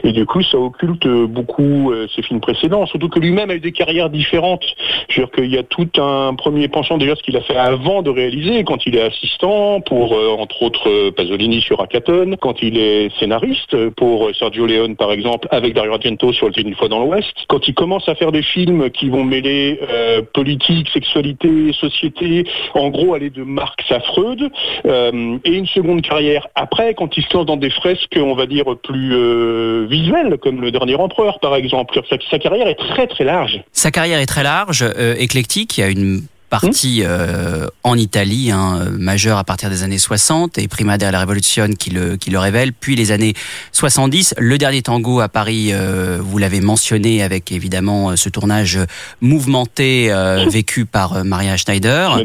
Et 0.03 0.11
du 0.11 0.26
coup, 0.26 0.41
ça 0.41 0.57
occulte 0.57 1.07
beaucoup 1.07 1.91
euh, 1.91 2.07
ses 2.15 2.22
films 2.22 2.41
précédents. 2.41 2.86
Surtout 2.86 3.10
que 3.10 3.19
lui-même 3.19 3.49
a 3.49 3.56
eu 3.56 3.60
des 3.60 3.72
carrières 3.72 4.10
différentes. 4.10 4.64
Je 5.10 5.22
veux 5.22 5.28
dire 5.28 5.36
qu'il 5.36 5.52
y 5.52 5.57
a 5.57 5.64
tout 5.64 5.90
un 5.98 6.34
premier 6.36 6.68
penchant 6.68 6.98
déjà 6.98 7.15
ce 7.15 7.23
qu'il 7.23 7.38
a 7.38 7.41
fait 7.41 7.56
avant 7.56 8.02
de 8.02 8.10
réaliser, 8.10 8.64
quand 8.64 8.86
il 8.86 8.95
est 8.95 9.03
assistant 9.03 9.82
pour, 9.82 10.14
euh, 10.14 10.36
entre 10.38 10.64
autres, 10.64 11.11
Pasolini 11.11 11.61
sur 11.61 11.82
Akaton, 11.82 12.36
quand 12.40 12.61
il 12.61 12.78
est 12.78 13.10
scénariste 13.19 13.90
pour 13.91 14.30
Sergio 14.38 14.65
Leone, 14.65 14.95
par 14.95 15.11
exemple, 15.11 15.48
avec 15.52 15.73
Dario 15.73 15.94
Argento 15.94 16.34
sur 16.34 16.48
Le 16.48 16.76
fois 16.76 16.90
dans 16.92 17.00
l'Ouest, 17.00 17.34
quand 17.48 17.68
il 17.68 17.74
commence 17.74 18.08
à 18.08 18.16
faire 18.16 18.32
des 18.32 18.44
films 18.44 18.90
qui 18.92 19.10
vont 19.10 19.24
mêler 19.24 19.80
euh, 19.90 20.22
politique, 20.34 20.90
sexualité, 20.90 21.72
société, 21.74 22.46
en 22.76 22.90
gros 22.90 23.16
aller 23.16 23.30
de 23.30 23.44
Marx 23.44 23.90
à 23.90 24.02
Freud, 24.02 24.52
euh, 24.86 25.38
et 25.46 25.54
une 25.54 25.66
seconde 25.68 26.02
carrière 26.02 26.48
après, 26.54 26.94
quand 26.94 27.18
il 27.18 27.24
se 27.24 27.34
lance 27.34 27.46
dans 27.46 27.58
des 27.58 27.70
fresques, 27.70 28.18
on 28.18 28.36
va 28.36 28.46
dire, 28.46 28.66
plus 28.84 29.16
euh, 29.16 29.88
visuelles, 29.90 30.38
comme 30.38 30.62
Le 30.62 30.70
Dernier 30.72 30.96
Empereur 30.96 31.40
par 31.40 31.56
exemple. 31.56 32.00
Sa, 32.10 32.18
sa, 32.30 32.40
carrière 32.40 32.68
est 32.68 32.76
très 32.76 33.08
très 33.08 33.24
large. 33.24 33.62
Sa 33.72 33.90
carrière 33.90 34.20
est 34.20 34.26
très 34.26 34.44
large, 34.44 34.86
éclectique, 35.18 35.78
il 35.78 35.82
y 35.82 35.84
a 35.84 35.90
une 35.90 36.22
partie 36.52 37.02
euh, 37.03 37.65
en 37.84 37.98
Italie, 37.98 38.52
hein, 38.52 38.86
majeur 38.99 39.38
à 39.38 39.45
partir 39.45 39.69
des 39.69 39.84
années 39.84 39.98
60, 39.98 40.57
et 40.57 40.68
Prima 40.68 40.98
della 40.98 41.19
Révolution 41.19 41.69
qui 41.80 41.91
le, 41.91 42.18
qui 42.18 42.30
le 42.30 42.40
révèle, 42.40 42.73
puis 42.73 42.95
les 42.95 43.11
années 43.11 43.34
70. 43.72 44.36
Le 44.38 44.57
dernier 44.57 44.82
tango 44.82 45.22
à 45.22 45.30
Paris, 45.30 45.69
euh, 45.72 46.19
vous 46.22 46.38
l'avez 46.38 46.60
mentionné 46.60 47.23
avec 47.23 47.53
évidemment 47.53 48.18
ce 48.18 48.28
tournage 48.28 48.78
mouvementé 49.22 50.11
euh, 50.11 50.45
vécu 50.49 50.84
par 50.86 51.23
Maria 51.23 51.56
Schneider. 51.56 52.22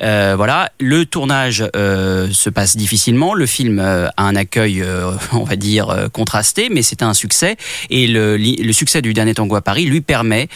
voilà, 0.00 0.70
le 0.80 1.04
tournage 1.04 1.58
se 1.74 2.48
passe 2.48 2.78
difficilement, 2.78 3.34
le 3.34 3.44
film 3.44 3.78
a 3.78 4.10
un 4.16 4.36
accueil, 4.36 4.82
on 5.32 5.44
va 5.44 5.56
dire, 5.56 6.08
contrasté, 6.14 6.70
mais 6.70 6.80
c'est 6.80 7.02
un 7.02 7.12
succès, 7.12 7.56
et 7.90 8.06
le, 8.06 8.38
le 8.38 8.72
succès 8.72 9.02
du 9.02 9.12
dernier 9.12 9.34
tango 9.34 9.54
à 9.56 9.60
Paris 9.60 9.84
lui 9.84 10.00
permet 10.00 10.48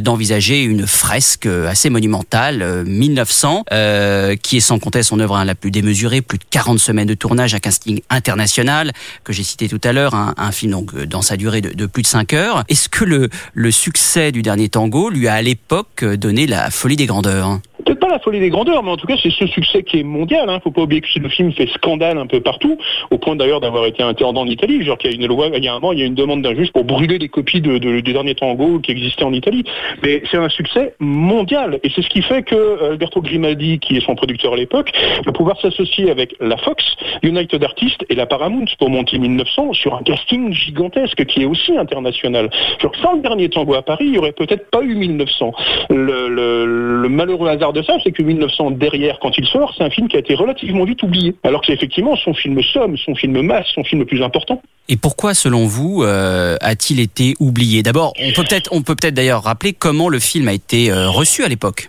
d'envisager 0.00 0.62
une 0.62 0.86
fresque 0.86 1.46
assez 1.46 1.90
monumentale 1.90 2.61
1900, 2.84 3.64
euh, 3.72 4.36
qui 4.36 4.58
est 4.58 4.60
sans 4.60 4.78
compter 4.78 5.02
son 5.02 5.20
œuvre 5.20 5.36
hein, 5.36 5.44
la 5.44 5.54
plus 5.54 5.70
démesurée, 5.70 6.22
plus 6.22 6.38
de 6.38 6.44
40 6.50 6.78
semaines 6.78 7.08
de 7.08 7.14
tournage, 7.14 7.54
un 7.54 7.58
casting 7.58 8.00
international 8.10 8.92
que 9.24 9.32
j'ai 9.32 9.42
cité 9.42 9.68
tout 9.68 9.80
à 9.84 9.92
l'heure, 9.92 10.14
un, 10.14 10.52
film 10.52 10.72
donc 10.72 10.94
euh, 10.94 11.06
dans 11.06 11.22
sa 11.22 11.36
durée 11.36 11.60
de, 11.60 11.86
plus 11.86 12.02
de 12.02 12.06
5 12.06 12.32
heures. 12.34 12.64
Est-ce 12.68 12.88
que 12.88 13.04
le, 13.04 13.70
succès 13.70 14.32
du 14.32 14.42
dernier 14.42 14.68
tango 14.68 15.08
lui 15.08 15.28
a 15.28 15.34
à 15.34 15.42
l'époque 15.42 16.04
donné 16.04 16.46
la 16.46 16.70
folie 16.70 16.96
des 16.96 17.06
grandeurs 17.06 17.58
peut-être 17.84 18.00
pas 18.00 18.08
la 18.08 18.18
folie 18.18 18.40
des 18.40 18.50
grandeurs, 18.50 18.82
mais 18.82 18.90
en 18.90 18.96
tout 18.96 19.06
cas, 19.06 19.16
c'est 19.22 19.30
ce 19.30 19.46
succès 19.46 19.82
qui 19.82 20.00
est 20.00 20.02
mondial. 20.02 20.48
Hein. 20.48 20.60
Faut 20.62 20.70
pas 20.70 20.82
oublier 20.82 21.00
que 21.00 21.18
le 21.18 21.28
film 21.28 21.52
fait 21.52 21.68
scandale 21.68 22.18
un 22.18 22.26
peu 22.26 22.40
partout, 22.40 22.78
au 23.10 23.18
point 23.18 23.36
d'ailleurs 23.36 23.60
d'avoir 23.60 23.86
été 23.86 24.02
interdit 24.02 24.38
en 24.38 24.46
Italie. 24.46 24.84
Genre 24.84 24.98
qu'il 24.98 25.10
y 25.10 25.14
a 25.14 25.16
une 25.16 25.26
loi, 25.26 25.48
il 25.54 25.64
y 25.64 25.68
a 25.68 25.72
un 25.72 25.80
moment, 25.80 25.92
il 25.92 25.98
y 25.98 26.02
a 26.02 26.06
une 26.06 26.14
demande 26.14 26.42
d'un 26.42 26.54
juge 26.54 26.72
pour 26.72 26.84
brûler 26.84 27.18
les 27.18 27.28
copies 27.28 27.60
de, 27.60 27.78
du 27.78 28.12
dernier 28.12 28.34
tango 28.34 28.78
qui 28.80 28.92
existait 28.92 29.24
en 29.24 29.32
Italie. 29.32 29.64
Mais 30.02 30.22
c'est 30.30 30.36
un 30.36 30.48
succès 30.48 30.94
mondial, 30.98 31.80
et 31.82 31.90
c'est 31.94 32.02
ce 32.02 32.08
qui 32.08 32.22
fait 32.22 32.42
que 32.52 32.56
euh, 32.56 32.90
Alberto 32.90 33.22
Grimaldi, 33.22 33.78
qui 33.78 33.96
est 33.96 34.04
son 34.04 34.14
producteur 34.14 34.52
à 34.52 34.56
l'époque, 34.56 34.92
va 35.24 35.32
pouvoir 35.32 35.58
s'associer 35.60 36.10
avec 36.10 36.36
la 36.40 36.56
Fox, 36.58 36.84
United 37.22 37.62
Artists 37.64 38.04
et 38.10 38.14
la 38.14 38.26
Paramount 38.26 38.66
pour 38.78 38.90
monter 38.90 39.18
1900 39.18 39.72
sur 39.72 39.94
un 39.94 40.02
casting 40.02 40.52
gigantesque 40.52 41.24
qui 41.24 41.42
est 41.42 41.46
aussi 41.46 41.76
international. 41.76 42.50
Genre 42.80 42.92
sans 43.00 43.14
le 43.14 43.22
dernier 43.22 43.48
tango 43.48 43.74
à 43.74 43.82
Paris, 43.82 44.04
il 44.06 44.14
y 44.14 44.18
aurait 44.18 44.32
peut-être 44.32 44.70
pas 44.70 44.82
eu 44.82 44.94
1900. 44.94 45.52
Le, 45.90 47.08
malheureux 47.08 47.48
hasard 47.48 47.72
de 47.72 47.82
ça, 47.82 47.96
c'est 48.04 48.12
que 48.12 48.22
1900 48.22 48.72
derrière, 48.72 49.18
quand 49.20 49.36
il 49.38 49.46
sort, 49.46 49.74
c'est 49.76 49.84
un 49.84 49.90
film 49.90 50.08
qui 50.08 50.16
a 50.16 50.20
été 50.20 50.34
relativement 50.34 50.84
vite 50.84 51.02
oublié. 51.02 51.34
Alors 51.44 51.60
que 51.60 51.68
c'est 51.68 51.74
effectivement 51.74 52.16
son 52.16 52.34
film 52.34 52.62
somme, 52.62 52.96
son 52.98 53.14
film 53.14 53.40
masse, 53.40 53.66
son 53.74 53.84
film 53.84 54.00
le 54.00 54.06
plus 54.06 54.22
important. 54.22 54.60
Et 54.88 54.96
pourquoi, 54.96 55.32
selon 55.32 55.66
vous, 55.66 56.02
euh, 56.02 56.56
a-t-il 56.60 57.00
été 57.00 57.34
oublié? 57.40 57.82
D'abord, 57.82 58.12
on 58.20 58.32
peut 58.32 58.42
peut-être, 58.42 58.68
on 58.72 58.82
peut 58.82 58.94
peut-être 58.96 59.14
d'ailleurs 59.14 59.44
rappeler 59.44 59.72
comment 59.72 60.08
le 60.08 60.18
film 60.18 60.48
a 60.48 60.52
été 60.52 60.90
euh, 60.90 61.08
reçu 61.08 61.44
à 61.44 61.48
l'époque. 61.48 61.88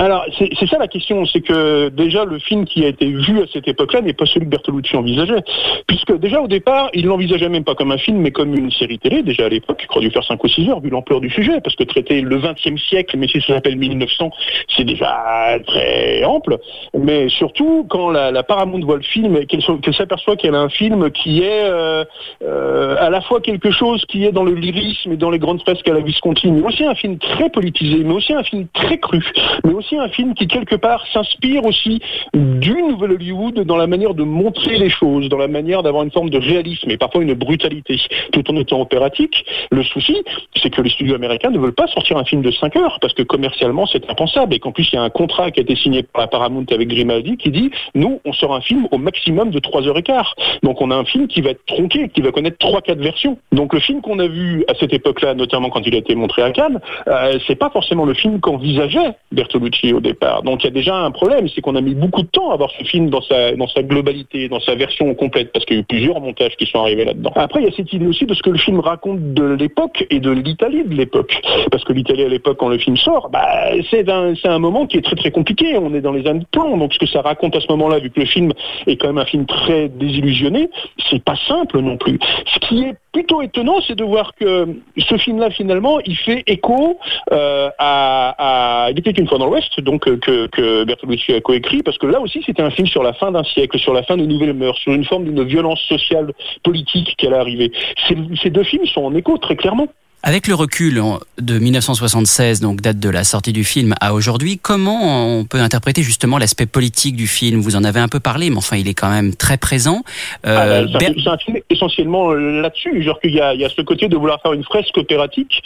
Alors, 0.00 0.24
c'est 0.38 0.66
ça 0.66 0.78
la 0.78 0.88
question, 0.88 1.26
c'est 1.26 1.42
que 1.42 1.90
déjà 1.90 2.24
le 2.24 2.38
film 2.38 2.64
qui 2.64 2.86
a 2.86 2.88
été 2.88 3.04
vu 3.04 3.42
à 3.42 3.46
cette 3.52 3.68
époque-là 3.68 4.00
n'est 4.00 4.14
pas 4.14 4.24
celui 4.24 4.46
que 4.46 4.50
Bertolucci 4.50 4.96
envisageait. 4.96 5.42
Puisque 5.86 6.18
déjà 6.18 6.40
au 6.40 6.48
départ, 6.48 6.88
il 6.94 7.04
l'envisageait 7.04 7.50
même 7.50 7.64
pas 7.64 7.74
comme 7.74 7.92
un 7.92 7.98
film, 7.98 8.16
mais 8.16 8.30
comme 8.30 8.54
une 8.54 8.70
série 8.70 8.98
télé, 8.98 9.22
déjà 9.22 9.44
à 9.44 9.50
l'époque, 9.50 9.78
il 9.82 9.86
croit 9.88 10.00
dû 10.00 10.10
faire 10.10 10.24
5 10.24 10.42
ou 10.42 10.48
6 10.48 10.70
heures, 10.70 10.80
vu 10.80 10.88
l'ampleur 10.88 11.20
du 11.20 11.28
sujet, 11.28 11.60
parce 11.60 11.76
que 11.76 11.84
traiter 11.84 12.22
le 12.22 12.38
20e 12.38 12.78
siècle, 12.78 13.18
mais 13.18 13.28
si 13.28 13.42
ça 13.42 13.56
s'appelle 13.56 13.76
1900, 13.76 14.30
c'est 14.74 14.84
déjà 14.84 15.58
très 15.66 16.24
ample. 16.24 16.56
Mais 16.98 17.28
surtout, 17.28 17.86
quand 17.90 18.08
la, 18.08 18.42
Paramount 18.42 18.80
voit 18.80 18.96
le 18.96 19.02
film 19.02 19.44
qu'elle 19.44 19.94
s'aperçoit 19.94 20.36
qu'elle 20.36 20.54
a 20.54 20.60
un 20.60 20.70
film 20.70 21.10
qui 21.10 21.42
est 21.42 21.64
euh, 21.64 22.06
euh, 22.42 22.96
à 22.98 23.10
la 23.10 23.20
fois 23.20 23.42
quelque 23.42 23.70
chose 23.70 24.02
qui 24.06 24.24
est 24.24 24.32
dans 24.32 24.44
le 24.44 24.54
lyrisme 24.54 25.12
et 25.12 25.18
dans 25.18 25.28
les 25.28 25.38
grandes 25.38 25.60
fresques 25.60 25.88
à 25.90 25.92
la 25.92 26.00
Visconti, 26.00 26.50
mais 26.50 26.62
aussi 26.62 26.86
un 26.86 26.94
film 26.94 27.18
très 27.18 27.50
politisé, 27.50 28.02
mais 28.02 28.14
aussi 28.14 28.32
un 28.32 28.44
film 28.44 28.66
très 28.72 28.96
cru, 28.96 29.22
mais 29.64 29.74
aussi 29.74 29.89
un 29.98 30.08
film 30.08 30.34
qui 30.34 30.46
quelque 30.46 30.76
part 30.76 31.06
s'inspire 31.12 31.64
aussi 31.64 32.00
du 32.34 32.82
Nouvel 32.82 33.12
Hollywood 33.12 33.60
dans 33.60 33.76
la 33.76 33.86
manière 33.86 34.14
de 34.14 34.22
montrer 34.22 34.76
les 34.78 34.90
choses, 34.90 35.28
dans 35.28 35.38
la 35.38 35.48
manière 35.48 35.82
d'avoir 35.82 36.02
une 36.02 36.10
forme 36.10 36.30
de 36.30 36.38
réalisme 36.38 36.90
et 36.90 36.96
parfois 36.96 37.22
une 37.22 37.34
brutalité, 37.34 38.00
tout 38.32 38.48
en 38.50 38.56
étant 38.56 38.80
opératique. 38.80 39.44
Le 39.70 39.82
souci, 39.82 40.16
c'est 40.62 40.70
que 40.70 40.82
les 40.82 40.90
studios 40.90 41.14
américains 41.14 41.50
ne 41.50 41.58
veulent 41.58 41.74
pas 41.74 41.86
sortir 41.88 42.16
un 42.16 42.24
film 42.24 42.42
de 42.42 42.50
5 42.50 42.76
heures 42.76 42.98
parce 43.00 43.14
que 43.14 43.22
commercialement 43.22 43.86
c'est 43.86 44.08
impensable 44.10 44.54
et 44.54 44.58
qu'en 44.58 44.72
plus 44.72 44.88
il 44.92 44.96
y 44.96 44.98
a 44.98 45.02
un 45.02 45.10
contrat 45.10 45.50
qui 45.50 45.60
a 45.60 45.62
été 45.62 45.76
signé 45.76 46.02
par 46.02 46.28
Paramount 46.28 46.66
avec 46.70 46.88
Grimaldi 46.88 47.36
qui 47.36 47.50
dit 47.50 47.70
nous 47.94 48.20
on 48.24 48.32
sort 48.32 48.54
un 48.54 48.60
film 48.60 48.86
au 48.90 48.98
maximum 48.98 49.50
de 49.50 49.58
3 49.58 49.86
heures 49.86 49.98
et 49.98 50.02
quart. 50.02 50.34
Donc 50.62 50.80
on 50.80 50.90
a 50.90 50.96
un 50.96 51.04
film 51.04 51.26
qui 51.26 51.40
va 51.40 51.50
être 51.50 51.64
tronqué, 51.66 52.08
qui 52.08 52.20
va 52.20 52.32
connaître 52.32 52.58
3-4 52.58 52.98
versions. 52.98 53.38
Donc 53.52 53.74
le 53.74 53.80
film 53.80 54.00
qu'on 54.00 54.18
a 54.18 54.26
vu 54.26 54.64
à 54.68 54.74
cette 54.74 54.92
époque-là, 54.92 55.34
notamment 55.34 55.70
quand 55.70 55.86
il 55.86 55.94
a 55.94 55.98
été 55.98 56.14
montré 56.14 56.42
à 56.42 56.50
Cannes, 56.50 56.80
euh, 57.08 57.38
c'est 57.46 57.56
pas 57.56 57.70
forcément 57.70 58.04
le 58.04 58.14
film 58.14 58.40
qu'envisageait 58.40 59.12
Bertolucci 59.32 59.79
au 59.92 60.00
départ. 60.00 60.42
Donc 60.42 60.62
il 60.62 60.66
y 60.66 60.68
a 60.68 60.72
déjà 60.72 60.96
un 60.96 61.10
problème, 61.10 61.48
c'est 61.48 61.60
qu'on 61.60 61.76
a 61.76 61.80
mis 61.80 61.94
beaucoup 61.94 62.22
de 62.22 62.28
temps 62.28 62.50
à 62.50 62.56
voir 62.56 62.70
ce 62.78 62.84
film 62.84 63.10
dans 63.10 63.22
sa, 63.22 63.52
dans 63.52 63.68
sa 63.68 63.82
globalité, 63.82 64.48
dans 64.48 64.60
sa 64.60 64.74
version 64.74 65.12
complète, 65.14 65.52
parce 65.52 65.64
qu'il 65.64 65.76
y 65.76 65.78
a 65.78 65.82
eu 65.82 65.84
plusieurs 65.84 66.20
montages 66.20 66.56
qui 66.56 66.66
sont 66.66 66.80
arrivés 66.80 67.04
là-dedans. 67.04 67.32
Après, 67.36 67.60
il 67.60 67.66
y 67.66 67.68
a 67.68 67.74
cette 67.74 67.92
idée 67.92 68.06
aussi 68.06 68.26
de 68.26 68.34
ce 68.34 68.42
que 68.42 68.50
le 68.50 68.58
film 68.58 68.80
raconte 68.80 69.34
de 69.34 69.54
l'époque 69.54 70.06
et 70.10 70.20
de 70.20 70.30
l'Italie 70.30 70.84
de 70.84 70.94
l'époque. 70.94 71.40
Parce 71.70 71.84
que 71.84 71.92
l'Italie 71.92 72.24
à 72.24 72.28
l'époque, 72.28 72.58
quand 72.58 72.68
le 72.68 72.78
film 72.78 72.96
sort, 72.96 73.30
bah, 73.30 73.72
c'est 73.90 74.08
un, 74.08 74.34
un 74.44 74.58
moment 74.58 74.86
qui 74.86 74.98
est 74.98 75.02
très 75.02 75.16
très 75.16 75.30
compliqué. 75.30 75.76
On 75.78 75.94
est 75.94 76.00
dans 76.00 76.12
les 76.12 76.26
années 76.26 76.40
de 76.40 76.46
plomb. 76.50 76.76
Donc 76.76 76.92
ce 76.92 76.98
que 76.98 77.06
ça 77.06 77.22
raconte 77.22 77.56
à 77.56 77.60
ce 77.60 77.66
moment-là, 77.70 77.98
vu 77.98 78.10
que 78.10 78.20
le 78.20 78.26
film 78.26 78.52
est 78.86 78.96
quand 78.96 79.08
même 79.08 79.18
un 79.18 79.24
film 79.24 79.46
très 79.46 79.88
désillusionné, 79.88 80.70
c'est 81.10 81.22
pas 81.22 81.36
simple 81.48 81.80
non 81.80 81.96
plus. 81.96 82.18
Ce 82.46 82.58
qui 82.60 82.82
est 82.82 82.96
plutôt 83.12 83.42
étonnant, 83.42 83.80
c'est 83.86 83.96
de 83.96 84.04
voir 84.04 84.34
que 84.34 84.66
ce 84.96 85.16
film-là, 85.16 85.50
finalement, 85.50 86.00
il 86.00 86.16
fait 86.16 86.42
écho 86.46 86.98
euh, 87.32 87.70
à, 87.78 88.88
Il 88.90 88.98
était 88.98 89.10
une 89.10 89.28
fois 89.28 89.38
dans 89.38 89.46
l'Ouest, 89.46 89.80
donc 89.80 90.06
euh, 90.06 90.16
que, 90.16 90.46
que 90.46 90.84
Bertolucci 90.84 91.32
a 91.32 91.40
coécrit, 91.40 91.82
parce 91.82 91.98
que 91.98 92.06
là 92.06 92.20
aussi, 92.20 92.42
c'était 92.44 92.62
un 92.62 92.70
film 92.70 92.86
sur 92.86 93.02
la 93.02 93.12
fin 93.12 93.32
d'un 93.32 93.44
siècle, 93.44 93.78
sur 93.78 93.92
la 93.92 94.02
fin 94.02 94.16
de 94.16 94.24
nouvelles 94.24 94.54
mœurs, 94.54 94.78
sur 94.78 94.92
une 94.92 95.04
forme 95.04 95.24
d'une 95.24 95.42
violence 95.44 95.80
sociale, 95.82 96.32
politique 96.62 97.14
qui 97.16 97.26
allait 97.26 97.36
arriver. 97.36 97.72
Ces 98.08 98.50
deux 98.50 98.64
films 98.64 98.86
sont 98.86 99.02
en 99.02 99.14
écho 99.14 99.38
très 99.38 99.56
clairement. 99.56 99.88
Avec 100.22 100.48
le 100.48 100.54
recul 100.54 101.00
de 101.40 101.58
1976, 101.58 102.60
donc 102.60 102.82
date 102.82 103.00
de 103.00 103.08
la 103.08 103.24
sortie 103.24 103.54
du 103.54 103.64
film, 103.64 103.94
à 104.02 104.12
aujourd'hui, 104.12 104.58
comment 104.58 105.38
on 105.38 105.46
peut 105.46 105.60
interpréter 105.60 106.02
justement 106.02 106.36
l'aspect 106.36 106.66
politique 106.66 107.16
du 107.16 107.26
film? 107.26 107.60
Vous 107.60 107.74
en 107.74 107.84
avez 107.84 108.00
un 108.00 108.08
peu 108.08 108.20
parlé, 108.20 108.50
mais 108.50 108.58
enfin, 108.58 108.76
il 108.76 108.86
est 108.86 108.92
quand 108.92 109.08
même 109.08 109.34
très 109.34 109.56
présent. 109.56 110.02
Euh, 110.46 110.86
ah, 110.92 110.98
c'est 111.00 111.26
un 111.26 111.38
film 111.38 111.56
essentiellement 111.70 112.32
euh, 112.32 112.60
là-dessus, 112.60 113.02
genre 113.02 113.18
qu'il 113.18 113.30
y 113.30 113.36
y 113.36 113.40
a 113.40 113.68
ce 113.70 113.80
côté 113.80 114.08
de 114.08 114.16
vouloir 114.16 114.42
faire 114.42 114.52
une 114.52 114.62
fresque 114.62 114.98
opératique. 114.98 115.62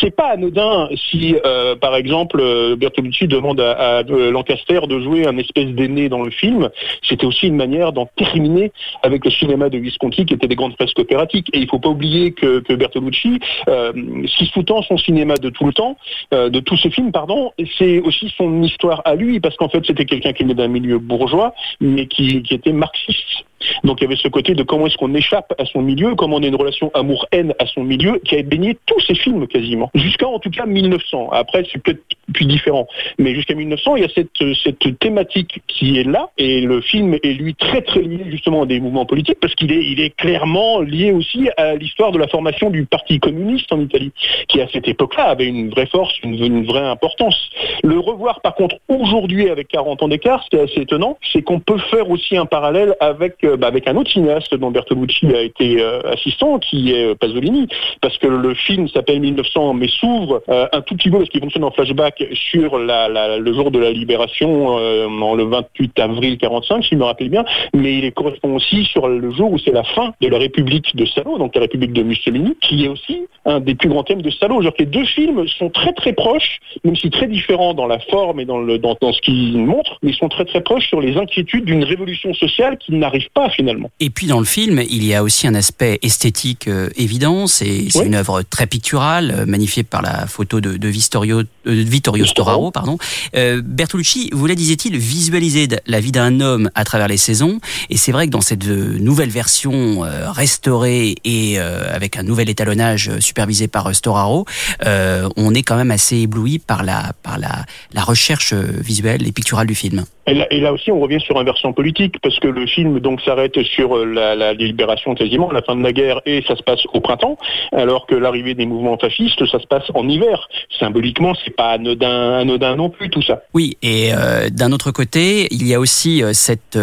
C'est 0.00 0.10
pas 0.16 0.32
anodin 0.32 0.88
si, 1.10 1.36
euh, 1.46 1.76
par 1.76 1.94
exemple, 1.94 2.40
euh, 2.40 2.74
Bertolucci 2.74 3.28
demande 3.28 3.60
à, 3.60 3.98
à, 3.98 4.02
Lancaster 4.02 4.80
de 4.88 5.00
jouer 5.00 5.28
un 5.28 5.38
espèce 5.38 5.68
d'aîné 5.68 6.08
dans 6.08 6.24
le 6.24 6.32
film. 6.32 6.70
C'était 7.08 7.26
aussi 7.26 7.46
une 7.46 7.56
manière 7.56 7.92
d'en 7.92 8.06
terminer 8.16 8.72
avec 9.04 9.24
le 9.24 9.30
cinéma 9.30 9.68
de 9.68 9.78
Visconti, 9.78 10.26
qui 10.26 10.34
était 10.34 10.48
des 10.48 10.56
grandes 10.56 10.74
fresques 10.74 10.98
opératiques. 10.98 11.48
Et 11.52 11.60
il 11.60 11.68
faut 11.68 11.78
pas 11.78 11.90
oublier 11.90 12.32
que, 12.32 12.58
que 12.58 12.72
Bertolucci 12.72 13.27
euh, 13.68 13.92
ce 14.26 14.38
qui 14.38 14.46
sous-tend 14.46 14.82
son 14.82 14.98
cinéma 14.98 15.34
de 15.36 15.50
tout 15.50 15.66
le 15.66 15.72
temps, 15.72 15.96
euh, 16.32 16.48
de 16.48 16.60
tous 16.60 16.76
ses 16.76 16.90
films, 16.90 17.12
pardon, 17.12 17.52
c'est 17.78 18.00
aussi 18.00 18.32
son 18.36 18.62
histoire 18.62 19.02
à 19.04 19.14
lui, 19.14 19.40
parce 19.40 19.56
qu'en 19.56 19.68
fait 19.68 19.84
c'était 19.86 20.04
quelqu'un 20.04 20.32
qui 20.32 20.42
venait 20.42 20.54
d'un 20.54 20.68
milieu 20.68 20.98
bourgeois, 20.98 21.54
mais 21.80 22.06
qui 22.06 22.42
était 22.50 22.72
marxiste. 22.72 23.44
Donc 23.84 24.00
il 24.00 24.04
y 24.04 24.06
avait 24.06 24.16
ce 24.16 24.28
côté 24.28 24.54
de 24.54 24.62
comment 24.62 24.86
est-ce 24.86 24.96
qu'on 24.96 25.14
échappe 25.14 25.52
à 25.58 25.64
son 25.64 25.82
milieu, 25.82 26.14
comment 26.14 26.36
on 26.36 26.42
a 26.42 26.46
une 26.46 26.54
relation 26.54 26.90
amour-haine 26.94 27.54
à 27.58 27.66
son 27.66 27.82
milieu, 27.82 28.20
qui 28.24 28.36
a 28.36 28.42
baigné 28.42 28.76
tous 28.86 29.00
ses 29.00 29.14
films 29.14 29.46
quasiment. 29.46 29.90
Jusqu'à 29.94 30.28
en 30.28 30.38
tout 30.38 30.50
cas 30.50 30.66
1900. 30.66 31.30
Après 31.32 31.64
c'est 31.70 31.82
peut-être 31.82 32.02
plus 32.32 32.46
différent. 32.46 32.86
Mais 33.18 33.34
jusqu'à 33.34 33.54
1900, 33.54 33.96
il 33.96 34.02
y 34.02 34.04
a 34.04 34.08
cette, 34.14 34.30
cette 34.62 34.98
thématique 34.98 35.62
qui 35.66 35.98
est 35.98 36.04
là, 36.04 36.30
et 36.38 36.60
le 36.60 36.80
film 36.80 37.14
est 37.22 37.32
lui 37.32 37.54
très 37.54 37.82
très 37.82 38.02
lié 38.02 38.26
justement 38.30 38.62
à 38.62 38.66
des 38.66 38.80
mouvements 38.80 39.06
politiques, 39.06 39.38
parce 39.40 39.54
qu'il 39.54 39.72
est, 39.72 39.84
il 39.84 40.00
est 40.00 40.14
clairement 40.16 40.80
lié 40.80 41.12
aussi 41.12 41.48
à 41.56 41.74
l'histoire 41.74 42.12
de 42.12 42.18
la 42.18 42.28
formation 42.28 42.70
du 42.70 42.84
Parti 42.84 43.17
communiste 43.20 43.72
en 43.72 43.80
Italie, 43.80 44.12
qui 44.48 44.60
à 44.60 44.68
cette 44.68 44.88
époque-là 44.88 45.24
avait 45.24 45.46
une 45.46 45.70
vraie 45.70 45.86
force, 45.86 46.14
une, 46.22 46.66
vraie 46.66 46.86
importance. 46.86 47.50
Le 47.82 47.98
revoir 47.98 48.40
par 48.40 48.54
contre 48.54 48.76
aujourd'hui 48.88 49.50
avec 49.50 49.68
40 49.68 50.02
ans 50.02 50.08
d'écart, 50.08 50.44
c'est 50.50 50.60
assez 50.60 50.80
étonnant, 50.80 51.18
c'est 51.32 51.42
qu'on 51.42 51.60
peut 51.60 51.78
faire 51.90 52.10
aussi 52.10 52.36
un 52.36 52.46
parallèle 52.46 52.96
avec 53.00 53.44
bah, 53.58 53.68
avec 53.68 53.86
un 53.88 53.96
autre 53.96 54.10
cinéaste 54.10 54.54
dont 54.54 54.70
Bertolucci 54.70 55.26
a 55.34 55.42
été 55.42 55.80
euh, 55.80 56.00
assistant, 56.12 56.58
qui 56.58 56.92
est 56.92 57.10
euh, 57.10 57.14
Pasolini, 57.14 57.68
parce 58.00 58.16
que 58.18 58.26
le 58.26 58.54
film 58.54 58.88
s'appelle 58.88 59.20
1900 59.20 59.74
mais 59.74 59.88
s'ouvre 59.88 60.42
euh, 60.48 60.66
un 60.72 60.80
tout 60.80 60.96
petit 60.96 61.10
peu 61.10 61.18
parce 61.18 61.30
qu'il 61.30 61.40
fonctionne 61.40 61.64
en 61.64 61.70
flashback 61.70 62.24
sur 62.32 62.78
le 62.78 63.52
jour 63.52 63.70
de 63.70 63.78
la 63.78 63.90
libération, 63.90 64.78
le 64.78 65.44
28 65.44 65.98
avril 65.98 66.38
45, 66.38 66.82
si 66.82 66.90
je 66.90 66.96
me 66.96 67.04
rappelle 67.04 67.28
bien, 67.28 67.44
mais 67.74 67.98
il 67.98 68.12
correspond 68.12 68.56
aussi 68.56 68.84
sur 68.84 69.08
le 69.08 69.30
jour 69.32 69.52
où 69.52 69.58
c'est 69.58 69.72
la 69.72 69.84
fin 69.84 70.12
de 70.20 70.28
la 70.28 70.38
République 70.38 70.94
de 70.96 71.04
Salo, 71.06 71.38
donc 71.38 71.54
la 71.54 71.62
République 71.62 71.92
de 71.92 72.02
Mussolini, 72.02 72.56
qui 72.60 72.84
est 72.84 72.88
aussi 72.88 73.07
un 73.44 73.60
des 73.60 73.74
plus 73.74 73.88
grands 73.88 74.04
thèmes 74.04 74.22
de 74.22 74.30
que 74.70 74.74
les 74.78 74.86
deux 74.86 75.04
films 75.04 75.46
sont 75.58 75.70
très 75.70 75.92
très 75.92 76.12
proches, 76.12 76.60
même 76.84 76.96
si 76.96 77.10
très 77.10 77.26
différents 77.26 77.74
dans 77.74 77.86
la 77.86 77.98
forme 77.98 78.40
et 78.40 78.44
dans, 78.44 78.58
le, 78.58 78.78
dans, 78.78 78.96
dans 79.00 79.12
ce 79.12 79.20
qu'ils 79.20 79.58
montrent, 79.58 79.98
mais 80.02 80.10
ils 80.10 80.16
sont 80.16 80.28
très 80.28 80.44
très 80.44 80.60
proches 80.60 80.88
sur 80.88 81.00
les 81.00 81.16
inquiétudes 81.16 81.64
d'une 81.64 81.84
révolution 81.84 82.34
sociale 82.34 82.78
qui 82.78 82.92
n'arrive 82.92 83.28
pas 83.34 83.50
finalement. 83.50 83.90
Et 84.00 84.10
puis 84.10 84.26
dans 84.26 84.38
le 84.38 84.44
film, 84.44 84.82
il 84.88 85.04
y 85.04 85.14
a 85.14 85.22
aussi 85.22 85.46
un 85.46 85.54
aspect 85.54 85.98
esthétique 86.02 86.68
euh, 86.68 86.88
évident. 86.96 87.46
C'est 87.46 87.88
une 88.04 88.14
œuvre 88.14 88.42
très 88.42 88.66
picturale, 88.66 89.34
euh, 89.36 89.46
magnifiée 89.46 89.82
par 89.82 90.02
la 90.02 90.26
photo 90.26 90.60
de, 90.60 90.76
de, 90.76 90.88
Vittorio, 90.88 91.40
euh, 91.40 91.44
Vittorio 91.66 92.24
Storaro. 92.24 92.70
Pardon. 92.70 92.98
Bertolucci 93.34 94.30
voulait, 94.32 94.54
disait-il, 94.54 94.96
visualiser 94.96 95.68
la 95.86 96.00
vie 96.00 96.12
d'un 96.12 96.40
homme 96.40 96.70
à 96.74 96.84
travers 96.84 97.08
les 97.08 97.16
saisons. 97.16 97.60
Et 97.90 97.96
c'est 97.96 98.12
vrai 98.12 98.26
que 98.26 98.32
dans 98.32 98.40
cette 98.40 98.66
nouvelle 98.66 99.30
version 99.30 100.00
restaurée 100.32 101.14
et 101.24 101.58
avec 101.58 102.16
un 102.16 102.22
nouvel 102.22 102.48
étalonnage 102.48 102.97
supervisé 103.20 103.68
par 103.68 103.94
Storaro, 103.94 104.44
on 104.84 105.54
est 105.54 105.62
quand 105.62 105.76
même 105.76 105.90
assez 105.90 106.16
ébloui 106.16 106.58
par 106.58 106.82
la, 106.82 107.12
par 107.22 107.38
la, 107.38 107.64
la 107.92 108.02
recherche 108.02 108.52
visuelle 108.52 109.26
et 109.26 109.32
picturale 109.32 109.66
du 109.66 109.74
film. 109.74 110.04
Et 110.50 110.60
là, 110.60 110.72
aussi, 110.72 110.90
on 110.90 111.00
revient 111.00 111.20
sur 111.20 111.38
un 111.38 111.44
versant 111.44 111.72
politique, 111.72 112.16
parce 112.22 112.38
que 112.38 112.48
le 112.48 112.66
film 112.66 113.00
donc 113.00 113.20
s'arrête 113.22 113.62
sur 113.62 113.96
euh, 113.96 114.04
la, 114.04 114.34
la, 114.34 114.52
libération 114.52 115.14
quasiment, 115.14 115.50
la 115.50 115.62
fin 115.62 115.74
de 115.74 115.82
la 115.82 115.92
guerre, 115.92 116.20
et 116.26 116.44
ça 116.46 116.54
se 116.54 116.62
passe 116.62 116.80
au 116.92 117.00
printemps, 117.00 117.38
alors 117.72 118.06
que 118.06 118.14
l'arrivée 118.14 118.54
des 118.54 118.66
mouvements 118.66 118.98
fascistes, 118.98 119.46
ça 119.46 119.58
se 119.58 119.66
passe 119.66 119.84
en 119.94 120.06
hiver. 120.06 120.48
Symboliquement, 120.78 121.34
c'est 121.44 121.54
pas 121.54 121.70
anodin, 121.70 122.38
anodin 122.40 122.76
non 122.76 122.90
plus 122.90 123.08
tout 123.08 123.22
ça. 123.22 123.42
Oui, 123.54 123.78
et 123.82 124.10
euh, 124.12 124.50
d'un 124.50 124.72
autre 124.72 124.90
côté, 124.90 125.48
il 125.50 125.66
y 125.66 125.74
a 125.74 125.80
aussi 125.80 126.22
euh, 126.22 126.32
cette 126.32 126.78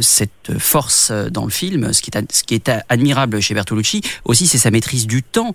cette 0.00 0.58
force 0.58 1.12
dans 1.30 1.44
le 1.44 1.50
film, 1.50 1.92
ce 1.92 2.02
qui 2.02 2.10
est 2.10 2.32
ce 2.32 2.44
qui 2.44 2.54
est 2.54 2.70
admirable 2.88 3.40
chez 3.40 3.54
Bertolucci, 3.54 4.02
aussi 4.24 4.46
c'est 4.46 4.58
sa 4.58 4.70
maîtrise 4.70 5.06
du 5.06 5.22
temps, 5.22 5.52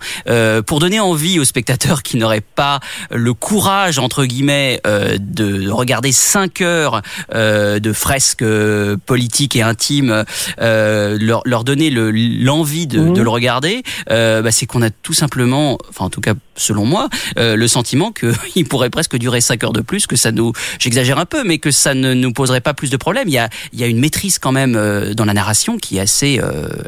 pour 0.65 0.79
donner 0.79 0.99
envie 0.99 1.39
aux 1.39 1.43
spectateurs 1.43 2.03
qui 2.03 2.17
n'auraient 2.17 2.41
pas 2.41 2.79
le 3.11 3.33
courage 3.33 3.99
entre 3.99 4.25
guillemets 4.25 4.81
de 5.19 5.69
regarder 5.69 6.11
cinq 6.11 6.61
heures 6.61 7.01
euh, 7.33 7.79
de 7.79 7.93
fresques 7.93 8.41
euh, 8.41 8.97
politiques 9.05 9.55
et 9.55 9.61
intimes, 9.61 10.25
euh, 10.61 11.17
leur, 11.19 11.41
leur, 11.45 11.63
donner 11.63 11.89
l'envie 11.89 12.87
de, 12.87 13.09
de, 13.09 13.21
le 13.21 13.29
regarder, 13.29 13.83
bah, 14.07 14.51
c'est 14.51 14.65
qu'on 14.65 14.81
a 14.81 14.89
tout 14.89 15.13
simplement, 15.13 15.77
enfin 15.89 16.05
en 16.05 16.09
tout 16.09 16.21
cas 16.21 16.33
selon 16.55 16.85
moi, 16.85 17.09
le 17.37 17.67
sentiment 17.67 18.11
qu'il 18.11 18.65
pourrait 18.69 18.89
presque 18.89 19.17
durer 19.17 19.41
5 19.41 19.63
heures 19.63 19.73
de 19.73 19.81
plus, 19.81 20.07
que 20.07 20.15
ça 20.15 20.31
nous, 20.31 20.51
j'exagère 20.79 21.19
un 21.19 21.25
peu, 21.25 21.43
mais 21.43 21.57
que 21.57 21.71
ça 21.71 21.93
ne 21.93 22.13
nous 22.13 22.31
poserait 22.31 22.61
pas 22.61 22.73
plus 22.73 22.89
de 22.89 22.97
problèmes. 22.97 23.27
Il 23.27 23.33
y 23.33 23.37
a, 23.37 23.49
il 23.73 23.79
y 23.79 23.83
a 23.83 23.87
une 23.87 23.99
maîtrise 23.99 24.39
quand 24.39 24.51
même 24.51 24.73
dans 25.15 25.25
la 25.25 25.33
narration 25.33 25.77
qui 25.77 25.97
est 25.97 26.01
assez, 26.01 26.39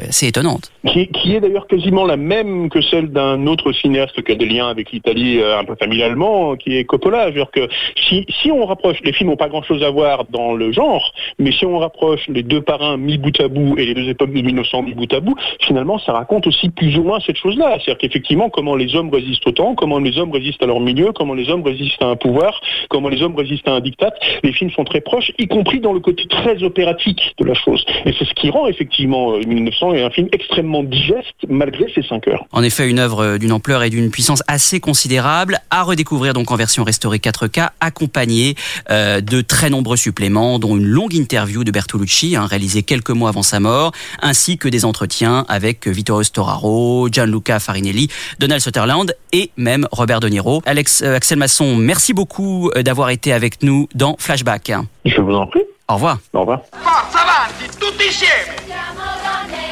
assez 0.08 0.26
étonnante. 0.26 0.70
Qui, 0.86 1.08
qui 1.08 1.34
est 1.34 1.40
d'ailleurs 1.40 1.66
quasiment 1.66 2.04
la 2.04 2.16
même 2.16 2.70
que 2.70 2.80
celle 2.80 3.10
d'un 3.10 3.46
autre 3.46 3.72
cinéaste 3.72 4.22
qui 4.22 4.32
a 4.32 4.34
des 4.34 4.46
liens 4.46 4.68
avec 4.68 4.92
l'Italie 4.92 5.40
un 5.42 5.64
peu 5.64 5.74
familialement, 5.76 6.56
qui 6.56 6.76
est 6.76 6.84
Coppola. 6.84 7.30
-dire 7.30 7.50
que 7.50 7.68
si, 8.08 8.26
si 8.40 8.50
on 8.50 8.64
rapproche, 8.64 8.98
les 9.04 9.12
films 9.12 9.30
n'ont 9.30 9.36
pas 9.36 9.48
grand-chose 9.48 9.82
à 9.82 9.90
voir 9.90 10.24
dans 10.30 10.54
le 10.54 10.72
genre, 10.72 11.12
mais 11.38 11.52
si 11.52 11.64
on 11.66 11.78
rapproche 11.78 12.26
les 12.28 12.42
deux 12.42 12.60
parrains 12.60 12.96
mis 12.96 13.18
bout 13.18 13.38
à 13.40 13.48
bout 13.48 13.76
et 13.78 13.86
les 13.86 13.94
deux 13.94 14.08
époques 14.08 14.32
de 14.32 14.40
1900 14.40 14.82
mis 14.82 14.94
bout 14.94 15.12
à 15.12 15.20
bout, 15.20 15.36
finalement, 15.66 15.98
ça 15.98 16.12
raconte 16.12 16.46
aussi 16.46 16.68
plus 16.70 16.96
ou 16.96 17.02
moins 17.02 17.20
cette 17.20 17.36
chose-là. 17.36 17.78
C'est-à-dire 17.78 17.98
qu'effectivement, 17.98 18.48
comment 18.50 18.76
les 18.76 18.94
hommes 18.94 19.10
résistent 19.10 19.46
au 19.48 19.52
comment 19.76 19.98
les 19.98 20.18
hommes 20.18 20.32
résistent 20.32 20.62
à 20.62 20.66
leur 20.66 20.80
milieu, 20.80 21.12
comment 21.12 21.34
les 21.34 21.48
hommes 21.50 21.62
résistent 21.62 22.02
à 22.02 22.06
un 22.06 22.16
pouvoir, 22.16 22.60
comment 22.88 23.08
les 23.08 23.22
hommes 23.22 23.36
résistent 23.36 23.68
à 23.68 23.72
un 23.72 23.80
diktat. 23.80 24.12
Les 24.42 24.52
films 24.52 24.70
sont 24.70 24.84
très 24.84 25.00
proches, 25.00 25.32
y 25.38 25.46
compris 25.46 25.80
dans 25.80 25.92
le 25.92 26.00
côté 26.00 26.26
très 26.28 26.62
opératique 26.62 27.34
de 27.38 27.44
la 27.44 27.54
chose. 27.54 27.84
Et 28.04 28.14
c'est 28.18 28.24
ce 28.24 28.34
qui 28.34 28.50
rend 28.50 28.66
effectivement 28.68 29.36
1900 29.38 29.92
un 29.92 30.10
film 30.10 30.28
extrêmement 30.32 30.82
digeste 30.82 31.34
malgré 31.48 31.92
ses 31.92 32.02
5 32.02 32.28
heures. 32.28 32.44
En 32.52 32.62
effet, 32.62 32.88
une 32.88 32.98
œuvre 32.98 33.38
d'une 33.38 33.52
ampleur 33.52 33.82
et 33.82 33.90
d'une 33.90 34.10
puissance 34.10 34.42
assez 34.46 34.80
considérable 34.80 35.58
à 35.70 35.82
redécouvrir 35.82 36.32
donc 36.32 36.50
en 36.50 36.56
version 36.56 36.84
restaurée 36.84 37.18
4K, 37.18 37.70
accompagnée 37.80 38.54
de 38.88 39.40
très 39.40 39.70
nombreux 39.70 39.96
suppléments, 39.96 40.58
dont 40.58 40.76
une 40.76 40.84
longue 40.84 41.14
interview 41.14 41.64
de 41.64 41.70
Bertolucci, 41.70 42.36
hein, 42.36 42.46
réalisée 42.46 42.82
quelques 42.82 43.10
mois 43.10 43.30
avant 43.30 43.42
sa 43.42 43.60
mort, 43.60 43.92
ainsi 44.22 44.58
que 44.58 44.68
des 44.68 44.84
entretiens 44.84 45.44
avec 45.48 45.86
Vittorio 45.86 46.22
Storaro, 46.22 47.08
Gianluca 47.10 47.58
Farinelli, 47.60 48.08
Donald 48.38 48.60
Sutherland 48.60 49.14
et 49.32 49.47
même 49.56 49.86
Robert 49.92 50.20
De 50.20 50.28
Niro. 50.28 50.62
Alex, 50.66 51.02
euh, 51.02 51.16
Axel 51.16 51.38
Masson, 51.38 51.76
merci 51.76 52.12
beaucoup 52.12 52.70
euh, 52.76 52.82
d'avoir 52.82 53.10
été 53.10 53.32
avec 53.32 53.62
nous 53.62 53.88
dans 53.94 54.16
Flashback. 54.18 54.72
Je 55.04 55.20
vous 55.20 55.34
en 55.34 55.46
prie. 55.46 55.62
Au 55.88 55.94
revoir. 55.94 56.18
Au 56.34 56.40
revoir. 56.40 56.60
Forza 56.82 57.18
avanti, 57.20 57.68
tutti 57.78 58.08
insieme! 58.08 59.67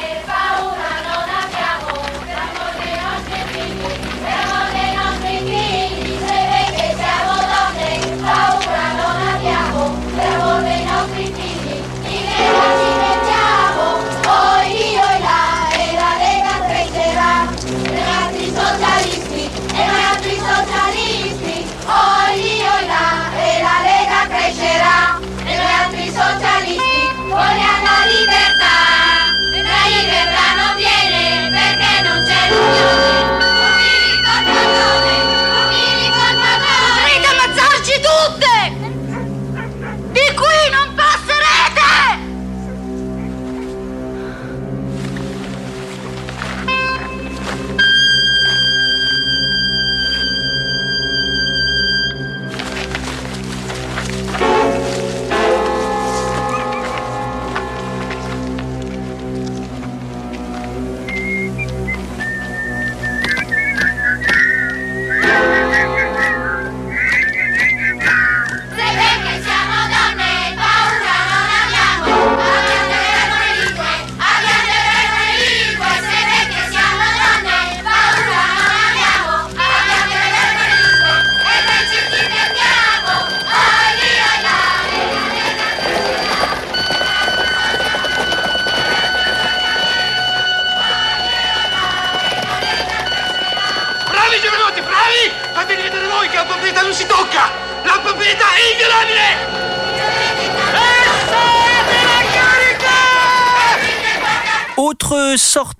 Autre 105.37 105.76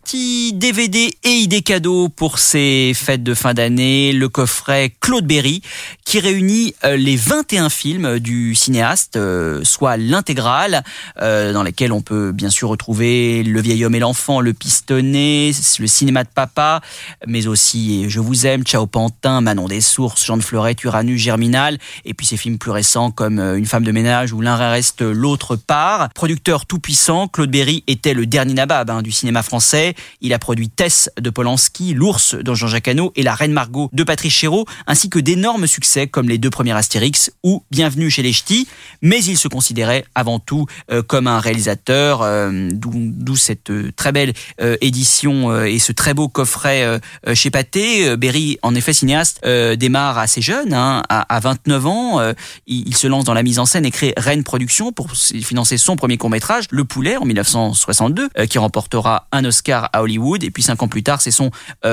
DVD 0.53 1.09
et 1.23 1.29
idée 1.29 1.61
cadeau 1.61 2.09
pour 2.09 2.39
ces 2.39 2.93
fêtes 2.95 3.23
de 3.23 3.33
fin 3.33 3.53
d'année, 3.53 4.13
le 4.13 4.29
coffret 4.29 4.93
Claude 4.99 5.25
Berry 5.25 5.61
qui 6.05 6.19
réunit 6.19 6.73
euh, 6.85 6.95
les 6.95 7.15
21 7.15 7.69
films 7.69 8.19
du 8.19 8.55
cinéaste, 8.55 9.17
euh, 9.17 9.61
soit 9.63 9.97
l'intégrale, 9.97 10.83
euh, 11.21 11.53
dans 11.53 11.63
lesquels 11.63 11.91
on 11.91 12.01
peut 12.01 12.31
bien 12.31 12.49
sûr 12.49 12.69
retrouver 12.69 13.43
Le 13.43 13.61
vieil 13.61 13.83
homme 13.83 13.95
et 13.95 13.99
l'enfant, 13.99 14.39
Le 14.39 14.53
pistonné, 14.53 15.51
le 15.79 15.87
cinéma 15.87 16.23
de 16.23 16.29
papa, 16.33 16.81
mais 17.25 17.47
aussi 17.47 18.09
Je 18.09 18.19
vous 18.19 18.45
aime, 18.45 18.63
Ciao 18.63 18.87
Pantin, 18.87 19.41
Manon 19.41 19.67
des 19.67 19.81
sources, 19.81 20.25
Jean 20.25 20.37
de 20.37 20.43
Fleurette, 20.43 20.83
Uranus, 20.83 21.19
Germinal, 21.19 21.77
et 22.05 22.13
puis 22.13 22.25
ces 22.25 22.37
films 22.37 22.57
plus 22.57 22.71
récents 22.71 23.11
comme 23.11 23.39
Une 23.39 23.65
femme 23.65 23.83
de 23.83 23.91
ménage 23.91 24.33
où 24.33 24.41
l'un 24.41 24.55
reste 24.55 25.01
l'autre 25.01 25.55
part. 25.55 26.09
Producteur 26.13 26.65
tout 26.65 26.79
puissant, 26.79 27.27
Claude 27.27 27.51
Berry 27.51 27.83
était 27.87 28.13
le 28.13 28.25
dernier 28.25 28.53
nabab 28.53 28.89
hein, 28.89 29.01
du 29.01 29.11
cinéma 29.11 29.43
français. 29.43 29.93
Il 30.21 30.33
a 30.33 30.36
produit 30.39 30.69
Tess 30.69 31.09
de 31.19 31.29
Polanski, 31.29 31.93
L'ours 31.93 32.35
de 32.35 32.53
Jean-Jacques 32.53 32.87
Hano 32.87 33.11
et 33.15 33.23
La 33.23 33.35
Reine 33.35 33.53
Margot 33.53 33.89
de 33.93 34.03
Patrice 34.03 34.33
Chéreau, 34.33 34.65
ainsi 34.85 35.09
que 35.09 35.19
d'énormes 35.19 35.67
succès 35.67 36.07
comme 36.07 36.29
les 36.29 36.37
deux 36.37 36.49
premiers 36.49 36.73
Astérix 36.73 37.31
ou 37.43 37.63
Bienvenue 37.71 38.09
chez 38.09 38.21
les 38.21 38.33
Ch'tis. 38.33 38.67
Mais 39.01 39.23
il 39.23 39.37
se 39.37 39.47
considérait 39.47 40.05
avant 40.15 40.39
tout 40.39 40.65
euh, 40.91 41.01
comme 41.01 41.27
un 41.27 41.39
réalisateur, 41.39 42.21
euh, 42.21 42.69
d'où 42.71 43.35
cette 43.35 43.69
euh, 43.69 43.91
très 43.95 44.11
belle 44.11 44.33
édition 44.81 45.63
et 45.63 45.79
ce 45.79 45.91
très 45.91 46.13
beau 46.13 46.27
coffret 46.27 46.99
chez 47.33 47.49
Pathé. 47.49 48.15
Berry, 48.17 48.57
en 48.61 48.75
effet 48.75 48.93
cinéaste, 48.93 49.45
démarre 49.45 50.17
assez 50.17 50.41
jeune, 50.41 50.73
hein, 50.73 51.03
à, 51.09 51.39
29 51.39 51.85
ans. 51.85 52.33
il, 52.65 52.95
se 52.95 53.07
lance 53.07 53.23
dans 53.23 53.33
la 53.33 53.43
mise 53.43 53.59
en 53.59 53.65
scène 53.65 53.85
et 53.85 53.91
crée 53.91 54.13
Reine 54.17 54.43
Productions 54.43 54.91
pour 54.91 55.11
financer 55.11 55.77
son 55.77 55.95
premier 55.95 56.17
court 56.17 56.29
métrage, 56.29 56.65
Le 56.71 56.83
Poulet, 56.83 57.17
en 57.17 57.25
1962, 57.25 58.29
qui 58.49 58.57
remportera 58.57 59.27
un 59.31 59.45
Oscar 59.45 59.89
à 59.93 60.01
Hollywood. 60.01 60.26
Et 60.35 60.51
puis 60.51 60.63
cinq 60.63 60.83
ans 60.83 60.87
plus 60.87 61.03
tard, 61.03 61.21
c'est 61.21 61.31
son 61.31 61.51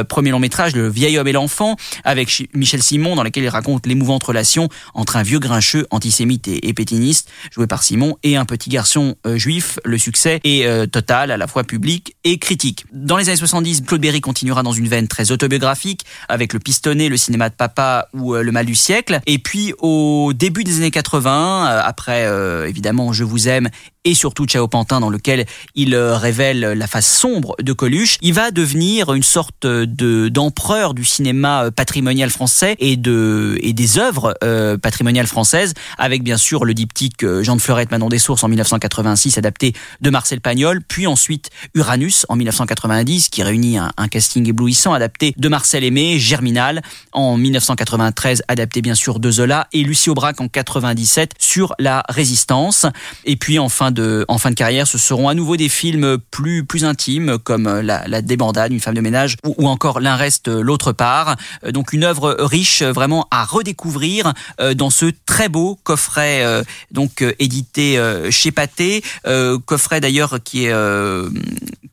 premier 0.09 0.31
long 0.31 0.39
métrage, 0.39 0.74
Le 0.74 0.89
vieil 0.89 1.19
homme 1.19 1.28
et 1.28 1.32
l'enfant, 1.32 1.77
avec 2.05 2.48
Michel 2.55 2.82
Simon, 2.82 3.16
dans 3.16 3.23
lequel 3.23 3.44
il 3.44 3.48
raconte 3.48 3.86
l'émouvante 3.86 4.24
relation 4.24 4.69
entre 4.94 5.16
un 5.16 5.23
vieux 5.23 5.39
grincheux 5.39 5.86
antisémite 5.90 6.48
et, 6.48 6.73
pétiniste, 6.74 7.31
joué 7.52 7.66
par 7.66 7.82
Simon, 7.82 8.16
et 8.23 8.36
un 8.36 8.44
petit 8.44 8.70
garçon 8.70 9.16
euh, 9.27 9.36
juif. 9.36 9.78
Le 9.85 9.98
succès 9.98 10.40
est 10.44 10.66
euh, 10.66 10.86
total, 10.86 11.31
à 11.31 11.36
la 11.36 11.47
fois 11.47 11.65
public 11.65 12.16
et 12.24 12.39
critique. 12.39 12.85
Dans 12.93 13.16
les 13.16 13.28
années 13.28 13.36
70, 13.36 13.82
Claude 13.82 14.01
Berry 14.01 14.20
continuera 14.20 14.62
dans 14.62 14.73
une 14.73 14.89
veine 14.89 15.09
très 15.09 15.31
autobiographique, 15.31 16.05
avec 16.28 16.52
Le 16.52 16.59
Pistonné, 16.59 17.09
Le 17.09 17.16
cinéma 17.16 17.48
de 17.48 17.55
papa 17.55 18.09
ou 18.12 18.35
euh, 18.35 18.43
Le 18.43 18.52
mal 18.52 18.66
du 18.66 18.74
siècle. 18.74 19.20
Et 19.27 19.39
puis 19.39 19.73
au 19.78 20.32
début 20.35 20.65
des 20.65 20.78
années 20.78 20.90
80, 20.90 21.65
après 21.85 22.24
évidemment 22.69 23.12
Je 23.12 23.24
vous 23.24 23.48
aime 23.48 23.69
et 24.05 24.14
surtout 24.14 24.47
Chao 24.47 24.68
Pantin 24.68 25.01
dans 25.01 25.10
lequel 25.10 25.47
il 25.74 25.94
euh, 25.94 26.16
révèle 26.16 26.60
la 26.60 26.86
face 26.86 27.10
sombre 27.10 27.56
de 27.60 27.72
Coluche, 27.72 28.18
il 28.20 28.35
va 28.35 28.51
devenir 28.51 29.14
une 29.14 29.22
sorte 29.22 29.66
de 29.66 30.28
d'empereur 30.28 30.94
du 30.94 31.05
cinéma 31.05 31.64
euh, 31.64 31.70
patrimonial 31.70 32.31
français 32.31 32.76
et 32.78 32.97
de 32.97 33.59
et 33.60 33.72
des 33.72 33.98
œuvres 33.98 34.35
euh, 34.44 34.76
patrimoniales 34.76 35.26
françaises 35.26 35.74
avec 35.98 36.22
bien 36.22 36.36
sûr 36.36 36.64
le 36.64 36.74
diptyque 36.74 37.24
Jean 37.43 37.56
de 37.56 37.62
Fleurette 37.62 37.90
Manon 37.90 38.09
des 38.09 38.18
Sources 38.18 38.44
en 38.44 38.48
1986 38.48 39.39
adapté 39.39 39.72
de 40.01 40.10
Marcel 40.10 40.40
Pagnol, 40.40 40.82
puis 40.86 41.06
ensuite 41.06 41.51
Uranus 41.74 42.26
en 42.28 42.36
1990 42.36 43.31
qui 43.31 43.43
réunit 43.43 43.78
un, 43.78 43.93
un 43.97 44.09
casting 44.09 44.47
éblouissant 44.48 44.93
adapté 44.93 45.35
de 45.36 45.48
Marcel 45.48 45.82
Aimé, 45.82 46.18
Germinal 46.18 46.82
en 47.12 47.36
1993 47.36 48.43
adapté 48.48 48.82
bien 48.82 48.94
sûr 48.94 49.18
de 49.18 49.31
Zola 49.31 49.68
et 49.72 49.82
Lucie 49.82 50.10
Aubrac 50.10 50.40
en 50.40 50.48
97 50.48 51.32
sur 51.39 51.74
la 51.78 52.05
résistance. 52.09 52.86
Et 53.24 53.36
puis 53.36 53.59
enfin 53.59 53.93
en 54.28 54.38
fin 54.38 54.50
de 54.50 54.54
carrière, 54.54 54.86
ce 54.86 54.98
seront 54.98 55.28
à 55.28 55.34
nouveau 55.34 55.56
des 55.56 55.68
films 55.68 56.18
plus, 56.30 56.64
plus 56.64 56.84
intimes, 56.84 57.38
comme 57.38 57.80
la, 57.80 58.06
la 58.06 58.22
débandade, 58.22 58.72
une 58.72 58.80
femme 58.80 58.94
de 58.94 59.00
ménage, 59.00 59.36
ou, 59.44 59.68
encore 59.68 60.00
l'un 60.00 60.16
reste 60.16 60.48
l'autre 60.48 60.92
part. 60.92 61.36
Euh, 61.64 61.72
donc 61.72 61.92
une 61.92 62.04
œuvre 62.04 62.36
riche, 62.38 62.82
vraiment 62.82 63.26
à 63.30 63.44
redécouvrir 63.44 64.32
euh, 64.60 64.74
dans 64.74 64.90
ce 64.90 65.06
très 65.26 65.48
beau 65.48 65.78
coffret, 65.82 66.44
euh, 66.44 66.62
donc 66.90 67.24
édité 67.38 68.00
chez 68.30 68.52
Pathé, 68.52 69.02
coffret 69.66 70.00
d'ailleurs 70.00 70.38
qui 70.42 70.66
est 70.66 70.74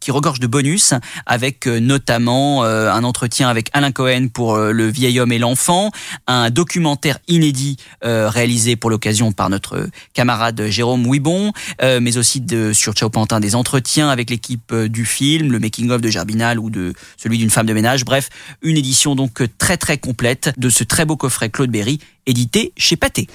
qui 0.02 0.12
regorge 0.12 0.42
de 0.42 0.48
bonus, 0.48 0.94
avec 1.26 1.68
notamment 1.68 2.64
un 2.64 3.04
entretien 3.04 3.48
avec 3.48 3.70
Alain 3.72 3.92
Cohen 3.92 4.28
pour 4.28 4.58
Le 4.58 4.90
vieil 4.90 5.20
homme 5.20 5.32
et 5.32 5.40
l'enfant, 5.40 5.92
un 6.28 6.50
documentaire 6.50 7.20
inédit 7.28 7.78
réalisé 8.02 8.76
pour 8.76 8.90
l'occasion 8.90 9.32
par 9.32 9.50
notre 9.50 9.88
camarade 10.14 10.66
Jérôme 10.68 11.06
Ouibon, 11.08 11.54
mais 11.80 12.18
aussi 12.18 12.42
de, 12.42 12.74
sur 12.74 12.94
Ciao 12.94 13.10
Pantin 13.10 13.40
des 13.40 13.56
entretiens 13.56 14.10
avec 14.10 14.30
l'équipe 14.30 14.74
du 14.76 15.06
film, 15.06 15.52
le 15.52 15.60
making-of 15.60 16.02
de 16.02 16.10
Gerbinal 16.10 16.60
ou 16.60 16.70
de 16.70 16.94
celui 17.16 17.38
d'une 17.38 17.52
femme 17.52 17.68
de 17.68 17.74
ménage. 17.74 18.04
Bref, 18.04 18.30
une 18.62 18.78
édition 18.78 19.16
donc 19.16 19.44
très 19.58 19.78
très 19.78 19.98
complète 19.98 20.54
de 20.58 20.70
ce 20.70 20.84
très 20.84 21.06
beau 21.06 21.16
coffret 21.16 21.50
Claude 21.50 21.70
Berry, 21.70 22.00
édité 22.26 22.74
chez 22.78 22.96
Pathé. 22.96 23.28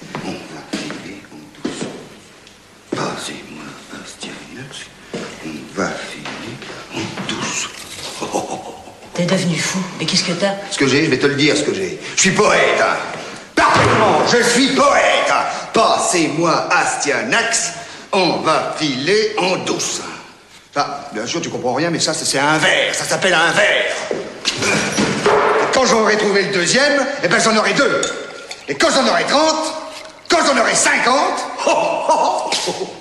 T'es 9.17 9.25
devenu 9.25 9.57
fou. 9.57 9.79
Mais 9.99 10.05
qu'est-ce 10.05 10.23
que 10.23 10.33
t'as 10.33 10.53
Ce 10.69 10.77
que 10.77 10.85
j'ai, 10.85 11.03
je 11.03 11.09
vais 11.09 11.17
te 11.17 11.25
le 11.25 11.33
dire, 11.33 11.57
ce 11.57 11.63
que 11.63 11.73
j'ai. 11.73 11.99
Je 12.15 12.21
suis 12.21 12.31
poète. 12.31 12.83
Parfaitement, 13.55 14.21
je 14.31 14.43
suis 14.43 14.67
poète. 14.75 15.33
Passez-moi 15.73 16.69
Astyanax, 16.71 17.71
on 18.11 18.37
va 18.41 18.75
filer 18.77 19.33
en 19.39 19.55
douce. 19.57 20.01
Ça, 20.71 21.09
bien 21.13 21.25
sûr, 21.25 21.41
tu 21.41 21.49
comprends 21.49 21.73
rien, 21.73 21.89
mais 21.89 21.99
ça, 21.99 22.13
c'est 22.13 22.37
un 22.37 22.59
verre. 22.59 22.93
Ça 22.93 23.05
s'appelle 23.05 23.33
un 23.33 23.51
verre. 23.53 23.95
quand 25.73 25.87
j'aurai 25.87 26.15
trouvé 26.17 26.43
le 26.43 26.53
deuxième, 26.53 27.03
eh 27.23 27.27
ben, 27.27 27.39
j'en 27.39 27.57
aurai 27.57 27.73
deux. 27.73 28.01
Et 28.67 28.75
quand 28.75 28.89
j'en 28.91 29.07
aurai 29.07 29.23
30, 29.23 29.55
quand 30.29 30.45
j'en 30.45 30.61
aurai 30.61 30.75
50, 30.75 31.15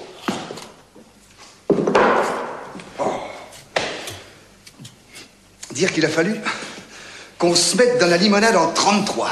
Dire 5.76 5.92
qu'il 5.92 6.06
a 6.06 6.08
fallu 6.08 6.34
qu'on 7.38 7.54
se 7.54 7.76
mette 7.76 8.00
dans 8.00 8.06
la 8.06 8.16
limonade 8.16 8.56
en 8.56 8.72
33, 8.72 9.28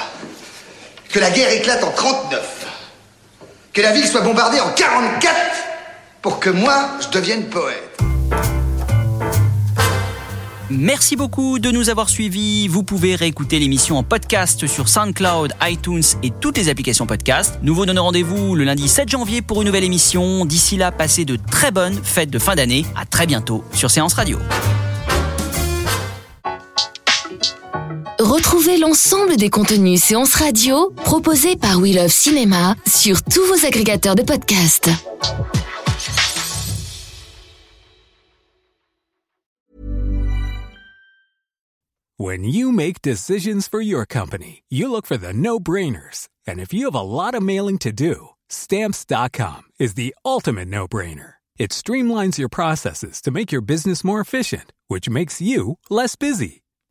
que 1.08 1.18
la 1.18 1.30
guerre 1.30 1.50
éclate 1.50 1.82
en 1.82 1.90
39, 1.90 2.66
que 3.72 3.80
la 3.80 3.92
ville 3.92 4.06
soit 4.06 4.20
bombardée 4.20 4.60
en 4.60 4.70
44 4.72 5.34
pour 6.20 6.40
que 6.40 6.50
moi, 6.50 6.98
je 7.00 7.08
devienne 7.08 7.44
poète. 7.44 7.98
Merci 10.68 11.16
beaucoup 11.16 11.58
de 11.58 11.70
nous 11.70 11.88
avoir 11.88 12.10
suivis. 12.10 12.68
Vous 12.68 12.82
pouvez 12.82 13.14
réécouter 13.14 13.58
l'émission 13.58 13.96
en 13.96 14.02
podcast 14.02 14.66
sur 14.66 14.90
SoundCloud, 14.90 15.54
iTunes 15.62 16.02
et 16.22 16.30
toutes 16.30 16.58
les 16.58 16.68
applications 16.68 17.06
podcast. 17.06 17.58
Nous 17.62 17.74
vous 17.74 17.86
donnons 17.86 18.02
rendez-vous 18.02 18.54
le 18.54 18.64
lundi 18.64 18.86
7 18.86 19.08
janvier 19.08 19.40
pour 19.40 19.62
une 19.62 19.68
nouvelle 19.68 19.84
émission. 19.84 20.44
D'ici 20.44 20.76
là, 20.76 20.92
passez 20.92 21.24
de 21.24 21.36
très 21.36 21.70
bonnes 21.70 21.98
fêtes 22.04 22.30
de 22.30 22.38
fin 22.38 22.54
d'année. 22.54 22.84
À 22.96 23.06
très 23.06 23.26
bientôt 23.26 23.64
sur 23.72 23.90
Séance 23.90 24.12
Radio. 24.12 24.38
Retrouvez 28.34 28.78
l'ensemble 28.78 29.36
des 29.36 29.48
contenus 29.48 30.02
séances 30.02 30.34
radio 30.34 30.90
proposés 31.04 31.54
par 31.54 31.78
We 31.78 31.94
Love 31.94 32.10
Cinéma 32.10 32.74
sur 32.84 33.22
tous 33.22 33.46
vos 33.46 33.64
agrégateurs 33.64 34.16
de 34.16 34.24
podcasts. 34.24 34.90
When 42.18 42.42
you 42.42 42.72
make 42.72 43.00
decisions 43.02 43.68
for 43.68 43.80
your 43.80 44.04
company, 44.04 44.64
you 44.68 44.90
look 44.90 45.06
for 45.06 45.16
the 45.16 45.32
no-brainers. 45.32 46.26
And 46.44 46.58
if 46.58 46.74
you 46.74 46.86
have 46.86 46.96
a 46.96 47.02
lot 47.02 47.36
of 47.36 47.42
mailing 47.44 47.78
to 47.78 47.92
do, 47.92 48.30
stamps.com 48.48 49.62
is 49.78 49.94
the 49.94 50.12
ultimate 50.24 50.66
no-brainer. 50.66 51.34
It 51.56 51.70
streamlines 51.70 52.36
your 52.36 52.48
processes 52.48 53.22
to 53.22 53.30
make 53.30 53.52
your 53.52 53.62
business 53.62 54.02
more 54.02 54.18
efficient, 54.18 54.72
which 54.88 55.08
makes 55.08 55.40
you 55.40 55.78
less 55.88 56.16
busy. 56.16 56.63